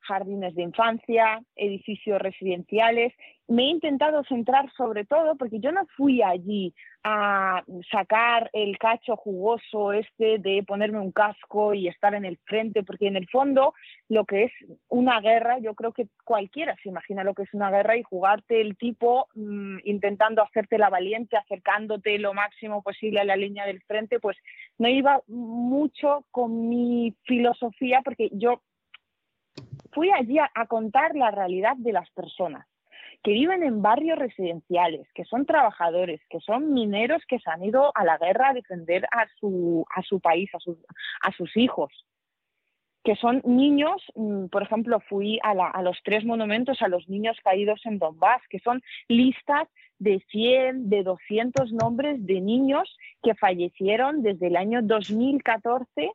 jardines 0.07 0.55
de 0.55 0.63
infancia, 0.63 1.43
edificios 1.55 2.21
residenciales. 2.21 3.13
Me 3.49 3.65
he 3.65 3.67
intentado 3.67 4.25
centrar 4.25 4.71
sobre 4.77 5.05
todo 5.05 5.37
porque 5.37 5.61
yo 5.61 5.71
no 5.71 5.87
fui 5.97 6.23
allí 6.23 6.75
a 7.05 7.63
sacar 7.93 8.51
el 8.53 8.77
cacho 8.79 9.17
jugoso 9.17 9.93
este 9.93 10.39
de 10.39 10.65
ponerme 10.67 10.99
un 10.99 11.13
casco 11.13 11.73
y 11.73 11.87
estar 11.87 12.15
en 12.15 12.25
el 12.25 12.39
frente, 12.39 12.83
porque 12.83 13.07
en 13.07 13.15
el 13.15 13.29
fondo 13.29 13.75
lo 14.09 14.25
que 14.25 14.45
es 14.45 14.53
una 14.89 15.21
guerra, 15.21 15.61
yo 15.61 15.75
creo 15.75 15.93
que 15.93 16.09
cualquiera 16.25 16.75
se 16.83 16.89
imagina 16.89 17.23
lo 17.23 17.35
que 17.35 17.45
es 17.45 17.55
una 17.55 17.71
guerra 17.71 17.97
y 17.97 18.03
jugarte 18.03 18.61
el 18.61 18.77
tipo 18.77 19.29
mm, 19.37 19.79
intentando 19.85 20.43
hacerte 20.43 20.79
la 20.79 20.91
valiente, 20.91 21.37
acercándote 21.37 22.19
lo 22.19 22.35
máximo 22.35 22.83
posible 22.83 23.21
a 23.21 23.25
la 23.25 23.37
línea 23.37 23.67
del 23.67 23.83
frente, 23.83 24.19
pues 24.19 24.37
no 24.79 24.89
iba 24.89 25.21
mucho 25.29 26.25
con 26.33 26.69
mi 26.69 27.15
filosofía 27.23 28.03
porque 28.05 28.31
yo 28.33 28.63
fui 29.97 30.11
allí 30.11 30.39
a, 30.39 30.67
contar 30.67 31.17
la 31.17 31.31
realidad 31.31 31.75
de 31.79 31.91
las 31.91 32.11
personas 32.11 32.67
que 33.23 33.33
viven 33.33 33.63
en 33.63 33.81
barrios 33.81 34.19
residenciales, 34.19 35.09
que 35.15 35.25
son 35.25 35.47
trabajadores, 35.47 36.21
que 36.29 36.39
son 36.41 36.75
mineros 36.75 37.23
que 37.27 37.39
se 37.39 37.51
han 37.51 37.65
ido 37.65 37.93
a 37.95 38.05
la 38.05 38.19
guerra 38.19 38.51
a 38.51 38.53
defender 38.53 39.07
a 39.11 39.27
su, 39.41 39.87
país, 40.23 40.51
a, 41.23 41.33
sus 41.33 41.57
hijos, 41.57 41.91
que 43.03 43.17
son 43.17 43.41
niños, 43.47 44.03
mm, 44.15 44.49
por 44.49 44.63
ejemplo, 44.63 45.01
fui 45.01 45.41
a, 45.43 45.53
a, 45.53 45.83
los 45.83 45.99
tres 46.05 46.27
monumentos 46.27 46.83
a 46.83 46.89
los 46.89 47.09
niños 47.09 47.39
caídos 47.43 47.81
en 47.87 47.99
Donbass, 47.99 48.43
que 48.51 48.59
son 48.59 48.83
listas 49.09 49.67
de 49.99 50.23
100, 50.31 50.91
de 50.91 51.05
200 51.05 51.73
nombres 51.73 52.25
de 52.27 52.43
niños 52.43 52.99
que 53.23 53.35
fallecieron 53.35 54.23
desde 54.23 54.49
el 54.49 54.57
año 54.57 54.83
2014 54.83 56.13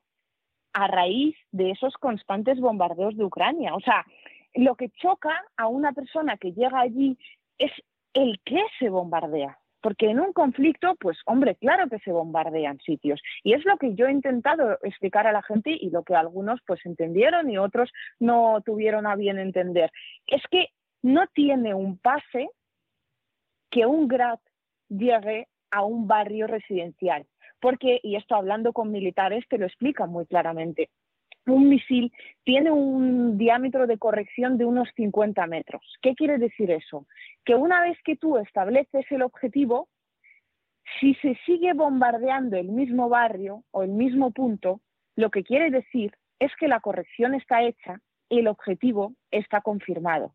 a 0.73 0.87
raíz 0.87 1.35
de 1.51 1.71
esos 1.71 1.93
constantes 1.95 2.59
bombardeos 2.59 3.15
de 3.17 3.25
Ucrania. 3.25 3.75
O 3.75 3.79
sea, 3.79 4.05
lo 4.53 4.75
que 4.75 4.89
choca 4.89 5.43
a 5.57 5.67
una 5.67 5.93
persona 5.93 6.37
que 6.37 6.53
llega 6.53 6.79
allí 6.79 7.17
es 7.57 7.71
el 8.13 8.39
qué 8.45 8.61
se 8.79 8.89
bombardea. 8.89 9.57
Porque 9.81 10.11
en 10.11 10.19
un 10.19 10.31
conflicto, 10.31 10.95
pues 10.99 11.17
hombre, 11.25 11.55
claro 11.55 11.89
que 11.89 11.97
se 11.99 12.11
bombardean 12.11 12.77
sitios. 12.79 13.19
Y 13.43 13.53
es 13.53 13.65
lo 13.65 13.77
que 13.77 13.95
yo 13.95 14.05
he 14.05 14.11
intentado 14.11 14.77
explicar 14.83 15.25
a 15.25 15.31
la 15.31 15.41
gente 15.41 15.71
y 15.71 15.89
lo 15.89 16.03
que 16.03 16.15
algunos 16.15 16.59
pues 16.67 16.85
entendieron 16.85 17.49
y 17.49 17.57
otros 17.57 17.91
no 18.19 18.61
tuvieron 18.63 19.07
a 19.07 19.15
bien 19.15 19.39
entender. 19.39 19.91
Es 20.27 20.43
que 20.51 20.67
no 21.01 21.25
tiene 21.33 21.73
un 21.73 21.97
pase 21.97 22.49
que 23.71 23.87
un 23.87 24.07
grad 24.07 24.39
llegue 24.87 25.47
a 25.71 25.83
un 25.83 26.07
barrio 26.07 26.45
residencial 26.45 27.25
porque, 27.61 27.99
y 28.03 28.15
esto 28.15 28.35
hablando 28.35 28.73
con 28.73 28.91
militares 28.91 29.45
te 29.47 29.57
lo 29.57 29.65
explican 29.65 30.09
muy 30.09 30.25
claramente, 30.25 30.89
un 31.45 31.69
misil 31.69 32.11
tiene 32.43 32.71
un 32.71 33.37
diámetro 33.37 33.87
de 33.87 33.97
corrección 33.97 34.57
de 34.57 34.65
unos 34.65 34.89
50 34.95 35.45
metros. 35.47 35.81
¿Qué 36.01 36.15
quiere 36.15 36.37
decir 36.37 36.69
eso? 36.71 37.05
Que 37.45 37.55
una 37.55 37.81
vez 37.81 37.97
que 38.03 38.15
tú 38.15 38.37
estableces 38.37 39.05
el 39.09 39.21
objetivo, 39.23 39.89
si 40.99 41.15
se 41.15 41.37
sigue 41.45 41.73
bombardeando 41.73 42.57
el 42.57 42.69
mismo 42.69 43.09
barrio 43.09 43.63
o 43.71 43.83
el 43.83 43.91
mismo 43.91 44.31
punto, 44.31 44.81
lo 45.15 45.29
que 45.31 45.43
quiere 45.43 45.71
decir 45.71 46.13
es 46.39 46.51
que 46.59 46.67
la 46.67 46.79
corrección 46.79 47.33
está 47.33 47.63
hecha 47.63 48.01
y 48.29 48.39
el 48.39 48.47
objetivo 48.47 49.13
está 49.31 49.61
confirmado. 49.61 50.33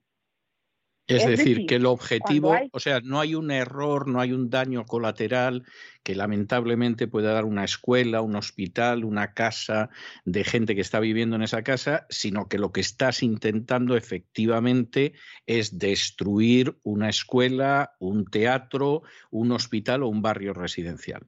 Es, 1.07 1.25
decir, 1.25 1.67
que 1.67 1.77
el 1.77 1.87
objetivo, 1.87 2.57
o 2.73 2.81
sea, 2.81 3.01
no 3.01 3.21
hay 3.21 3.37
un 3.37 3.53
error, 3.53 4.09
no 4.09 4.21
hay 4.21 4.33
un 4.33 4.51
daño 4.51 4.85
colateral 4.85 5.63
que 6.03 6.17
lamentablemente 6.17 7.07
pueda 7.07 7.33
dar 7.33 7.45
una 7.45 7.65
escuela, 7.65 8.23
un 8.23 8.35
hospital, 8.35 9.05
una 9.05 9.33
casa 9.33 9.89
de 10.25 10.43
gente 10.43 10.75
que 10.75 10.81
está 10.81 10.99
viviendo 10.99 11.37
en 11.37 11.43
esa 11.43 11.63
casa, 11.63 12.07
sino 12.11 12.49
que 12.49 12.59
lo 12.59 12.73
que 12.73 12.81
estás 12.81 13.23
intentando 13.23 13.97
efectivamente 13.97 15.13
es 15.47 15.79
destruir 15.79 16.77
una 16.83 17.09
escuela, 17.09 17.95
un 18.01 18.25
teatro, 18.25 19.03
un 19.31 19.53
hospital 19.53 20.03
o 20.03 20.09
un 20.09 20.23
barrio 20.23 20.55
residencial. 20.55 21.23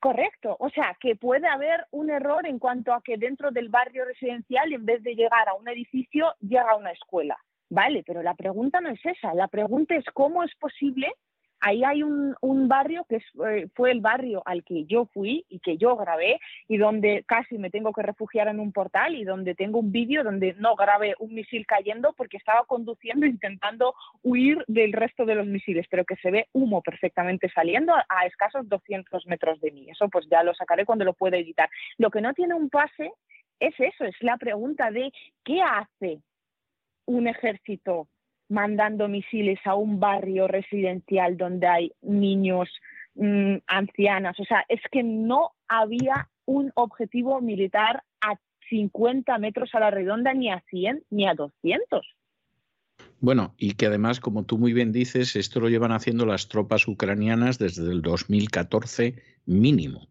Correcto, 0.00 0.54
o 0.60 0.68
sea, 0.68 0.94
que 1.00 1.16
puede 1.16 1.48
haber 1.48 1.86
un 1.92 2.10
error 2.10 2.46
en 2.46 2.58
cuanto 2.58 2.92
a 2.92 3.00
que 3.02 3.16
dentro 3.16 3.50
del 3.52 3.70
barrio 3.70 4.04
residencial, 4.04 4.70
en 4.70 4.84
vez 4.84 5.02
de 5.02 5.14
llegar 5.14 5.48
a 5.48 5.54
un 5.54 5.66
edificio, 5.66 6.34
llega 6.40 6.72
a 6.72 6.76
una 6.76 6.90
escuela 6.90 7.38
Vale, 7.74 8.04
pero 8.06 8.22
la 8.22 8.34
pregunta 8.34 8.80
no 8.80 8.88
es 8.88 9.04
esa. 9.04 9.34
La 9.34 9.48
pregunta 9.48 9.96
es 9.96 10.04
cómo 10.14 10.44
es 10.44 10.54
posible. 10.60 11.12
Ahí 11.58 11.82
hay 11.82 12.04
un, 12.04 12.36
barrio 12.68 13.04
que 13.08 13.16
eh, 13.16 13.66
fue 13.74 13.90
el 13.90 14.00
barrio 14.00 14.42
al 14.46 14.62
que 14.62 14.84
yo 14.84 15.06
fui 15.06 15.44
y 15.48 15.58
que 15.58 15.76
yo 15.76 15.96
grabé 15.96 16.38
y 16.68 16.76
donde 16.76 17.24
casi 17.26 17.58
me 17.58 17.70
tengo 17.70 17.92
que 17.92 18.02
refugiar 18.02 18.46
en 18.46 18.60
un 18.60 18.70
portal 18.70 19.16
y 19.16 19.24
donde 19.24 19.56
tengo 19.56 19.80
un 19.80 19.90
vídeo 19.90 20.22
donde 20.22 20.54
no 20.54 20.76
grabé 20.76 21.14
un 21.18 21.34
misil 21.34 21.66
cayendo 21.66 22.12
porque 22.16 22.36
estaba 22.36 22.64
conduciendo 22.64 23.26
intentando 23.26 23.94
huir 24.22 24.62
del 24.68 24.92
resto 24.92 25.24
de 25.24 25.34
los 25.34 25.46
misiles, 25.46 25.86
pero 25.90 26.04
que 26.04 26.16
se 26.16 26.30
ve 26.30 26.46
humo 26.52 26.80
perfectamente 26.80 27.50
saliendo 27.52 27.92
a, 27.92 28.06
a 28.08 28.26
escasos 28.26 28.68
200 28.68 29.26
metros 29.26 29.60
de 29.60 29.72
mí. 29.72 29.90
Eso 29.90 30.08
pues 30.08 30.28
ya 30.30 30.44
lo 30.44 30.54
sacaré 30.54 30.84
cuando 30.84 31.04
lo 31.04 31.14
pueda 31.14 31.38
editar. 31.38 31.68
Lo 31.98 32.10
que 32.10 32.20
no 32.20 32.34
tiene 32.34 32.54
un 32.54 32.70
pase 32.70 33.10
es 33.58 33.74
eso, 33.80 34.04
es 34.04 34.14
la 34.20 34.36
pregunta 34.36 34.92
de 34.92 35.10
qué 35.42 35.60
hace 35.60 36.20
un 37.06 37.28
ejército 37.28 38.08
mandando 38.48 39.08
misiles 39.08 39.58
a 39.64 39.74
un 39.74 40.00
barrio 40.00 40.46
residencial 40.46 41.36
donde 41.36 41.66
hay 41.66 41.92
niños, 42.02 42.68
mm, 43.14 43.56
ancianas. 43.66 44.38
O 44.38 44.44
sea, 44.44 44.64
es 44.68 44.80
que 44.90 45.02
no 45.02 45.52
había 45.68 46.28
un 46.46 46.70
objetivo 46.74 47.40
militar 47.40 48.02
a 48.20 48.36
50 48.68 49.38
metros 49.38 49.70
a 49.74 49.80
la 49.80 49.90
redonda, 49.90 50.34
ni 50.34 50.50
a 50.50 50.62
100, 50.70 51.04
ni 51.10 51.26
a 51.26 51.34
200. 51.34 52.06
Bueno, 53.20 53.54
y 53.58 53.72
que 53.72 53.86
además, 53.86 54.20
como 54.20 54.44
tú 54.44 54.58
muy 54.58 54.72
bien 54.72 54.92
dices, 54.92 55.36
esto 55.36 55.60
lo 55.60 55.68
llevan 55.68 55.92
haciendo 55.92 56.26
las 56.26 56.48
tropas 56.48 56.86
ucranianas 56.86 57.58
desde 57.58 57.90
el 57.90 58.02
2014 58.02 59.22
mínimo. 59.46 60.08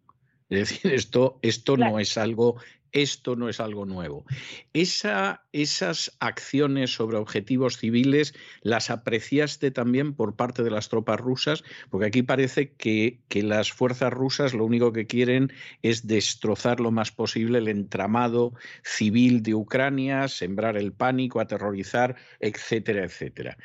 Es 0.49 0.70
decir, 0.70 0.94
esto, 0.94 1.40
esto 1.41 1.78
no 1.78 1.99
es 1.99 2.18
algo 2.18 2.57
esto 2.94 3.36
no 3.36 3.49
es 3.49 3.60
algo 3.60 3.86
nuevo. 3.86 4.26
esas 4.74 6.18
acciones 6.20 6.94
sobre 6.94 7.18
objetivos 7.18 7.78
civiles 7.78 8.34
las 8.61 8.90
apreciaste 8.90 9.72
también 9.72 10.14
por 10.14 10.36
parte 10.36 10.64
de 10.64 10.72
las 10.72 10.90
tropas 10.90 11.20
rusas, 11.20 11.64
porque 11.90 12.07
aquí 12.07 12.24
parece 12.24 12.74
que, 12.74 13.20
las 13.34 13.74
fuerzas 13.74 14.14
rusas 14.14 14.53
lo 14.53 14.64
único 14.64 14.94
que 14.94 15.07
quieren 15.07 15.52
es 15.82 16.07
destrozar 16.07 16.80
lo 16.80 16.91
más 16.91 17.11
posible 17.11 17.57
el 17.57 17.68
entramado 17.68 18.53
civil 18.84 19.44
de 19.44 19.56
Ucrania, 19.56 20.28
sembrar 20.28 20.78
el 20.78 20.94
pánico, 20.94 21.40
aterrorizar, 21.40 22.15
etcétera, 22.40 23.03
etcétera. 23.03 23.57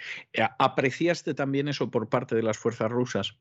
¿Apreciaste 0.58 1.34
también 1.34 1.68
eso 1.68 1.90
por 1.90 2.08
parte 2.08 2.34
de 2.34 2.42
las 2.42 2.58
fuerzas 2.58 2.90
rusas? 2.90 3.38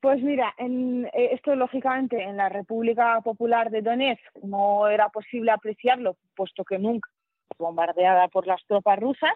Pues 0.00 0.22
mira, 0.22 0.54
en, 0.56 1.04
eh, 1.12 1.30
esto 1.32 1.54
lógicamente 1.54 2.22
en 2.22 2.38
la 2.38 2.48
República 2.48 3.20
Popular 3.20 3.70
de 3.70 3.82
Donetsk 3.82 4.22
no 4.42 4.88
era 4.88 5.10
posible 5.10 5.50
apreciarlo, 5.50 6.16
puesto 6.34 6.64
que 6.64 6.78
nunca 6.78 7.10
bombardeada 7.58 8.28
por 8.28 8.46
las 8.46 8.64
tropas 8.66 8.98
rusas, 8.98 9.34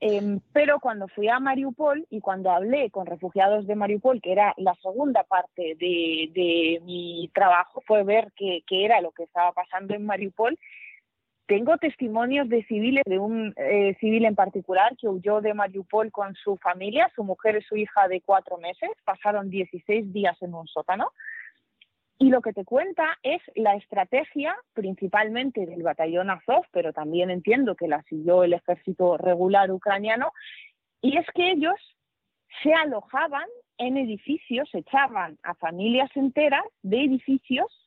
em, 0.00 0.40
pero 0.52 0.80
cuando 0.80 1.06
fui 1.06 1.28
a 1.28 1.38
Mariupol 1.38 2.04
y 2.10 2.20
cuando 2.20 2.50
hablé 2.50 2.90
con 2.90 3.06
refugiados 3.06 3.68
de 3.68 3.76
Mariupol, 3.76 4.20
que 4.20 4.32
era 4.32 4.52
la 4.56 4.74
segunda 4.82 5.22
parte 5.22 5.76
de, 5.78 6.80
mi 6.84 7.30
trabajo, 7.32 7.80
fue 7.86 8.02
ver 8.02 8.32
qué 8.34 8.64
era 8.68 9.00
lo 9.00 9.12
que 9.12 9.22
estaba 9.22 9.52
pasando 9.52 9.94
en 9.94 10.04
Mariupol 10.04 10.58
tengo 11.52 11.76
testimonios 11.76 12.48
de 12.48 12.64
civiles, 12.64 13.02
de 13.04 13.18
un 13.18 13.52
eh, 13.58 13.94
civil 14.00 14.24
en 14.24 14.34
particular 14.34 14.96
que 14.96 15.06
huyó 15.06 15.42
de 15.42 15.52
Mariupol 15.52 16.10
con 16.10 16.34
su 16.34 16.56
familia, 16.56 17.12
su 17.14 17.24
mujer 17.24 17.58
y 17.58 17.62
su 17.62 17.76
hija 17.76 18.08
de 18.08 18.22
cuatro 18.22 18.56
meses, 18.56 18.88
pasaron 19.04 19.50
16 19.50 20.14
días 20.14 20.40
en 20.40 20.54
un 20.54 20.66
sótano. 20.66 21.12
Y 22.16 22.30
lo 22.30 22.40
que 22.40 22.54
te 22.54 22.64
cuenta 22.64 23.18
es 23.22 23.42
la 23.54 23.74
estrategia 23.74 24.56
principalmente 24.72 25.66
del 25.66 25.82
batallón 25.82 26.30
Azov, 26.30 26.64
pero 26.70 26.94
también 26.94 27.30
entiendo 27.30 27.74
que 27.74 27.86
la 27.86 28.02
siguió 28.04 28.44
el 28.44 28.54
ejército 28.54 29.18
regular 29.18 29.70
ucraniano, 29.70 30.32
y 31.02 31.18
es 31.18 31.26
que 31.34 31.50
ellos 31.50 31.76
se 32.62 32.72
alojaban 32.72 33.48
en 33.76 33.98
edificios, 33.98 34.70
echaban 34.72 35.36
a 35.42 35.52
familias 35.52 36.10
enteras 36.16 36.64
de 36.80 37.04
edificios 37.04 37.81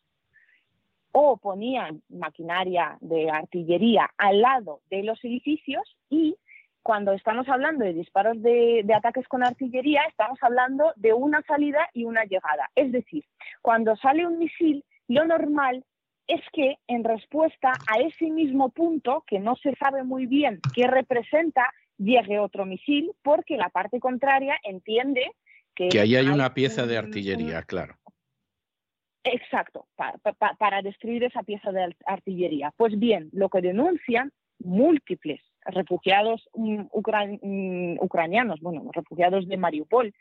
o 1.17 1.37
ponían 1.37 2.01
maquinaria 2.09 2.97
de 2.99 3.29
artillería 3.29 4.09
al 4.17 4.41
lado 4.41 4.81
de 4.89 5.01
los 5.03 5.23
edificios 5.23 5.81
y 6.09 6.35
cuando 6.83 7.13
estamos 7.13 7.47
hablando 7.47 7.85
de 7.85 7.93
disparos 7.93 8.41
de, 8.41 8.81
de, 8.83 8.93
ataques 8.93 9.25
con 9.29 9.41
artillería, 9.41 10.01
estamos 10.09 10.37
hablando 10.41 10.91
de 10.97 11.13
una 11.13 11.41
salida 11.43 11.87
y 11.93 12.03
una 12.03 12.25
llegada. 12.25 12.69
Es 12.75 12.91
decir, 12.91 13.23
cuando 13.61 13.95
sale 13.95 14.27
un 14.27 14.39
misil, 14.39 14.83
lo 15.07 15.23
normal 15.23 15.85
es 16.27 16.41
que 16.51 16.79
en 16.87 17.05
respuesta 17.05 17.71
a 17.87 17.99
ese 18.01 18.29
mismo 18.29 18.67
punto, 18.67 19.23
que 19.25 19.39
no 19.39 19.55
se 19.55 19.73
sabe 19.75 20.03
muy 20.03 20.25
bien 20.25 20.59
qué 20.73 20.85
representa, 20.85 21.71
llegue 21.97 22.39
otro 22.39 22.65
misil, 22.65 23.13
porque 23.23 23.55
la 23.55 23.69
parte 23.69 24.01
contraria 24.01 24.57
entiende 24.63 25.31
que... 25.73 25.87
Que 25.87 26.01
ahí 26.01 26.17
hay 26.17 26.27
una 26.27 26.53
pieza 26.53 26.85
de 26.85 26.97
artillería, 26.97 27.63
claro. 27.63 27.95
Exacto, 29.26 29.88
para, 29.95 30.81
destruir 30.84 31.23
esa 31.23 31.41
pieza 31.41 31.72
de 31.72 31.95
artillería. 32.06 32.72
Pues 32.77 32.97
bien, 32.99 33.30
lo 33.34 33.49
que 33.49 33.61
denuncian 33.61 34.31
múltiples 34.60 35.41
refugiados 35.65 36.47
mm, 36.53 36.81
mm, 37.41 37.97
ucranianos, 38.02 38.60
bueno, 38.61 38.91
refugiados 38.93 39.47
de 39.47 39.57
Mariupol, 39.57 40.14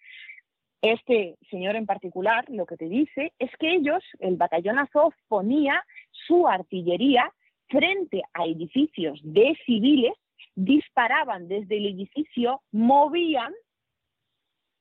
este 0.81 1.37
señor 1.51 1.77
en 1.77 1.85
particular 1.85 2.47
lo 2.49 2.65
que 2.65 2.79
te 2.79 2.89
dice 2.89 3.33
es 3.39 3.51
que 3.59 3.75
ellos, 3.75 4.03
el 4.21 4.37
batallón 4.37 4.79
Azov, 4.79 5.13
ponía 5.29 5.85
su 6.11 6.49
artillería 6.49 7.31
frente 7.69 8.23
a 8.33 8.47
edificios 8.47 9.21
de 9.23 9.55
civiles, 9.67 10.15
disparaban 10.55 11.47
desde 11.47 11.77
el 11.77 11.87
edificio, 11.87 12.63
movían 12.73 13.53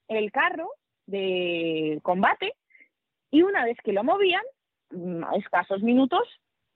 el 0.07 0.31
carro 0.31 0.69
de 1.07 1.99
combate 2.03 2.53
y 3.33 3.41
una 3.41 3.65
vez 3.65 3.77
que 3.83 3.93
lo 3.93 4.03
movían, 4.03 4.43
mm, 4.91 5.23
a 5.23 5.35
escasos 5.37 5.81
minutos, 5.81 6.21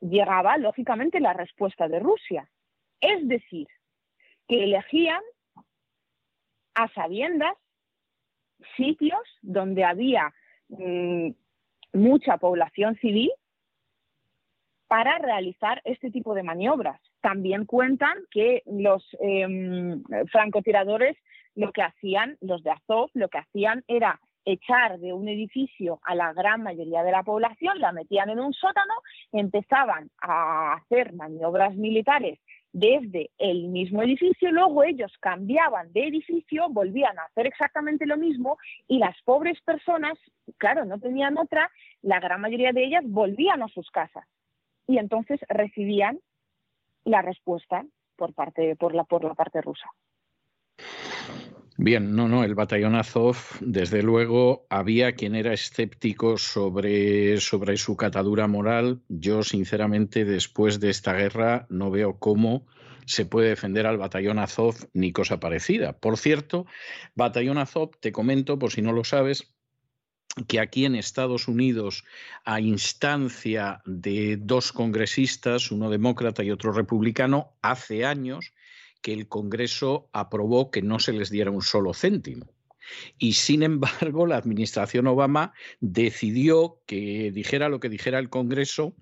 llegaba 0.02 0.58
lógicamente 0.58 1.20
la 1.20 1.34
respuesta 1.34 1.88
de 1.88 2.00
Rusia. 2.00 2.50
Es 3.00 3.28
decir, 3.28 3.68
que 4.48 4.64
elegían 4.64 5.22
a 6.74 6.88
sabiendas 6.96 7.56
sitios 8.76 9.22
donde 9.44 9.84
había 9.84 10.34
mm, 10.70 11.30
mucha 11.94 12.38
población 12.38 12.96
civil 12.96 13.32
para 14.88 15.20
realizar 15.20 15.80
este 15.86 16.10
tipo 16.10 16.34
de 16.34 16.42
maniobras. 16.42 17.00
También 17.22 17.66
cuentan 17.66 18.18
que 18.32 18.64
los 18.66 19.06
em, 19.20 20.04
francotiradores 20.32 21.18
lo 21.54 21.72
que 21.72 21.84
hacían, 21.84 22.38
los 22.42 22.64
de 22.64 22.72
Azov, 22.72 23.12
lo 23.14 23.30
que 23.30 23.38
hacían 23.38 23.84
era 23.88 24.20
echar 24.48 24.98
de 25.00 25.12
un 25.12 25.28
edificio 25.28 26.00
a 26.04 26.16
la 26.16 26.32
gran 26.32 26.64
mayoría 26.64 27.04
de 27.04 27.12
la 27.12 27.24
población, 27.24 27.80
la 27.80 27.92
metían 27.92 28.30
en 28.30 28.40
un 28.40 28.54
sótano, 28.54 28.94
empezaban 29.34 30.10
a 30.22 30.74
hacer 30.76 31.14
maniobras 31.14 31.76
militares 31.76 32.40
desde 32.72 33.32
el 33.38 33.68
mismo 33.68 34.04
edificio, 34.04 34.52
luego 34.52 34.84
ellos 34.84 35.12
cambiaban 35.20 35.92
de 35.92 36.08
edificio, 36.08 36.70
volvían 36.70 37.20
a 37.20 37.24
hacer 37.24 37.46
exactamente 37.48 38.06
lo 38.06 38.16
mismo 38.16 38.58
y 38.88 39.00
las 39.00 39.16
pobres 39.24 39.60
personas, 39.62 40.18
claro, 40.58 40.86
no 40.86 40.98
tenían 41.00 41.38
otra, 41.38 41.70
la 42.02 42.20
gran 42.20 42.40
mayoría 42.40 42.72
de 42.72 42.86
ellas 42.86 43.04
volvían 43.06 43.64
a 43.64 43.68
sus 43.68 43.90
casas 43.92 44.26
y 44.88 44.98
entonces 44.98 45.40
recibían 45.50 46.20
la 47.04 47.22
respuesta 47.22 47.84
por 48.16 48.34
parte 48.34 48.76
por 48.78 48.96
la 48.96 49.04
por 49.04 49.24
la 49.24 49.34
parte 49.34 49.62
rusa. 49.62 49.90
Bien, 51.80 52.16
no, 52.16 52.28
no, 52.28 52.44
el 52.44 52.56
batallón 52.56 52.96
Azov, 52.96 53.38
desde 53.60 54.02
luego, 54.02 54.66
había 54.68 55.12
quien 55.12 55.36
era 55.36 55.54
escéptico 55.54 56.40
sobre, 56.40 57.40
sobre 57.40 57.78
su 57.78 57.96
catadura 57.96 58.48
moral. 58.48 59.04
Yo, 59.10 59.44
sinceramente, 59.44 60.26
después 60.26 60.80
de 60.80 60.90
esta 60.90 61.14
guerra, 61.14 61.68
no 61.70 61.92
veo 61.92 62.18
cómo 62.18 62.66
se 63.06 63.28
puede 63.28 63.50
defender 63.50 63.86
al 63.86 64.00
batallón 64.00 64.40
Azov 64.40 64.90
ni 64.94 65.12
cosa 65.12 65.40
parecida. 65.40 65.94
Por 65.94 66.18
cierto, 66.18 66.66
batallón 67.14 67.60
Azov, 67.60 67.92
te 68.00 68.12
comento, 68.12 68.58
por 68.58 68.72
si 68.72 68.82
no 68.82 68.92
lo 68.92 69.04
sabes, 69.04 69.54
que 70.48 70.60
aquí 70.60 70.86
en 70.86 70.96
Estados 70.96 71.48
Unidos, 71.48 72.06
a 72.44 72.60
instancia 72.60 73.84
de 73.86 74.38
dos 74.38 74.72
congresistas, 74.72 75.72
uno 75.72 75.92
demócrata 75.92 76.44
y 76.44 76.50
otro 76.50 76.72
republicano, 76.72 77.54
hace 77.62 78.04
años 78.04 78.52
que 79.08 79.14
el 79.14 79.30
Congreso 79.30 80.10
aprobó 80.12 80.70
que 80.70 80.82
no 80.82 81.00
se 81.00 81.14
les 81.14 81.30
diera 81.30 81.50
un 81.50 81.62
solo 81.62 81.94
céntimo. 81.94 82.46
Y 83.18 83.34
sin 83.34 83.64
embargo, 83.64 84.28
la 84.28 84.36
administración 84.36 85.08
Obama 85.08 85.54
decidió 85.80 86.82
que 86.86 87.32
dijera 87.32 87.70
lo 87.70 87.80
que 87.80 87.88
dijera 87.88 88.20
el 88.20 88.30
Congreso, 88.30 88.98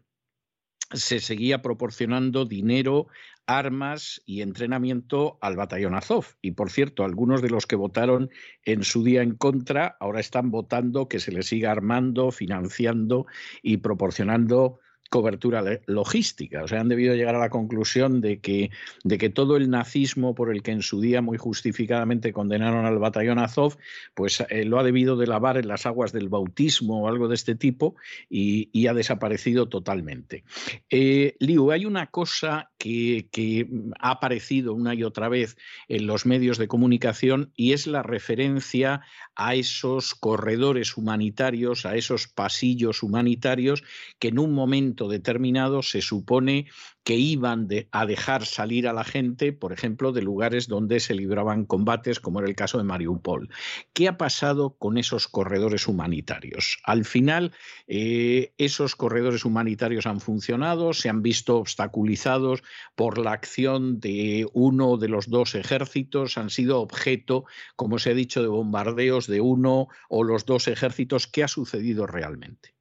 se 0.93 1.19
seguía 1.19 1.63
proporcionando 1.63 2.45
dinero, 2.45 3.07
armas 3.47 4.21
y 4.27 4.41
entrenamiento 4.41 5.39
al 5.41 5.55
batallón 5.55 5.95
Azov. 5.95 6.35
Y 6.39 6.51
por 6.51 6.69
cierto, 6.69 7.03
algunos 7.03 7.41
de 7.41 7.49
los 7.49 7.65
que 7.65 7.75
votaron 7.75 8.29
en 8.63 8.83
su 8.83 9.03
día 9.03 9.23
en 9.23 9.33
contra 9.33 9.97
ahora 9.99 10.19
están 10.19 10.51
votando 10.51 11.07
que 11.07 11.19
se 11.19 11.31
les 11.31 11.47
siga 11.47 11.71
armando, 11.71 12.29
financiando 12.29 13.25
y 13.63 13.77
proporcionando 13.77 14.77
cobertura 15.09 15.63
logística. 15.87 16.63
O 16.63 16.67
sea, 16.67 16.81
han 16.81 16.89
debido 16.89 17.15
llegar 17.15 17.35
a 17.35 17.39
la 17.39 17.49
conclusión 17.49 18.21
de 18.21 18.39
que, 18.39 18.71
de 19.03 19.17
que 19.17 19.29
todo 19.29 19.55
el 19.55 19.69
nazismo 19.69 20.35
por 20.35 20.51
el 20.51 20.63
que 20.63 20.71
en 20.71 20.81
su 20.81 20.99
día 20.99 21.21
muy 21.21 21.37
justificadamente 21.37 22.33
condenaron 22.33 22.85
al 22.85 22.97
batallón 22.97 23.39
Azov, 23.39 23.77
pues 24.13 24.43
eh, 24.49 24.65
lo 24.65 24.79
ha 24.79 24.83
debido 24.83 25.15
de 25.15 25.27
lavar 25.27 25.57
en 25.57 25.67
las 25.67 25.85
aguas 25.85 26.11
del 26.11 26.29
bautismo 26.29 27.03
o 27.03 27.07
algo 27.07 27.27
de 27.27 27.35
este 27.35 27.55
tipo 27.55 27.95
y, 28.29 28.85
ha 28.85 28.93
desaparecido 28.93 29.67
totalmente. 29.67 30.43
Eh, 30.91 31.35
Liu, 31.39 31.71
hay 31.71 31.87
una 31.87 32.11
cosa 32.11 32.69
que, 32.77 33.27
que 33.31 33.67
ha 33.99 34.11
aparecido 34.11 34.75
una 34.75 34.93
y 34.93 35.01
otra 35.01 35.27
vez 35.27 35.57
en 35.87 36.05
los 36.05 36.27
medios 36.27 36.59
de 36.59 36.67
comunicación 36.67 37.51
y 37.55 37.73
es 37.73 37.87
la 37.87 38.03
referencia 38.03 39.01
a 39.35 39.55
esos 39.55 40.13
corredores 40.13 40.95
humanitarios, 40.95 41.87
a 41.87 41.95
esos 41.95 42.27
pasillos 42.27 43.01
humanitarios 43.01 43.83
que 44.19 44.27
en 44.27 44.37
un 44.37 44.53
momento 44.53 44.94
determinado 44.95 45.83
se 45.83 46.01
supone 46.01 46.67
que 47.05 47.15
iban 47.15 47.67
a 47.91 48.05
dejar 48.07 48.47
salir 48.47 48.87
a 48.87 48.93
la 48.93 49.03
gente, 49.03 49.53
por 49.53 49.71
ejemplo, 49.71 50.11
de 50.11 50.23
lugares 50.23 50.67
donde 50.67 50.99
se 50.99 51.13
libraban 51.13 51.65
combates, 51.65 52.19
como 52.19 52.39
era 52.39 52.49
el 52.49 52.55
caso 52.55 52.79
de 52.79 52.83
Mariupol. 52.83 53.49
¿Qué 53.93 54.07
ha 54.07 54.17
pasado 54.17 54.75
con 54.79 54.97
esos 54.97 55.27
corredores 55.27 55.87
humanitarios? 55.87 56.79
Al 56.83 57.05
final, 57.05 57.51
eh, 57.85 58.53
esos 58.57 58.95
corredores 58.95 59.45
humanitarios 59.45 60.07
han 60.07 60.19
funcionado, 60.19 60.93
se 60.93 61.07
han 61.09 61.21
visto 61.21 61.57
obstaculizados 61.57 62.63
por 62.95 63.19
la 63.19 63.33
acción 63.33 63.99
de 63.99 64.47
uno 64.53 64.97
de 64.97 65.09
los 65.09 65.29
dos 65.29 65.53
ejércitos, 65.53 66.39
han 66.39 66.49
sido 66.49 66.81
objeto, 66.81 67.45
como 67.75 67.99
se 67.99 68.09
ha 68.09 68.15
dicho, 68.15 68.41
de 68.41 68.47
bombardeos 68.47 69.27
de 69.27 69.41
uno 69.41 69.89
o 70.09 70.23
los 70.23 70.47
dos 70.47 70.67
ejércitos. 70.67 71.27
¿Qué 71.27 71.43
ha 71.43 71.47
sucedido 71.47 72.07
realmente? 72.07 72.73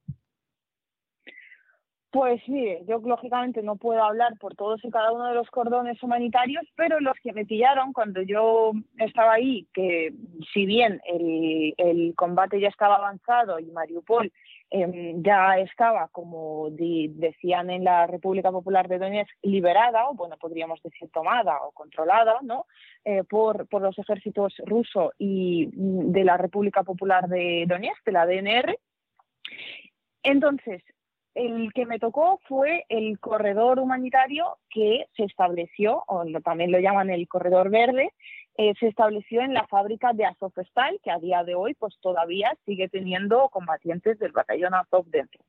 Pues 2.15 2.41
mire, 2.47 2.81
yo 2.87 2.99
lógicamente 2.99 3.61
no 3.61 3.75
puedo 3.75 4.01
hablar 4.01 4.37
por 4.39 4.55
todos 4.55 4.79
y 4.85 4.89
cada 4.89 5.11
uno 5.11 5.27
de 5.27 5.33
los 5.33 5.49
cordones 5.49 6.01
humanitarios, 6.01 6.63
pero 6.77 7.01
los 7.01 7.17
que 7.21 7.33
me 7.33 7.45
pillaron 7.45 7.91
cuando 7.91 8.21
yo 8.21 8.71
estaba 8.97 9.33
ahí, 9.33 9.67
que 9.73 10.13
si 10.53 10.65
bien 10.65 11.01
el, 11.05 12.13
combate 12.15 12.61
ya 12.61 12.69
estaba 12.69 12.95
avanzado 12.95 13.59
y 13.59 13.65
Mariupol 13.65 14.31
em, 14.69 15.21
ya 15.23 15.59
estaba, 15.59 16.07
como 16.07 16.69
decían 16.69 17.69
en 17.69 17.83
la 17.83 18.07
República 18.07 18.49
Popular 18.49 18.87
de 18.87 18.97
Donetsk, 18.97 19.35
liberada, 19.41 20.07
o 20.07 20.13
bueno, 20.13 20.37
podríamos 20.37 20.81
decir 20.83 21.09
tomada 21.11 21.57
o 21.63 21.73
controlada, 21.73 22.39
¿no? 22.43 22.65
Eh, 23.03 23.25
por, 23.25 23.67
por 23.67 23.81
los 23.81 23.99
ejércitos 23.99 24.53
ruso 24.65 25.11
y 25.17 25.67
de 25.73 26.23
la 26.23 26.37
República 26.37 26.81
Popular 26.83 27.27
de 27.27 27.65
Donetsk, 27.67 28.05
de 28.05 28.11
la 28.13 28.25
DNR. 28.25 28.79
Entonces, 30.23 30.81
el 31.35 31.73
que 31.73 31.85
me 31.85 31.99
tocó 31.99 32.39
fue 32.47 32.85
el 32.89 33.19
corredor 33.19 33.79
humanitario 33.79 34.57
que 34.69 35.05
se 35.15 35.23
estableció, 35.23 36.03
o 36.07 36.25
también 36.41 36.71
lo 36.71 36.79
llaman 36.79 37.09
el 37.09 37.27
corredor 37.27 37.69
verde, 37.69 38.13
eh, 38.57 38.73
se 38.79 38.87
estableció 38.87 39.41
en 39.41 39.53
la 39.53 39.67
fábrica 39.67 40.13
de 40.13 40.25
Azovstal, 40.25 40.99
que 41.03 41.11
a 41.11 41.19
día 41.19 41.43
de 41.43 41.55
hoy 41.55 41.73
pues 41.73 41.95
todavía 41.99 42.55
sigue 42.65 42.87
teniendo 42.87 43.49
combatientes 43.49 44.17
del 44.17 44.31
batallón 44.31 44.73
Azov 44.73 45.05
dentro. 45.07 45.41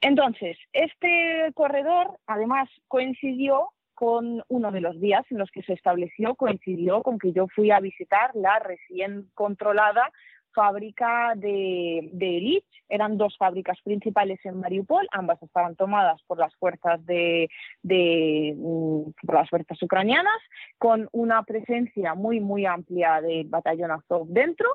Entonces, 0.00 0.58
este 0.72 1.52
corredor 1.54 2.18
además 2.26 2.68
coincidió 2.88 3.68
con 3.94 4.42
uno 4.48 4.72
de 4.72 4.80
los 4.80 4.98
días 5.00 5.24
en 5.30 5.38
los 5.38 5.50
que 5.52 5.62
se 5.62 5.74
estableció, 5.74 6.34
coincidió 6.34 7.02
con 7.02 7.20
que 7.20 7.32
yo 7.32 7.46
fui 7.46 7.70
a 7.70 7.78
visitar 7.78 8.34
la 8.34 8.58
recién 8.58 9.30
controlada 9.34 10.10
fábrica 10.54 11.32
de, 11.36 12.10
de 12.12 12.62
Eran 12.88 13.16
dos 13.16 13.36
fábricas 13.36 13.78
principales 13.82 14.38
en 14.44 14.60
Mariupol, 14.60 15.06
ambas 15.12 15.42
estaban 15.42 15.76
tomadas 15.76 16.22
por 16.26 16.38
las 16.38 16.54
fuerzas 16.56 17.04
de, 17.06 17.48
mm, 17.82 19.26
por 19.26 19.34
las 19.34 19.48
fuerzas 19.50 19.82
ucranianas, 19.82 20.40
con 20.78 21.08
una 21.12 21.42
presencia 21.42 22.14
muy 22.14 22.40
muy 22.40 22.66
amplia 22.66 23.20
del 23.20 23.48
batallón 23.48 23.90
Azov 23.90 24.26
dentro. 24.28 24.68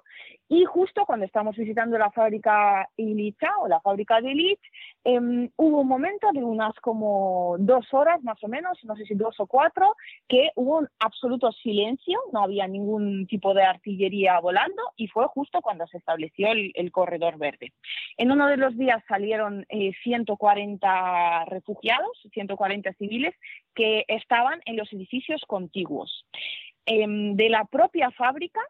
Y 0.49 0.63
justo 0.65 1.05
cuando 1.05 1.25
estamos 1.25 1.57
visitando 1.57 1.97
la 1.97 2.11
fábrica 2.11 2.87
Ilicha 2.95 3.57
o 3.59 3.67
la 3.67 3.81
fábrica 3.81 4.21
de 4.21 4.31
Illich, 4.31 4.61
em, 5.03 5.49
hubo 5.57 5.81
un 5.81 5.87
momento 5.87 6.29
de 6.31 6.43
unas 6.43 6.73
como 6.75 7.55
dos 7.59 7.85
horas 7.93 8.23
más 8.23 8.41
o 8.43 8.47
menos, 8.47 8.77
no 8.83 8.95
sé 8.95 9.05
si 9.05 9.15
dos 9.15 9.37
o 9.39 9.47
cuatro, 9.47 9.95
que 10.27 10.51
hubo 10.55 10.77
un 10.77 10.87
absoluto 10.99 11.51
silencio, 11.51 12.17
no 12.31 12.43
había 12.43 12.67
ningún 12.67 13.27
tipo 13.27 13.53
de 13.53 13.63
artillería 13.63 14.39
volando 14.39 14.81
y 14.95 15.07
fue 15.07 15.27
justo 15.27 15.61
cuando 15.67 15.85
se 15.87 15.97
estableció 15.97 16.47
el, 16.53 16.91
corredor 16.93 17.37
verde. 17.37 17.73
En 18.15 18.31
uno 18.31 18.47
de 18.47 18.55
los 18.55 18.77
días 18.77 19.03
salieron 19.05 19.65
140 20.01 20.87
eh, 20.87 21.45
refugiados, 21.49 22.17
140 22.31 22.93
civiles, 22.93 23.35
que 23.75 24.05
estaban 24.07 24.61
en 24.63 24.77
los 24.77 24.93
edificios 24.93 25.41
contiguos. 25.45 26.25
Em, 26.85 27.35
de 27.35 27.49
la 27.49 27.65
propia 27.65 28.11
fábrica 28.11 28.61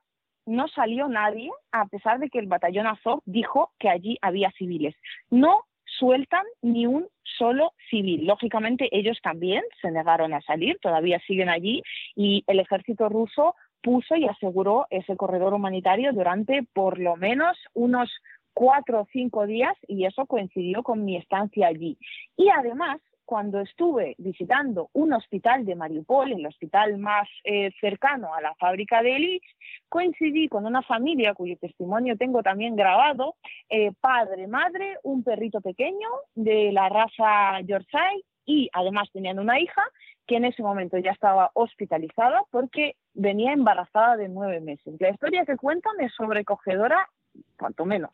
no 0.48 0.68
salió 0.70 1.08
nadie, 1.08 1.52
a 1.72 1.86
pesar 1.86 2.18
de 2.18 2.30
que 2.30 2.40
el 2.40 2.48
batallón 2.48 2.88
Azov 2.88 3.22
dijo 3.26 3.74
que 3.78 3.90
allí 3.90 4.18
había 4.24 4.50
civiles. 4.58 4.96
No 5.30 5.66
sueltan 6.00 6.46
ni 6.64 6.88
un 6.88 7.08
solo 7.38 7.74
civil. 7.92 8.26
Lógicamente 8.26 8.90
ellos 8.92 9.20
también 9.22 9.62
se 9.82 9.92
negaron 9.92 10.34
a 10.34 10.42
salir, 10.42 10.80
todavía 10.82 11.20
siguen 11.28 11.50
allí 11.50 11.84
y 12.16 12.44
el 12.48 12.60
ejército 12.60 13.08
ruso 13.08 13.54
puso 13.82 14.16
y 14.16 14.28
aseguró 14.28 14.88
ese 14.90 15.16
corredor 15.16 15.54
humanitario 15.54 16.14
durante 16.14 16.64
por 16.74 17.00
lo 17.00 17.16
menos 17.16 17.58
unos 17.74 18.10
cuatro 18.54 19.02
o 19.02 19.08
cinco 19.12 19.46
días 19.46 19.76
y 19.88 20.06
eso 20.06 20.26
coincidió 20.26 20.82
con 20.84 21.06
mi 21.06 21.16
estancia 21.16 21.68
allí. 21.68 21.98
Y 22.36 22.50
además, 22.50 23.00
cuando 23.28 23.60
estuve 23.60 24.16
visitando 24.18 24.90
un 24.94 25.12
hospital 25.12 25.66
de 25.66 25.76
Mariupol, 25.76 26.32
el 26.32 26.46
hospital 26.46 26.98
más 26.98 27.28
eh, 27.44 27.72
cercano 27.82 28.34
a 28.34 28.42
la 28.42 28.56
fábrica 28.56 29.04
de 29.04 29.18
Elich, 29.18 29.44
coincidí 29.90 30.48
con 30.48 30.66
una 30.66 30.82
familia 30.82 31.34
cuyo 31.34 31.58
testimonio 31.58 32.18
tengo 32.18 32.42
también 32.42 32.78
grabado, 32.78 33.36
eh, 33.70 33.92
padre, 34.00 34.48
madre, 34.48 34.98
un 35.04 35.24
perrito 35.24 35.60
pequeño 35.60 36.08
de 36.36 36.72
la 36.72 36.88
raza 36.88 37.60
Yorkshire 37.66 38.24
y 38.46 38.70
además 38.72 39.10
tenían 39.12 39.40
una 39.40 39.60
hija 39.60 39.84
que 40.28 40.36
en 40.36 40.46
ese 40.46 40.62
momento 40.62 40.98
ya 40.98 41.12
estaba 41.12 41.52
hospitalizada 41.54 42.44
porque 42.52 42.96
venía 43.14 43.54
embarazada 43.54 44.18
de 44.18 44.28
nueve 44.28 44.60
meses. 44.60 44.96
La 45.00 45.10
historia 45.10 45.46
que 45.46 45.56
cuentan 45.58 46.00
es 46.00 46.14
sobrecogedora, 46.14 47.10
cuanto 47.58 47.86
menos. 47.86 48.12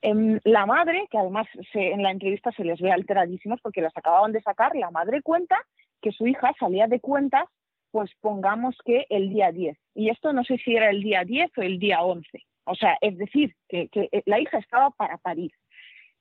Em, 0.00 0.40
la 0.44 0.66
madre, 0.66 1.06
que 1.10 1.18
además 1.18 1.46
en 1.74 2.02
la 2.02 2.10
entrevista 2.10 2.50
se 2.52 2.64
les 2.64 2.80
ve 2.80 2.90
alteradísimos 2.90 3.60
porque 3.60 3.82
las 3.82 3.96
acababan 3.96 4.32
de 4.32 4.42
sacar, 4.42 4.74
la 4.74 4.90
madre 4.90 5.22
cuenta 5.22 5.56
que 6.00 6.10
su 6.10 6.26
hija 6.26 6.52
salía 6.58 6.88
de 6.88 7.00
cuentas, 7.00 7.44
pues 7.92 8.10
pongamos 8.20 8.76
que 8.84 9.06
el 9.10 9.28
día 9.28 9.52
10. 9.52 9.76
Y 9.94 10.08
esto 10.08 10.32
no 10.32 10.42
sé 10.44 10.56
si 10.58 10.74
era 10.74 10.90
el 10.90 11.02
día 11.02 11.24
10 11.24 11.50
o 11.58 11.62
el 11.62 11.78
día 11.78 12.02
11. 12.02 12.42
O 12.64 12.74
sea, 12.74 12.96
es 13.00 13.18
decir, 13.18 13.54
que 13.68 13.88
eh, 13.92 14.22
la 14.24 14.40
hija 14.40 14.58
estaba 14.58 14.90
para 14.90 15.18
parir. 15.18 15.52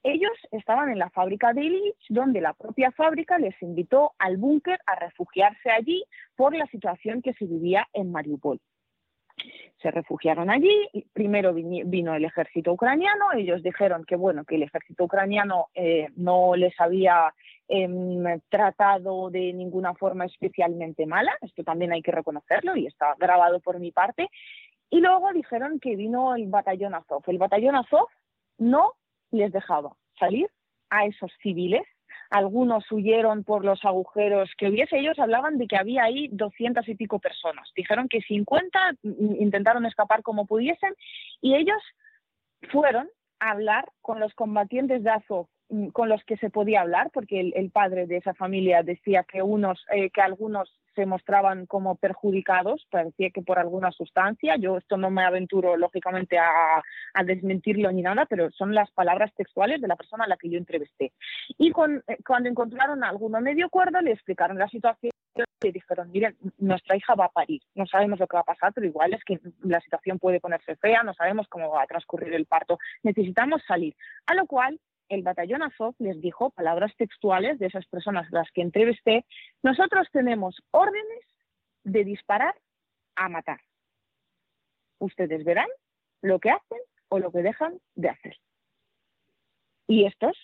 Ellos 0.03 0.31
estaban 0.51 0.89
en 0.89 0.99
la 0.99 1.09
fábrica 1.11 1.53
de 1.53 1.63
Illich, 1.63 2.05
donde 2.09 2.41
la 2.41 2.53
propia 2.53 2.91
fábrica 2.91 3.37
les 3.37 3.59
invitó 3.61 4.13
al 4.17 4.37
búnker 4.37 4.79
a 4.87 4.95
refugiarse 4.95 5.69
allí 5.69 6.03
por 6.35 6.55
la 6.55 6.65
situación 6.67 7.21
que 7.21 7.33
se 7.33 7.45
vivía 7.45 7.87
en 7.93 8.11
Mariupol. 8.11 8.59
Se 9.81 9.89
refugiaron 9.89 10.49
allí, 10.49 10.89
primero 11.13 11.53
vino 11.53 12.13
el 12.13 12.25
ejército 12.25 12.73
ucraniano, 12.73 13.31
ellos 13.33 13.63
dijeron 13.63 14.03
que 14.05 14.15
bueno, 14.15 14.43
que 14.45 14.55
el 14.55 14.63
ejército 14.63 15.05
ucraniano 15.05 15.67
eh, 15.73 16.07
no 16.15 16.55
les 16.55 16.79
había 16.79 17.33
em, 17.67 18.23
tratado 18.49 19.31
de 19.31 19.53
ninguna 19.53 19.95
forma 19.95 20.25
especialmente 20.25 21.07
mala, 21.07 21.35
esto 21.41 21.63
también 21.63 21.93
hay 21.93 22.03
que 22.03 22.11
reconocerlo 22.11 22.75
y 22.75 22.85
está 22.85 23.15
grabado 23.17 23.59
por 23.59 23.79
mi 23.79 23.91
parte, 23.91 24.29
y 24.91 24.99
luego 24.99 25.31
dijeron 25.33 25.79
que 25.79 25.95
vino 25.95 26.35
el 26.35 26.47
batallón 26.47 26.93
Azov. 26.93 27.23
El 27.27 27.39
batallón 27.39 27.75
Azov 27.75 28.07
no 28.59 28.93
les 29.31 29.51
dejaba 29.51 29.95
salir 30.19 30.49
a 30.89 31.05
esos 31.05 31.31
civiles. 31.41 31.83
Algunos 32.29 32.89
huyeron 32.91 33.43
por 33.43 33.65
los 33.65 33.83
agujeros 33.83 34.49
que 34.57 34.69
hubiese. 34.69 34.97
Ellos 34.97 35.19
hablaban 35.19 35.57
de 35.57 35.67
que 35.67 35.77
había 35.77 36.03
ahí 36.03 36.29
doscientas 36.31 36.87
y 36.87 36.95
pico 36.95 37.19
personas. 37.19 37.69
Dijeron 37.75 38.07
que 38.07 38.21
50 38.21 38.95
intentaron 39.39 39.85
escapar 39.85 40.21
como 40.21 40.45
pudiesen 40.45 40.93
y 41.41 41.55
ellos 41.55 41.81
fueron 42.71 43.09
a 43.39 43.51
hablar 43.51 43.91
con 44.01 44.19
los 44.19 44.33
combatientes 44.33 45.03
de 45.03 45.09
Azov 45.09 45.47
mm, 45.47 45.50
con 45.93 46.09
los 46.09 46.23
que 46.25 46.37
se 46.37 46.49
podía 46.49 46.81
hablar, 46.81 47.11
porque 47.13 47.39
el, 47.39 47.71
padre 47.71 48.05
de 48.05 48.17
esa 48.17 48.33
familia 48.33 48.83
decía 48.83 49.23
que 49.23 49.41
unos, 49.41 49.85
eh, 49.91 50.09
que 50.09 50.21
algunos 50.21 50.69
se 50.95 51.05
mostraban 51.05 51.65
como 51.65 51.95
perjudicados, 51.95 52.85
parecía 52.91 53.29
que 53.29 53.41
por 53.41 53.57
alguna 53.59 53.91
sustancia. 53.91 54.57
Yo 54.57 54.77
esto 54.77 54.97
no 54.97 55.09
me 55.09 55.23
aventuro, 55.23 55.77
lógicamente, 55.77 56.37
a, 56.37 56.83
desmentirlo 57.23 57.91
ni 57.91 58.01
nada, 58.01 58.25
pero 58.25 58.51
son 58.51 58.75
las 58.75 58.91
palabras 58.91 59.33
textuales 59.35 59.79
de 59.79 59.87
la 59.87 59.95
persona 59.95 60.25
a 60.25 60.27
la 60.27 60.37
que 60.37 60.49
yo 60.49 60.57
entrevisté. 60.57 61.13
Y 61.57 61.69
eh, 61.69 62.17
cuando 62.25 62.49
encontraron 62.49 63.03
a 63.03 63.09
alguno 63.09 63.39
medio 63.39 63.69
cuerdo, 63.69 64.01
le 64.01 64.11
explicaron 64.11 64.57
la 64.57 64.67
situación 64.67 65.11
y 65.63 65.71
dijeron, 65.71 66.11
miren, 66.11 66.35
nuestra 66.57 66.97
hija 66.97 67.15
va 67.15 67.25
a 67.25 67.31
parir, 67.31 67.61
no 67.75 67.85
sabemos 67.85 68.19
lo 68.19 68.27
que 68.27 68.35
va 68.35 68.41
a 68.41 68.45
pasar, 68.45 68.73
pero 68.73 68.87
igual 68.87 69.13
es 69.13 69.23
que 69.23 69.39
la 69.61 69.79
situación 69.79 70.19
puede 70.19 70.39
ponerse 70.39 70.75
fea, 70.75 71.03
no 71.03 71.13
sabemos 71.13 71.47
cómo 71.47 71.69
va 71.69 71.83
a 71.83 71.87
transcurrir 71.87 72.33
el 72.33 72.47
parto, 72.47 72.79
necesitamos 73.03 73.61
salir. 73.65 73.95
A 74.25 74.33
lo 74.33 74.45
cual 74.47 74.79
el 75.11 75.23
batallón 75.23 75.61
Azov 75.61 75.93
les 75.99 76.19
dijo, 76.21 76.51
palabras 76.51 76.95
textuales 76.95 77.59
de 77.59 77.67
esas 77.67 77.85
personas 77.87 78.27
a 78.31 78.37
las 78.37 78.51
que 78.51 78.61
entrevisté, 78.61 79.25
nosotros 79.61 80.07
tenemos 80.11 80.63
órdenes 80.71 81.25
de 81.83 82.05
disparar 82.05 82.55
a 83.15 83.27
matar. 83.27 83.59
Ustedes 84.99 85.43
verán 85.43 85.67
lo 86.21 86.39
que 86.39 86.51
hacen 86.51 86.79
o 87.09 87.19
lo 87.19 87.31
que 87.31 87.41
dejan 87.41 87.77
de 87.95 88.09
hacer. 88.09 88.37
Y 89.87 90.05
estos, 90.05 90.37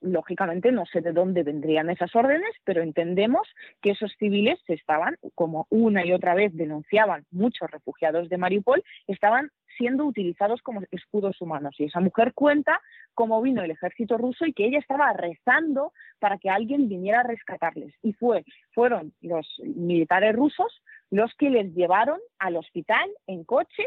lógicamente, 0.00 0.70
no 0.70 0.86
sé 0.86 1.00
de 1.00 1.12
dónde 1.12 1.42
vendrían 1.42 1.90
esas 1.90 2.14
órdenes, 2.14 2.54
pero 2.62 2.82
entendemos 2.82 3.48
que 3.80 3.90
esos 3.90 4.12
civiles 4.16 4.60
estaban, 4.68 5.16
como 5.34 5.66
una 5.70 6.06
y 6.06 6.12
otra 6.12 6.36
vez 6.36 6.54
denunciaban 6.54 7.26
muchos 7.32 7.68
refugiados 7.68 8.28
de 8.28 8.38
Mariupol, 8.38 8.84
estaban 9.08 9.50
siendo 9.82 10.04
utilizados 10.04 10.62
como 10.62 10.82
escudos 10.92 11.40
humanos. 11.40 11.74
Y 11.76 11.86
esa 11.86 11.98
mujer 11.98 12.34
cuenta 12.34 12.80
cómo 13.14 13.42
vino 13.42 13.64
el 13.64 13.72
ejército 13.72 14.16
ruso 14.16 14.46
y 14.46 14.52
que 14.52 14.64
ella 14.64 14.78
estaba 14.78 15.12
rezando 15.12 15.92
para 16.20 16.38
que 16.38 16.50
alguien 16.50 16.88
viniera 16.88 17.18
a 17.18 17.24
rescatarles. 17.24 17.92
Y 18.00 18.12
fue, 18.12 18.44
fueron 18.76 19.12
los 19.22 19.44
militares 19.64 20.36
rusos 20.36 20.84
los 21.10 21.34
que 21.34 21.50
les 21.50 21.74
llevaron 21.74 22.20
al 22.38 22.58
hospital 22.58 23.10
en 23.26 23.42
coche 23.42 23.84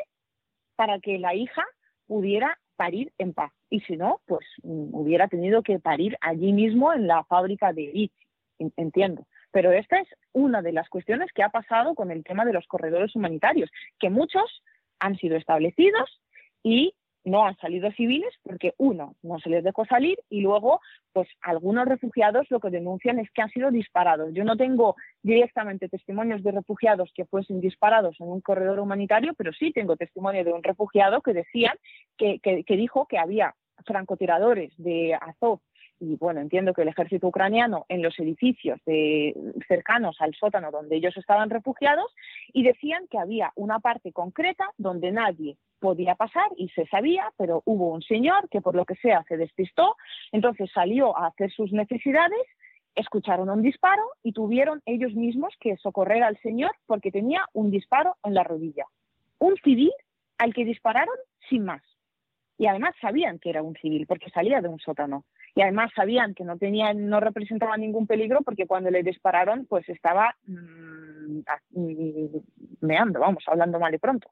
para 0.75 0.99
que 0.99 1.17
la 1.17 1.33
hija 1.33 1.63
pudiera 2.07 2.59
parir 2.75 3.13
en 3.17 3.33
paz. 3.33 3.53
Y 3.69 3.79
si 3.79 3.95
no, 3.95 4.19
pues 4.25 4.45
mm, 4.63 4.93
hubiera 4.93 5.29
tenido 5.29 5.63
que 5.63 5.79
parir 5.79 6.17
allí 6.19 6.51
mismo 6.51 6.91
en 6.91 7.07
la 7.07 7.23
fábrica 7.23 7.71
de 7.71 7.83
Itch, 7.83 8.27
entiendo. 8.75 9.25
Pero 9.51 9.71
esta 9.71 9.97
es 9.99 10.09
una 10.33 10.61
de 10.61 10.73
las 10.73 10.89
cuestiones 10.89 11.31
que 11.31 11.41
ha 11.41 11.47
pasado 11.47 11.95
con 11.95 12.11
el 12.11 12.25
tema 12.25 12.43
de 12.43 12.51
los 12.51 12.67
corredores 12.67 13.15
humanitarios, 13.15 13.71
que 13.97 14.09
muchos 14.09 14.61
han 14.99 15.17
sido 15.17 15.37
establecidos 15.37 16.21
y 16.63 16.93
no 17.25 17.45
han 17.45 17.57
salido 17.57 17.91
civiles 17.91 18.31
porque 18.43 18.73
uno 18.77 19.15
no 19.23 19.39
se 19.39 19.49
les 19.49 19.63
dejó 19.63 19.85
salir 19.85 20.19
y 20.29 20.41
luego 20.41 20.79
pues 21.11 21.27
algunos 21.41 21.87
refugiados 21.87 22.45
lo 22.49 22.59
que 22.59 22.69
denuncian 22.69 23.19
es 23.19 23.29
que 23.31 23.41
han 23.41 23.49
sido 23.49 23.71
disparados. 23.71 24.29
Yo 24.33 24.43
no 24.43 24.55
tengo 24.55 24.95
directamente 25.23 25.89
testimonios 25.89 26.43
de 26.43 26.51
refugiados 26.51 27.11
que 27.15 27.25
fuesen 27.25 27.61
disparados 27.61 28.15
en 28.19 28.27
un 28.27 28.41
corredor 28.41 28.79
humanitario, 28.79 29.33
pero 29.33 29.51
sí 29.53 29.71
tengo 29.71 29.97
testimonio 29.97 30.43
de 30.43 30.53
un 30.53 30.63
refugiado 30.63 31.21
que 31.21 31.33
decían 31.33 31.75
que, 32.15 32.39
que 32.39 32.77
dijo 32.77 33.07
que 33.07 33.17
había 33.17 33.55
francotiradores 33.85 34.73
de 34.77 35.15
Azov 35.15 35.59
y 35.99 36.15
bueno, 36.17 36.41
entiendo 36.41 36.73
que 36.73 36.81
el 36.81 36.89
ejército 36.89 37.27
ucraniano 37.27 37.85
en 37.89 38.01
los 38.01 38.17
edificios 38.19 38.79
cercanos 39.67 40.17
al 40.19 40.33
sótano 40.35 40.71
donde 40.71 40.97
ellos 40.97 41.15
estaban 41.17 41.49
refugiados 41.49 42.13
y 42.53 42.63
decían 42.63 43.07
que 43.09 43.17
había 43.17 43.51
una 43.55 43.79
parte 43.79 44.11
concreta 44.11 44.69
donde 44.77 45.11
nadie 45.11 45.57
podía 45.79 46.15
pasar 46.15 46.47
y 46.57 46.69
se 46.69 46.85
sabía, 46.87 47.31
pero 47.37 47.61
hubo 47.65 47.93
un 47.93 48.01
señor 48.01 48.49
que 48.49 48.61
por 48.61 48.75
lo 48.75 48.85
que 48.85 48.95
sea 48.95 49.23
se 49.27 49.37
despistó, 49.37 49.95
entonces 50.31 50.69
salió 50.73 51.17
a 51.17 51.27
hacer 51.27 51.51
sus 51.51 51.71
necesidades, 51.71 52.41
escucharon 52.95 53.49
un 53.49 53.61
disparo 53.61 54.03
y 54.23 54.31
tuvieron 54.31 54.81
ellos 54.85 55.13
mismos 55.13 55.53
que 55.59 55.77
socorrer 55.77 56.23
al 56.23 56.37
señor 56.39 56.71
porque 56.85 57.11
tenía 57.11 57.45
un 57.53 57.71
disparo 57.71 58.15
en 58.23 58.33
la 58.33 58.43
rodilla. 58.43 58.85
Un 59.39 59.55
civil 59.57 59.91
al 60.37 60.53
que 60.53 60.65
dispararon 60.65 61.15
sin 61.49 61.65
más. 61.65 61.83
Y 62.57 62.67
además 62.67 62.95
sabían 63.01 63.37
que 63.39 63.49
era 63.49 63.61
un 63.61 63.75
civil 63.75 64.07
porque 64.07 64.29
salía 64.29 64.61
de 64.61 64.69
un 64.69 64.79
sótano 64.79 65.25
y 65.55 65.61
además 65.61 65.91
sabían 65.95 66.33
que 66.35 66.43
no 66.43 66.57
tenía, 66.57 66.93
no 66.93 67.21
representaba 67.21 67.77
ningún 67.77 68.07
peligro 68.07 68.41
porque 68.43 68.67
cuando 68.67 68.91
le 68.91 69.03
dispararon 69.03 69.65
pues 69.65 69.87
estaba 69.87 70.35
mm, 70.45 71.39
mm, 71.71 72.25
meando, 72.81 73.21
vamos, 73.21 73.43
hablando 73.47 73.79
mal 73.79 73.93
y 73.93 73.97
pronto. 73.97 74.29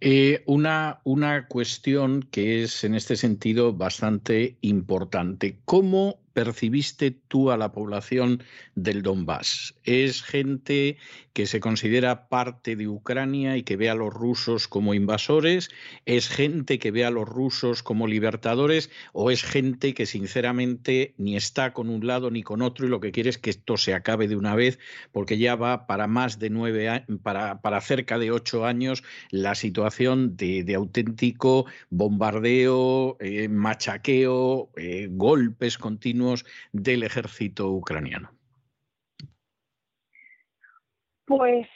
Eh, 0.00 0.42
una, 0.46 1.00
una 1.04 1.46
cuestión 1.48 2.22
que 2.30 2.62
es 2.62 2.84
en 2.84 2.94
este 2.94 3.16
sentido 3.16 3.72
bastante 3.72 4.58
importante. 4.60 5.60
¿Cómo 5.64 6.18
percibiste 6.34 7.12
tú 7.12 7.50
a 7.50 7.56
la 7.56 7.72
población 7.72 8.42
del 8.74 9.02
Donbass? 9.02 9.74
¿Es 9.84 10.22
gente 10.22 10.98
que 11.32 11.46
se 11.46 11.60
considera 11.60 12.28
parte 12.28 12.76
de 12.76 12.88
Ucrania 12.88 13.56
y 13.56 13.62
que 13.62 13.76
ve 13.76 13.88
a 13.88 13.94
los 13.94 14.12
rusos 14.12 14.68
como 14.68 14.94
invasores? 14.94 15.70
¿Es 16.04 16.28
gente 16.28 16.78
que 16.78 16.90
ve 16.90 17.04
a 17.04 17.10
los 17.10 17.28
rusos 17.28 17.82
como 17.82 18.06
libertadores? 18.06 18.90
¿O 19.12 19.30
es 19.30 19.42
gente 19.42 19.94
que 19.94 20.06
sinceramente 20.06 21.14
ni 21.16 21.36
está 21.36 21.72
con 21.72 21.88
un 21.88 22.06
lado 22.06 22.30
ni 22.30 22.42
con 22.42 22.60
otro 22.62 22.86
y 22.86 22.90
lo 22.90 23.00
que 23.00 23.12
quiere 23.12 23.30
es 23.30 23.38
que 23.38 23.50
esto 23.50 23.76
se 23.76 23.94
acabe 23.94 24.28
de 24.28 24.36
una 24.36 24.54
vez 24.54 24.78
porque 25.12 25.38
ya 25.38 25.54
va 25.54 25.86
para 25.86 26.06
más 26.06 26.38
de 26.38 26.50
nueve 26.50 26.88
años, 26.88 27.06
para, 27.22 27.60
para 27.60 27.80
cerca 27.80 28.18
de 28.18 28.30
ocho 28.30 28.66
años 28.66 29.02
la 29.30 29.54
situación 29.54 30.36
de, 30.36 30.74
auténtico 30.74 31.66
bombardeo, 31.90 33.16
eh, 33.20 33.48
machaqueo, 33.48 34.70
eh, 34.76 35.08
golpes 35.10 35.78
continuos 35.78 36.23
del 36.72 37.02
ejército 37.02 37.70
ucraniano? 37.70 38.30
Pues 41.26 41.66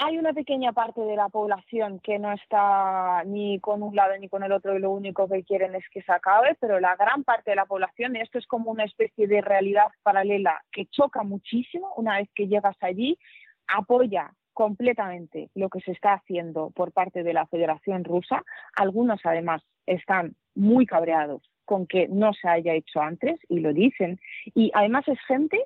hay 0.00 0.16
una 0.16 0.32
pequeña 0.32 0.72
parte 0.72 1.00
de 1.00 1.16
la 1.16 1.28
población 1.28 1.98
que 1.98 2.20
no 2.20 2.32
está 2.32 3.24
ni 3.24 3.58
con 3.58 3.82
un 3.82 3.96
lado 3.96 4.16
ni 4.16 4.28
con 4.28 4.44
el 4.44 4.52
otro 4.52 4.76
y 4.76 4.78
lo 4.78 4.92
único 4.92 5.28
que 5.28 5.42
quieren 5.42 5.74
es 5.74 5.84
que 5.90 6.02
se 6.02 6.12
acabe, 6.12 6.56
pero 6.60 6.78
la 6.78 6.94
gran 6.94 7.24
parte 7.24 7.50
de 7.50 7.56
la 7.56 7.66
población, 7.66 8.14
y 8.14 8.20
esto 8.20 8.38
es 8.38 8.46
como 8.46 8.70
una 8.70 8.84
especie 8.84 9.26
de 9.26 9.40
realidad 9.40 9.88
paralela 10.04 10.62
que 10.70 10.86
choca 10.86 11.24
muchísimo 11.24 11.92
una 11.96 12.18
vez 12.18 12.28
que 12.32 12.46
llegas 12.46 12.76
allí, 12.80 13.18
apoya 13.66 14.32
completamente 14.52 15.50
lo 15.54 15.68
que 15.68 15.80
se 15.80 15.90
está 15.90 16.12
haciendo 16.14 16.70
por 16.70 16.92
parte 16.92 17.24
de 17.24 17.32
la 17.32 17.46
Federación 17.46 18.04
Rusa. 18.04 18.44
Algunos 18.76 19.20
además 19.24 19.62
están 19.84 20.36
muy 20.54 20.86
cabreados 20.86 21.42
con 21.68 21.86
que 21.86 22.08
no 22.08 22.32
se 22.32 22.48
haya 22.48 22.72
hecho 22.72 23.02
antes 23.02 23.38
y 23.50 23.60
lo 23.60 23.74
dicen. 23.74 24.18
Y 24.54 24.70
además 24.72 25.06
es 25.06 25.18
gente 25.28 25.62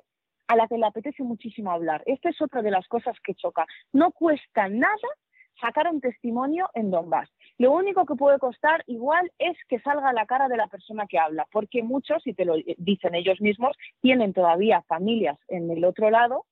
a 0.47 0.57
la 0.57 0.67
que 0.67 0.77
le 0.77 0.85
apetece 0.85 1.23
muchísimo 1.23 1.71
hablar. 1.71 2.03
Esta 2.05 2.27
es 2.29 2.41
otra 2.41 2.61
de 2.61 2.71
las 2.71 2.85
cosas 2.89 3.15
que 3.23 3.33
choca. 3.35 3.65
No 3.93 4.11
cuesta 4.11 4.67
nada 4.67 5.09
sacar 5.61 5.87
un 5.87 6.01
testimonio 6.01 6.69
en 6.73 6.91
Donbass. 6.91 7.29
Lo 7.57 7.71
único 7.71 8.05
que 8.05 8.15
puede 8.15 8.37
costar 8.37 8.83
igual 8.87 9.31
es 9.39 9.55
que 9.69 9.79
salga 9.79 10.11
la 10.11 10.25
cara 10.25 10.49
de 10.49 10.57
la 10.57 10.67
persona 10.67 11.07
que 11.07 11.17
habla, 11.17 11.47
porque 11.53 11.83
muchos, 11.83 12.27
y 12.27 12.33
te 12.33 12.43
lo 12.43 12.55
dicen 12.77 13.15
ellos 13.15 13.39
mismos, 13.39 13.77
tienen 14.01 14.33
todavía 14.33 14.81
familias 14.81 15.37
en 15.47 15.71
el 15.71 15.85
otro 15.85 16.09
lado 16.09 16.45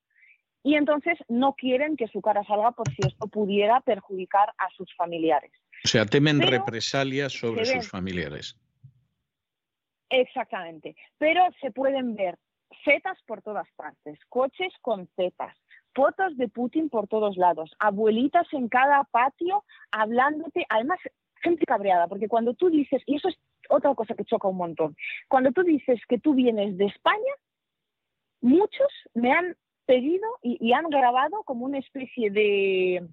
y 0.63 0.75
entonces 0.75 1.17
no 1.27 1.55
quieren 1.55 1.97
que 1.97 2.07
su 2.07 2.21
cara 2.21 2.45
salga 2.45 2.71
por 2.71 2.87
si 2.93 3.05
esto 3.05 3.27
pudiera 3.27 3.81
perjudicar 3.81 4.53
a 4.57 4.69
sus 4.77 4.95
familiares. 4.95 5.51
O 5.83 5.87
sea, 5.87 6.05
temen 6.05 6.39
represalias 6.39 7.33
sobre 7.33 7.65
sus 7.65 7.89
familiares. 7.89 8.55
Exactamente, 10.11 10.95
pero 11.17 11.41
se 11.61 11.71
pueden 11.71 12.15
ver 12.15 12.37
zetas 12.83 13.17
por 13.25 13.41
todas 13.41 13.67
partes, 13.77 14.19
coches 14.27 14.73
con 14.81 15.07
zetas, 15.15 15.55
fotos 15.95 16.35
de 16.35 16.49
Putin 16.49 16.89
por 16.89 17.07
todos 17.07 17.37
lados, 17.37 17.71
abuelitas 17.79 18.45
en 18.51 18.67
cada 18.67 19.05
patio 19.05 19.63
hablándote, 19.91 20.65
además 20.67 20.99
gente 21.41 21.65
cabreada, 21.65 22.07
porque 22.07 22.27
cuando 22.27 22.53
tú 22.53 22.69
dices, 22.69 23.01
y 23.05 23.15
eso 23.15 23.29
es 23.29 23.37
otra 23.69 23.95
cosa 23.95 24.13
que 24.13 24.25
choca 24.25 24.49
un 24.49 24.57
montón, 24.57 24.97
cuando 25.29 25.51
tú 25.53 25.63
dices 25.63 25.99
que 26.09 26.19
tú 26.19 26.33
vienes 26.33 26.77
de 26.77 26.85
España, 26.85 27.33
muchos 28.41 28.91
me 29.13 29.31
han 29.31 29.55
pedido 29.85 30.27
y, 30.41 30.73
han 30.73 30.89
grabado 30.89 31.43
como 31.43 31.65
una 31.65 31.79
especie 31.79 32.31
de 32.31 33.07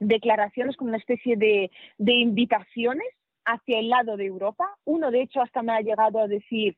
declaraciones, 0.00 0.76
como 0.76 0.88
una 0.88 0.98
especie 0.98 1.36
de, 1.36 1.70
de 1.96 2.12
invitaciones 2.12 3.06
hacia 3.46 3.78
el 3.78 3.88
lado 3.88 4.16
de 4.16 4.26
Europa. 4.26 4.68
Uno, 4.84 5.10
de 5.10 5.22
hecho, 5.22 5.40
hasta 5.40 5.62
me 5.62 5.72
ha 5.72 5.80
llegado 5.80 6.20
a 6.20 6.28
decir, 6.28 6.76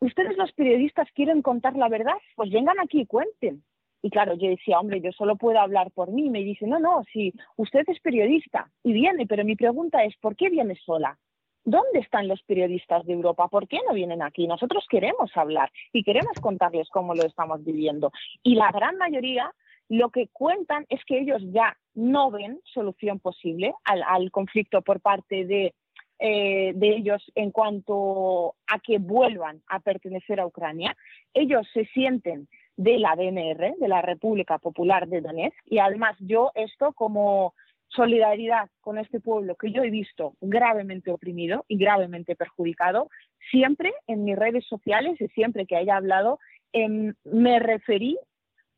¿ustedes 0.00 0.36
los 0.36 0.52
periodistas 0.52 1.08
quieren 1.14 1.40
contar 1.42 1.76
la 1.76 1.88
verdad? 1.88 2.16
Pues 2.36 2.50
vengan 2.50 2.78
aquí 2.80 3.00
y 3.00 3.06
cuenten. 3.06 3.64
Y 4.02 4.10
claro, 4.10 4.34
yo 4.34 4.48
decía, 4.48 4.78
hombre, 4.78 5.00
yo 5.00 5.10
solo 5.12 5.36
puedo 5.36 5.58
hablar 5.58 5.90
por 5.92 6.10
mí. 6.10 6.30
Me 6.30 6.40
dice, 6.40 6.66
no, 6.66 6.78
no, 6.78 7.02
si 7.12 7.32
usted 7.56 7.82
es 7.86 8.00
periodista 8.00 8.70
y 8.82 8.92
viene, 8.92 9.26
pero 9.26 9.44
mi 9.44 9.56
pregunta 9.56 10.04
es, 10.04 10.16
¿por 10.18 10.36
qué 10.36 10.50
viene 10.50 10.76
sola? 10.76 11.18
¿Dónde 11.64 11.98
están 11.98 12.28
los 12.28 12.42
periodistas 12.44 13.04
de 13.04 13.12
Europa? 13.12 13.48
¿Por 13.48 13.68
qué 13.68 13.78
no 13.86 13.94
vienen 13.94 14.22
aquí? 14.22 14.46
Nosotros 14.46 14.86
queremos 14.88 15.36
hablar 15.36 15.70
y 15.92 16.02
queremos 16.02 16.38
contarles 16.40 16.88
cómo 16.90 17.14
lo 17.14 17.24
estamos 17.24 17.64
viviendo. 17.64 18.12
Y 18.42 18.54
la 18.54 18.70
gran 18.70 18.96
mayoría 18.96 19.52
lo 19.88 20.10
que 20.10 20.28
cuentan 20.28 20.86
es 20.88 21.04
que 21.04 21.18
ellos 21.18 21.42
ya 21.46 21.76
no 21.94 22.30
ven 22.30 22.60
solución 22.64 23.18
posible 23.18 23.74
al, 23.84 24.02
al 24.02 24.30
conflicto 24.30 24.82
por 24.82 25.00
parte 25.00 25.44
de 25.44 25.74
eh, 26.18 26.72
de 26.74 26.96
ellos 26.96 27.22
en 27.34 27.50
cuanto 27.50 28.54
a 28.66 28.78
que 28.80 28.98
vuelvan 28.98 29.62
a 29.68 29.80
pertenecer 29.80 30.40
a 30.40 30.46
Ucrania. 30.46 30.96
Ellos 31.32 31.66
se 31.72 31.84
sienten 31.86 32.48
de 32.76 32.98
la 32.98 33.16
DNR, 33.16 33.76
de 33.78 33.88
la 33.88 34.02
República 34.02 34.58
Popular 34.58 35.08
de 35.08 35.20
Donetsk, 35.20 35.56
y 35.66 35.78
además 35.78 36.16
yo 36.20 36.52
esto 36.54 36.92
como 36.92 37.54
solidaridad 37.88 38.68
con 38.80 38.98
este 38.98 39.20
pueblo 39.20 39.56
que 39.56 39.72
yo 39.72 39.82
he 39.82 39.90
visto 39.90 40.34
gravemente 40.40 41.10
oprimido 41.10 41.64
y 41.68 41.78
gravemente 41.78 42.36
perjudicado, 42.36 43.08
siempre 43.50 43.92
en 44.06 44.24
mis 44.24 44.36
redes 44.36 44.66
sociales 44.66 45.20
y 45.20 45.28
siempre 45.28 45.66
que 45.66 45.76
haya 45.76 45.96
hablado, 45.96 46.38
em, 46.72 47.14
me 47.24 47.58
referí 47.58 48.18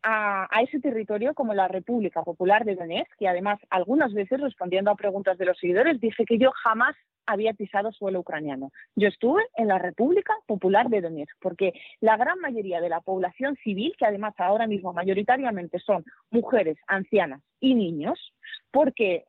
a, 0.03 0.49
ese 0.63 0.81
territorio 0.81 1.35
como 1.35 1.55
la 1.55 1.69
República 1.69 2.23
Popular 2.23 2.65
de 2.65 2.77
Donetsk 2.77 3.21
y 3.21 3.27
además 3.27 3.59
algunas 3.71 4.13
veces 4.13 4.41
respondiendo 4.41 4.91
a 4.91 4.97
preguntas 4.97 5.39
de 5.39 5.47
los 5.47 5.59
seguidores 5.59 6.01
dije 6.01 6.25
que 6.25 6.39
yo 6.39 6.51
jamás 6.53 6.97
había 7.27 7.53
pisado 7.53 7.93
suelo 7.93 8.21
ucraniano. 8.21 8.73
Yo 8.97 9.09
estuve 9.09 9.43
en 9.57 9.69
la 9.69 9.79
República 9.79 10.35
Popular 10.47 10.89
de 10.89 11.01
Donetsk 11.01 11.37
porque 11.41 11.75
la 12.01 12.17
gran 12.17 12.41
mayoría 12.41 12.81
de 12.81 12.89
la 12.89 13.01
población 13.01 13.57
civil, 13.63 13.95
que 13.99 14.07
además 14.07 14.35
ahora 14.39 14.67
mismo 14.67 14.93
mayoritariamente 14.93 15.79
son 15.79 16.05
mujeres, 16.31 16.79
ancianas 16.89 17.43
y 17.61 17.75
niños, 17.75 18.33
porque 18.73 19.25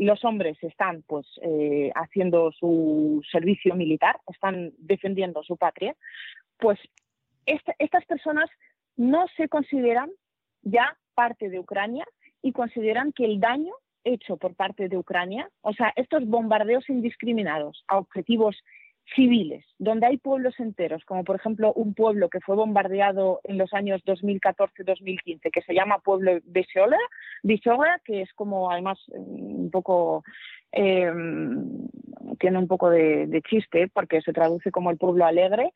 los 0.00 0.24
hombres 0.24 0.56
están 0.62 1.02
pues 1.06 1.26
eh, 1.42 1.92
haciendo 1.94 2.52
su 2.52 3.22
servicio 3.30 3.74
militar, 3.74 4.18
están 4.26 4.72
defendiendo 4.78 5.42
su 5.42 5.56
patria, 5.56 5.94
pues 6.58 6.78
estas 7.46 8.04
personas 8.06 8.48
no 9.00 9.24
se 9.38 9.48
consideran 9.48 10.10
ya 10.60 10.94
parte 11.14 11.48
de 11.48 11.58
Ucrania 11.58 12.04
y 12.42 12.52
consideran 12.52 13.12
que 13.12 13.24
el 13.24 13.40
daño 13.40 13.72
hecho 14.04 14.36
por 14.36 14.54
parte 14.54 14.90
de 14.90 14.98
Ucrania, 14.98 15.48
o 15.62 15.72
sea, 15.72 15.90
estos 15.96 16.26
bombardeos 16.26 16.86
indiscriminados 16.90 17.82
a 17.88 17.96
objetivos 17.96 18.58
civiles, 19.14 19.64
donde 19.78 20.06
hay 20.06 20.18
pueblos 20.18 20.54
enteros, 20.60 21.02
como 21.06 21.24
por 21.24 21.36
ejemplo 21.36 21.72
un 21.72 21.94
pueblo 21.94 22.28
que 22.28 22.40
fue 22.40 22.56
bombardeado 22.56 23.40
en 23.44 23.56
los 23.56 23.72
años 23.72 24.02
2014-2015, 24.04 25.50
que 25.50 25.62
se 25.62 25.74
llama 25.74 26.00
pueblo 26.00 26.34
de 26.34 26.66
Bisoga, 27.42 28.00
que 28.04 28.20
es 28.20 28.32
como 28.34 28.70
además 28.70 28.98
un 29.08 29.70
poco 29.70 30.24
eh, 30.72 31.10
tiene 32.38 32.58
un 32.58 32.68
poco 32.68 32.90
de, 32.90 33.42
chiste 33.48 33.88
porque 33.88 34.20
se 34.20 34.34
traduce 34.34 34.70
como 34.70 34.90
el 34.90 34.98
pueblo 34.98 35.24
alegre, 35.24 35.72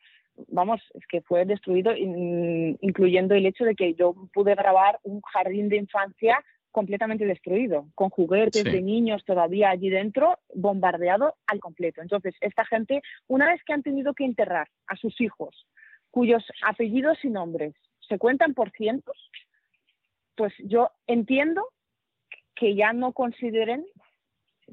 vamos, 0.49 0.81
es 0.95 1.07
que 1.07 1.21
fue 1.23 1.45
destruido, 1.45 1.93
incluyendo 1.97 3.35
el 3.35 3.47
hecho 3.47 3.65
de 3.65 3.75
que 3.75 3.95
yo 3.95 4.15
pude 4.33 4.55
grabar 4.55 4.99
un 5.03 5.21
jardín 5.23 5.69
de 5.69 5.77
infancia 5.77 6.43
completamente 6.71 7.25
destruido, 7.25 7.87
con 7.95 8.11
juguetes 8.11 8.65
de 8.65 8.83
niños 8.83 9.25
todavía 9.25 9.71
allí 9.71 9.91
dentro, 9.91 10.41
bombardeado 10.55 11.37
al 11.47 11.61
completo. 11.61 12.03
Entonces, 12.03 12.35
esta 12.41 12.65
gente, 12.65 13.01
una 13.29 13.47
vez 13.47 13.63
que 13.65 13.73
han 13.73 13.85
tenido 13.85 14.13
que 14.13 14.25
enterrar 14.25 14.69
a 14.89 14.97
sus 14.97 15.21
hijos, 15.21 15.69
cuyos 16.11 16.45
apellidos 16.67 17.25
y 17.25 17.29
nombres 17.29 17.75
se 18.09 18.19
cuentan 18.19 18.55
por 18.55 18.73
cientos, 18.73 19.17
pues 20.35 20.53
yo 20.59 20.91
entiendo 21.07 21.69
que 22.57 22.75
ya 22.75 22.93
no 22.93 23.13
consideren 23.13 23.85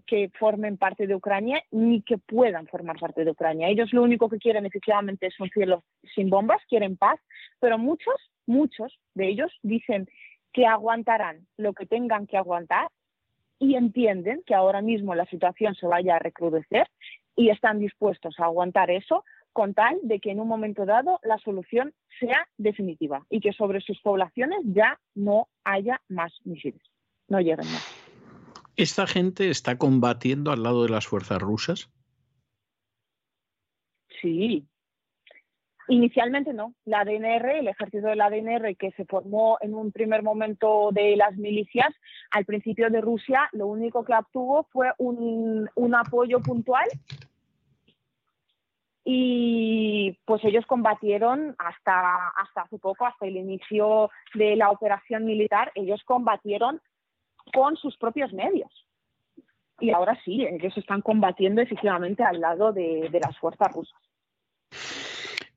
que 0.05 0.29
formen 0.39 0.77
parte 0.77 1.07
de 1.07 1.15
Ucrania 1.15 1.63
ni 1.71 2.01
que 2.01 2.17
puedan 2.17 2.67
formar 2.67 2.99
parte 2.99 3.23
de 3.23 3.31
Ucrania. 3.31 3.69
Ellos 3.69 3.93
lo 3.93 4.03
único 4.03 4.29
que 4.29 4.37
quieren 4.37 4.65
efectivamente 4.65 5.27
es 5.27 5.39
un 5.39 5.49
cielo 5.49 5.83
sin 6.15 6.29
bombas, 6.29 6.61
quieren 6.67 6.97
paz, 6.97 7.19
pero 7.59 7.77
muchos, 7.77 8.15
muchos 8.45 8.99
de 9.13 9.27
ellos 9.27 9.51
dicen 9.63 10.07
que 10.53 10.65
aguantarán 10.65 11.47
lo 11.57 11.73
que 11.73 11.85
tengan 11.85 12.27
que 12.27 12.37
aguantar 12.37 12.89
y 13.59 13.75
entienden 13.75 14.41
que 14.45 14.55
ahora 14.55 14.81
mismo 14.81 15.15
la 15.15 15.25
situación 15.25 15.75
se 15.75 15.87
vaya 15.87 16.15
a 16.15 16.19
recrudecer 16.19 16.87
y 17.35 17.49
están 17.49 17.79
dispuestos 17.79 18.39
a 18.39 18.45
aguantar 18.45 18.89
eso 18.89 19.23
con 19.53 19.73
tal 19.73 19.99
de 20.03 20.19
que 20.19 20.31
en 20.31 20.39
un 20.39 20.47
momento 20.47 20.85
dado 20.85 21.19
la 21.23 21.37
solución 21.37 21.93
sea 22.19 22.47
definitiva 22.57 23.25
y 23.29 23.39
que 23.39 23.53
sobre 23.53 23.81
sus 23.81 23.99
poblaciones 24.01 24.59
ya 24.63 24.99
no 25.15 25.47
haya 25.63 26.01
más 26.07 26.33
misiles, 26.43 26.81
no 27.27 27.39
lleguen 27.39 27.67
más. 27.71 28.00
¿Esta 28.81 29.05
gente 29.05 29.51
está 29.51 29.77
combatiendo 29.77 30.51
al 30.51 30.63
lado 30.63 30.81
de 30.81 30.89
las 30.89 31.05
fuerzas 31.05 31.39
rusas? 31.39 31.91
Sí. 34.19 34.65
Inicialmente 35.87 36.51
no. 36.51 36.73
La 36.85 37.05
DNR, 37.05 37.59
el 37.59 37.67
ejército 37.67 38.07
de 38.07 38.15
la 38.15 38.31
DNR 38.31 38.75
que 38.77 38.89
se 38.93 39.05
formó 39.05 39.59
en 39.61 39.75
un 39.75 39.91
primer 39.91 40.23
momento 40.23 40.89
de 40.93 41.15
las 41.15 41.37
milicias, 41.37 41.93
al 42.31 42.45
principio 42.45 42.89
de 42.89 43.01
Rusia, 43.01 43.47
lo 43.51 43.67
único 43.67 44.03
que 44.03 44.15
obtuvo 44.15 44.63
fue 44.71 44.91
un, 44.97 45.69
un 45.75 45.93
apoyo 45.93 46.39
puntual 46.39 46.87
y 49.03 50.17
pues 50.25 50.43
ellos 50.43 50.65
combatieron 50.65 51.55
hasta, 51.59 52.29
hasta 52.29 52.61
hace 52.61 52.79
poco, 52.79 53.05
hasta 53.05 53.27
el 53.27 53.37
inicio 53.37 54.09
de 54.33 54.55
la 54.55 54.71
operación 54.71 55.25
militar, 55.25 55.71
ellos 55.75 56.01
combatieron 56.03 56.81
con 57.53 57.75
sus 57.77 57.97
propios 57.97 58.33
medios. 58.33 58.71
Y 59.79 59.91
ahora 59.91 60.19
sí, 60.23 60.45
ellos 60.45 60.77
están 60.77 61.01
combatiendo 61.01 61.61
efectivamente 61.61 62.23
al 62.23 62.39
lado 62.39 62.71
de, 62.71 63.09
las 63.11 63.37
fuerzas 63.39 63.73
rusas. 63.73 63.99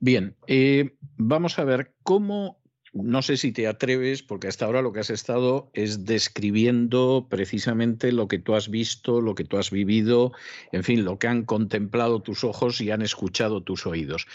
Bien, 0.00 0.34
eh, 0.46 0.96
vamos 1.16 1.58
a 1.58 1.64
ver 1.64 1.92
cómo 2.02 2.58
no 2.94 3.22
sé 3.22 3.36
si 3.36 3.50
te 3.50 3.66
atreves, 3.66 4.22
porque 4.22 4.46
hasta 4.46 4.64
ahora 4.64 4.80
lo 4.80 4.92
que 4.92 5.00
has 5.00 5.10
estado 5.10 5.68
es 5.74 6.04
describiendo 6.04 7.26
precisamente 7.28 8.12
lo 8.12 8.28
que 8.28 8.38
tú 8.38 8.54
has 8.54 8.70
visto, 8.70 9.20
lo 9.20 9.34
que 9.34 9.44
tú 9.44 9.58
has 9.58 9.72
vivido, 9.72 10.32
en 10.70 10.84
fin, 10.84 11.04
lo 11.04 11.18
que 11.18 11.26
han 11.26 11.44
contemplado 11.44 12.22
tus 12.22 12.44
ojos 12.44 12.80
y 12.80 12.92
han 12.92 13.02
escuchado 13.02 13.64
tus 13.64 13.86
oídos. 13.86 14.26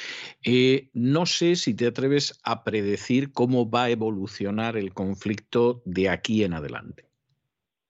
Eh, 0.44 0.90
no 0.94 1.26
sé 1.26 1.56
si 1.56 1.73
te 1.73 1.88
atreves 1.88 2.40
a 2.44 2.65
predecir 2.65 3.31
cómo 3.31 3.69
va 3.69 3.86
a 3.86 3.90
evolucionar 3.91 4.76
el 4.76 4.94
conflicto 4.94 5.81
de 5.86 6.10
aquí 6.10 6.44
en 6.44 6.53
adelante. 6.53 7.09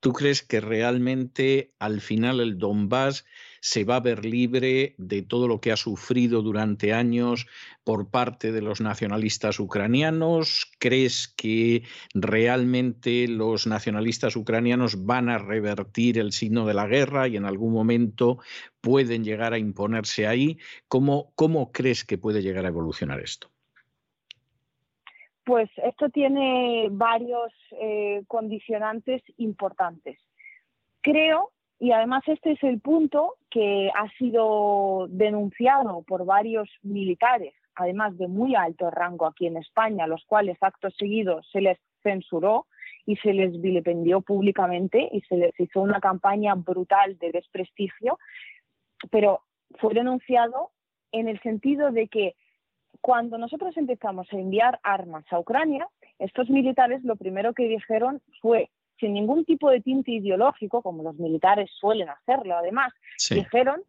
¿Tú 0.00 0.14
crees 0.14 0.42
que 0.42 0.60
realmente 0.60 1.74
al 1.78 2.00
final 2.00 2.40
el 2.40 2.56
Donbass 2.56 3.26
se 3.60 3.84
va 3.84 3.96
a 3.96 4.00
ver 4.00 4.24
libre 4.24 4.94
de 4.96 5.20
todo 5.20 5.46
lo 5.46 5.60
que 5.60 5.72
ha 5.72 5.76
sufrido 5.76 6.40
durante 6.40 6.94
años 6.94 7.46
por 7.84 8.10
parte 8.10 8.50
de 8.50 8.62
los 8.62 8.80
nacionalistas 8.80 9.60
ucranianos? 9.60 10.72
¿Crees 10.78 11.28
que 11.28 11.82
realmente 12.14 13.28
los 13.28 13.66
nacionalistas 13.66 14.36
ucranianos 14.36 15.04
van 15.04 15.28
a 15.28 15.36
revertir 15.36 16.18
el 16.18 16.32
signo 16.32 16.64
de 16.64 16.74
la 16.74 16.86
guerra 16.86 17.28
y 17.28 17.36
en 17.36 17.44
algún 17.44 17.74
momento 17.74 18.38
pueden 18.80 19.22
llegar 19.22 19.52
a 19.52 19.58
imponerse 19.58 20.26
ahí? 20.26 20.58
¿Cómo, 20.88 21.34
cómo 21.34 21.72
crees 21.72 22.04
que 22.06 22.16
puede 22.16 22.40
llegar 22.40 22.64
a 22.64 22.68
evolucionar 22.68 23.20
esto? 23.20 23.50
Pues 25.50 25.68
esto 25.78 26.10
tiene 26.10 26.86
varios 26.92 27.52
eh, 27.72 28.22
condicionantes 28.28 29.20
importantes. 29.36 30.16
Creo, 31.00 31.50
y 31.80 31.90
además 31.90 32.22
este 32.28 32.52
es 32.52 32.62
el 32.62 32.80
punto 32.80 33.34
que 33.50 33.90
ha 33.92 34.08
sido 34.10 35.08
denunciado 35.10 36.04
por 36.06 36.24
varios 36.24 36.68
militares, 36.84 37.52
además 37.74 38.16
de 38.16 38.28
muy 38.28 38.54
alto 38.54 38.92
rango 38.92 39.26
aquí 39.26 39.48
en 39.48 39.56
España, 39.56 40.06
los 40.06 40.24
cuales 40.24 40.56
actos 40.60 40.94
seguidos 40.96 41.48
se 41.50 41.62
les 41.62 41.80
censuró 42.04 42.66
y 43.04 43.16
se 43.16 43.34
les 43.34 43.60
vilipendió 43.60 44.20
públicamente 44.20 45.08
y 45.10 45.20
se 45.22 45.36
les 45.36 45.58
hizo 45.58 45.80
una 45.80 45.98
campaña 45.98 46.54
brutal 46.54 47.18
de 47.18 47.32
desprestigio, 47.32 48.20
pero 49.10 49.40
fue 49.80 49.94
denunciado 49.94 50.70
en 51.10 51.26
el 51.26 51.40
sentido 51.40 51.90
de 51.90 52.06
que 52.06 52.36
cuando 53.00 53.38
nosotros 53.38 53.76
empezamos 53.76 54.26
a 54.32 54.36
enviar 54.36 54.78
armas 54.82 55.24
a 55.30 55.38
Ucrania, 55.38 55.88
estos 56.18 56.50
militares 56.50 57.02
lo 57.04 57.16
primero 57.16 57.54
que 57.54 57.68
dijeron 57.68 58.20
fue, 58.40 58.70
sin 58.98 59.14
ningún 59.14 59.44
tipo 59.44 59.70
de 59.70 59.80
tinte 59.80 60.12
ideológico, 60.12 60.82
como 60.82 61.02
los 61.02 61.16
militares 61.16 61.70
suelen 61.80 62.10
hacerlo 62.10 62.56
además, 62.56 62.92
dijeron, 63.30 63.82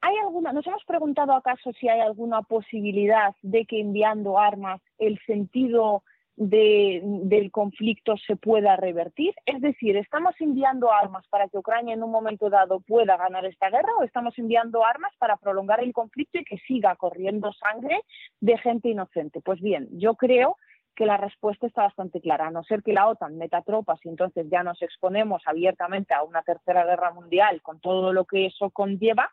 ¿hay 0.00 0.16
alguna, 0.18 0.52
nos 0.52 0.66
hemos 0.66 0.84
preguntado 0.84 1.32
acaso 1.32 1.72
si 1.72 1.88
hay 1.88 2.00
alguna 2.00 2.42
posibilidad 2.42 3.34
de 3.40 3.64
que 3.64 3.80
enviando 3.80 4.38
armas 4.38 4.80
el 4.98 5.18
sentido 5.26 6.02
del 6.36 7.50
conflicto 7.50 8.16
se 8.16 8.36
pueda 8.36 8.76
revertir? 8.76 9.34
Es 9.44 9.60
decir, 9.60 9.96
¿estamos 9.96 10.34
enviando 10.40 10.90
armas 10.90 11.26
para 11.28 11.48
que 11.48 11.58
Ucrania 11.58 11.94
en 11.94 12.02
un 12.02 12.10
momento 12.10 12.48
dado 12.48 12.80
pueda 12.80 13.16
ganar 13.16 13.44
esta 13.44 13.70
guerra 13.70 13.92
o 13.98 14.02
estamos 14.02 14.38
enviando 14.38 14.84
armas 14.84 15.12
para 15.18 15.36
prolongar 15.36 15.80
el 15.80 15.92
conflicto 15.92 16.38
y 16.38 16.44
que 16.44 16.58
siga 16.58 16.96
corriendo 16.96 17.52
sangre 17.52 18.00
de 18.40 18.58
gente 18.58 18.88
inocente? 18.88 19.40
Pues 19.40 19.60
bien, 19.60 19.88
yo 19.92 20.14
creo 20.14 20.56
que 20.94 21.06
la 21.06 21.16
respuesta 21.16 21.66
está 21.66 21.82
bastante 21.82 22.20
clara, 22.20 22.48
a 22.48 22.50
no 22.50 22.64
ser 22.64 22.82
que 22.82 22.92
la 22.92 23.08
OTAN 23.08 23.38
meta 23.38 23.62
tropas 23.62 23.98
y 24.04 24.08
entonces 24.08 24.46
ya 24.50 24.62
nos 24.62 24.80
exponemos 24.82 25.42
abiertamente 25.46 26.14
a 26.14 26.22
una 26.22 26.42
tercera 26.42 26.84
guerra 26.84 27.12
mundial 27.12 27.62
con 27.62 27.80
todo 27.80 28.12
lo 28.12 28.24
que 28.24 28.46
eso 28.46 28.70
conlleva. 28.70 29.30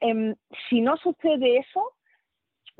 Em, 0.00 0.34
si 0.68 0.80
no 0.80 0.96
sucede 0.96 1.58
eso, 1.58 1.92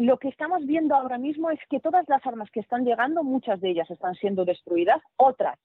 lo 0.00 0.18
que 0.18 0.28
estamos 0.28 0.64
viendo 0.64 0.94
ahora 0.94 1.18
mismo 1.18 1.50
es 1.50 1.60
que 1.68 1.78
todas 1.78 2.08
las 2.08 2.26
armas 2.26 2.50
que 2.50 2.60
están 2.60 2.86
llegando, 2.86 3.22
muchas 3.22 3.60
de 3.60 3.68
ellas 3.68 3.90
están 3.90 4.14
siendo 4.14 4.46
destruidas, 4.46 5.02
otras, 5.16 5.58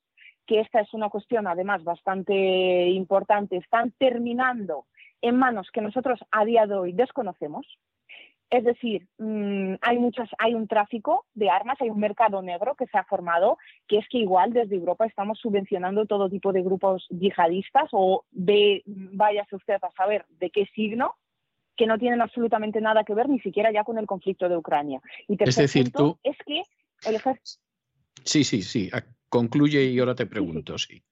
que 0.45 0.60
esta 0.60 0.82
es 0.82 0.94
una 0.94 1.10
cuestión 1.10 1.48
además 1.48 1.86
bastante 1.86 2.90
importante, 2.90 3.56
están 3.56 3.91
terminando 3.98 4.88
en 5.22 5.38
manos 5.38 5.70
que 5.72 5.80
nosotros 5.80 6.20
a 6.32 6.44
día 6.44 6.68
de 6.68 6.76
hoy 6.76 6.91
desconocemos. 6.91 7.66
Es 8.49 8.66
decir, 8.66 9.07
mm, 9.20 9.76
hay 9.82 9.98
muchas, 9.99 10.30
hay 10.38 10.53
un 10.53 10.68
tráfico 10.68 11.26
de 11.34 11.49
armas, 11.49 11.78
hay 11.80 11.90
un 11.90 11.99
mercado 11.99 12.41
negro 12.41 12.76
que 12.76 12.88
se 12.88 12.98
ha 12.98 13.06
formado, 13.06 13.57
que 13.88 13.99
es 13.99 14.06
que 14.10 14.18
igual 14.18 14.52
desde 14.52 14.76
Europa 14.76 15.06
estamos 15.06 15.40
subvencionando 15.40 16.07
todo 16.07 16.30
tipo 16.30 16.52
de 16.52 16.62
grupos 16.62 17.07
yihadistas 17.10 17.88
o 17.94 18.26
de, 18.32 18.84
váyase 18.86 19.56
usted 19.56 19.82
a 19.82 19.91
saber 19.91 20.26
de 20.40 20.49
qué 20.49 20.66
signo, 20.76 21.16
que 21.76 21.88
no 21.88 21.97
tienen 21.97 22.22
absolutamente 22.22 22.81
nada 22.81 23.03
que 23.03 23.14
ver 23.14 23.30
ni 23.30 23.39
siquiera 23.39 23.72
ya 23.72 23.84
con 23.84 23.97
el 23.97 24.06
conflicto 24.06 24.49
de 24.49 24.57
Ucrania. 24.57 25.02
Y 25.27 25.38
es 25.41 25.56
decir, 25.56 25.91
tú... 25.91 26.18
Es 26.23 26.38
que 26.45 26.61
el 27.07 27.15
ejército... 27.15 27.61
Sí, 28.23 28.43
sí, 28.43 28.61
sí. 28.61 28.89
Concluye 29.30 29.84
y 29.84 29.99
ahora 29.99 30.15
te 30.15 30.26
pregunto, 30.26 30.77
sí. 30.77 31.03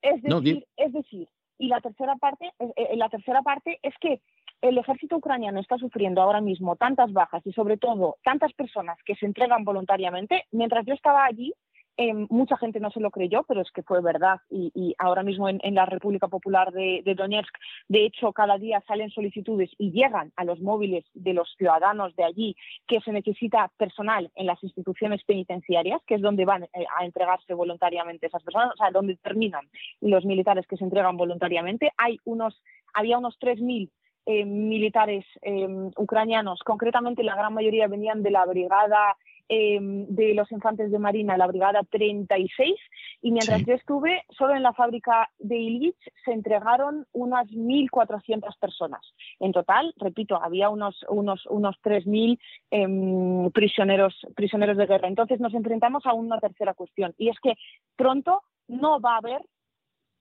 Es 0.00 0.22
decir, 0.22 0.66
es 0.76 0.92
decir, 0.92 1.28
y 1.58 1.68
la 1.68 1.80
tercera 1.80 2.14
parte, 2.16 2.52
eh, 2.60 2.72
eh, 2.76 2.96
la 2.96 3.08
tercera 3.08 3.42
parte 3.42 3.80
es 3.82 3.94
que 4.00 4.20
el 4.60 4.78
ejército 4.78 5.16
ucraniano 5.16 5.60
está 5.60 5.76
sufriendo 5.76 6.22
ahora 6.22 6.40
mismo 6.40 6.76
tantas 6.76 7.12
bajas 7.12 7.42
y 7.44 7.52
sobre 7.52 7.76
todo 7.76 8.16
tantas 8.24 8.52
personas 8.52 8.96
que 9.04 9.14
se 9.16 9.26
entregan 9.26 9.64
voluntariamente. 9.64 10.46
Mientras 10.52 10.86
yo 10.86 10.94
estaba 10.94 11.24
allí, 11.24 11.52
Em, 12.00 12.28
mucha 12.30 12.56
gente 12.56 12.78
no 12.78 12.92
se 12.92 13.00
lo 13.00 13.10
creyó, 13.10 13.42
pero 13.42 13.60
es 13.60 13.72
que 13.72 13.82
fue 13.82 14.00
verdad. 14.00 14.40
Y, 14.50 14.94
ahora 14.98 15.24
mismo 15.24 15.48
en, 15.48 15.74
la 15.74 15.84
República 15.84 16.28
Popular 16.28 16.70
de, 16.70 17.02
Donetsk, 17.16 17.52
de 17.88 18.06
hecho, 18.06 18.32
cada 18.32 18.56
día 18.56 18.80
salen 18.86 19.10
solicitudes 19.10 19.68
y 19.78 19.90
llegan 19.90 20.32
a 20.36 20.44
los 20.44 20.60
móviles 20.60 21.04
de 21.14 21.34
los 21.34 21.52
ciudadanos 21.58 22.14
de 22.14 22.22
allí 22.22 22.56
que 22.86 23.00
se 23.00 23.10
necesita 23.10 23.72
personal 23.76 24.30
en 24.36 24.46
las 24.46 24.62
instituciones 24.62 25.24
penitenciarias, 25.24 26.00
que 26.06 26.14
es 26.14 26.22
donde 26.22 26.44
van 26.44 26.62
eh, 26.62 26.86
a 26.96 27.04
entregarse 27.04 27.52
voluntariamente 27.52 28.28
esas 28.28 28.44
personas, 28.44 28.74
o 28.74 28.76
sea, 28.76 28.92
donde 28.92 29.16
terminan 29.16 29.68
los 30.00 30.24
militares 30.24 30.68
que 30.68 30.76
se 30.76 30.84
entregan 30.84 31.16
voluntariamente. 31.16 31.90
Hay 31.96 32.20
unos, 32.24 32.62
había 32.94 33.18
unos 33.18 33.36
3.000 33.40 33.90
eh, 34.26 34.44
militares 34.44 35.24
em, 35.42 35.90
ucranianos, 35.96 36.60
concretamente 36.64 37.24
la 37.24 37.34
gran 37.34 37.54
mayoría 37.54 37.88
venían 37.88 38.22
de 38.22 38.30
la 38.30 38.46
brigada 38.46 39.16
Em, 39.50 40.06
de 40.08 40.34
los 40.34 40.52
infantes 40.52 40.90
de 40.90 40.98
Marina, 40.98 41.38
la 41.38 41.46
Brigada 41.46 41.80
36, 41.88 42.74
y 43.22 43.32
mientras 43.32 43.64
yo 43.64 43.72
estuve, 43.72 44.22
solo 44.36 44.54
en 44.54 44.62
la 44.62 44.74
fábrica 44.74 45.30
de 45.38 45.56
Illich 45.56 45.96
se 46.22 46.32
entregaron 46.32 47.06
unas 47.12 47.46
1.400 47.48 48.58
personas. 48.60 49.00
En 49.40 49.52
total, 49.52 49.94
repito, 49.96 50.36
había 50.36 50.68
unos, 50.68 51.02
unos, 51.08 51.46
unos 51.46 51.76
3.000 51.82 52.38
em, 52.70 53.50
prisioneros, 53.52 54.14
prisioneros 54.36 54.76
de 54.76 54.84
guerra. 54.84 55.08
Entonces 55.08 55.40
nos 55.40 55.54
enfrentamos 55.54 56.04
a 56.04 56.12
una 56.12 56.38
tercera 56.40 56.74
cuestión, 56.74 57.14
y 57.16 57.30
es 57.30 57.40
que 57.40 57.54
pronto 57.96 58.42
no 58.66 59.00
va 59.00 59.14
a 59.14 59.18
haber 59.18 59.40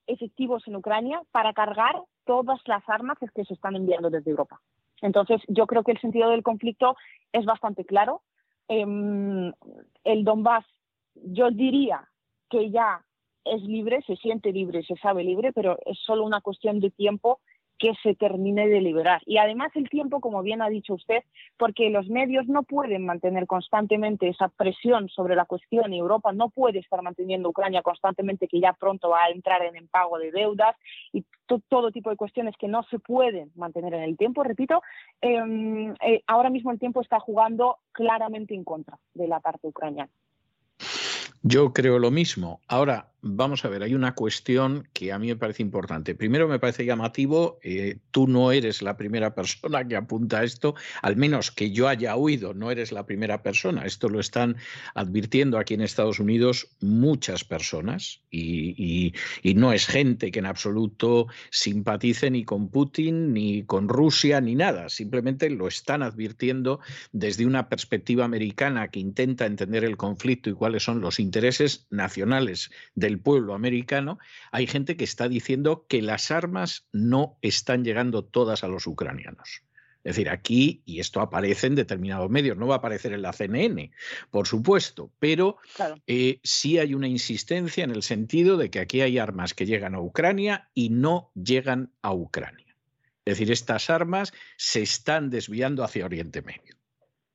efectivos 0.08 0.66
en 0.68 0.78
Ucrania 0.78 1.22
para 1.32 1.52
cargar 1.52 2.02
todas 2.26 2.62
las 2.66 2.88
armas 2.88 3.18
que 3.36 3.44
se 3.44 3.54
están 3.54 3.76
enviando 3.76 4.10
desde 4.10 4.32
Europa. 4.32 4.62
Entonces, 5.02 5.42
yo 5.48 5.68
creo 5.68 5.84
que 5.84 5.92
el 5.92 6.00
sentido 6.00 6.30
del 6.30 6.44
conflicto 6.44 6.96
es 7.34 7.46
bastante 7.46 7.86
claro. 7.86 8.22
Em, 8.68 9.54
el 10.04 10.24
Donbass, 10.24 10.66
yo 11.16 11.52
diría 11.52 12.08
que 12.50 12.70
ya 12.70 13.04
es 13.46 13.62
libre, 13.64 14.02
se 14.06 14.16
siente 14.18 14.52
libre, 14.52 14.84
se 14.84 14.96
sabe 14.98 15.24
libre, 15.24 15.54
pero 15.54 15.78
es 15.86 15.98
solo 16.00 16.24
una 16.24 16.42
cuestión 16.42 16.80
de 16.80 16.90
tiempo 16.92 17.40
que 17.78 17.94
se 18.02 18.16
termine 18.16 18.68
de 18.68 18.82
liberar. 18.82 19.22
Y 19.26 19.38
además 19.38 19.72
el 19.76 19.90
tiempo, 19.90 20.20
como 20.20 20.42
bien 20.42 20.62
ha 20.62 20.70
dicho 20.70 20.94
usted, 20.94 21.24
porque 21.58 21.90
los 21.90 22.08
medios 22.10 22.48
no 22.48 22.64
pueden 22.64 23.06
mantener 23.06 23.48
constantemente 23.48 24.28
esa 24.28 24.50
presión 24.50 25.10
sobre 25.10 25.36
la 25.36 25.46
cuestión 25.46 25.94
y 25.94 26.00
Europa 26.00 26.32
no 26.32 26.50
puede 26.50 26.80
estar 26.80 27.02
manteniendo 27.02 27.50
Ucrania 27.50 27.82
constantemente 27.82 28.48
que 28.48 28.60
ya 28.60 28.74
pronto 28.74 29.10
va 29.10 29.26
a 29.26 29.30
entrar 29.30 29.62
en 29.64 29.76
el 29.76 29.88
pago 29.88 30.18
de 30.18 30.32
deudas 30.32 30.76
y 31.14 31.24
todo 31.70 31.92
tipo 31.92 32.10
de 32.10 32.18
cuestiones 32.18 32.56
que 32.58 32.68
no 32.68 32.84
se 32.84 33.00
pueden 33.00 33.52
mantener 33.56 33.94
en 33.94 34.04
el 34.04 34.18
tiempo. 34.18 34.44
Repito, 34.44 34.82
em, 35.22 35.94
eh, 36.02 36.24
ahora 36.28 36.50
mismo 36.50 36.72
el 36.72 36.80
tiempo 36.80 37.02
está 37.02 37.20
jugando 37.20 37.78
claramente 37.92 38.54
en 38.54 38.64
contra 38.64 38.98
de 39.14 39.28
la 39.28 39.40
parte 39.40 39.68
ucraniana. 39.68 40.12
Yo 41.42 41.74
creo 41.74 42.00
lo 42.00 42.12
mismo. 42.12 42.62
Ahora, 42.68 43.12
vamos 43.22 43.66
a 43.66 43.70
ver, 43.70 43.84
hay 43.84 43.94
una 43.94 44.16
cuestión 44.16 44.88
que 44.94 45.12
a 45.12 45.20
mí 45.20 45.28
me 45.28 45.36
parece 45.36 45.64
importante. 45.64 46.16
Primero 46.16 46.48
me 46.48 46.60
parece 46.60 46.86
llamativo, 46.86 47.60
eh, 47.64 47.98
tú 48.12 48.28
no 48.28 48.52
eres 48.52 48.82
la 48.82 48.98
primera 48.98 49.34
persona 49.34 49.88
que 49.88 49.96
apunta 49.96 50.40
a 50.40 50.44
esto, 50.44 50.76
al 51.02 51.16
menos 51.16 51.52
que 51.52 51.72
yo 51.72 51.88
haya 51.88 52.16
oído, 52.16 52.54
no 52.54 52.72
eres 52.72 52.92
la 52.92 53.06
primera 53.06 53.42
persona. 53.44 53.86
Esto 53.86 54.10
lo 54.10 54.20
están 54.20 54.58
advirtiendo 54.94 55.58
aquí 55.58 55.74
en 55.74 55.82
Estados 55.82 56.20
Unidos 56.20 56.68
muchas 56.80 57.44
personas 57.44 58.22
y, 58.30 59.14
y 59.42 59.54
no 59.56 59.74
es 59.74 59.88
gente 59.88 60.32
que 60.32 60.40
en 60.40 60.46
absoluto 60.46 61.28
simpatice 61.50 62.30
ni 62.30 62.46
con 62.46 62.70
Putin, 62.70 63.34
ni 63.34 63.64
con 63.64 63.90
Rusia, 63.90 64.42
ni 64.42 64.56
nada. 64.56 64.90
Simplemente 64.90 65.50
lo 65.50 65.68
están 65.68 66.04
advirtiendo 66.04 66.80
desde 67.12 67.46
una 67.46 67.70
perspectiva 67.70 68.26
americana 68.26 68.90
que 68.90 69.00
intenta 69.00 69.46
entender 69.46 69.84
el 69.84 69.98
conflicto 69.98 70.50
y 70.50 70.54
cuáles 70.54 70.84
son 70.84 71.02
los 71.02 71.20
intereses 71.28 71.88
nacionales 71.90 72.72
del 72.96 73.20
pueblo 73.20 73.54
americano, 73.54 74.18
hay 74.52 74.66
gente 74.66 74.96
que 74.96 75.04
está 75.04 75.28
diciendo 75.28 75.86
que 75.88 76.02
las 76.02 76.32
armas 76.32 76.88
no 76.94 77.38
están 77.42 77.84
llegando 77.84 78.24
todas 78.24 78.64
a 78.64 78.70
los 78.70 78.88
ucranianos. 78.88 79.64
Es 80.04 80.16
decir, 80.16 80.30
aquí, 80.30 80.84
y 80.86 81.02
esto 81.02 81.20
aparece 81.20 81.68
en 81.68 81.76
determinados 81.76 82.30
medios, 82.30 82.56
no 82.56 82.68
va 82.68 82.76
a 82.76 82.78
aparecer 82.78 83.12
en 83.12 83.22
la 83.22 83.34
CNN, 83.34 83.92
por 84.32 84.48
supuesto, 84.48 85.12
pero 85.20 85.58
eh, 86.08 86.40
sí 86.44 86.80
hay 86.80 86.94
una 86.94 87.10
insistencia 87.10 87.84
en 87.84 87.92
el 87.92 88.04
sentido 88.04 88.56
de 88.56 88.70
que 88.70 88.80
aquí 88.80 89.02
hay 89.02 89.18
armas 89.18 89.54
que 89.54 89.66
llegan 89.66 89.96
a 89.96 90.02
Ucrania 90.02 90.70
y 90.74 90.92
no 90.92 91.30
llegan 91.36 91.92
a 92.02 92.14
Ucrania. 92.14 92.74
Es 93.26 93.34
decir, 93.34 93.52
estas 93.52 93.90
armas 93.90 94.32
se 94.56 94.82
están 94.82 95.30
desviando 95.30 95.84
hacia 95.84 96.06
Oriente 96.06 96.42
Medio. 96.42 96.77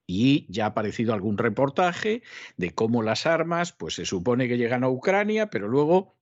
Y 0.07 0.47
ya 0.53 0.65
ha 0.65 0.69
aparecido 0.69 1.15
algún 1.15 1.39
reportaje 1.39 2.23
de 2.57 2.71
cómo 2.75 3.03
las 3.03 3.27
armas, 3.27 3.73
pues 3.73 3.95
se 3.95 4.05
supone 4.05 4.49
que 4.49 4.59
llegan 4.59 4.85
a 4.85 4.91
Ucrania, 4.91 5.49
pero 5.49 5.69
luego 5.69 6.17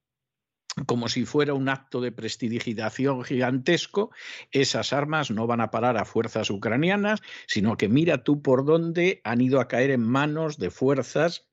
como 0.85 1.09
si 1.09 1.25
fuera 1.25 1.53
un 1.53 1.67
acto 1.67 1.99
de 1.99 2.11
prestidigitación 2.11 3.23
gigantesco, 3.23 4.11
esas 4.51 4.93
armas 4.93 5.29
no 5.29 5.45
van 5.45 5.59
a 5.59 5.69
parar 5.69 5.97
a 5.97 6.05
fuerzas 6.05 6.49
ucranianas, 6.49 7.21
sino 7.45 7.75
que 7.75 7.89
mira 7.89 8.23
tú 8.23 8.41
por 8.41 8.63
dónde 8.63 9.19
han 9.23 9.41
ido 9.41 9.59
a 9.59 9.67
caer 9.67 9.91
en 9.91 10.01
manos 10.01 10.57
de 10.57 10.71
fuerzas 10.71 11.50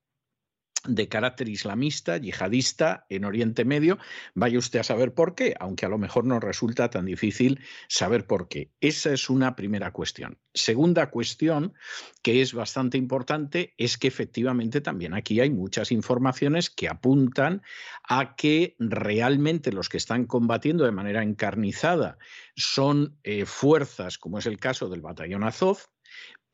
de 0.86 1.08
carácter 1.08 1.48
islamista, 1.48 2.16
yihadista 2.18 3.06
en 3.08 3.24
Oriente 3.24 3.64
Medio. 3.64 3.98
Vaya 4.34 4.58
usted 4.58 4.80
a 4.80 4.84
saber 4.84 5.12
por 5.12 5.34
qué, 5.34 5.54
aunque 5.58 5.86
a 5.86 5.88
lo 5.88 5.98
mejor 5.98 6.24
no 6.24 6.40
resulta 6.40 6.90
tan 6.90 7.06
difícil 7.06 7.60
saber 7.88 8.26
por 8.26 8.48
qué. 8.48 8.70
Esa 8.80 9.12
es 9.12 9.28
una 9.28 9.56
primera 9.56 9.92
cuestión. 9.92 10.38
Segunda 10.54 11.10
cuestión, 11.10 11.74
que 12.22 12.42
es 12.42 12.54
bastante 12.54 12.98
importante, 12.98 13.74
es 13.76 13.98
que 13.98 14.08
efectivamente 14.08 14.80
también 14.80 15.14
aquí 15.14 15.40
hay 15.40 15.50
muchas 15.50 15.92
informaciones 15.92 16.70
que 16.70 16.88
apuntan 16.88 17.62
a 18.08 18.36
que 18.36 18.76
realmente 18.78 19.72
los 19.72 19.88
que 19.88 19.98
están 19.98 20.26
combatiendo 20.26 20.84
de 20.84 20.92
manera 20.92 21.22
encarnizada 21.22 22.18
son 22.56 23.18
eh, 23.22 23.44
fuerzas, 23.46 24.18
como 24.18 24.38
es 24.38 24.46
el 24.46 24.58
caso 24.58 24.88
del 24.88 25.00
batallón 25.00 25.44
Azov, 25.44 25.78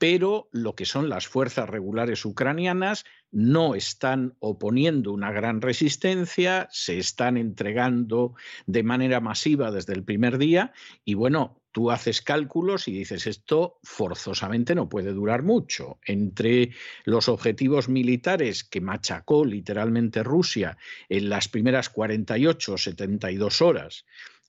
pero 0.05 0.51
lo 0.53 0.75
que 0.75 0.85
son 0.85 1.09
las 1.09 1.27
fuerzas 1.27 1.67
regulares 1.67 2.27
ucranianas 2.27 3.07
no 3.31 3.75
están 3.75 4.35
oponiendo 4.39 5.15
una 5.15 5.33
gran 5.33 5.63
resistencia, 5.63 6.69
se 6.71 6.99
están 6.99 7.39
entregando 7.39 8.35
de 8.67 8.83
manera 8.83 9.21
masiva 9.21 9.71
desde 9.71 9.95
el 9.95 10.05
primer 10.05 10.37
día 10.37 10.75
y 11.07 11.15
bueno, 11.15 11.63
tú 11.73 11.91
haces 11.91 12.21
cálculos 12.21 12.87
y 12.87 12.93
dices 12.93 13.27
esto 13.27 13.79
forzosamente 13.83 14.75
no 14.75 14.91
puede 14.91 15.15
durar 15.15 15.43
mucho. 15.43 15.99
Entre 16.05 16.73
los 17.07 17.31
objetivos 17.31 17.89
militares 17.89 18.63
que 18.63 18.83
machacó 18.83 19.47
literalmente 19.47 20.23
Rusia 20.23 20.77
en 21.09 21.31
las 21.31 21.49
primeras 21.49 21.89
48 21.89 22.75
o 22.75 22.77
72 22.77 23.63
horas, 23.63 24.05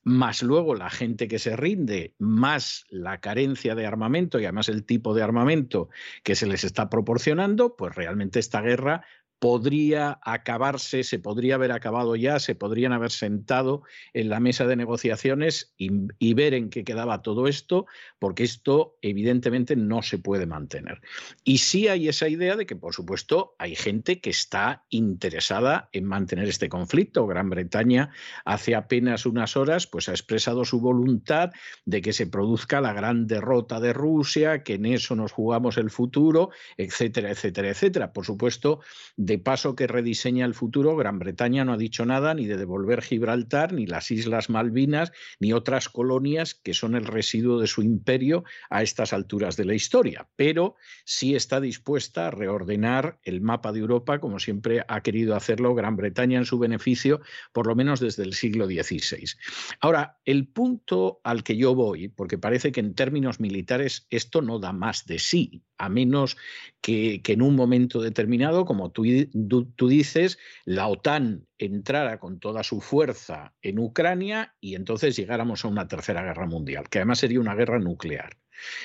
más 0.06 0.44
luego 0.44 0.76
la 0.76 0.88
gente 0.88 1.26
que 1.26 1.40
se 1.40 1.56
rinde, 1.56 2.14
más 2.20 2.84
la 2.90 3.18
carencia 3.20 3.74
de 3.74 3.86
armamento 3.86 4.38
y 4.38 4.44
además 4.44 4.68
el 4.68 4.84
tipo 4.84 5.14
de 5.14 5.24
armamento 5.24 5.88
que 6.22 6.36
se 6.36 6.46
les 6.46 6.62
está 6.62 6.88
proporcionando, 6.88 7.74
pues 7.74 7.96
realmente 7.96 8.38
esta 8.38 8.60
guerra 8.60 9.04
podría 9.38 10.18
acabarse, 10.22 11.04
se 11.04 11.18
podría 11.18 11.56
haber 11.56 11.72
acabado 11.72 12.16
ya, 12.16 12.38
se 12.38 12.54
podrían 12.54 12.92
haber 12.92 13.10
sentado 13.10 13.82
en 14.14 14.30
la 14.30 14.40
mesa 14.40 14.66
de 14.66 14.76
negociaciones 14.76 15.74
y, 15.76 16.34
ver 16.34 16.54
en 16.54 16.68
qué 16.68 16.84
quedaba 16.84 17.22
todo 17.22 17.46
esto, 17.46 17.86
porque 18.18 18.44
esto 18.44 18.96
evidentemente 19.00 19.74
no 19.76 20.02
se 20.02 20.18
puede 20.18 20.46
mantener. 20.46 21.00
Y 21.44 21.58
sí 21.58 21.88
hay 21.88 22.08
esa 22.08 22.28
idea 22.28 22.56
de 22.56 22.66
que, 22.66 22.76
por 22.76 22.94
supuesto, 22.94 23.54
hay 23.58 23.74
gente 23.74 24.20
que 24.20 24.30
está 24.30 24.84
interesada 24.90 25.88
en 25.92 26.04
mantener 26.04 26.48
este 26.48 26.68
conflicto. 26.68 27.26
Gran 27.26 27.48
Bretaña 27.48 28.10
hace 28.44 28.74
apenas 28.74 29.24
unas 29.24 29.56
horas 29.56 29.86
pues, 29.86 30.08
ha 30.08 30.12
expresado 30.12 30.64
su 30.64 30.80
voluntad 30.80 31.52
de 31.84 32.02
que 32.02 32.12
se 32.12 32.26
produzca 32.26 32.80
la 32.80 32.92
gran 32.92 33.26
derrota 33.26 33.80
de 33.80 33.92
Rusia, 33.92 34.62
que 34.62 34.74
en 34.74 34.86
eso 34.86 35.14
nos 35.14 35.32
jugamos 35.32 35.78
el 35.78 35.90
futuro, 35.90 36.50
etcétera, 36.76 37.30
etcétera, 37.30 37.70
etcétera. 37.70 38.12
Por 38.12 38.26
supuesto, 38.26 38.80
de 39.16 39.35
paso 39.38 39.74
que 39.74 39.86
rediseña 39.86 40.44
el 40.46 40.54
futuro, 40.54 40.96
Gran 40.96 41.18
Bretaña 41.18 41.64
no 41.64 41.72
ha 41.72 41.76
dicho 41.76 42.04
nada 42.06 42.34
ni 42.34 42.46
de 42.46 42.56
devolver 42.56 43.02
Gibraltar, 43.02 43.72
ni 43.72 43.86
las 43.86 44.10
Islas 44.10 44.50
Malvinas, 44.50 45.12
ni 45.40 45.52
otras 45.52 45.88
colonias 45.88 46.54
que 46.54 46.74
son 46.74 46.94
el 46.94 47.06
residuo 47.06 47.60
de 47.60 47.66
su 47.66 47.82
imperio 47.82 48.44
a 48.70 48.82
estas 48.82 49.12
alturas 49.12 49.56
de 49.56 49.64
la 49.64 49.74
historia, 49.74 50.28
pero 50.36 50.76
sí 51.04 51.34
está 51.34 51.60
dispuesta 51.60 52.28
a 52.28 52.30
reordenar 52.30 53.18
el 53.22 53.40
mapa 53.40 53.72
de 53.72 53.80
Europa 53.80 54.18
como 54.20 54.38
siempre 54.38 54.84
ha 54.88 55.02
querido 55.02 55.34
hacerlo 55.34 55.74
Gran 55.74 55.96
Bretaña 55.96 56.38
en 56.38 56.44
su 56.44 56.58
beneficio, 56.58 57.20
por 57.52 57.66
lo 57.66 57.74
menos 57.74 58.00
desde 58.00 58.22
el 58.22 58.34
siglo 58.34 58.66
XVI. 58.66 59.36
Ahora, 59.80 60.18
el 60.24 60.46
punto 60.48 61.20
al 61.24 61.42
que 61.42 61.56
yo 61.56 61.74
voy, 61.74 62.08
porque 62.08 62.38
parece 62.38 62.72
que 62.72 62.80
en 62.80 62.94
términos 62.94 63.40
militares 63.40 64.06
esto 64.10 64.42
no 64.42 64.58
da 64.58 64.72
más 64.72 65.06
de 65.06 65.18
sí, 65.18 65.62
a 65.78 65.88
menos 65.88 66.36
que, 66.80 67.20
en 67.24 67.42
un 67.42 67.56
momento 67.56 68.00
determinado, 68.00 68.64
como 68.64 68.90
tú, 68.90 69.04
tú, 69.24 69.88
dices, 69.88 70.38
la 70.64 70.88
OTAN 70.88 71.46
entrara 71.58 72.18
con 72.18 72.38
toda 72.38 72.62
su 72.62 72.80
fuerza 72.80 73.54
en 73.62 73.78
Ucrania 73.78 74.54
y 74.60 74.74
entonces 74.74 75.16
llegáramos 75.16 75.64
a 75.64 75.68
una 75.68 75.88
tercera 75.88 76.22
guerra 76.22 76.46
mundial, 76.46 76.88
que 76.88 76.98
además 76.98 77.18
sería 77.18 77.40
una 77.40 77.54
guerra 77.54 77.78
nuclear. 77.78 78.38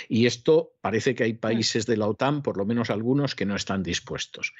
Y 0.09 0.25
esto 0.25 0.73
parece 0.81 1.15
que 1.15 1.23
hay 1.23 1.33
países 1.33 1.85
de 1.85 1.97
la 1.97 2.07
OTAN, 2.07 2.41
por 2.41 2.57
lo 2.57 2.65
menos 2.65 2.89
algunos, 2.89 3.35
que 3.35 3.45
no 3.45 3.55
están 3.55 3.83
dispuestos. 3.83 4.53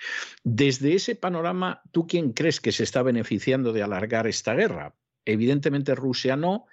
Desde 0.43 0.93
ese 0.93 1.15
panorama, 1.15 1.81
¿tú 1.91 2.07
quién 2.07 2.31
crees 2.31 2.61
que 2.61 2.71
se 2.71 2.83
está 2.83 3.03
beneficiando 3.03 3.73
de 3.73 3.83
alargar 3.83 4.27
esta 4.27 4.53
guerra? 4.53 4.95
Evidentemente 5.25 5.95
Rusia 5.95 6.35
no, 6.35 6.65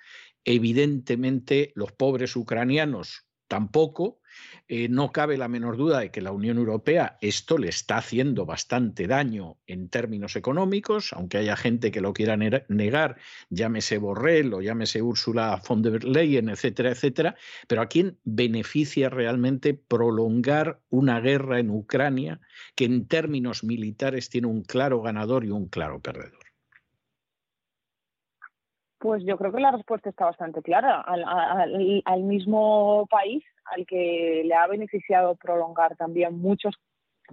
evidentemente 0.44 1.72
los 1.74 1.92
pobres 1.92 2.36
ucranianos 2.36 3.27
tampoco, 3.48 4.20
eh, 4.68 4.88
no 4.88 5.10
cabe 5.10 5.38
la 5.38 5.48
menor 5.48 5.76
duda 5.76 6.00
de 6.00 6.10
que 6.10 6.20
la 6.20 6.32
Unión 6.32 6.58
Europea 6.58 7.16
esto 7.20 7.56
le 7.58 7.68
está 7.68 7.96
haciendo 7.96 8.44
bastante 8.44 9.06
daño 9.06 9.56
en 9.66 9.88
términos 9.88 10.36
económicos, 10.36 11.12
aunque 11.14 11.38
haya 11.38 11.56
gente 11.56 11.90
que 11.90 12.02
lo 12.02 12.12
quiera 12.12 12.36
negar, 12.36 13.16
llámese 13.48 13.98
Borrell 13.98 14.52
o 14.52 14.60
llámese 14.60 15.02
Ursula 15.02 15.60
von 15.66 15.82
der 15.82 16.04
Leyen, 16.04 16.50
etcétera, 16.50 16.90
etcétera, 16.90 17.36
pero 17.66 17.82
¿a 17.82 17.86
quién 17.86 18.18
beneficia 18.24 19.08
realmente 19.08 19.74
prolongar 19.74 20.80
una 20.90 21.20
guerra 21.20 21.58
en 21.58 21.70
Ucrania 21.70 22.40
que 22.74 22.84
en 22.84 23.08
términos 23.08 23.64
militares 23.64 24.28
tiene 24.28 24.48
un 24.48 24.62
claro 24.62 25.00
ganador 25.00 25.44
y 25.44 25.50
un 25.50 25.68
claro 25.68 26.00
perdedor? 26.00 26.47
Pues 28.98 29.22
yo 29.24 29.38
creo 29.38 29.52
que 29.52 29.60
la 29.60 29.70
respuesta 29.70 30.10
está 30.10 30.24
bastante 30.24 30.60
clara. 30.62 31.00
Al, 31.02 32.22
mismo 32.22 33.06
país 33.08 33.44
al 33.64 33.86
que 33.86 34.42
le 34.44 34.54
ha 34.54 34.66
beneficiado 34.66 35.36
prolongar 35.36 35.96
también 35.96 36.40
muchos 36.40 36.74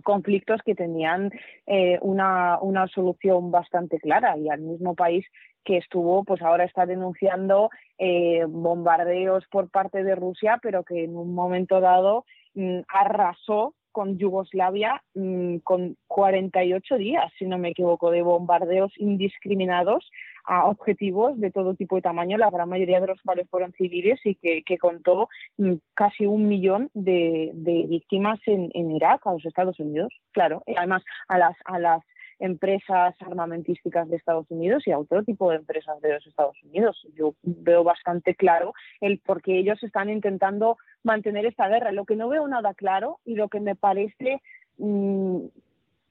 conflictos 0.03 0.61
que 0.63 0.75
tenían 0.75 1.31
eh, 1.65 1.97
una, 2.01 2.59
una 2.59 2.87
solución 2.87 3.49
bastante 3.49 3.99
clara 3.99 4.37
y 4.37 4.49
al 4.49 4.59
mismo 4.59 4.93
país 4.93 5.25
que 5.63 5.77
estuvo, 5.77 6.23
pues 6.23 6.41
ahora 6.41 6.65
está 6.65 6.85
denunciando 6.85 7.69
eh, 7.97 8.45
bombardeos 8.47 9.45
por 9.47 9.69
parte 9.69 10.03
de 10.03 10.15
Rusia, 10.15 10.59
pero 10.61 10.83
que 10.83 11.05
en 11.05 11.15
un 11.15 11.33
momento 11.33 11.81
dado 11.81 12.25
mm, 12.53 12.81
arrasó 12.87 13.73
con 13.91 14.17
Yugoslavia 14.17 15.01
mm, 15.15 15.57
con 15.59 15.97
48 16.07 16.97
días, 16.97 17.31
si 17.39 17.45
no 17.45 17.57
me 17.57 17.69
equivoco, 17.69 18.11
de 18.11 18.21
bombardeos 18.21 18.91
indiscriminados 18.97 20.11
a 20.47 20.65
objetivos 20.65 21.39
de 21.39 21.51
todo 21.51 21.73
tipo 21.73 21.97
y 21.97 22.01
tamaño, 22.01 22.37
la 22.37 22.49
gran 22.49 22.69
mayoría 22.69 22.99
de 23.01 23.07
los 23.07 23.21
cuales 23.21 23.49
fueron 23.49 23.73
civiles 23.73 24.19
y 24.23 24.35
que, 24.35 24.77
contó 24.77 25.29
mm, 25.57 25.73
casi 25.93 26.25
un 26.25 26.47
millón 26.47 26.89
de, 26.93 27.51
víctimas 27.87 28.39
en, 28.45 28.91
Irak, 28.91 29.25
a 29.25 29.33
los 29.33 29.45
Estados 29.45 29.79
Unidos, 29.79 30.13
claro, 30.31 30.63
y 30.65 30.75
además 30.77 31.03
a 31.27 31.37
las, 31.37 31.55
a 31.65 31.79
las 31.79 32.03
empresas 32.39 33.15
armamentísticas 33.21 34.09
de 34.09 34.17
Estados 34.17 34.45
Unidos 34.49 34.83
y 34.85 34.91
a 34.91 34.99
otro 34.99 35.23
tipo 35.23 35.49
de 35.49 35.57
empresas 35.57 35.99
de 36.01 36.13
los 36.13 36.27
Estados 36.27 36.61
Unidos. 36.63 37.01
Yo 37.15 37.33
veo 37.43 37.83
bastante 37.83 38.35
claro 38.35 38.73
el 38.99 39.19
por 39.19 39.41
qué 39.41 39.57
ellos 39.57 39.81
están 39.83 40.09
intentando 40.09 40.77
mantener 41.03 41.45
esta 41.45 41.67
guerra. 41.69 41.91
Lo 41.91 42.05
que 42.05 42.15
no 42.15 42.27
veo 42.27 42.47
nada 42.47 42.73
claro 42.73 43.19
y 43.25 43.35
lo 43.35 43.47
que 43.47 43.61
me 43.61 43.75
parece 43.75 44.41
mm, 44.77 45.45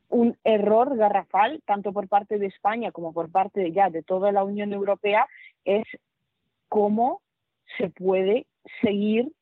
un 0.09 0.37
error 0.45 0.97
garrafal, 0.97 1.63
tanto 1.65 1.93
por 1.93 2.09
parte 2.09 2.39
de 2.39 2.47
España 2.47 2.93
como 2.93 3.13
por 3.13 3.31
parte 3.31 3.73
ya 3.73 3.91
de 3.91 4.03
toda 4.03 4.33
la 4.33 4.45
Unión 4.45 4.73
Europea, 4.73 5.27
es 5.65 5.85
cómo 6.69 7.21
se 7.79 7.91
puede 7.91 8.47
seguir 8.83 9.33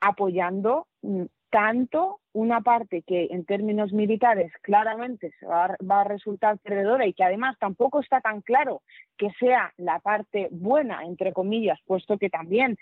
apoyando 0.00 0.86
mm, 1.02 1.24
tanto 1.50 2.20
una 2.32 2.60
parte 2.60 3.02
que 3.02 3.28
en 3.30 3.46
términos 3.46 3.92
militares 3.92 4.52
claramente 4.60 5.32
se 5.40 5.46
va, 5.46 5.74
a 5.88 6.04
resultar 6.04 6.58
perdedora 6.58 7.06
y 7.06 7.14
que 7.14 7.24
además 7.24 7.56
tampoco 7.58 8.00
está 8.00 8.20
tan 8.20 8.42
claro 8.42 8.82
que 9.16 9.30
sea 9.40 9.72
la 9.78 10.00
parte 10.00 10.48
buena, 10.50 11.04
entre 11.04 11.32
comillas, 11.32 11.78
puesto 11.86 12.18
que 12.18 12.28
también 12.28 12.76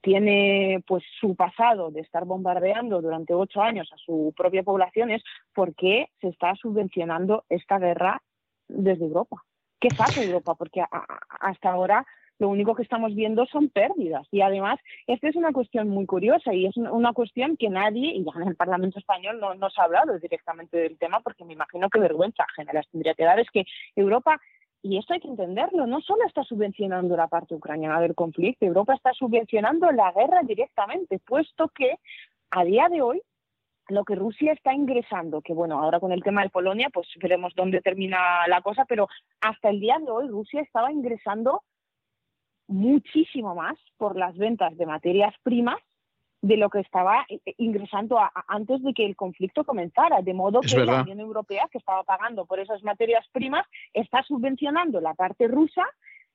tiene 0.00 0.82
pues 0.86 1.02
su 1.20 1.34
pasado 1.34 1.90
de 1.90 2.00
estar 2.00 2.24
bombardeando 2.24 3.00
durante 3.00 3.34
ocho 3.34 3.60
años 3.60 3.90
a 3.92 3.96
su 3.96 4.32
propia 4.36 4.62
población, 4.62 5.10
es 5.10 5.22
por 5.54 5.74
qué 5.74 6.08
se 6.20 6.28
está 6.28 6.54
subvencionando 6.54 7.44
esta 7.48 7.78
guerra 7.78 8.22
desde 8.68 9.04
Europa. 9.04 9.42
¿Qué 9.80 9.88
hace 9.98 10.24
Europa? 10.24 10.54
Porque 10.54 10.82
hasta 11.40 11.70
ahora 11.70 12.06
lo 12.38 12.48
único 12.48 12.74
que 12.74 12.82
estamos 12.82 13.14
viendo 13.14 13.46
son 13.46 13.68
pérdidas. 13.68 14.26
Y 14.30 14.40
además, 14.40 14.80
esta 15.06 15.28
es 15.28 15.36
una 15.36 15.52
cuestión 15.52 15.88
muy 15.88 16.06
curiosa 16.06 16.52
y 16.52 16.66
es 16.66 16.76
una 16.76 17.12
cuestión 17.12 17.56
que 17.56 17.68
nadie, 17.68 18.14
y 18.14 18.24
ya 18.24 18.32
en 18.36 18.48
el 18.48 18.56
Parlamento 18.56 18.98
español 18.98 19.38
no, 19.40 19.54
nos 19.54 19.78
ha 19.78 19.84
hablado 19.84 20.18
directamente 20.18 20.76
del 20.76 20.98
tema, 20.98 21.20
porque 21.20 21.44
me 21.44 21.52
imagino 21.52 21.88
que 21.88 22.00
vergüenza 22.00 22.44
general 22.56 22.86
tendría 22.90 23.14
que 23.14 23.24
dar, 23.24 23.38
es 23.38 23.50
que 23.50 23.64
Europa 23.94 24.40
y 24.84 24.98
esto 24.98 25.14
hay 25.14 25.20
que 25.20 25.28
entenderlo, 25.28 25.86
no 25.86 26.02
solo 26.02 26.26
está 26.26 26.44
subvencionando 26.44 27.16
la 27.16 27.26
parte 27.26 27.54
ucraniana 27.54 28.02
del 28.02 28.14
conflicto, 28.14 28.66
Europa 28.66 28.92
está 28.92 29.14
subvencionando 29.14 29.90
la 29.90 30.12
guerra 30.12 30.42
directamente, 30.42 31.18
puesto 31.20 31.68
que 31.68 31.98
a 32.50 32.64
día 32.64 32.90
de 32.90 33.00
hoy 33.00 33.22
lo 33.88 34.04
que 34.04 34.14
Rusia 34.14 34.52
está 34.52 34.74
ingresando, 34.74 35.40
que 35.40 35.54
bueno, 35.54 35.80
ahora 35.80 36.00
con 36.00 36.12
el 36.12 36.22
tema 36.22 36.42
de 36.42 36.50
Polonia, 36.50 36.90
pues 36.92 37.08
veremos 37.18 37.54
dónde 37.56 37.80
termina 37.80 38.46
la 38.46 38.60
cosa, 38.60 38.84
pero 38.84 39.08
hasta 39.40 39.70
el 39.70 39.80
día 39.80 39.96
de 39.98 40.10
hoy 40.10 40.28
Rusia 40.28 40.60
estaba 40.60 40.92
ingresando 40.92 41.62
muchísimo 42.66 43.54
más 43.54 43.78
por 43.96 44.18
las 44.18 44.36
ventas 44.36 44.76
de 44.76 44.84
materias 44.84 45.34
primas 45.42 45.80
de 46.44 46.58
lo 46.58 46.68
que 46.68 46.80
estaba 46.80 47.24
eh, 47.30 47.40
eh, 47.46 47.54
ingresando 47.56 48.18
antes 48.48 48.82
de 48.82 48.92
que 48.92 49.06
el 49.06 49.16
conflicto 49.16 49.64
comenzara, 49.64 50.20
de 50.20 50.34
modo 50.34 50.60
que 50.60 50.84
la 50.84 51.00
Unión 51.00 51.20
Europea, 51.20 51.68
que 51.72 51.78
estaba 51.78 52.02
pagando 52.02 52.44
por 52.44 52.60
esas 52.60 52.82
materias 52.84 53.26
primas, 53.32 53.66
está 53.94 54.22
subvencionando 54.24 55.00
la 55.00 55.14
parte 55.14 55.48
rusa, 55.48 55.86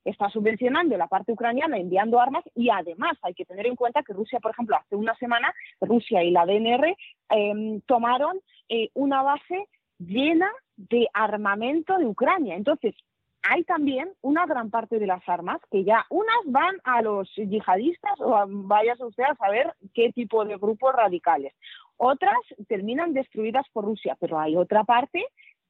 está 0.03 0.27
subvencionando 0.30 0.98
la 0.98 1.06
parte 1.06 1.31
ucraniana 1.31 1.77
enviando 1.77 2.19
armas 2.19 2.44
y 2.56 2.72
además 2.72 3.19
hay 3.22 3.36
que 3.36 3.45
tener 3.45 3.68
en 3.68 3.76
cuenta 3.76 4.02
que 4.02 4.14
Rusia, 4.14 4.40
por 4.40 4.49
ejemplo, 4.49 4.76
hace 4.77 4.95
una 4.95 5.14
semana, 5.15 5.53
Rusia 5.80 6.23
y 6.23 6.31
la 6.31 6.48
DNR 6.48 6.98
em, 7.30 7.81
tomaron 7.81 8.40
eh, 8.68 8.90
una 8.95 9.22
base 9.22 9.68
llena 9.99 10.49
de 10.76 11.07
armamento 11.14 11.99
de 11.99 12.07
Ucrania. 12.07 12.56
Entonces, 12.56 12.95
hay 13.41 13.64
también 13.64 14.11
una 14.22 14.45
gran 14.45 14.70
parte 14.70 14.99
de 14.99 15.07
las 15.07 15.28
armas 15.28 15.60
que 15.72 15.84
ya 15.84 16.06
unas 16.10 16.40
van 16.45 16.76
a 16.84 17.02
los 17.02 17.30
yihadistas 17.36 18.20
o 18.20 18.36
vayas 18.48 18.99
usted 18.99 19.24
a 19.24 19.36
saber 19.36 19.74
qué 19.94 20.11
tipo 20.11 20.45
de 20.45 20.57
grupos 20.57 20.94
radicales. 20.94 21.53
Otras 21.98 22.38
terminan 22.68 23.14
destruidas 23.14 23.66
por 23.72 23.86
Rusia, 23.86 24.18
pero 24.20 24.40
hay 24.40 24.56
otra 24.56 24.84
parte 24.84 25.26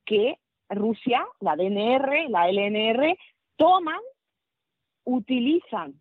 que 0.05 0.37
Rusia, 0.69 1.25
la 1.39 1.55
DNR, 1.55 2.29
la 2.29 2.49
LNR, 2.49 3.17
toman, 3.55 3.99
utilizan 5.03 5.99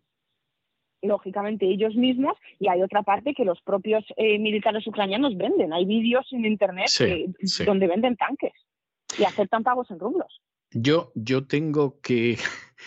lógicamente 1.00 1.66
ellos 1.66 1.94
mismos 1.94 2.36
y 2.58 2.68
hay 2.68 2.82
otra 2.82 3.02
parte 3.02 3.34
que 3.34 3.44
los 3.44 3.60
propios 3.62 4.04
eh, 4.16 4.38
militares 4.38 4.86
ucranianos 4.86 5.36
venden. 5.36 5.72
Hay 5.72 5.84
vídeos 5.84 6.26
en 6.32 6.44
internet 6.44 6.88
donde 7.64 7.86
venden 7.86 8.16
tanques 8.16 8.52
y 9.18 9.24
aceptan 9.24 9.62
pagos 9.62 9.90
en 9.90 9.98
rublos. 9.98 10.40
Yo, 10.72 11.12
yo 11.14 11.46
tengo 11.46 12.00
que 12.00 12.38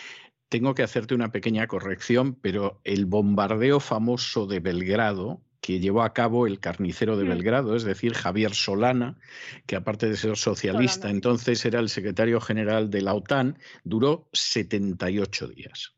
tengo 0.49 0.75
que 0.75 0.83
hacerte 0.83 1.15
una 1.15 1.31
pequeña 1.31 1.67
corrección, 1.67 2.35
pero 2.35 2.81
el 2.83 3.05
bombardeo 3.05 3.79
famoso 3.79 4.47
de 4.47 4.59
Belgrado, 4.59 5.41
que 5.61 5.79
llevó 5.79 6.01
a 6.01 6.13
cabo 6.13 6.45
el 6.45 6.59
carnicero 6.59 7.15
de 7.15 7.23
mm. 7.23 7.29
Belgrado, 7.29 7.75
es 7.75 7.83
decir, 7.83 8.13
Javier 8.13 8.53
Solana, 8.53 9.17
que 9.65 9.77
aparte 9.77 10.09
de 10.09 10.17
ser 10.17 10.35
socialista, 10.35 11.09
entonces 11.09 11.63
era 11.63 11.79
el 11.79 11.87
secretario 11.87 12.41
general 12.41 12.89
de 12.89 13.01
la 13.01 13.13
OTAN, 13.13 13.57
duró 13.83 14.27
78 14.33 15.47
días. 15.47 15.95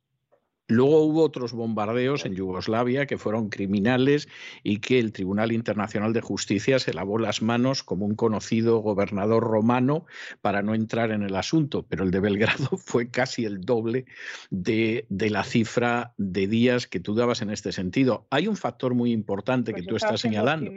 Luego 0.68 1.02
hubo 1.02 1.24
otros 1.24 1.52
bombardeos 1.52 2.26
en 2.26 2.36
Yugoslavia 2.36 3.06
que 3.06 3.18
fueron 3.18 3.50
criminales 3.50 4.30
y 4.64 4.80
que 4.80 4.98
el 5.00 5.12
Tribunal 5.12 5.52
Internacional 5.52 6.14
de 6.14 6.22
Justicia 6.22 6.80
se 6.80 6.94
lavó 6.94 7.20
las 7.20 7.42
manos 7.42 7.84
como 7.84 8.06
un 8.06 8.16
conocido 8.16 8.78
gobernador 8.80 9.44
romano 9.44 10.06
para 10.42 10.62
no 10.62 10.74
entrar 10.74 11.12
en 11.12 11.24
el 11.24 11.36
asunto, 11.36 11.86
pero 11.88 12.06
el 12.06 12.12
de 12.12 12.22
Belgrado 12.22 12.78
fue 12.78 13.10
casi 13.10 13.44
el 13.44 13.62
doble 13.62 14.06
de, 14.50 15.06
la 15.10 15.44
cifra 15.44 16.14
de 16.18 16.48
días 16.48 16.88
que 16.88 17.02
tú 17.02 17.14
dabas 17.14 17.42
en 17.42 17.50
este 17.50 17.74
sentido. 17.74 18.26
Hay 18.30 18.48
un 18.48 18.56
factor 18.56 18.94
muy 18.94 19.12
importante 19.12 19.74
que 19.74 19.84
pues 19.84 19.88
tú 19.88 19.96
estás 19.98 20.22
señalando. 20.22 20.72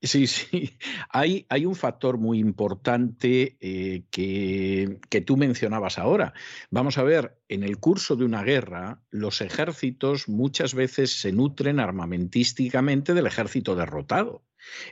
Sí, 0.00 0.26
sí. 0.28 0.78
Hay, 1.10 1.46
hay, 1.48 1.66
un 1.66 1.74
factor 1.74 2.18
muy 2.18 2.38
importante 2.38 3.56
eh, 3.60 4.04
que, 4.10 5.00
que, 5.08 5.20
tú 5.20 5.36
mencionabas 5.36 5.98
ahora. 5.98 6.34
Vamos 6.70 6.98
a 6.98 7.02
ver, 7.02 7.40
en 7.48 7.64
el 7.64 7.78
curso 7.78 8.14
de 8.14 8.24
una 8.24 8.44
guerra, 8.44 9.02
los 9.10 9.40
ejércitos 9.40 10.28
muchas 10.28 10.74
veces 10.74 11.18
se 11.20 11.32
nutren 11.32 11.80
armamentísticamente 11.80 13.14
del 13.14 13.26
ejército 13.26 13.74
derrotado. 13.74 14.44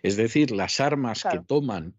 Es 0.02 0.16
decir, 0.16 0.50
las 0.50 0.80
armas 0.80 1.24
que 1.30 1.40
toman 1.40 1.94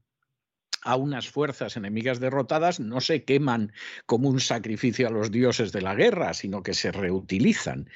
a 0.88 0.96
unas 0.96 1.28
fuerzas 1.28 1.76
enemigas 1.76 2.22
derrotadas 2.22 2.80
no 2.80 3.02
se 3.02 3.26
queman 3.26 3.74
como 4.06 4.30
un 4.30 4.40
sacrificio 4.40 5.10
a 5.10 5.12
los 5.12 5.32
dioses 5.32 5.74
de 5.74 5.82
la 5.82 5.96
guerra, 5.96 6.34
sino 6.34 6.64
que 6.64 6.74
se 6.74 6.94
reutilizan. 6.94 7.90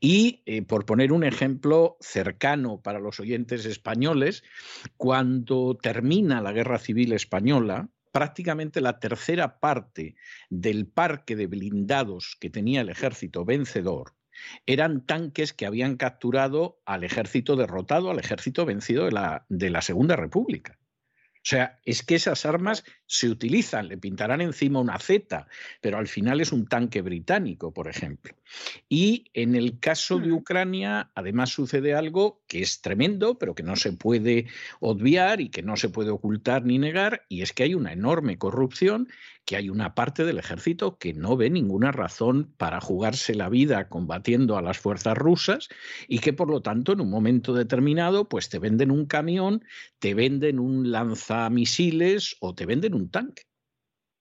Y, 0.00 0.42
eh, 0.46 0.62
por 0.62 0.86
poner 0.86 1.12
un 1.12 1.24
ejemplo 1.24 1.98
cercano 2.00 2.80
para 2.80 3.00
los 3.00 3.20
oyentes 3.20 3.66
españoles, 3.66 4.44
cuando 4.96 5.76
termina 5.76 6.40
la 6.40 6.52
Guerra 6.52 6.78
Civil 6.78 7.12
Española, 7.12 7.90
prácticamente 8.12 8.80
la 8.80 8.98
tercera 8.98 9.60
parte 9.60 10.16
del 10.48 10.86
parque 10.86 11.36
de 11.36 11.48
blindados 11.48 12.34
que 12.40 12.48
tenía 12.48 12.80
el 12.80 12.88
ejército 12.88 13.44
vencedor 13.44 14.14
eran 14.66 15.04
tanques 15.04 15.52
que 15.52 15.66
habían 15.66 15.96
capturado 15.96 16.80
al 16.86 17.04
ejército 17.04 17.56
derrotado, 17.56 18.10
al 18.10 18.20
ejército 18.20 18.64
vencido 18.64 19.04
de 19.04 19.10
la, 19.10 19.44
de 19.48 19.68
la 19.68 19.82
Segunda 19.82 20.14
República. 20.14 20.78
O 21.48 21.50
sea, 21.50 21.78
es 21.86 22.02
que 22.02 22.16
esas 22.16 22.44
armas 22.44 22.84
se 23.06 23.26
utilizan, 23.26 23.88
le 23.88 23.96
pintarán 23.96 24.42
encima 24.42 24.80
una 24.80 24.98
Z, 24.98 25.46
pero 25.80 25.96
al 25.96 26.06
final 26.06 26.42
es 26.42 26.52
un 26.52 26.66
tanque 26.66 27.00
británico, 27.00 27.72
por 27.72 27.88
ejemplo. 27.88 28.34
Y 28.86 29.30
en 29.32 29.54
el 29.54 29.80
caso 29.80 30.18
de 30.18 30.28
hmm. 30.28 30.34
Ucrania, 30.34 31.10
además 31.14 31.48
sucede 31.48 31.94
algo 31.94 32.42
que 32.48 32.60
es 32.60 32.82
tremendo, 32.82 33.38
pero 33.38 33.54
que 33.54 33.62
no 33.62 33.76
se 33.76 33.94
puede 33.94 34.44
obviar 34.80 35.40
y 35.40 35.48
que 35.48 35.62
no 35.62 35.78
se 35.78 35.88
puede 35.88 36.10
ocultar 36.10 36.66
ni 36.66 36.76
negar, 36.76 37.24
y 37.30 37.40
es 37.40 37.54
que 37.54 37.62
hay 37.62 37.74
una 37.74 37.94
enorme 37.94 38.36
corrupción 38.36 39.08
que 39.48 39.56
hay 39.56 39.70
una 39.70 39.94
parte 39.94 40.26
del 40.26 40.36
ejército 40.36 40.98
que 40.98 41.14
no 41.14 41.34
ve 41.34 41.48
ninguna 41.48 41.90
razón 41.90 42.52
para 42.58 42.82
jugarse 42.82 43.34
la 43.34 43.48
vida 43.48 43.88
combatiendo 43.88 44.58
a 44.58 44.62
las 44.62 44.76
fuerzas 44.78 45.16
rusas 45.16 45.70
y 46.06 46.18
que 46.18 46.34
por 46.34 46.50
lo 46.50 46.60
tanto 46.60 46.92
en 46.92 47.00
un 47.00 47.08
momento 47.08 47.54
determinado 47.54 48.28
pues 48.28 48.50
te 48.50 48.58
venden 48.58 48.90
un 48.90 49.06
camión, 49.06 49.64
te 50.00 50.12
venden 50.12 50.58
un 50.58 50.90
lanzamisiles 50.92 52.36
o 52.40 52.54
te 52.54 52.66
venden 52.66 52.92
un 52.92 53.10
tanque. 53.10 53.47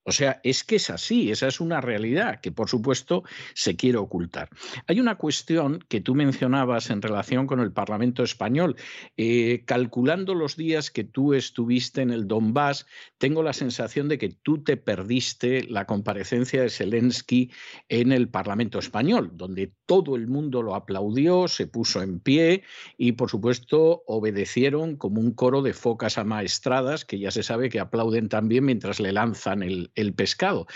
O 0.07 0.13
sea, 0.13 0.39
es 0.43 0.63
que 0.63 0.77
es 0.77 0.89
así, 0.89 1.31
esa 1.31 1.47
es 1.47 1.59
una 1.59 1.81
realidad 1.81 2.39
que 2.39 2.53
por 2.53 2.69
supuesto 2.69 3.23
se 3.53 3.75
quiere 3.75 3.97
ocultar. 3.97 4.49
Hay 4.87 5.01
una 5.01 5.15
cuestión 5.15 5.83
que 5.89 5.99
tú 5.99 6.15
mencionabas 6.15 6.89
en 6.91 7.01
relación 7.01 7.45
con 7.45 7.59
el 7.59 7.73
Parlamento 7.73 8.23
español. 8.23 8.77
Eh, 9.17 9.63
calculando 9.65 10.33
los 10.33 10.55
días 10.55 10.91
que 10.91 11.03
tú 11.03 11.33
estuviste 11.33 12.01
en 12.01 12.11
el 12.11 12.25
Donbass, 12.25 12.85
tengo 13.17 13.43
la 13.43 13.51
sensación 13.51 14.07
de 14.07 14.17
que 14.17 14.29
tú 14.29 14.63
te 14.63 14.77
perdiste 14.77 15.63
la 15.63 15.85
comparecencia 15.85 16.61
de 16.61 16.69
Zelensky 16.69 17.51
en 17.89 18.13
el 18.13 18.29
Parlamento 18.29 18.79
español, 18.79 19.31
donde 19.33 19.73
todo 19.85 20.15
el 20.15 20.27
mundo 20.27 20.61
lo 20.61 20.75
aplaudió, 20.75 21.49
se 21.49 21.67
puso 21.67 22.01
en 22.01 22.21
pie 22.21 22.63
y 22.97 23.11
por 23.11 23.29
supuesto 23.29 24.03
obedecieron 24.07 24.95
como 24.95 25.19
un 25.19 25.33
coro 25.33 25.61
de 25.61 25.73
focas 25.73 26.17
amaestradas 26.17 27.03
que 27.03 27.19
ya 27.19 27.31
se 27.31 27.43
sabe 27.43 27.69
que 27.69 27.81
aplauden 27.81 28.29
también 28.29 28.63
mientras 28.63 29.01
le 29.01 29.11
lanzan 29.11 29.63
el, 29.63 29.91
el 29.97 30.13
pescado. 30.13 30.67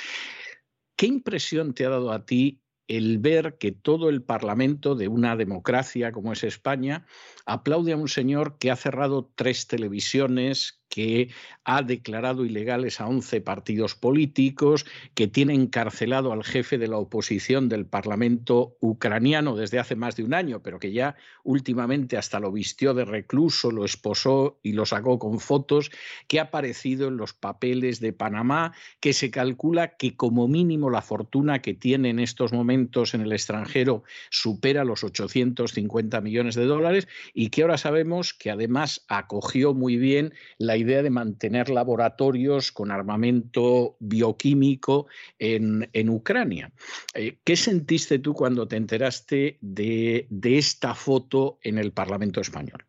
¿Qué 0.97 1.05
impresión 1.05 1.73
te 1.73 1.85
ha 1.85 1.89
dado 1.89 2.11
a 2.11 2.25
ti 2.25 2.61
el 2.87 3.19
ver 3.19 3.57
que 3.57 3.71
todo 3.71 4.09
el 4.09 4.21
Parlamento 4.21 4.95
de 4.95 5.07
una 5.07 5.37
democracia 5.37 6.11
como 6.11 6.33
es 6.33 6.43
España 6.43 7.05
aplaude 7.45 7.93
a 7.93 7.97
un 7.97 8.09
señor 8.09 8.57
que 8.57 8.69
ha 8.69 8.75
cerrado 8.75 9.31
tres 9.35 9.67
televisiones, 9.67 10.80
que 10.91 11.29
ha 11.63 11.81
declarado 11.81 12.45
ilegales 12.45 12.99
a 12.99 13.07
11 13.07 13.39
partidos 13.41 13.95
políticos, 13.95 14.85
que 15.15 15.27
tiene 15.27 15.53
encarcelado 15.53 16.33
al 16.33 16.43
jefe 16.43 16.77
de 16.77 16.89
la 16.89 16.97
oposición 16.97 17.69
del 17.69 17.85
Parlamento 17.85 18.75
ucraniano 18.81 19.55
desde 19.55 19.79
hace 19.79 19.95
más 19.95 20.17
de 20.17 20.25
un 20.25 20.33
año, 20.33 20.61
pero 20.61 20.79
que 20.79 20.91
ya 20.91 21.15
últimamente 21.43 22.17
hasta 22.17 22.41
lo 22.41 22.51
vistió 22.51 22.93
de 22.93 23.05
recluso, 23.05 23.71
lo 23.71 23.85
esposó 23.85 24.59
y 24.61 24.73
lo 24.73 24.85
sacó 24.85 25.17
con 25.17 25.39
fotos, 25.39 25.91
que 26.27 26.39
ha 26.39 26.43
aparecido 26.43 27.07
en 27.07 27.15
los 27.15 27.33
papeles 27.33 28.01
de 28.01 28.11
Panamá, 28.11 28.73
que 28.99 29.13
se 29.13 29.31
calcula 29.31 29.95
que 29.95 30.17
como 30.17 30.49
mínimo 30.49 30.89
la 30.89 31.01
fortuna 31.01 31.61
que 31.61 31.73
tiene 31.73 32.09
en 32.09 32.19
estos 32.19 32.51
momentos 32.51 33.13
en 33.13 33.21
el 33.21 33.31
extranjero 33.31 34.03
supera 34.29 34.83
los 34.83 35.05
850 35.05 36.19
millones 36.19 36.55
de 36.55 36.65
dólares 36.65 37.07
y 37.33 37.49
que 37.49 37.61
ahora 37.61 37.77
sabemos 37.77 38.33
que 38.33 38.51
además 38.51 39.05
acogió 39.07 39.73
muy 39.73 39.95
bien 39.95 40.33
la 40.57 40.80
idea 40.81 41.01
de 41.01 41.09
mantener 41.09 41.69
laboratorios 41.69 42.71
con 42.71 42.91
armamento 42.91 43.95
bioquímico 43.99 45.07
en, 45.39 46.09
Ucrania. 46.09 46.71
Eh, 47.13 47.37
¿Qué 47.43 47.55
sentiste 47.55 48.19
tú 48.19 48.33
cuando 48.33 48.67
te 48.67 48.75
enteraste 48.75 49.57
de, 49.61 50.27
de 50.29 50.57
esta 50.57 50.93
foto 50.93 51.59
en 51.63 51.77
el 51.77 51.91
Parlamento 51.91 52.41
español? 52.41 52.85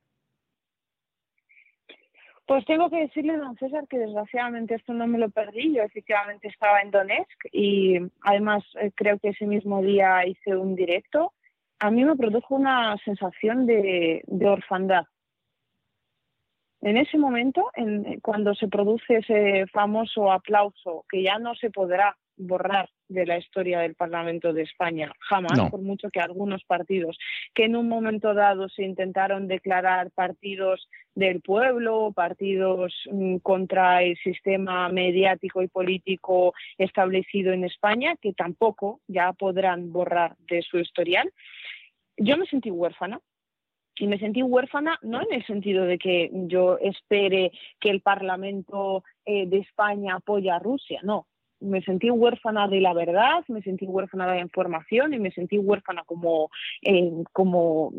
Pues 2.47 2.65
tengo 2.67 2.91
que 2.91 3.01
decirle, 3.01 3.37
don 3.37 3.57
César, 3.57 3.87
que 3.89 3.99
desgraciadamente 3.99 4.75
esto 4.75 4.93
no 4.93 5.07
me 5.07 5.19
lo 5.19 5.31
perdí. 5.31 5.75
Yo 5.75 5.83
efectivamente 5.83 6.49
estaba 6.49 6.83
en 6.83 6.91
Donetsk 6.91 7.47
y 7.53 7.99
además 8.21 8.65
eh, 8.81 8.91
creo 8.95 9.19
que 9.19 9.31
ese 9.31 9.47
mismo 9.47 9.81
día 9.81 10.27
hice 10.27 10.57
un 10.57 10.75
directo. 10.75 11.33
A 11.79 11.91
mí 11.91 12.05
me 12.05 12.17
produjo 12.17 12.55
una 12.55 12.97
sensación 13.05 13.65
de, 13.67 14.23
de 14.27 14.47
orfandad 14.47 15.05
en 16.83 16.97
ese 16.97 17.17
momento, 17.17 17.71
en, 17.75 18.21
cuando 18.21 18.55
se 18.55 18.69
produce 18.69 19.19
ese 19.19 19.67
famoso 19.69 20.33
aplauso 20.33 21.05
que 21.09 21.23
ya 21.23 21.39
no 21.39 21.55
se 21.55 21.71
podrá 21.71 22.17
borrar 22.37 22.89
de 23.09 23.25
la 23.27 23.39
historia 23.39 23.81
del 23.81 23.95
Parlamento 23.95 24.53
de 24.53 24.63
España, 24.63 25.13
jamás, 25.21 25.71
por 25.71 25.81
mucho 25.81 26.11
que 26.11 26.19
algunos 26.19 26.65
partidos 26.65 27.19
que 27.55 27.67
en 27.67 27.77
un 27.77 27.89
momento 27.89 28.35
dado 28.35 28.69
se 28.69 28.83
intentaron 28.83 29.47
declarar 29.47 30.11
partidos 30.11 30.89
del 31.15 31.41
pueblo, 31.41 32.13
partidos 32.13 32.95
mm, 33.11 33.37
contra 33.37 34.03
el 34.03 34.17
sistema 34.17 34.89
mediático 34.89 35.63
y 35.63 35.69
político 35.69 36.55
establecido 36.79 37.53
en 37.53 37.65
España, 37.65 38.17
que 38.21 38.33
tampoco 38.33 39.01
ya 39.07 39.33
podrán 39.35 39.93
borrar 39.93 40.35
de 40.49 40.63
su 40.63 40.79
historial, 40.79 41.31
yo 42.17 42.37
me 42.37 42.47
sentí 42.47 42.71
huérfana 42.71 43.21
y 43.97 44.07
me 44.07 44.19
sentí 44.19 44.43
huérfana 44.43 44.99
no 45.03 45.21
en 45.23 45.33
el 45.33 45.47
sentido 45.47 45.85
de 45.85 45.99
que 45.99 46.31
yo 46.33 46.79
espere 46.79 47.53
que 47.81 47.91
el 47.91 48.01
Parlamento 48.01 49.05
eh, 49.25 49.47
de 49.47 49.59
España 49.59 50.17
apoye 50.17 50.51
a 50.51 50.59
Rusia, 50.59 51.01
no. 51.03 51.27
Me 51.61 51.81
sentí 51.83 52.11
huérfana 52.11 52.67
de 52.67 52.81
la 52.81 52.93
verdad, 52.93 53.45
me 53.47 53.63
sentí 53.63 53.87
huérfana 53.87 54.27
de 54.27 54.35
la 54.35 54.41
información 54.41 55.15
y 55.15 55.21
me 55.21 55.31
sentí 55.31 55.59
huérfana 55.59 56.03
como, 56.05 56.51
eh, 56.83 57.13
como 57.33 57.93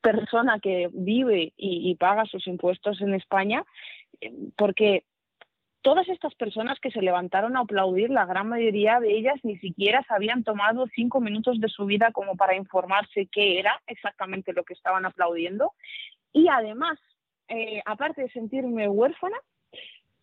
persona 0.00 0.60
que 0.60 0.88
vive 0.92 1.52
y, 1.56 1.96
paga 1.96 2.26
sus 2.26 2.46
impuestos 2.46 3.00
en 3.00 3.14
España, 3.14 3.64
eh, 4.20 4.32
porque 4.56 5.02
todas 5.82 6.08
estas 6.08 6.34
personas 6.34 6.78
que 6.80 6.90
se 6.90 7.02
levantaron 7.02 7.56
a 7.56 7.60
aplaudir, 7.60 8.10
la 8.10 8.26
gran 8.26 8.48
mayoría 8.48 9.00
de 9.00 9.16
ellas 9.16 9.36
ni 9.42 9.58
siquiera 9.58 10.02
se 10.06 10.14
habían 10.14 10.44
tomado 10.44 10.86
cinco 10.94 11.20
minutos 11.20 11.60
de 11.60 11.68
su 11.68 11.86
vida 11.86 12.10
como 12.12 12.36
para 12.36 12.56
informarse 12.56 13.28
qué 13.30 13.58
era 13.58 13.80
exactamente 13.86 14.52
lo 14.52 14.64
que 14.64 14.74
estaban 14.74 15.06
aplaudiendo. 15.06 15.72
Y 16.32 16.48
además, 16.48 16.98
eh, 17.48 17.80
aparte 17.86 18.22
de 18.22 18.30
sentirme 18.30 18.88
huérfana, 18.88 19.38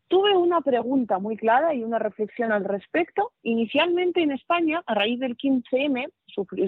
tuve 0.08 0.36
una 0.36 0.62
pregunta 0.62 1.20
muy 1.20 1.38
clara 1.38 1.74
y 1.74 1.84
una 1.84 2.00
reflexión 2.00 2.52
al 2.52 2.64
respecto. 2.64 3.32
Inicialmente 3.44 4.22
en 4.22 4.32
España, 4.32 4.84
a 4.86 4.94
raíz 4.94 5.20
del 5.20 5.38
15M, 5.38 6.10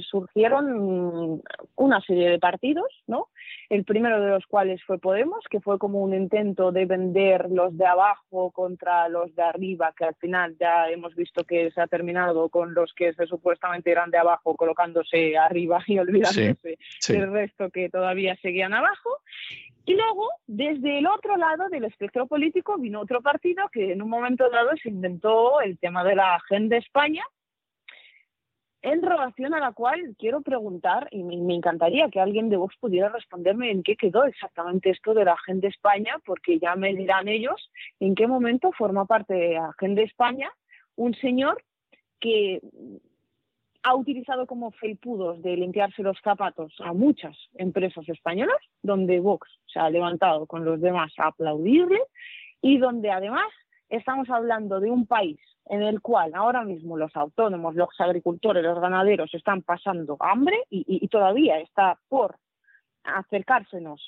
surgieron 0.09 1.41
una 1.75 2.01
serie 2.01 2.29
de 2.29 2.39
partidos, 2.39 2.87
¿no? 3.05 3.27
El 3.69 3.83
primero 3.83 4.21
de 4.21 4.29
los 4.29 4.45
cuales 4.45 4.81
fue 4.83 4.97
Podemos, 4.97 5.43
que 5.49 5.59
fue 5.59 5.77
como 5.77 5.99
un 6.01 6.13
intento 6.13 6.71
de 6.71 6.85
vender 6.85 7.49
los 7.49 7.77
de 7.77 7.85
abajo 7.85 8.51
contra 8.51 9.09
los 9.09 9.35
de 9.35 9.43
arriba, 9.43 9.93
que 9.97 10.05
al 10.05 10.15
final 10.15 10.55
ya 10.59 10.89
hemos 10.89 11.15
visto 11.15 11.43
que 11.43 11.71
se 11.71 11.81
ha 11.81 11.87
terminado 11.87 12.49
con 12.49 12.73
los 12.73 12.93
que 12.93 13.13
se 13.13 13.27
supuestamente 13.27 13.91
eran 13.91 14.09
de 14.09 14.17
abajo 14.17 14.55
colocándose 14.55 15.37
arriba 15.37 15.83
y 15.85 15.99
olvidándose 15.99 16.77
del 17.09 17.31
resto 17.31 17.69
que 17.69 17.89
todavía 17.89 18.35
seguían 18.41 18.73
abajo. 18.73 19.09
Y 19.87 19.95
luego, 19.95 20.29
desde 20.47 20.99
el 20.99 21.07
otro 21.07 21.37
lado 21.37 21.69
del 21.69 21.85
espectro 21.85 22.27
político, 22.27 22.77
vino 22.77 22.99
otro 22.99 23.21
partido 23.21 23.69
que 23.71 23.93
en 23.93 24.01
un 24.01 24.09
momento 24.09 24.49
dado 24.49 24.71
se 24.83 24.89
inventó 24.89 25.61
el 25.61 25.79
tema 25.79 26.03
de 26.03 26.13
la 26.13 26.35
Agenda 26.35 26.75
España, 26.75 27.23
en 28.81 29.01
relación 29.01 29.53
a 29.53 29.61
la 29.61 29.71
cual 29.71 30.13
quiero 30.19 30.41
preguntar, 30.41 31.07
y 31.11 31.23
me, 31.23 31.55
encantaría 31.55 32.09
que 32.09 32.19
alguien 32.19 32.49
de 32.49 32.57
vos 32.57 32.73
pudiera 32.81 33.07
responderme 33.07 33.71
en 33.71 33.81
qué 33.81 33.95
quedó 33.95 34.25
exactamente 34.25 34.89
esto 34.89 35.13
de 35.13 35.23
la 35.23 35.33
Agenda 35.33 35.69
España, 35.69 36.17
porque 36.25 36.59
ya 36.59 36.75
me 36.75 36.93
dirán 36.93 37.29
ellos 37.29 37.71
en 38.01 38.13
qué 38.13 38.27
momento 38.27 38.73
forma 38.73 39.05
parte 39.05 39.35
de 39.35 39.53
la 39.53 39.69
Agenda 39.69 40.01
España 40.01 40.51
un 40.97 41.13
señor 41.15 41.63
que 42.19 42.59
ha 43.87 43.95
utilizado 43.95 44.45
como 44.45 44.71
felpudos 44.71 45.41
de 45.41 45.55
limpiarse 45.55 46.03
los 46.03 46.17
zapatos 46.21 46.73
a 46.83 46.91
muchas 46.91 47.37
empresas 47.53 48.07
españolas, 48.09 48.57
donde 48.83 49.21
Vox 49.21 49.47
se 49.65 49.79
ha 49.79 49.89
levantado 49.89 50.45
con 50.45 50.65
los 50.65 50.81
demás 50.81 51.13
a 51.17 51.27
aplaudirle 51.27 52.01
y 52.61 52.79
donde 52.79 53.11
además 53.11 53.47
estamos 53.87 54.29
hablando 54.29 54.81
de 54.81 54.91
un 54.91 55.05
país 55.07 55.39
en 55.67 55.83
el 55.83 56.01
cual 56.01 56.33
ahora 56.35 56.65
mismo 56.65 56.97
los 56.97 57.15
autónomos, 57.15 57.75
los 57.75 57.87
agricultores, 57.99 58.61
los 58.61 58.81
ganaderos 58.81 59.33
están 59.33 59.61
pasando 59.61 60.17
hambre 60.19 60.57
y, 60.69 61.07
todavía 61.07 61.57
está 61.59 61.97
por 62.09 62.35
acercársenos 63.05 64.05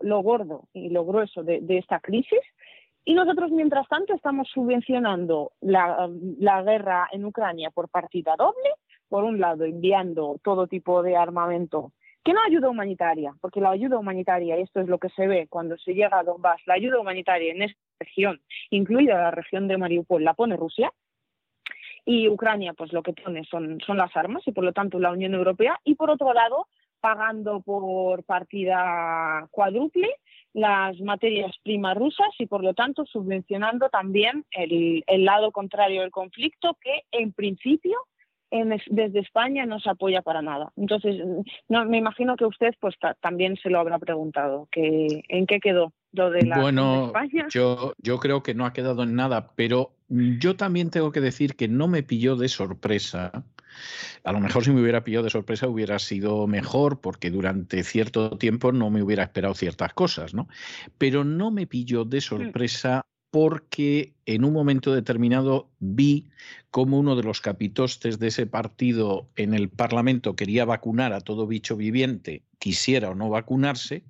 lo, 0.00 0.22
gordo 0.22 0.68
y 0.72 0.88
lo 0.88 1.04
grueso 1.04 1.42
de, 1.42 1.62
esta 1.68 2.00
crisis. 2.00 2.40
Y 3.04 3.12
nosotros, 3.12 3.50
mientras 3.50 3.86
tanto, 3.88 4.14
estamos 4.14 4.48
subvencionando 4.48 5.52
la, 5.60 6.08
la 6.38 6.62
guerra 6.62 7.08
en 7.12 7.26
Ucrania 7.26 7.70
por 7.70 7.90
partida 7.90 8.34
doble, 8.38 8.70
por 9.08 9.24
un 9.24 9.40
lado, 9.40 9.64
enviando 9.64 10.38
todo 10.42 10.66
tipo 10.66 11.02
de 11.02 11.16
armamento 11.16 11.92
que 12.24 12.34
no 12.34 12.40
ayuda 12.42 12.68
humanitaria, 12.68 13.34
porque 13.40 13.60
la 13.60 13.70
ayuda 13.70 13.98
humanitaria, 13.98 14.58
y 14.58 14.62
esto 14.62 14.80
es 14.80 14.88
lo 14.88 14.98
que 14.98 15.08
se 15.10 15.26
ve 15.26 15.46
cuando 15.48 15.78
se 15.78 15.94
llega 15.94 16.18
a 16.18 16.24
Donbass, 16.24 16.60
la 16.66 16.74
ayuda 16.74 17.00
humanitaria 17.00 17.52
en 17.52 17.62
esta 17.62 17.80
región, 17.98 18.40
incluida 18.70 19.14
la 19.14 19.30
región 19.30 19.66
de 19.66 19.78
Mariupol, 19.78 20.24
la 20.24 20.34
pone 20.34 20.56
Rusia, 20.56 20.92
y 22.04 22.28
Ucrania, 22.28 22.74
pues 22.74 22.92
lo 22.92 23.02
que 23.02 23.12
pone 23.12 23.44
son, 23.44 23.80
son 23.80 23.96
las 23.96 24.14
armas, 24.16 24.42
y 24.46 24.52
por 24.52 24.64
lo 24.64 24.72
tanto 24.72 24.98
la 24.98 25.12
Unión 25.12 25.34
Europea, 25.34 25.78
y 25.84 25.94
por 25.94 26.10
otro 26.10 26.32
lado, 26.34 26.66
pagando 27.00 27.60
por 27.60 28.24
partida 28.24 29.48
cuádruple 29.50 30.08
las 30.52 31.00
materias 31.00 31.56
primas 31.62 31.96
rusas 31.96 32.28
y 32.38 32.46
por 32.46 32.64
lo 32.64 32.74
tanto 32.74 33.06
subvencionando 33.06 33.88
también 33.88 34.44
el, 34.50 35.04
el 35.06 35.24
lado 35.24 35.52
contrario 35.52 36.00
del 36.00 36.10
conflicto 36.10 36.76
que 36.80 37.04
en 37.12 37.32
principio 37.32 37.96
desde 38.50 39.20
España 39.20 39.66
no 39.66 39.78
se 39.80 39.90
apoya 39.90 40.22
para 40.22 40.42
nada. 40.42 40.72
Entonces, 40.76 41.16
no, 41.68 41.84
me 41.84 41.98
imagino 41.98 42.36
que 42.36 42.46
usted 42.46 42.74
pues 42.80 42.94
también 43.20 43.56
se 43.56 43.70
lo 43.70 43.78
habrá 43.78 43.98
preguntado, 43.98 44.68
que 44.70 45.22
en 45.28 45.46
qué 45.46 45.60
quedó 45.60 45.92
lo 46.12 46.30
de 46.30 46.46
la 46.46 46.60
bueno, 46.60 47.06
España. 47.06 47.46
Yo, 47.50 47.94
yo 47.98 48.18
creo 48.18 48.42
que 48.42 48.54
no 48.54 48.64
ha 48.66 48.72
quedado 48.72 49.02
en 49.02 49.14
nada, 49.14 49.52
pero 49.54 49.92
yo 50.08 50.56
también 50.56 50.90
tengo 50.90 51.12
que 51.12 51.20
decir 51.20 51.54
que 51.56 51.68
no 51.68 51.88
me 51.88 52.02
pilló 52.02 52.36
de 52.36 52.48
sorpresa. 52.48 53.44
A 54.24 54.32
lo 54.32 54.40
mejor 54.40 54.64
si 54.64 54.70
me 54.70 54.80
hubiera 54.80 55.04
pillado 55.04 55.24
de 55.24 55.30
sorpresa 55.30 55.68
hubiera 55.68 55.98
sido 55.98 56.46
mejor 56.46 57.00
porque 57.00 57.30
durante 57.30 57.84
cierto 57.84 58.38
tiempo 58.38 58.72
no 58.72 58.90
me 58.90 59.02
hubiera 59.02 59.22
esperado 59.22 59.54
ciertas 59.54 59.92
cosas, 59.92 60.34
¿no? 60.34 60.48
Pero 60.96 61.24
no 61.24 61.50
me 61.50 61.66
pilló 61.66 62.04
de 62.04 62.18
mm. 62.18 62.22
sorpresa 62.22 63.06
porque 63.30 64.14
en 64.26 64.44
un 64.44 64.52
momento 64.52 64.94
determinado 64.94 65.68
vi 65.80 66.28
cómo 66.70 66.98
uno 66.98 67.16
de 67.16 67.22
los 67.22 67.40
capitostes 67.40 68.18
de 68.18 68.28
ese 68.28 68.46
partido 68.46 69.28
en 69.36 69.54
el 69.54 69.68
Parlamento 69.68 70.36
quería 70.36 70.64
vacunar 70.64 71.12
a 71.12 71.20
todo 71.20 71.46
bicho 71.46 71.76
viviente, 71.76 72.42
quisiera 72.58 73.10
o 73.10 73.14
no 73.14 73.28
vacunarse, 73.28 74.04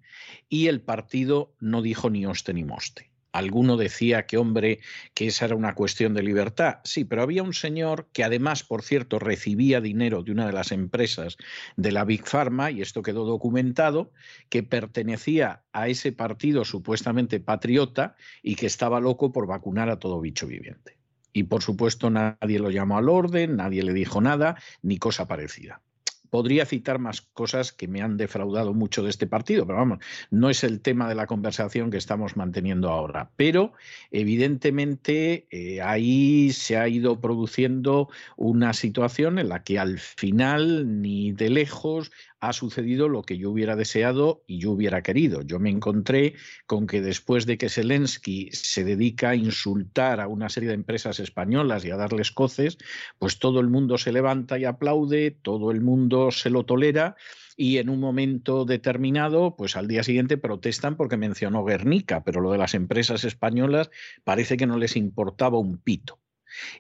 y 0.49 0.67
el 0.67 0.81
partido 0.81 1.53
no 1.61 1.83
dijo 1.83 2.11
ni 2.11 2.27
oste 2.27 2.55
ni 2.55 2.65
moste. 2.65 3.08
Alguno 3.33 3.77
decía 3.77 4.27
que, 4.27 4.39
hombre, 4.39 4.81
que 5.15 5.27
esa 5.27 5.45
era 5.45 5.55
una 5.55 5.75
cuestión 5.75 6.15
de 6.15 6.23
libertad. 6.23 6.79
Sí, 6.85 7.05
pero 7.05 7.23
había 7.23 7.43
un 7.43 7.55
señor 7.55 8.09
que 8.13 8.25
además, 8.25 8.63
por 8.63 8.83
cierto, 8.83 9.19
recibía 9.19 9.81
dinero 9.81 10.23
de 10.23 10.33
una 10.33 10.47
de 10.47 10.53
las 10.53 10.73
empresas 10.73 11.37
de 11.77 11.93
la 11.93 12.05
Big 12.05 12.27
Pharma, 12.27 12.71
y 12.71 12.81
esto 12.81 13.03
quedó 13.03 13.25
documentado, 13.25 14.13
que 14.49 14.63
pertenecía 14.63 15.63
a 15.73 15.89
ese 15.89 16.13
partido 16.13 16.65
supuestamente 16.65 17.41
patriota 17.41 18.17
y 18.43 18.55
que 18.55 18.67
estaba 18.67 19.01
loco 19.01 19.33
por 19.33 19.47
vacunar 19.47 19.91
a 19.91 19.99
todo 19.99 20.21
bicho 20.21 20.47
viviente. 20.47 20.99
Y 21.33 21.45
por 21.45 21.63
supuesto 21.63 22.11
nadie 22.11 22.59
lo 22.59 22.71
llamó 22.71 22.99
al 22.99 23.09
orden, 23.09 23.57
nadie 23.57 23.83
le 23.83 23.93
dijo 23.93 24.21
nada, 24.21 24.57
ni 24.83 24.99
cosa 24.99 25.29
parecida. 25.29 25.83
Podría 26.31 26.67
citar 26.67 26.99
más 26.99 27.21
cosas 27.21 27.73
que 27.73 27.89
me 27.89 28.03
han 28.03 28.17
defraudado 28.17 28.75
mucho 28.75 29.03
de 29.03 29.11
este 29.11 29.27
partido, 29.27 29.67
pero 29.67 29.79
vamos, 29.79 29.99
no 30.31 30.51
es 30.51 30.65
el 30.65 30.81
tema 30.81 31.09
de 31.09 31.15
la 31.15 31.27
conversación 31.27 31.91
que 31.91 31.97
estamos 31.97 32.37
manteniendo 32.37 32.91
ahora. 32.91 33.31
Pero 33.37 33.73
evidentemente 34.11 35.47
eh, 35.51 35.81
ahí 35.83 36.51
se 36.53 36.77
ha 36.77 36.89
ido 36.89 37.21
produciendo 37.21 38.09
una 38.37 38.73
situación 38.73 39.39
en 39.39 39.49
la 39.49 39.63
que 39.63 39.79
al 39.79 39.99
final 39.99 41.01
ni 41.01 41.33
de 41.33 41.51
lejos 41.51 42.11
ha 42.41 42.53
sucedido 42.53 43.09
lo 43.09 43.23
que 43.23 43.39
yo 43.39 43.51
hubiera 43.51 43.77
deseado 43.77 44.43
y 44.47 44.59
yo 44.59 44.71
hubiera 44.71 45.03
querido. 45.03 45.43
Yo 45.43 45.59
me 45.59 45.71
encontré 45.71 46.35
con 46.67 46.87
que 46.87 47.01
después 47.01 47.47
de 47.47 47.59
que 47.59 47.69
Zelensky 47.69 48.51
se 48.53 48.85
dedica 48.85 49.31
a 49.31 49.37
insultar 49.37 50.21
a 50.21 50.29
una 50.29 50.49
serie 50.49 50.69
de 50.69 50.75
empresas 50.75 51.19
españolas 51.21 51.85
y 51.85 51.91
a 51.91 51.97
darles 51.97 52.31
coces, 52.31 52.79
pues 53.19 53.39
todo 53.39 53.61
el 53.61 53.69
mundo 53.69 53.99
se 53.99 54.13
levanta 54.13 54.59
y 54.59 54.65
aplaude, 54.65 55.31
todo 55.31 55.71
el 55.71 55.81
mundo 55.81 56.31
se 56.31 56.51
lo 56.51 56.65
tolera 56.65 57.17
y 57.57 57.79
en 57.79 57.89
un 57.89 57.99
momento 57.99 58.65
determinado, 58.65 59.57
pues 59.57 59.75
al 59.75 59.89
día 59.89 60.05
siguiente 60.05 60.37
protestan 60.39 60.97
porque 60.97 61.17
mencionó 61.17 61.65
Guernica, 61.65 62.23
pero 62.23 62.41
lo 62.41 62.53
de 62.53 62.59
las 62.59 62.75
empresas 62.75 63.25
españolas 63.25 63.91
parece 64.23 64.57
que 64.57 64.67
no 64.67 64.79
les 64.79 64.97
importaba 64.97 65.59
un 65.59 65.79
pito. 65.79 66.21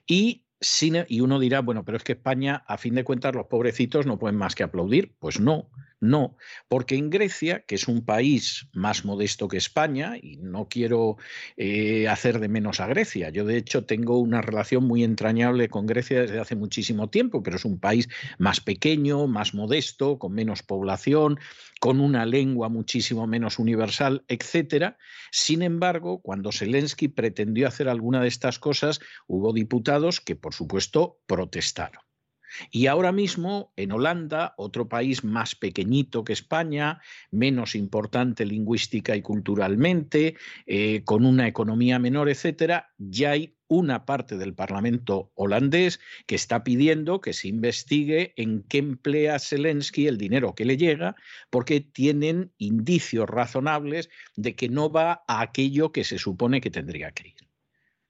Y 0.06 0.44
y 1.08 1.20
uno 1.20 1.38
dirá, 1.38 1.60
bueno, 1.60 1.84
pero 1.84 1.96
es 1.96 2.04
que 2.04 2.12
España, 2.12 2.64
a 2.66 2.78
fin 2.78 2.94
de 2.94 3.04
cuentas, 3.04 3.34
los 3.34 3.46
pobrecitos 3.46 4.06
no 4.06 4.18
pueden 4.18 4.36
más 4.36 4.54
que 4.54 4.64
aplaudir. 4.64 5.14
Pues 5.18 5.40
no, 5.40 5.70
no, 6.00 6.36
porque 6.68 6.94
en 6.94 7.10
Grecia, 7.10 7.64
que 7.66 7.74
es 7.74 7.88
un 7.88 8.04
país 8.04 8.68
más 8.72 9.04
modesto 9.04 9.48
que 9.48 9.56
España, 9.56 10.16
y 10.20 10.36
no 10.36 10.68
quiero 10.68 11.16
eh, 11.56 12.06
hacer 12.06 12.38
de 12.38 12.48
menos 12.48 12.78
a 12.78 12.86
Grecia, 12.86 13.30
yo 13.30 13.44
de 13.44 13.56
hecho 13.56 13.84
tengo 13.84 14.18
una 14.18 14.40
relación 14.40 14.84
muy 14.84 15.02
entrañable 15.02 15.68
con 15.68 15.86
Grecia 15.86 16.20
desde 16.20 16.38
hace 16.38 16.54
muchísimo 16.54 17.10
tiempo, 17.10 17.42
pero 17.42 17.56
es 17.56 17.64
un 17.64 17.80
país 17.80 18.08
más 18.38 18.60
pequeño, 18.60 19.26
más 19.26 19.54
modesto, 19.54 20.18
con 20.18 20.34
menos 20.34 20.62
población, 20.62 21.40
con 21.80 22.00
una 22.00 22.26
lengua 22.26 22.68
muchísimo 22.68 23.26
menos 23.26 23.58
universal, 23.58 24.24
etcétera. 24.28 24.98
Sin 25.32 25.62
embargo, 25.62 26.20
cuando 26.20 26.52
Zelensky 26.52 27.08
pretendió 27.08 27.66
hacer 27.66 27.88
alguna 27.88 28.22
de 28.22 28.28
estas 28.28 28.58
cosas, 28.58 29.00
hubo 29.26 29.52
diputados 29.52 30.20
que, 30.20 30.36
por 30.36 30.54
supuesto, 30.54 31.18
protestaron. 31.26 32.07
Y 32.70 32.86
ahora 32.86 33.12
mismo 33.12 33.72
en 33.76 33.92
Holanda, 33.92 34.54
otro 34.56 34.88
país 34.88 35.24
más 35.24 35.54
pequeñito 35.54 36.24
que 36.24 36.32
España, 36.32 37.00
menos 37.30 37.74
importante 37.74 38.44
lingüística 38.44 39.16
y 39.16 39.22
culturalmente, 39.22 40.36
eh, 40.66 41.02
con 41.04 41.24
una 41.24 41.46
economía 41.46 41.98
menor, 41.98 42.28
etcétera, 42.28 42.92
ya 42.98 43.32
hay 43.32 43.54
una 43.68 44.06
parte 44.06 44.36
del 44.38 44.54
Parlamento 44.54 45.30
holandés 45.34 46.00
que 46.26 46.34
está 46.34 46.64
pidiendo 46.64 47.20
que 47.20 47.34
se 47.34 47.48
investigue 47.48 48.32
en 48.36 48.62
qué 48.62 48.78
emplea 48.78 49.38
Zelensky 49.38 50.06
el 50.06 50.16
dinero 50.16 50.54
que 50.54 50.64
le 50.64 50.76
llega, 50.76 51.14
porque 51.50 51.80
tienen 51.80 52.50
indicios 52.56 53.28
razonables 53.28 54.08
de 54.36 54.56
que 54.56 54.68
no 54.68 54.90
va 54.90 55.22
a 55.28 55.42
aquello 55.42 55.92
que 55.92 56.04
se 56.04 56.18
supone 56.18 56.60
que 56.60 56.70
tendría 56.70 57.12
que 57.12 57.28
ir. 57.28 57.48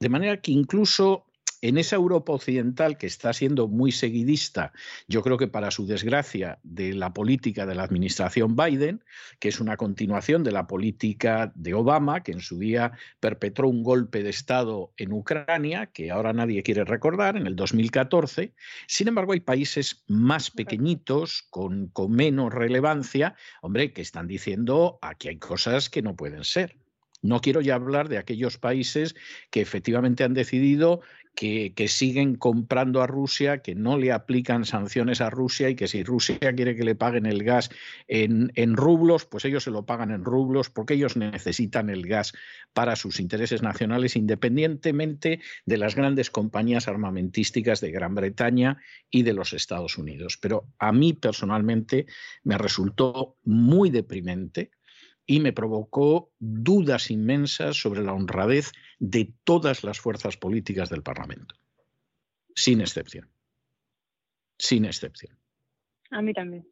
De 0.01 0.09
manera 0.09 0.41
que 0.41 0.53
incluso 0.53 1.28
en 1.61 1.79
esa 1.79 1.97
Europa 1.97 2.33
occidental 2.33 2.99
que 2.99 3.07
está 3.07 3.33
siendo 3.33 3.69
muy 3.69 3.93
seguidista, 3.93 4.73
yo 5.09 5.23
creo 5.23 5.37
que 5.37 5.49
para 5.49 5.71
su 5.71 5.87
desgracia, 5.87 6.59
de 6.63 6.95
la 6.95 7.13
política 7.13 7.67
de 7.67 7.75
la 7.75 7.83
administración 7.83 8.57
Biden, 8.57 9.03
que 9.39 9.49
es 9.49 9.61
una 9.61 9.77
continuación 9.77 10.45
de 10.45 10.53
la 10.53 10.67
política 10.67 11.53
de 11.55 11.75
Obama, 11.75 12.23
que 12.23 12.33
en 12.33 12.41
su 12.41 12.59
día 12.59 12.93
perpetró 13.21 13.69
un 13.69 13.83
golpe 13.83 14.23
de 14.23 14.31
Estado 14.31 14.93
en 14.97 15.13
Ucrania, 15.13 15.87
que 15.87 16.11
ahora 16.11 16.33
nadie 16.33 16.63
quiere 16.63 16.85
recordar, 16.85 17.37
en 17.37 17.47
el 17.47 17.57
2014. 17.57 18.55
Sin 18.87 19.09
embargo, 19.09 19.33
hay 19.33 19.41
países 19.41 20.05
más 20.07 20.51
pequeñitos, 20.51 21.47
con, 21.51 21.89
con 21.89 22.13
menos 22.13 22.53
relevancia, 22.53 23.35
hombre, 23.63 23.93
que 23.93 24.03
están 24.03 24.27
diciendo 24.27 24.99
aquí 25.03 25.29
hay 25.29 25.39
cosas 25.39 25.91
que 25.91 26.03
no 26.03 26.17
pueden 26.17 26.45
ser. 26.45 26.77
No 27.21 27.41
quiero 27.41 27.61
ya 27.61 27.75
hablar 27.75 28.09
de 28.09 28.19
aquellos 28.19 28.59
países 28.59 29.17
que 29.51 29.61
efectivamente 29.61 30.23
han 30.23 30.35
decidido 30.35 31.01
que, 31.39 31.87
siguen 31.87 32.35
comprando 32.35 33.01
a 33.01 33.07
Rusia, 33.07 33.59
que 33.59 33.77
no 33.77 33.97
le 33.97 34.11
aplican 34.11 34.65
sanciones 34.65 35.21
a 35.21 35.31
Rusia 35.31 35.69
y 35.69 35.77
que 35.77 35.87
si 35.87 36.03
Rusia 36.03 36.39
quiere 36.57 36.75
que 36.75 36.83
le 36.83 36.97
paguen 36.97 37.27
el 37.27 37.45
gas 37.45 37.71
en, 38.09 38.51
en, 38.57 38.77
rublos, 38.77 39.25
pues 39.25 39.45
ellos 39.45 39.63
se 39.63 39.71
lo 39.71 39.87
pagan 39.87 40.11
en 40.11 40.25
rublos 40.25 40.69
porque 40.69 40.95
ellos 40.95 41.17
necesitan 41.17 41.91
el 41.91 42.09
gas 42.09 42.33
para 42.73 42.97
sus 42.97 43.21
intereses 43.21 43.63
nacionales 43.63 44.17
independientemente 44.17 45.39
de 45.65 45.79
las 45.79 45.95
grandes 45.95 46.29
compañías 46.29 46.89
armamentísticas 46.89 47.81
de 47.81 47.93
Gran 47.93 48.17
Bretaña 48.17 48.79
y 49.09 49.23
de 49.23 49.35
los 49.35 49.53
Estados 49.53 49.97
Unidos. 49.97 50.39
Pero 50.43 50.67
a 50.81 50.91
mí 50.91 51.13
personalmente 51.13 52.07
me 52.43 52.59
resultó 52.59 53.37
muy 53.45 53.91
deprimente 53.91 54.73
y 55.25 55.39
me 55.39 55.53
provocó 55.53 56.33
dudas 56.41 57.13
inmensas 57.13 57.77
sobre 57.77 58.03
la 58.03 58.15
honradez 58.15 58.73
de 58.99 59.33
todas 59.45 59.85
las 59.85 60.01
fuerzas 60.01 60.37
políticas 60.37 60.91
del 60.91 61.03
Parlamento, 61.03 61.55
sin 62.55 62.81
excepción. 62.81 63.29
Sin 64.59 64.85
excepción. 64.85 65.37
A 66.11 66.21
mí 66.21 66.33
también. 66.33 66.67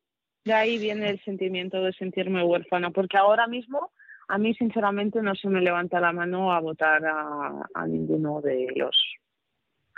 De 0.44 0.52
ahí 0.52 0.78
viene 0.78 1.10
el 1.10 1.22
sentimiento 1.24 1.82
de 1.82 1.92
sentirme 1.92 2.44
huérfana, 2.44 2.90
porque 2.90 3.16
ahora 3.16 3.46
mismo 3.46 3.92
a 4.28 4.38
mí 4.38 4.54
sinceramente 4.54 5.22
no 5.22 5.34
se 5.34 5.48
me 5.48 5.60
levanta 5.60 6.00
la 6.00 6.12
mano 6.12 6.52
a 6.52 6.60
votar 6.60 7.04
a, 7.04 7.68
a 7.74 7.86
ninguno 7.86 8.40
de 8.40 8.72
los 8.74 8.96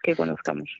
que 0.03 0.15
conozcamos 0.15 0.71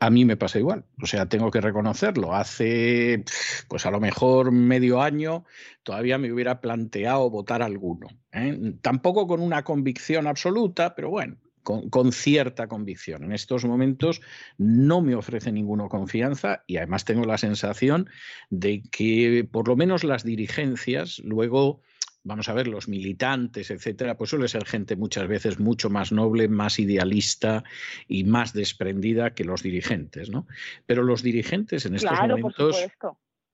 a 0.00 0.10
mí 0.10 0.24
me 0.24 0.38
pasa 0.38 0.58
igual. 0.58 0.84
O 1.02 1.06
sea, 1.06 1.26
tengo 1.26 1.50
que 1.50 1.60
reconocerlo. 1.60 2.34
Hace, 2.34 3.22
pues 3.68 3.84
a 3.84 3.90
lo 3.90 4.00
mejor 4.00 4.50
medio 4.50 5.02
año, 5.02 5.44
todavía 5.82 6.16
me 6.16 6.32
hubiera 6.32 6.60
planteado 6.62 7.28
votar 7.28 7.62
alguno. 7.62 8.08
¿eh? 8.32 8.74
Tampoco 8.80 9.26
con 9.26 9.40
una 9.40 9.62
convicción 9.62 10.26
absoluta, 10.26 10.94
pero 10.94 11.10
bueno, 11.10 11.36
con, 11.62 12.12
cierta 12.12 12.66
convicción. 12.66 13.24
En 13.24 13.32
estos 13.32 13.66
momentos 13.66 14.22
no 14.56 15.02
me 15.02 15.14
ofrece 15.14 15.52
ninguna 15.52 15.88
confianza 15.88 16.64
y 16.66 16.78
además 16.78 17.04
tengo 17.04 17.26
la 17.26 17.36
sensación 17.36 18.08
de 18.48 18.82
que 18.90 19.46
por 19.50 19.68
lo 19.68 19.76
menos 19.76 20.02
las 20.02 20.24
dirigencias 20.24 21.20
luego 21.22 21.82
vamos 22.22 22.48
a 22.48 22.54
ver, 22.54 22.68
los 22.68 22.88
militantes, 22.88 23.70
etcétera, 23.70 24.16
pues 24.16 24.30
suele 24.30 24.48
ser 24.48 24.64
gente 24.66 24.96
muchas 24.96 25.26
veces 25.26 25.58
mucho 25.58 25.90
más 25.90 26.12
noble, 26.12 26.48
más 26.48 26.78
idealista 26.78 27.64
y 28.08 28.24
más 28.24 28.52
desprendida 28.52 29.34
que 29.34 29.44
los 29.44 29.62
dirigentes, 29.62 30.30
¿no? 30.30 30.46
Pero 30.86 31.02
los 31.02 31.22
dirigentes 31.22 31.86
en 31.86 31.94
estos 31.94 32.18
momentos. 32.18 32.76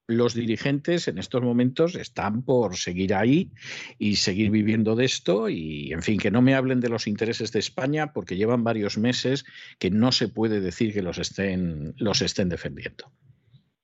los 0.09 0.35
dirigentes 0.35 1.09
en 1.09 1.19
estos 1.19 1.43
momentos 1.43 1.95
están 1.97 2.43
por 2.43 2.77
seguir 2.77 3.15
ahí 3.15 3.51
y 3.99 4.17
seguir 4.17 4.51
viviendo 4.51 4.95
de 4.95 5.05
esto 5.05 5.49
y, 5.49 5.93
en 5.93 6.03
fin, 6.03 6.19
que 6.19 6.31
no 6.31 6.43
me 6.43 6.55
hablen 6.55 6.81
de 6.81 6.89
los 6.89 7.07
intereses 7.07 7.53
de 7.53 7.59
España 7.59 8.13
porque 8.13 8.37
llevan 8.37 8.65
varios 8.65 8.99
meses 8.99 9.45
que 9.79 9.91
no 9.91 10.13
se 10.13 10.29
puede 10.29 10.61
decir 10.61 10.93
que 10.93 11.03
los 11.03 11.19
estén, 11.19 11.95
los 11.99 12.23
estén 12.23 12.49
defendiendo. 12.49 13.13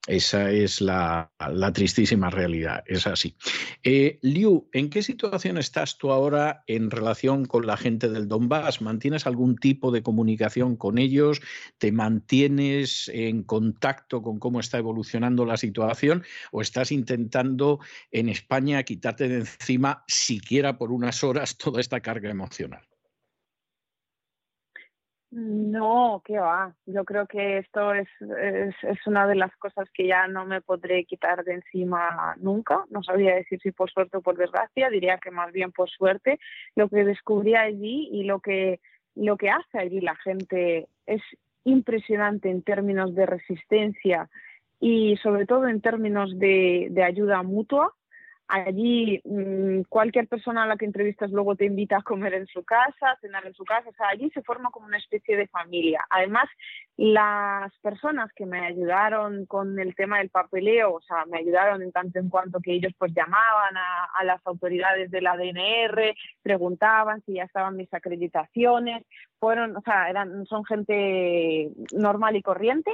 Esa 0.09 0.51
es 0.51 0.81
la, 0.81 1.31
tristísima 1.73 2.29
realidad, 2.29 2.83
es 2.87 3.07
así. 3.07 3.37
Eh, 3.85 4.19
Liu, 4.23 4.69
¿en 4.73 4.91
qué 4.91 5.01
situación 5.01 5.59
estás 5.59 5.97
tú 5.97 6.11
ahora 6.11 6.65
en 6.67 6.91
relación 6.91 7.45
con 7.45 7.69
la 7.69 7.77
gente 7.77 8.09
del 8.09 8.27
Donbass? 8.27 8.81
¿Mantienes 8.81 9.29
algún 9.29 9.57
tipo 9.57 9.93
de 9.93 10.03
comunicación 10.03 10.77
con 10.77 10.99
ellos? 10.99 11.41
¿Te 11.79 11.93
mantienes 11.93 13.09
en 13.15 13.45
contacto 13.45 14.23
con 14.23 14.41
cómo 14.41 14.59
está 14.59 14.79
evolucionando 14.79 15.47
la 15.47 15.57
situación? 15.57 16.25
¿O 16.51 16.63
estás 16.63 16.91
intentando 16.91 17.79
en 18.11 18.29
España 18.29 18.83
quitarte 18.83 19.29
de 19.29 19.37
encima, 19.37 20.03
siquiera 20.09 20.79
por 20.79 20.91
unas 20.91 21.23
horas, 21.23 21.57
toda 21.57 21.81
esta 21.81 22.01
carga 22.01 22.29
emocional? 22.29 22.83
No, 25.35 26.21
qué 26.27 26.39
va. 26.39 26.75
Yo 26.85 27.07
creo 27.07 27.27
que 27.27 27.57
esto 27.57 27.95
es, 27.95 28.07
es, 28.21 29.07
una 29.07 29.27
de 29.27 29.35
las 29.35 29.51
cosas 29.57 29.89
que 29.95 30.07
ya 30.07 30.29
no 30.29 30.45
me 30.45 30.61
podré 30.61 31.07
quitar 31.07 31.43
de 31.43 31.55
encima 31.55 32.37
nunca. 32.39 32.85
No 32.91 33.03
sabría 33.03 33.37
decir 33.37 33.59
si 33.63 33.73
por 33.73 33.91
suerte 33.91 34.19
o 34.19 34.21
por 34.21 34.37
desgracia, 34.37 34.91
diría 34.91 35.17
que 35.17 35.31
más 35.31 35.51
bien 35.51 35.73
por 35.73 35.89
suerte. 35.89 36.39
Lo 36.77 36.91
que 36.91 37.05
descubrí 37.05 37.55
allí 37.55 38.11
y 38.13 38.25
lo 38.25 38.41
que, 38.41 38.81
lo 39.15 39.39
que 39.39 39.49
hace 39.49 39.79
allí 39.79 40.03
la 40.03 40.17
gente 40.17 40.87
es 41.07 41.23
impresionante 41.65 42.51
en 42.51 42.61
términos 42.63 43.15
de 43.15 43.25
resistencia 43.25 44.29
y 44.81 45.17
sobre 45.23 45.47
todo 45.47 45.67
en 45.67 45.81
términos 45.81 46.39
de, 46.39 46.89
de 46.91 47.05
ayuda 47.05 47.43
mutua. 47.43 47.95
Allí 48.55 49.19
mm, 49.25 49.85
cualquier 49.89 50.29
persona 50.29 50.65
a 50.65 50.67
la 50.67 50.77
que 50.77 50.85
entrevistas 50.85 51.31
luego 51.31 51.57
te 51.57 51.65
invita 51.65 51.97
a 51.97 52.03
comer 52.03 52.35
en 52.35 52.47
su 52.47 52.63
casa, 52.65 53.13
a 53.13 53.19
cenar 53.19 53.47
en 53.47 53.55
su 53.55 53.65
casa, 53.65 53.89
o 53.89 53.95
sea, 53.95 54.09
allí 54.09 54.29
se 54.29 54.43
forma 54.43 54.69
como 54.71 54.85
una 54.85 54.99
especie 54.99 55.39
de 55.39 55.49
familia. 55.49 56.05
Además, 56.11 56.51
las 56.99 57.73
personas 57.79 58.31
que 58.37 58.45
me 58.45 58.61
ayudaron 58.61 59.47
con 59.47 59.79
el 59.79 59.95
tema 59.95 60.19
del 60.19 60.29
papeleo, 60.29 60.93
o 60.93 61.01
sea, 61.01 61.25
me 61.25 61.39
ayudaron 61.39 61.81
en 61.81 61.93
tanto 61.93 62.19
en 62.19 62.29
cuanto 62.29 62.61
que 62.61 62.75
ellos 62.75 62.93
pues 62.99 63.15
llamaban 63.15 63.75
a, 63.75 64.05
a 64.21 64.25
las 64.25 64.47
autoridades 64.47 65.11
de 65.11 65.23
la 65.23 65.35
DNR, 65.39 66.15
preguntaban 66.43 67.23
si 67.25 67.33
ya 67.37 67.45
estaban 67.45 67.75
mis 67.75 67.93
acreditaciones, 67.95 69.07
fueron, 69.41 69.75
o 69.79 69.81
sea, 69.81 70.11
eran, 70.11 70.45
son 70.45 70.63
gente 70.67 71.71
normal 71.95 72.37
y 72.37 72.43
corriente 72.43 72.91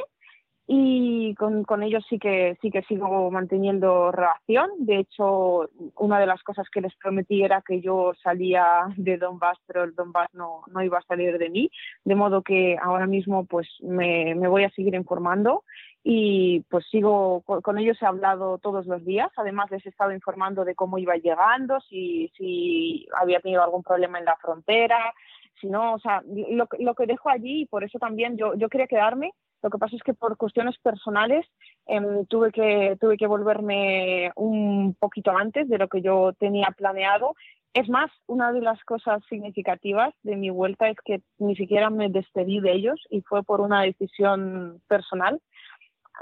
y 0.70 1.34
con, 1.36 1.64
con, 1.64 1.82
ellos 1.82 2.04
sí 2.10 2.18
que 2.18 2.58
sí 2.60 2.70
que 2.70 2.82
sigo 2.82 3.30
manteniendo 3.30 4.12
relación. 4.12 4.68
De 4.76 4.98
hecho, 4.98 5.70
una 5.96 6.20
de 6.20 6.26
las 6.26 6.42
cosas 6.42 6.68
que 6.68 6.82
les 6.82 6.94
prometí 6.96 7.42
era 7.42 7.62
que 7.62 7.80
yo 7.80 8.12
salía 8.22 8.82
de 8.98 9.16
Donbass, 9.16 9.56
pero 9.66 9.84
el 9.84 9.94
Donbass 9.94 10.28
no, 10.34 10.60
no 10.70 10.82
iba 10.82 10.98
a 10.98 11.06
salir 11.08 11.38
de 11.38 11.48
mí, 11.48 11.70
de 12.04 12.14
modo 12.14 12.42
que 12.42 12.76
ahora 12.82 13.06
mismo 13.06 13.46
pues 13.46 13.66
me, 13.80 14.34
me 14.34 14.46
voy 14.46 14.64
a 14.64 14.70
seguir 14.70 14.94
informando 14.94 15.64
y 16.04 16.60
pues 16.68 16.84
sigo 16.90 17.40
con, 17.40 17.78
ellos 17.78 17.96
he 18.02 18.06
hablado 18.06 18.58
todos 18.58 18.84
los 18.84 19.02
días. 19.06 19.30
Además 19.36 19.70
les 19.70 19.86
he 19.86 19.88
estado 19.88 20.12
informando 20.12 20.66
de 20.66 20.74
cómo 20.74 20.98
iba 20.98 21.16
llegando, 21.16 21.80
si, 21.80 22.30
si 22.36 23.08
había 23.18 23.40
tenido 23.40 23.62
algún 23.62 23.82
problema 23.82 24.18
en 24.18 24.26
la 24.26 24.36
frontera, 24.36 25.14
si 25.58 25.68
no, 25.68 25.94
o 25.94 25.98
sea, 25.98 26.22
lo, 26.26 26.68
lo 26.78 26.94
que 26.94 27.06
dejo 27.06 27.30
allí 27.30 27.62
y 27.62 27.66
por 27.66 27.84
eso 27.84 27.98
también 27.98 28.36
yo, 28.36 28.54
yo 28.54 28.68
quería 28.68 28.86
quedarme 28.86 29.32
lo 29.62 29.70
que 29.70 29.78
pasa 29.78 29.96
es 29.96 30.02
que 30.02 30.14
por 30.14 30.36
cuestiones 30.36 30.78
personales 30.78 31.46
em, 31.86 32.26
tuve, 32.26 32.52
que, 32.52 32.96
tuve 33.00 33.16
que 33.16 33.26
volverme 33.26 34.30
un 34.36 34.94
poquito 34.94 35.32
antes 35.36 35.68
de 35.68 35.78
lo 35.78 35.88
que 35.88 36.00
yo 36.00 36.32
tenía 36.38 36.68
planeado. 36.76 37.34
Es 37.74 37.88
más, 37.88 38.10
una 38.26 38.52
de 38.52 38.60
las 38.60 38.82
cosas 38.84 39.20
significativas 39.28 40.14
de 40.22 40.36
mi 40.36 40.50
vuelta 40.50 40.88
es 40.88 40.96
que 41.04 41.20
ni 41.38 41.56
siquiera 41.56 41.90
me 41.90 42.08
despedí 42.08 42.60
de 42.60 42.72
ellos 42.72 43.00
y 43.10 43.20
fue 43.22 43.42
por 43.42 43.60
una 43.60 43.82
decisión 43.82 44.80
personal. 44.86 45.40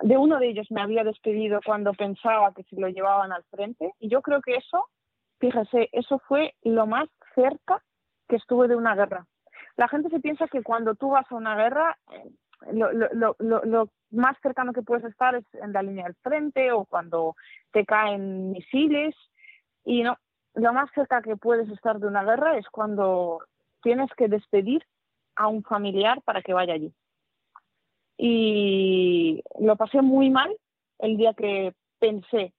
De 0.03 0.17
uno 0.17 0.39
de 0.39 0.49
ellos 0.49 0.67
me 0.71 0.83
había 0.83 1.05
despedido 1.05 1.61
cuando 1.65 1.93
pensaba 1.93 2.53
que 2.53 2.65
se 2.65 2.81
lo 2.81 2.89
llevaban 2.89 3.33
al 3.33 3.45
frente 3.45 3.93
y 4.01 4.09
yo 4.09 4.23
creo 4.23 4.41
que 4.41 4.57
eso, 4.57 4.87
fíjese, 5.41 5.89
eso 5.93 6.19
fue 6.27 6.55
lo 6.63 6.87
más 6.87 7.09
cerca 7.35 7.83
que 8.29 8.37
estuve 8.37 8.69
de 8.69 8.77
una 8.77 8.95
guerra. 8.95 9.27
La 9.77 9.89
gente 9.89 10.09
se 10.09 10.21
piensa 10.21 10.49
que 10.49 10.63
cuando 10.63 10.95
tú 10.95 11.11
vas 11.11 11.31
a 11.31 11.35
una 11.35 11.55
guerra 11.55 11.99
lo, 12.73 13.89
más 14.11 14.37
cercano 14.43 14.73
que 14.73 14.83
puedes 14.83 15.05
estar 15.05 15.35
es 15.35 15.45
en 15.55 15.73
la 15.73 15.83
línea 15.83 16.05
del 16.05 16.15
frente 16.17 16.73
o 16.73 16.85
cuando 16.85 17.35
te 17.73 17.85
caen 17.85 18.53
misiles 18.53 19.15
y 19.85 20.03
no, 20.03 20.17
lo 20.55 20.73
más 20.73 20.91
cerca 20.95 21.23
que 21.23 21.37
puedes 21.37 21.69
estar 21.69 21.99
de 21.99 22.07
una 22.07 22.25
guerra 22.25 22.57
es 22.57 22.67
cuando 22.69 23.41
tienes 23.83 24.11
que 24.17 24.29
despedir 24.29 24.83
a 25.35 25.49
un 25.49 25.63
familiar 25.63 26.23
para 26.23 26.43
que 26.43 26.55
vaya 26.55 26.75
allí. 26.75 26.93
Y 28.17 29.43
lo 29.61 29.77
pasé 29.77 30.01
muy 30.01 30.31
mal 30.31 30.57
el 30.99 31.17
día 31.17 31.35
que 31.35 31.75
pensé 31.99 32.55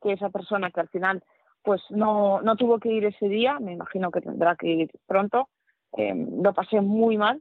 que 0.00 0.12
esa 0.12 0.30
persona 0.30 0.70
que 0.70 0.80
al 0.80 0.88
final 0.88 1.22
pues 1.62 1.80
no, 1.90 2.40
no 2.42 2.56
tuvo 2.56 2.78
que 2.78 2.90
ir 2.90 3.04
ese 3.04 3.28
día, 3.28 3.58
me 3.60 3.72
imagino 3.72 4.10
que 4.10 4.20
tendrá 4.20 4.56
que 4.56 4.66
ir 4.66 4.90
pronto, 5.06 5.48
eh, 5.96 6.14
lo 6.14 6.52
pasé 6.54 6.80
muy 6.80 7.16
mal 7.16 7.40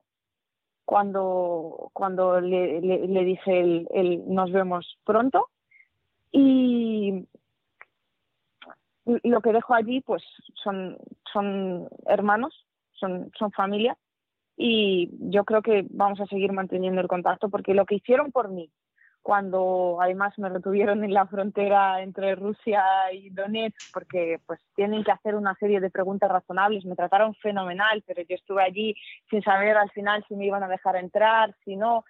cuando, 0.91 1.89
cuando 1.93 2.41
le, 2.41 2.81
dije 3.23 3.61
el, 3.61 4.23
nos 4.27 4.51
vemos 4.51 4.99
pronto. 5.05 5.47
Y 6.33 7.25
lo 9.05 9.39
que 9.39 9.53
dejo 9.53 9.73
allí, 9.73 10.01
pues 10.01 10.21
son, 10.61 10.97
son 11.31 11.87
hermanos, 12.07 12.67
son, 12.91 13.31
son 13.39 13.53
familia. 13.53 13.97
Y 14.57 15.09
yo 15.31 15.45
creo 15.45 15.61
que 15.61 15.85
vamos 15.91 16.19
a 16.19 16.25
seguir 16.25 16.51
manteniendo 16.51 16.99
el 16.99 17.07
contacto 17.07 17.47
porque 17.47 17.73
lo 17.73 17.85
que 17.85 17.95
hicieron 17.95 18.33
por 18.33 18.49
mí, 18.49 18.69
cuando 19.21 19.99
además 20.01 20.37
me 20.37 20.49
retuvieron 20.49 21.03
en 21.03 21.13
la 21.13 21.27
frontera 21.27 22.01
entre 22.01 22.35
Rusia 22.35 22.83
y 23.13 23.29
Donetsk 23.29 23.93
porque 23.93 24.39
pues 24.45 24.59
tienen 24.75 25.03
que 25.03 25.11
hacer 25.11 25.35
una 25.35 25.53
serie 25.55 25.79
de 25.79 25.91
preguntas 25.91 26.31
razonables. 26.31 26.85
Me 26.85 26.95
trataron 26.95 27.35
fenomenal, 27.35 28.03
pero 28.05 28.23
yo 28.23 28.35
estuve 28.35 28.63
allí 28.63 28.95
sin 29.29 29.43
saber 29.43 29.77
al 29.77 29.91
final 29.91 30.25
si 30.27 30.35
me 30.35 30.45
iban 30.45 30.63
a 30.63 30.67
dejar 30.67 30.95
entrar, 30.95 31.55
si 31.63 31.75
no. 31.75 32.03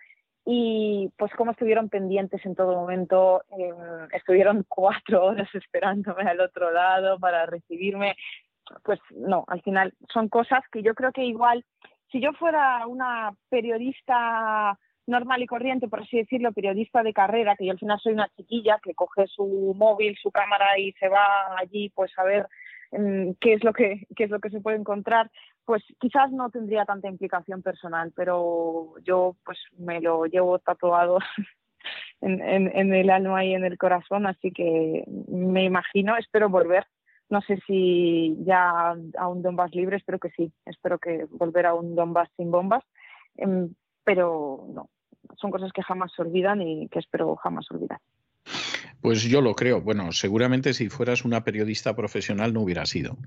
Y 0.45 1.11
pues 1.17 1.31
como 1.33 1.51
estuvieron 1.51 1.89
pendientes 1.89 2.43
en 2.45 2.55
todo 2.55 2.75
momento, 2.75 3.43
em, 3.49 4.07
estuvieron 4.13 4.65
cuatro 4.67 5.25
horas 5.25 5.49
esperándome 5.53 6.23
al 6.23 6.39
otro 6.39 6.71
lado 6.71 7.19
para 7.19 7.45
recibirme. 7.45 8.15
Pues 8.83 8.99
no, 9.11 9.43
al 9.47 9.61
final 9.61 9.93
son 10.13 10.29
cosas 10.29 10.63
que 10.71 10.81
yo 10.81 10.95
creo 10.95 11.11
que 11.11 11.25
igual, 11.25 11.65
si 12.09 12.21
yo 12.21 12.31
fuera 12.33 12.87
una 12.87 13.33
periodista 13.49 14.77
normal 15.11 15.43
y 15.43 15.47
corriente, 15.47 15.87
por 15.87 16.01
así 16.01 16.17
decirlo, 16.17 16.51
periodista 16.53 17.03
de 17.03 17.13
carrera, 17.13 17.55
que 17.55 17.65
yo 17.65 17.73
al 17.73 17.79
final 17.79 17.99
soy 17.99 18.13
una 18.13 18.29
chiquilla 18.29 18.79
que 18.81 18.95
coge 18.95 19.27
su 19.27 19.75
móvil, 19.77 20.17
su 20.19 20.31
cámara 20.31 20.79
y 20.79 20.93
se 20.93 21.07
va 21.07 21.55
allí 21.59 21.89
pues 21.89 22.11
a 22.17 22.23
ver 22.23 22.47
mm, 22.91 23.33
qué 23.39 23.53
es 23.53 23.63
lo 23.63 23.73
que 23.73 24.07
qué 24.15 24.23
es 24.23 24.31
lo 24.31 24.39
que 24.39 24.49
se 24.49 24.61
puede 24.61 24.77
encontrar, 24.77 25.29
pues 25.65 25.83
quizás 25.99 26.31
no 26.31 26.49
tendría 26.49 26.85
tanta 26.85 27.07
implicación 27.07 27.61
personal, 27.61 28.11
pero 28.15 28.95
yo 29.03 29.35
pues 29.45 29.59
me 29.77 30.01
lo 30.01 30.25
llevo 30.25 30.59
tatuado 30.59 31.19
en, 32.21 32.41
en, 32.41 32.93
el 32.93 33.09
alma 33.09 33.45
y 33.45 33.53
en 33.53 33.65
el 33.65 33.77
corazón, 33.77 34.25
así 34.25 34.51
que 34.51 35.03
me 35.27 35.63
imagino, 35.63 36.17
espero 36.17 36.49
volver. 36.49 36.85
No 37.29 37.41
sé 37.41 37.59
si 37.65 38.35
ya 38.43 38.93
a 39.17 39.27
un 39.29 39.41
Donbass 39.41 39.73
libre, 39.73 39.95
espero 39.95 40.19
que 40.19 40.31
sí, 40.31 40.51
espero 40.65 40.99
que 40.99 41.25
volver 41.29 41.65
a 41.65 41.73
un 41.73 41.95
Donbass 41.95 42.29
sin 42.35 42.51
bombas, 42.51 42.83
em, 43.37 43.73
pero 44.03 44.65
no, 44.73 44.89
son 45.39 45.51
cosas 45.51 45.71
que 45.73 45.83
jamás 45.83 46.11
se 46.15 46.21
olvidan 46.21 46.61
y 46.61 46.87
que 46.87 46.99
espero 46.99 47.35
jamás 47.35 47.69
olvidar. 47.71 47.99
Pues 49.01 49.23
yo 49.23 49.41
lo 49.41 49.55
creo. 49.55 49.81
Bueno, 49.81 50.11
seguramente 50.11 50.73
si 50.73 50.89
fueras 50.89 51.25
una 51.25 51.43
periodista 51.43 51.95
profesional 51.95 52.53
no 52.53 52.61
hubiera 52.61 52.85
sido. 52.85 53.17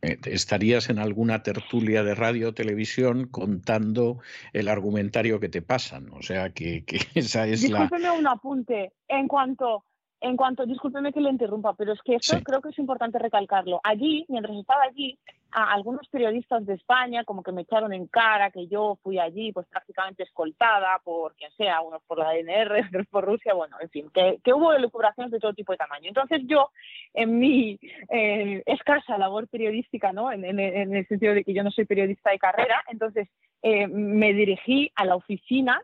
Eh, 0.00 0.18
estarías 0.26 0.90
en 0.90 0.98
alguna 0.98 1.42
tertulia 1.42 2.04
de 2.04 2.14
radio 2.14 2.50
o 2.50 2.54
televisión 2.54 3.26
contando 3.26 4.18
el 4.52 4.68
argumentario 4.68 5.40
que 5.40 5.48
te 5.48 5.60
pasan. 5.60 6.10
O 6.12 6.22
sea 6.22 6.50
que, 6.50 6.84
esa 7.14 7.46
es 7.46 7.68
la. 7.68 7.80
Discúlpeme 7.80 8.10
un 8.12 8.26
apunte. 8.28 8.92
En 9.08 9.26
cuanto 9.26 9.84
en 10.24 10.38
cuanto, 10.38 10.64
discúlpeme 10.64 11.12
que 11.12 11.20
le 11.20 11.28
interrumpa, 11.28 11.74
pero 11.74 11.92
es 11.92 12.00
que 12.02 12.14
esto 12.14 12.40
creo 12.42 12.62
que 12.62 12.70
es 12.70 12.78
importante 12.78 13.18
recalcarlo. 13.18 13.78
Allí, 13.84 14.24
mientras 14.28 14.56
estaba 14.56 14.82
allí, 14.84 15.18
a 15.54 15.72
algunos 15.72 16.08
periodistas 16.08 16.66
de 16.66 16.74
España 16.74 17.24
como 17.24 17.44
que 17.44 17.52
me 17.52 17.62
echaron 17.62 17.92
en 17.92 18.08
cara 18.08 18.50
que 18.50 18.66
yo 18.66 18.98
fui 19.04 19.20
allí 19.20 19.52
pues 19.52 19.68
prácticamente 19.68 20.24
escoltada 20.24 21.00
por 21.04 21.36
quien 21.36 21.52
sea, 21.52 21.80
unos 21.80 22.02
por 22.02 22.18
la 22.18 22.32
DNR, 22.32 22.86
otros 22.88 23.06
por 23.06 23.24
Rusia, 23.24 23.54
bueno, 23.54 23.76
en 23.80 23.88
fin, 23.88 24.10
que, 24.12 24.40
que 24.42 24.52
hubo 24.52 24.72
elucubraciones 24.72 25.30
de 25.30 25.38
todo 25.38 25.54
tipo 25.54 25.72
de 25.72 25.78
tamaño. 25.78 26.08
Entonces 26.08 26.42
yo, 26.46 26.70
en 27.14 27.38
mi 27.38 27.78
eh, 28.10 28.64
escasa 28.66 29.16
labor 29.16 29.46
periodística, 29.46 30.12
¿no? 30.12 30.32
En, 30.32 30.44
el 30.44 31.06
sentido 31.06 31.34
de 31.34 31.44
que 31.44 31.54
yo 31.54 31.62
no 31.62 31.70
soy 31.70 31.84
periodista 31.84 32.30
de 32.30 32.38
carrera, 32.38 32.82
entonces 32.88 33.28
eh, 33.62 33.86
me 33.86 34.34
dirigí 34.34 34.90
a 34.96 35.04
la 35.04 35.14
oficina 35.14 35.80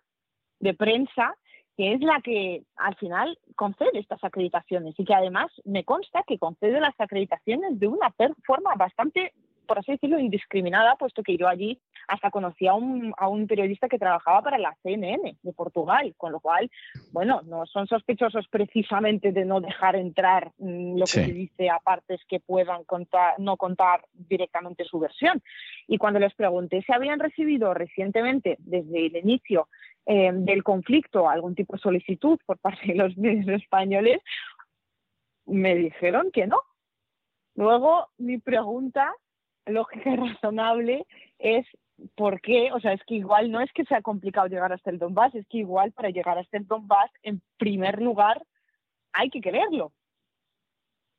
de 0.58 0.74
prensa 0.74 1.36
que 1.76 1.94
es 1.94 2.00
la 2.02 2.20
que 2.20 2.64
al 2.76 2.94
final 2.96 3.38
concede 3.56 4.00
estas 4.00 4.22
acreditaciones 4.22 4.94
y 4.98 5.04
que 5.04 5.14
además 5.14 5.50
me 5.64 5.84
consta 5.84 6.22
que 6.26 6.38
concede 6.38 6.78
las 6.78 6.94
acreditaciones 7.00 7.80
de 7.80 7.86
una 7.86 8.14
forma 8.44 8.74
bastante, 8.76 9.32
por 9.70 9.78
así 9.78 9.92
decirlo, 9.92 10.18
indiscriminada, 10.18 10.96
puesto 10.96 11.22
que 11.22 11.36
yo 11.36 11.46
allí 11.46 11.80
hasta 12.08 12.32
conocí 12.32 12.66
a 12.66 12.74
un, 12.74 13.14
a 13.16 13.28
un 13.28 13.46
periodista 13.46 13.88
que 13.88 14.00
trabajaba 14.00 14.42
para 14.42 14.58
la 14.58 14.76
CNN 14.82 15.36
de 15.40 15.52
Portugal, 15.52 16.12
con 16.16 16.32
lo 16.32 16.40
cual, 16.40 16.68
bueno, 17.12 17.42
no 17.44 17.64
son 17.66 17.86
sospechosos 17.86 18.48
precisamente 18.48 19.30
de 19.30 19.44
no 19.44 19.60
dejar 19.60 19.94
entrar 19.94 20.50
mm, 20.58 20.98
lo 20.98 21.04
que 21.04 21.24
se 21.24 21.32
dice 21.32 21.70
a 21.70 21.78
partes 21.78 22.20
que 22.26 22.40
puedan 22.40 22.82
contar, 22.82 23.38
no 23.38 23.56
contar 23.56 24.04
directamente 24.12 24.84
su 24.84 24.98
versión. 24.98 25.40
Y 25.86 25.98
cuando 25.98 26.18
les 26.18 26.34
pregunté 26.34 26.82
si 26.82 26.92
habían 26.92 27.20
recibido 27.20 27.72
recientemente, 27.72 28.56
desde 28.58 29.06
el 29.06 29.16
inicio, 29.18 29.68
eh, 30.04 30.32
del 30.34 30.64
conflicto 30.64 31.28
algún 31.28 31.54
tipo 31.54 31.74
de 31.74 31.82
solicitud 31.82 32.40
por 32.44 32.58
parte 32.58 32.88
de 32.88 32.96
los 32.96 33.16
medios 33.16 33.46
españoles, 33.62 34.18
me 35.46 35.76
dijeron 35.76 36.32
que 36.32 36.48
no. 36.48 36.60
Luego, 37.54 38.08
mi 38.18 38.38
pregunta 38.38 39.14
lógica 39.66 40.10
y 40.10 40.16
razonable 40.16 41.06
es 41.38 41.66
¿por 42.14 42.40
qué? 42.40 42.70
O 42.72 42.80
sea, 42.80 42.92
es 42.92 43.00
que 43.06 43.16
igual 43.16 43.50
no 43.50 43.60
es 43.60 43.70
que 43.72 43.84
sea 43.84 44.02
complicado 44.02 44.46
llegar 44.46 44.72
hasta 44.72 44.90
el 44.90 44.98
Donbass, 44.98 45.34
es 45.34 45.46
que 45.48 45.58
igual 45.58 45.92
para 45.92 46.10
llegar 46.10 46.38
hasta 46.38 46.56
el 46.56 46.66
Donbass, 46.66 47.10
en 47.22 47.42
primer 47.58 48.00
lugar, 48.00 48.42
hay 49.12 49.30
que 49.30 49.40
quererlo. 49.40 49.92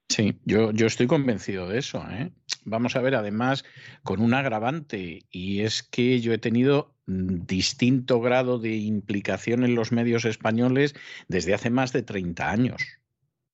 Sí, 0.10 0.38
yo, 0.44 0.72
yo 0.72 0.88
estoy 0.88 1.08
convencido 1.08 1.70
de 1.70 1.80
eso. 1.80 2.04
¿eh? 2.10 2.32
Vamos 2.66 2.96
a 2.96 3.02
ver, 3.02 3.16
además, 3.16 3.64
con 4.04 4.22
un 4.22 4.34
agravante, 4.34 5.22
y 5.32 5.62
es 5.62 5.84
que 5.84 6.20
yo 6.20 6.34
he 6.34 6.38
tenido 6.38 6.94
mm, 7.06 7.46
distinto 7.46 8.20
grado 8.20 8.60
de 8.60 8.76
implicación 8.76 9.64
en 9.64 9.76
los 9.76 9.94
medios 9.94 10.26
españoles 10.26 10.96
desde 11.30 11.54
hace 11.54 11.70
más 11.70 11.94
de 11.94 12.04
30 12.04 12.52
años. 12.52 13.01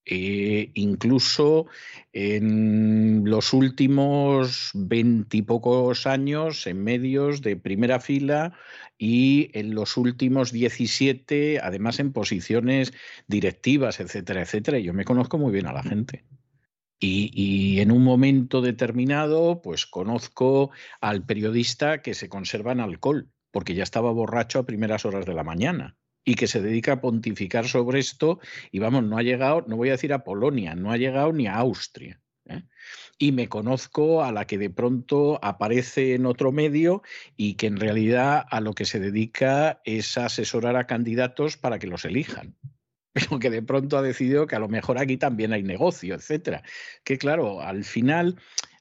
Eh, 0.10 0.72
incluso 0.74 1.68
en 2.14 3.24
los 3.26 3.52
últimos 3.52 4.72
veintipocos 4.74 6.08
años 6.08 6.66
en 6.66 6.82
medios 6.82 7.42
de 7.42 7.58
primera 7.58 8.00
fila 8.00 8.54
y 8.98 9.50
en 9.52 9.76
los 9.76 9.98
últimos 9.98 10.54
17, 10.54 11.60
además 11.62 12.00
en 12.00 12.14
posiciones 12.14 12.94
directivas, 13.28 14.00
etcétera, 14.00 14.44
etcétera. 14.44 14.80
Yo 14.80 14.94
me 14.94 15.04
conozco 15.04 15.38
muy 15.38 15.52
bien 15.52 15.68
a 15.68 15.74
la 15.74 15.84
gente. 15.84 16.24
Y, 17.00 17.80
en 17.82 17.92
un 17.92 18.04
momento 18.04 18.62
determinado, 18.62 19.62
pues 19.62 19.86
conozco 19.86 20.72
al 21.02 21.26
periodista 21.26 22.02
que 22.02 22.14
se 22.14 22.30
conserva 22.30 22.72
en 22.72 22.80
alcohol, 22.80 23.30
porque 23.52 23.76
ya 23.76 23.84
estaba 23.84 24.12
borracho 24.12 24.60
a 24.60 24.66
primeras 24.66 25.06
horas 25.06 25.26
de 25.26 25.34
la 25.34 25.44
mañana. 25.44 25.98
Y 26.28 26.36
que 26.36 26.48
se 26.48 26.62
dedica 26.62 26.92
a 26.92 27.00
pontificar 27.00 27.70
sobre 27.70 28.00
esto 28.00 28.42
y 28.70 28.80
vamos, 28.80 29.06
no 29.06 29.18
ha 29.18 29.24
llegado, 29.24 29.64
no 29.66 29.78
voy 29.78 29.88
a 29.88 29.94
decir 29.94 30.12
a 30.12 30.26
Polonia, 30.26 30.76
no 30.76 30.92
ha 30.92 30.98
llegado 30.98 31.32
ni 31.32 31.48
a 31.48 31.56
Austria. 31.56 32.20
¿eh? 32.50 32.64
Y 33.18 33.32
me 33.32 33.48
conozco 33.48 34.26
a 34.26 34.34
la 34.34 34.46
que 34.46 34.58
de 34.58 34.70
pronto 34.70 35.40
aparece 35.42 36.16
en 36.16 36.26
otro 36.26 36.52
medio 36.52 37.02
y 37.38 37.54
que 37.54 37.68
en 37.68 37.78
realidad 37.78 38.46
a 38.52 38.60
lo 38.60 38.74
que 38.74 38.84
se 38.84 39.00
dedica 39.00 39.80
es 39.86 40.18
asesorar 40.18 40.76
a 40.76 40.86
candidatos 40.86 41.56
para 41.56 41.80
que 41.80 41.88
los 41.88 42.04
elijan 42.04 42.58
pero 43.14 43.40
que 43.40 43.50
de 43.50 43.62
pronto 43.62 43.98
ha 43.98 44.02
decidido 44.02 44.48
que 44.48 44.58
a 44.58 44.60
lo 44.60 44.68
mejor 44.68 44.98
aquí 44.98 45.16
también 45.16 45.54
hay 45.54 45.64
negocio, 45.64 46.14
etcétera. 46.14 46.62
Que 47.06 47.18
claro, 47.18 47.62
al 47.62 47.86
final 47.86 48.36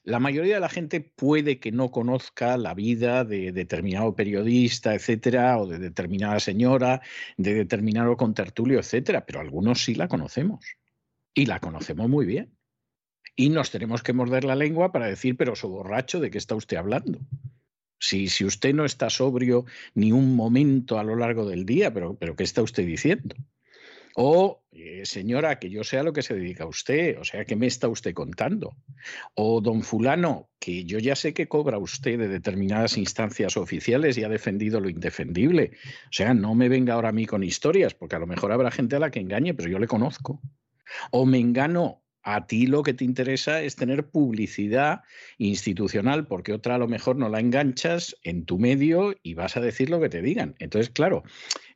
la 0.07 0.19
mayoría 0.19 0.55
de 0.55 0.61
la 0.61 0.69
gente 0.69 1.01
puede 1.01 1.59
que 1.59 1.73
no 1.73 1.91
conozca 1.91 2.55
la 2.55 2.73
vida 2.73 3.25
de 3.25 3.51
determinado 3.51 4.15
periodista, 4.15 4.95
etcétera, 4.95 5.59
o 5.59 5.67
de 5.67 5.79
determinada 5.79 6.39
señora, 6.39 7.01
de 7.35 7.53
determinado 7.53 8.15
contertulio, 8.15 8.79
etcétera, 8.79 9.25
pero 9.25 9.41
algunos 9.41 9.83
sí 9.83 9.95
la 9.95 10.07
conocemos 10.07 10.65
y 11.33 11.45
la 11.45 11.59
conocemos 11.59 12.07
muy 12.07 12.25
bien 12.25 12.55
y 13.35 13.49
nos 13.49 13.69
tenemos 13.69 14.01
que 14.01 14.13
morder 14.13 14.45
la 14.45 14.55
lengua 14.55 14.93
para 14.93 15.07
decir, 15.07 15.35
pero 15.35 15.57
su 15.57 15.67
borracho, 15.67 16.21
¿de 16.21 16.31
qué 16.31 16.37
está 16.37 16.55
usted 16.55 16.77
hablando? 16.77 17.19
Si, 17.99 18.29
si 18.29 18.45
usted 18.45 18.73
no 18.73 18.85
está 18.85 19.09
sobrio 19.09 19.65
ni 19.93 20.13
un 20.13 20.37
momento 20.37 20.99
a 20.99 21.03
lo 21.03 21.17
largo 21.17 21.45
del 21.45 21.65
día, 21.65 21.93
pero, 21.93 22.15
pero 22.15 22.37
¿qué 22.37 22.45
está 22.45 22.61
usted 22.61 22.85
diciendo? 22.85 23.35
O, 24.15 24.63
eh, 24.79 25.05
señora, 25.05 25.57
que 25.57 25.71
yo 25.71 25.83
sea 25.83 26.03
lo 26.03 26.13
que 26.13 26.21
se 26.21 26.35
dedica 26.35 26.65
a 26.65 26.67
usted, 26.67 27.17
o 27.17 27.23
sea, 27.23 27.45
¿qué 27.45 27.55
me 27.55 27.65
está 27.65 27.87
usted 27.87 28.13
contando? 28.13 28.75
O, 29.33 29.59
don 29.59 29.81
fulano, 29.81 30.49
que 30.59 30.85
yo 30.85 30.99
ya 30.99 31.15
sé 31.15 31.33
que 31.33 31.47
cobra 31.47 31.79
usted 31.79 32.19
de 32.19 32.27
determinadas 32.27 32.95
instancias 32.95 33.57
oficiales 33.57 34.19
y 34.19 34.23
ha 34.23 34.29
defendido 34.29 34.79
lo 34.79 34.89
indefendible. 34.89 35.71
O 36.05 36.11
sea, 36.11 36.35
no 36.35 36.53
me 36.53 36.69
venga 36.69 36.93
ahora 36.93 37.09
a 37.09 37.11
mí 37.11 37.25
con 37.25 37.43
historias, 37.43 37.95
porque 37.95 38.17
a 38.17 38.19
lo 38.19 38.27
mejor 38.27 38.51
habrá 38.51 38.69
gente 38.69 38.95
a 38.95 38.99
la 38.99 39.09
que 39.09 39.19
engañe, 39.19 39.55
pero 39.55 39.67
yo 39.67 39.79
le 39.79 39.87
conozco. 39.87 40.41
O 41.09 41.25
me 41.25 41.39
engano 41.39 42.03
a 42.27 42.45
ti 42.45 42.67
lo 42.67 42.83
que 42.83 42.93
te 42.93 43.05
interesa 43.05 43.61
es 43.61 43.77
tener 43.77 44.09
publicidad 44.09 45.01
institucional, 45.37 46.27
porque 46.27 46.51
otra 46.51 46.75
a 46.75 46.77
lo 46.77 46.89
mejor 46.89 47.15
no 47.15 47.29
la 47.29 47.39
enganchas 47.39 48.17
en 48.21 48.45
tu 48.45 48.59
medio 48.59 49.15
y 49.23 49.33
vas 49.33 49.55
a 49.55 49.61
decir 49.61 49.89
lo 49.89 50.01
que 50.01 50.09
te 50.09 50.21
digan. 50.21 50.53
Entonces, 50.59 50.89
claro, 50.89 51.23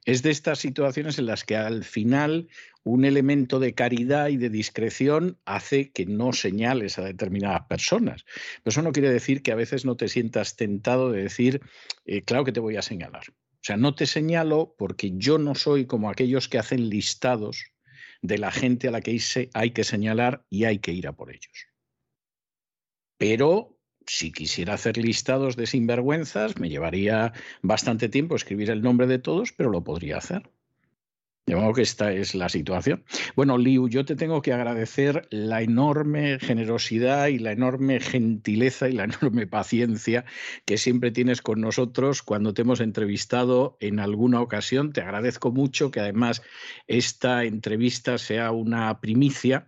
es 0.04 0.24
de 0.24 0.32
estas 0.32 0.60
situaciones 0.60 1.20
en 1.20 1.28
las 1.28 1.46
que 1.46 1.56
al 1.56 1.86
final 1.86 2.50
un 2.84 3.06
elemento 3.06 3.60
de 3.60 3.74
caridad 3.74 4.30
y 4.30 4.38
de 4.38 4.50
discreción 4.50 5.38
hace 5.46 5.92
que 5.92 6.06
no 6.06 6.34
señales 6.34 6.98
a 6.98 7.04
determinadas 7.04 7.68
personas. 7.68 8.26
Pero 8.64 8.72
eso 8.72 8.82
no 8.82 8.92
quiere 8.92 9.12
decir 9.12 9.44
que 9.44 9.52
a 9.52 9.56
veces 9.56 9.86
no 9.86 9.98
te 9.98 10.08
sientas 10.08 10.56
tentado 10.56 11.12
de 11.12 11.24
decir, 11.24 11.62
eh, 12.06 12.24
claro 12.24 12.44
que 12.44 12.52
te 12.52 12.60
voy 12.60 12.78
a 12.78 12.82
señalar. 12.82 13.24
O 13.30 13.64
sea, 13.64 13.78
no 13.78 13.94
te 13.94 14.08
señalo 14.08 14.76
porque 14.78 15.12
yo 15.16 15.38
no 15.38 15.54
soy 15.54 15.86
como 15.86 16.10
aquellos 16.10 16.50
que 16.50 16.58
hacen 16.58 16.90
listados 16.90 17.66
de 18.24 18.38
la 18.38 18.52
gente 18.52 18.88
a 18.88 18.92
la 18.92 19.02
que 19.02 19.20
hay 19.54 19.72
que 19.72 19.84
señalar 19.84 20.46
y 20.50 20.66
hay 20.66 20.80
que 20.80 20.94
ir 20.94 21.08
a 21.08 21.14
por 21.14 21.32
ellos. 21.32 21.68
Pero 23.18 23.78
si 24.08 24.32
quisiera 24.32 24.74
hacer 24.74 24.98
listados 24.98 25.56
de 25.56 25.68
sinvergüenzas, 25.68 26.58
me 26.58 26.70
llevaría 26.70 27.34
bastante 27.62 28.10
tiempo 28.10 28.36
escribir 28.36 28.72
el 28.72 28.82
nombre 28.82 29.06
de 29.06 29.20
todos, 29.20 29.52
pero 29.54 29.70
lo 29.70 29.84
podría 29.84 30.18
hacer. 30.18 30.50
De 31.46 31.56
modo 31.56 31.74
que 31.74 31.82
esta 31.82 32.14
es 32.14 32.36
la 32.36 32.50
situación. 32.50 33.04
Bueno, 33.36 33.58
Liu, 33.58 33.90
yo 33.90 34.06
te 34.06 34.16
tengo 34.16 34.42
que 34.42 34.54
agradecer 34.54 35.28
la 35.32 35.62
enorme 35.62 36.40
generosidad 36.40 37.28
y 37.28 37.40
la 37.40 37.52
enorme 37.52 38.00
gentileza 38.00 38.88
y 38.88 38.94
la 38.94 39.04
enorme 39.22 39.48
paciencia 39.48 40.24
que 40.66 40.78
siempre 40.78 41.12
tienes 41.12 41.42
con 41.42 41.60
nosotros 41.60 42.22
cuando 42.22 42.54
te 42.54 42.62
hemos 42.62 42.80
entrevistado 42.80 43.76
en 43.80 44.00
alguna 44.00 44.40
ocasión. 44.40 44.94
Te 44.94 45.02
agradezco 45.02 45.52
mucho 45.52 45.90
que 45.90 46.00
además 46.00 46.44
esta 46.88 47.44
entrevista 47.44 48.18
sea 48.18 48.52
una 48.52 49.02
primicia 49.02 49.68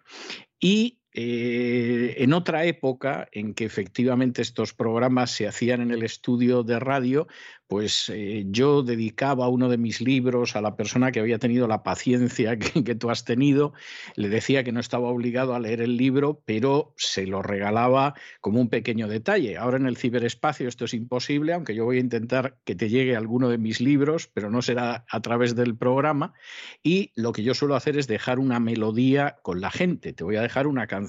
y 0.59 1.02
eh, 1.15 2.15
en 2.17 2.33
otra 2.33 2.65
época 2.65 3.27
en 3.31 3.53
que 3.53 3.65
efectivamente 3.65 4.41
estos 4.41 4.73
programas 4.73 5.29
se 5.31 5.47
hacían 5.47 5.81
en 5.81 5.91
el 5.91 6.01
estudio 6.01 6.63
de 6.63 6.79
radio, 6.79 7.27
pues 7.67 8.09
eh, 8.09 8.45
yo 8.47 8.83
dedicaba 8.83 9.47
uno 9.47 9.69
de 9.69 9.77
mis 9.77 10.01
libros 10.01 10.55
a 10.55 10.61
la 10.61 10.75
persona 10.75 11.11
que 11.11 11.19
había 11.19 11.39
tenido 11.39 11.67
la 11.67 11.83
paciencia 11.83 12.57
que, 12.59 12.95
tú 12.95 13.11
has 13.11 13.25
tenido, 13.25 13.73
le 14.15 14.29
decía 14.29 14.63
que 14.63 14.71
no 14.71 14.79
estaba 14.79 15.07
obligado 15.09 15.53
a 15.53 15.59
leer 15.59 15.81
el 15.81 15.97
libro, 15.97 16.41
pero 16.45 16.93
se 16.97 17.27
lo 17.27 17.41
regalaba 17.41 18.15
como 18.41 18.59
un 18.59 18.69
pequeño 18.69 19.07
detalle. 19.07 19.57
Ahora 19.57 19.77
en 19.77 19.85
el 19.85 19.97
ciberespacio 19.97 20.67
esto 20.67 20.85
es 20.85 20.93
imposible, 20.93 21.53
aunque 21.53 21.75
yo 21.75 21.85
voy 21.85 21.97
a 21.97 22.01
intentar 22.01 22.57
que 22.63 22.75
te 22.75 22.89
llegue 22.89 23.15
alguno 23.15 23.49
de 23.49 23.59
mis 23.59 23.81
libros, 23.81 24.27
pero 24.33 24.49
no 24.49 24.61
será 24.61 25.05
a 25.09 25.21
través 25.21 25.55
del 25.55 25.77
programa. 25.77 26.33
Y 26.81 27.11
lo 27.15 27.33
que 27.33 27.43
yo 27.43 27.53
suelo 27.53 27.75
hacer 27.75 27.97
es 27.97 28.07
dejar 28.07 28.39
una 28.39 28.59
melodía 28.59 29.37
con 29.41 29.61
la 29.61 29.69
gente. 29.69 30.13
Te 30.13 30.23
voy 30.23 30.37
a 30.37 30.41
dejar 30.41 30.67
una 30.67 30.87
canción 30.87 31.02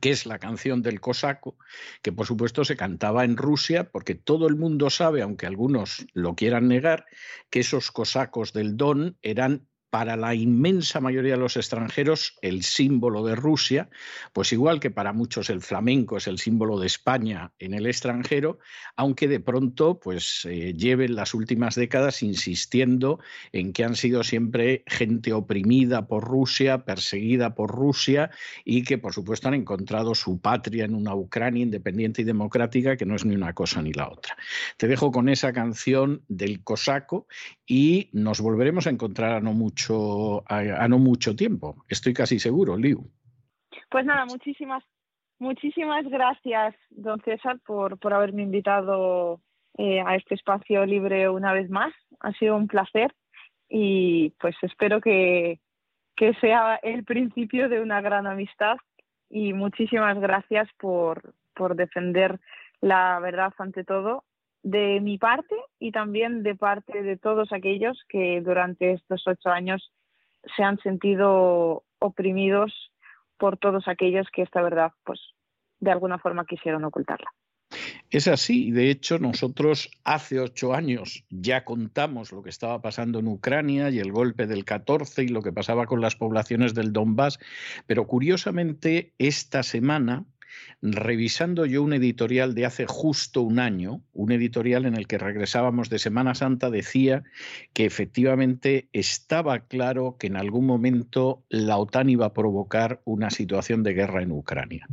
que 0.00 0.10
es 0.10 0.26
la 0.26 0.38
canción 0.38 0.82
del 0.82 1.00
cosaco, 1.00 1.56
que 2.02 2.12
por 2.12 2.26
supuesto 2.26 2.64
se 2.64 2.76
cantaba 2.76 3.24
en 3.24 3.36
Rusia, 3.36 3.90
porque 3.90 4.14
todo 4.14 4.46
el 4.46 4.56
mundo 4.56 4.90
sabe, 4.90 5.22
aunque 5.22 5.46
algunos 5.46 6.06
lo 6.12 6.34
quieran 6.34 6.68
negar, 6.68 7.06
que 7.50 7.60
esos 7.60 7.90
cosacos 7.90 8.52
del 8.52 8.76
Don 8.76 9.18
eran 9.22 9.68
para 9.92 10.16
la 10.16 10.34
inmensa 10.34 11.02
mayoría 11.02 11.32
de 11.32 11.38
los 11.38 11.58
extranjeros 11.58 12.38
el 12.40 12.62
símbolo 12.62 13.26
de 13.26 13.34
Rusia, 13.34 13.90
pues 14.32 14.50
igual 14.54 14.80
que 14.80 14.90
para 14.90 15.12
muchos 15.12 15.50
el 15.50 15.60
flamenco 15.60 16.16
es 16.16 16.26
el 16.28 16.38
símbolo 16.38 16.80
de 16.80 16.86
España 16.86 17.52
en 17.58 17.74
el 17.74 17.84
extranjero, 17.84 18.58
aunque 18.96 19.28
de 19.28 19.38
pronto 19.38 20.00
pues 20.00 20.46
eh, 20.48 20.72
lleven 20.72 21.14
las 21.14 21.34
últimas 21.34 21.74
décadas 21.74 22.22
insistiendo 22.22 23.18
en 23.52 23.74
que 23.74 23.84
han 23.84 23.94
sido 23.94 24.24
siempre 24.24 24.82
gente 24.86 25.34
oprimida 25.34 26.06
por 26.06 26.24
Rusia, 26.24 26.86
perseguida 26.86 27.54
por 27.54 27.70
Rusia 27.70 28.30
y 28.64 28.84
que 28.84 28.96
por 28.96 29.12
supuesto 29.12 29.48
han 29.48 29.54
encontrado 29.54 30.14
su 30.14 30.40
patria 30.40 30.86
en 30.86 30.94
una 30.94 31.14
Ucrania 31.14 31.64
independiente 31.64 32.22
y 32.22 32.24
democrática 32.24 32.96
que 32.96 33.04
no 33.04 33.14
es 33.14 33.26
ni 33.26 33.34
una 33.34 33.52
cosa 33.52 33.82
ni 33.82 33.92
la 33.92 34.08
otra. 34.08 34.38
Te 34.78 34.88
dejo 34.88 35.12
con 35.12 35.28
esa 35.28 35.52
canción 35.52 36.22
del 36.28 36.64
cosaco 36.64 37.26
y 37.66 38.08
nos 38.14 38.40
volveremos 38.40 38.86
a 38.86 38.90
encontrar 38.90 39.32
a 39.32 39.40
no 39.40 39.52
mucho, 39.52 39.81
a, 39.90 40.88
no 40.88 40.98
mucho 40.98 41.34
tiempo. 41.34 41.84
Estoy 41.88 42.12
casi 42.14 42.38
seguro, 42.38 42.76
Liu. 42.76 43.10
Pues 43.90 44.04
nada, 44.04 44.24
muchísimas, 44.26 44.82
muchísimas 45.38 46.04
gracias, 46.08 46.74
don 46.90 47.20
César, 47.22 47.58
por, 47.66 47.98
por 47.98 48.14
haberme 48.14 48.42
invitado 48.42 49.40
eh, 49.78 50.00
a 50.00 50.16
este 50.16 50.34
espacio 50.34 50.84
libre 50.86 51.28
una 51.28 51.52
vez 51.52 51.70
más. 51.70 51.92
Ha 52.20 52.32
sido 52.32 52.56
un 52.56 52.68
placer 52.68 53.14
y 53.68 54.30
pues 54.40 54.54
espero 54.62 55.00
que, 55.00 55.60
que 56.16 56.34
sea 56.34 56.76
el 56.82 57.04
principio 57.04 57.68
de 57.68 57.80
una 57.80 58.00
gran 58.00 58.26
amistad 58.26 58.76
y 59.30 59.52
muchísimas 59.54 60.18
gracias 60.20 60.68
por, 60.78 61.34
por 61.54 61.74
defender 61.74 62.38
la 62.80 63.18
verdad 63.20 63.52
ante 63.58 63.84
todo 63.84 64.24
de 64.62 65.00
mi 65.00 65.18
parte 65.18 65.56
y 65.78 65.92
también 65.92 66.42
de 66.42 66.54
parte 66.54 67.02
de 67.02 67.16
todos 67.16 67.52
aquellos 67.52 67.98
que 68.08 68.40
durante 68.40 68.92
estos 68.92 69.26
ocho 69.26 69.48
años 69.48 69.92
se 70.56 70.62
han 70.62 70.78
sentido 70.78 71.84
oprimidos 71.98 72.72
por 73.38 73.56
todos 73.56 73.88
aquellos 73.88 74.26
que 74.32 74.42
esta 74.42 74.62
verdad, 74.62 74.92
pues, 75.04 75.20
de 75.80 75.90
alguna 75.90 76.18
forma 76.18 76.46
quisieron 76.46 76.84
ocultarla. 76.84 77.30
Es 78.10 78.28
así, 78.28 78.70
de 78.70 78.90
hecho 78.90 79.18
nosotros 79.18 79.90
hace 80.04 80.38
ocho 80.38 80.74
años 80.74 81.24
ya 81.30 81.64
contamos 81.64 82.30
lo 82.30 82.42
que 82.42 82.50
estaba 82.50 82.82
pasando 82.82 83.20
en 83.20 83.28
Ucrania 83.28 83.88
y 83.88 83.98
el 83.98 84.12
golpe 84.12 84.46
del 84.46 84.66
14 84.66 85.24
y 85.24 85.28
lo 85.28 85.42
que 85.42 85.52
pasaba 85.52 85.86
con 85.86 86.02
las 86.02 86.14
poblaciones 86.14 86.74
del 86.74 86.92
Donbass, 86.92 87.38
pero 87.86 88.06
curiosamente 88.06 89.14
esta 89.18 89.62
semana 89.62 90.26
revisando 90.82 91.66
yo 91.66 91.82
un 91.82 91.92
editorial 91.92 92.54
de 92.54 92.66
hace 92.66 92.86
justo 92.86 93.42
un 93.42 93.58
año, 93.58 94.02
un 94.12 94.32
editorial 94.32 94.86
en 94.86 94.96
el 94.96 95.06
que 95.06 95.18
regresábamos 95.18 95.88
de 95.90 95.98
Semana 95.98 96.34
Santa, 96.34 96.70
decía 96.70 97.22
que 97.72 97.84
efectivamente 97.84 98.88
estaba 98.92 99.60
claro 99.60 100.16
que 100.18 100.26
en 100.26 100.36
algún 100.36 100.66
momento 100.66 101.44
la 101.48 101.78
OTAN 101.78 102.10
iba 102.10 102.26
a 102.26 102.34
provocar 102.34 103.00
una 103.04 103.30
situación 103.30 103.82
de 103.82 103.94
guerra 103.94 104.22
en 104.22 104.32
Ucrania 104.32 104.88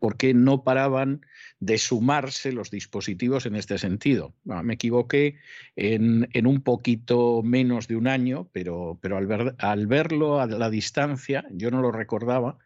porque 0.00 0.34
no 0.34 0.64
paraban 0.64 1.20
de 1.60 1.76
sumarse 1.76 2.52
los 2.52 2.70
dispositivos 2.70 3.46
en 3.46 3.54
este 3.54 3.78
sentido. 3.78 4.34
me 4.44 4.74
equivoqué 4.74 5.36
en, 5.76 6.26
un 6.46 6.62
poquito 6.62 7.42
menos 7.42 7.86
de 7.86 7.96
un 7.96 8.08
año, 8.08 8.48
pero, 8.52 8.98
pero 9.00 9.18
al, 9.18 9.54
al, 9.58 9.86
verlo 9.86 10.40
a 10.40 10.46
la 10.46 10.70
distancia, 10.70 11.44
yo 11.52 11.70
no 11.70 11.82
lo 11.82 11.92
recordaba, 11.92 12.58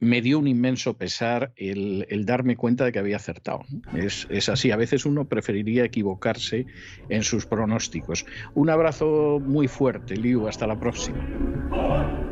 me 0.00 0.20
dio 0.20 0.40
un 0.40 0.48
inmenso 0.48 0.98
pesar 0.98 1.52
el, 1.56 2.04
darme 2.26 2.56
cuenta 2.56 2.84
de 2.84 2.92
que 2.92 2.98
había 2.98 3.16
acertado. 3.16 3.60
Es, 3.94 4.26
es 4.28 4.48
así, 4.48 4.72
a 4.72 4.76
veces 4.76 5.06
uno 5.06 5.28
preferiría 5.28 5.84
equivocarse 5.84 6.66
en 7.08 7.22
sus 7.22 7.46
pronósticos. 7.46 8.26
Un 8.54 8.70
abrazo 8.70 9.40
muy 9.40 9.68
fuerte, 9.68 10.16
Liu, 10.16 10.48
hasta 10.48 10.66
la 10.66 10.78
próxima. 10.78 12.25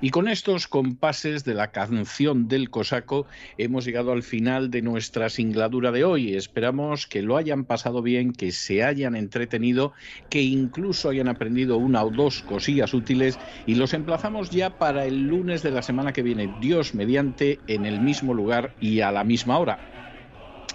Y 0.00 0.10
con 0.10 0.28
estos 0.28 0.68
compases 0.68 1.44
de 1.44 1.54
la 1.54 1.72
canción 1.72 2.46
del 2.46 2.70
cosaco 2.70 3.26
hemos 3.56 3.84
llegado 3.84 4.12
al 4.12 4.22
final 4.22 4.70
de 4.70 4.80
nuestra 4.80 5.28
singladura 5.28 5.90
de 5.90 6.04
hoy. 6.04 6.36
Esperamos 6.36 7.08
que 7.08 7.20
lo 7.20 7.36
hayan 7.36 7.64
pasado 7.64 8.00
bien, 8.00 8.32
que 8.32 8.52
se 8.52 8.84
hayan 8.84 9.16
entretenido, 9.16 9.92
que 10.30 10.40
incluso 10.40 11.08
hayan 11.08 11.26
aprendido 11.26 11.78
una 11.78 12.04
o 12.04 12.10
dos 12.10 12.42
cosillas 12.42 12.94
útiles 12.94 13.40
y 13.66 13.74
los 13.74 13.92
emplazamos 13.92 14.50
ya 14.50 14.78
para 14.78 15.04
el 15.04 15.26
lunes 15.26 15.64
de 15.64 15.72
la 15.72 15.82
semana 15.82 16.12
que 16.12 16.22
viene, 16.22 16.54
Dios 16.60 16.94
mediante, 16.94 17.58
en 17.66 17.84
el 17.84 18.00
mismo 18.00 18.34
lugar 18.34 18.74
y 18.80 19.00
a 19.00 19.10
la 19.10 19.24
misma 19.24 19.58
hora. 19.58 19.80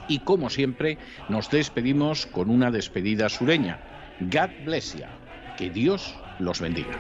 Y 0.10 0.20
como 0.20 0.50
siempre, 0.50 0.98
nos 1.30 1.50
despedimos 1.50 2.26
con 2.26 2.50
una 2.50 2.72
despedida 2.72 3.30
sureña. 3.30 3.80
God 4.20 4.50
bless 4.66 4.98
you. 4.98 5.23
Que 5.58 5.70
Dios 5.70 6.16
los 6.40 6.60
bendiga. 6.60 6.98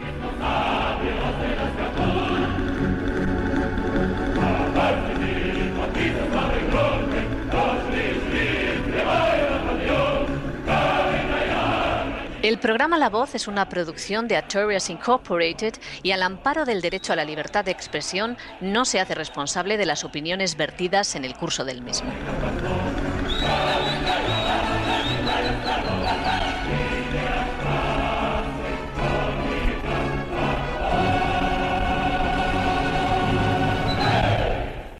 El 12.43 12.59
programa 12.59 12.98
La 12.98 13.09
Voz 13.09 13.35
es 13.35 13.48
una 13.48 13.69
producción 13.69 14.27
de 14.27 14.35
Artorias 14.35 14.90
Incorporated 14.90 15.75
y 16.03 16.11
al 16.11 16.22
amparo 16.22 16.65
del 16.65 16.82
derecho 16.82 17.14
a 17.14 17.15
la 17.15 17.23
libertad 17.23 17.64
de 17.64 17.72
expresión 17.72 18.38
no 18.59 18.83
se 18.83 18.99
hace 18.99 19.15
responsable 19.15 19.77
de 19.77 19.85
las 19.85 20.03
opiniones 20.03 20.57
vertidas 20.57 21.15
en 21.15 21.23
el 21.23 21.35
curso 21.35 21.64
del 21.64 21.82
mismo. 21.82 22.11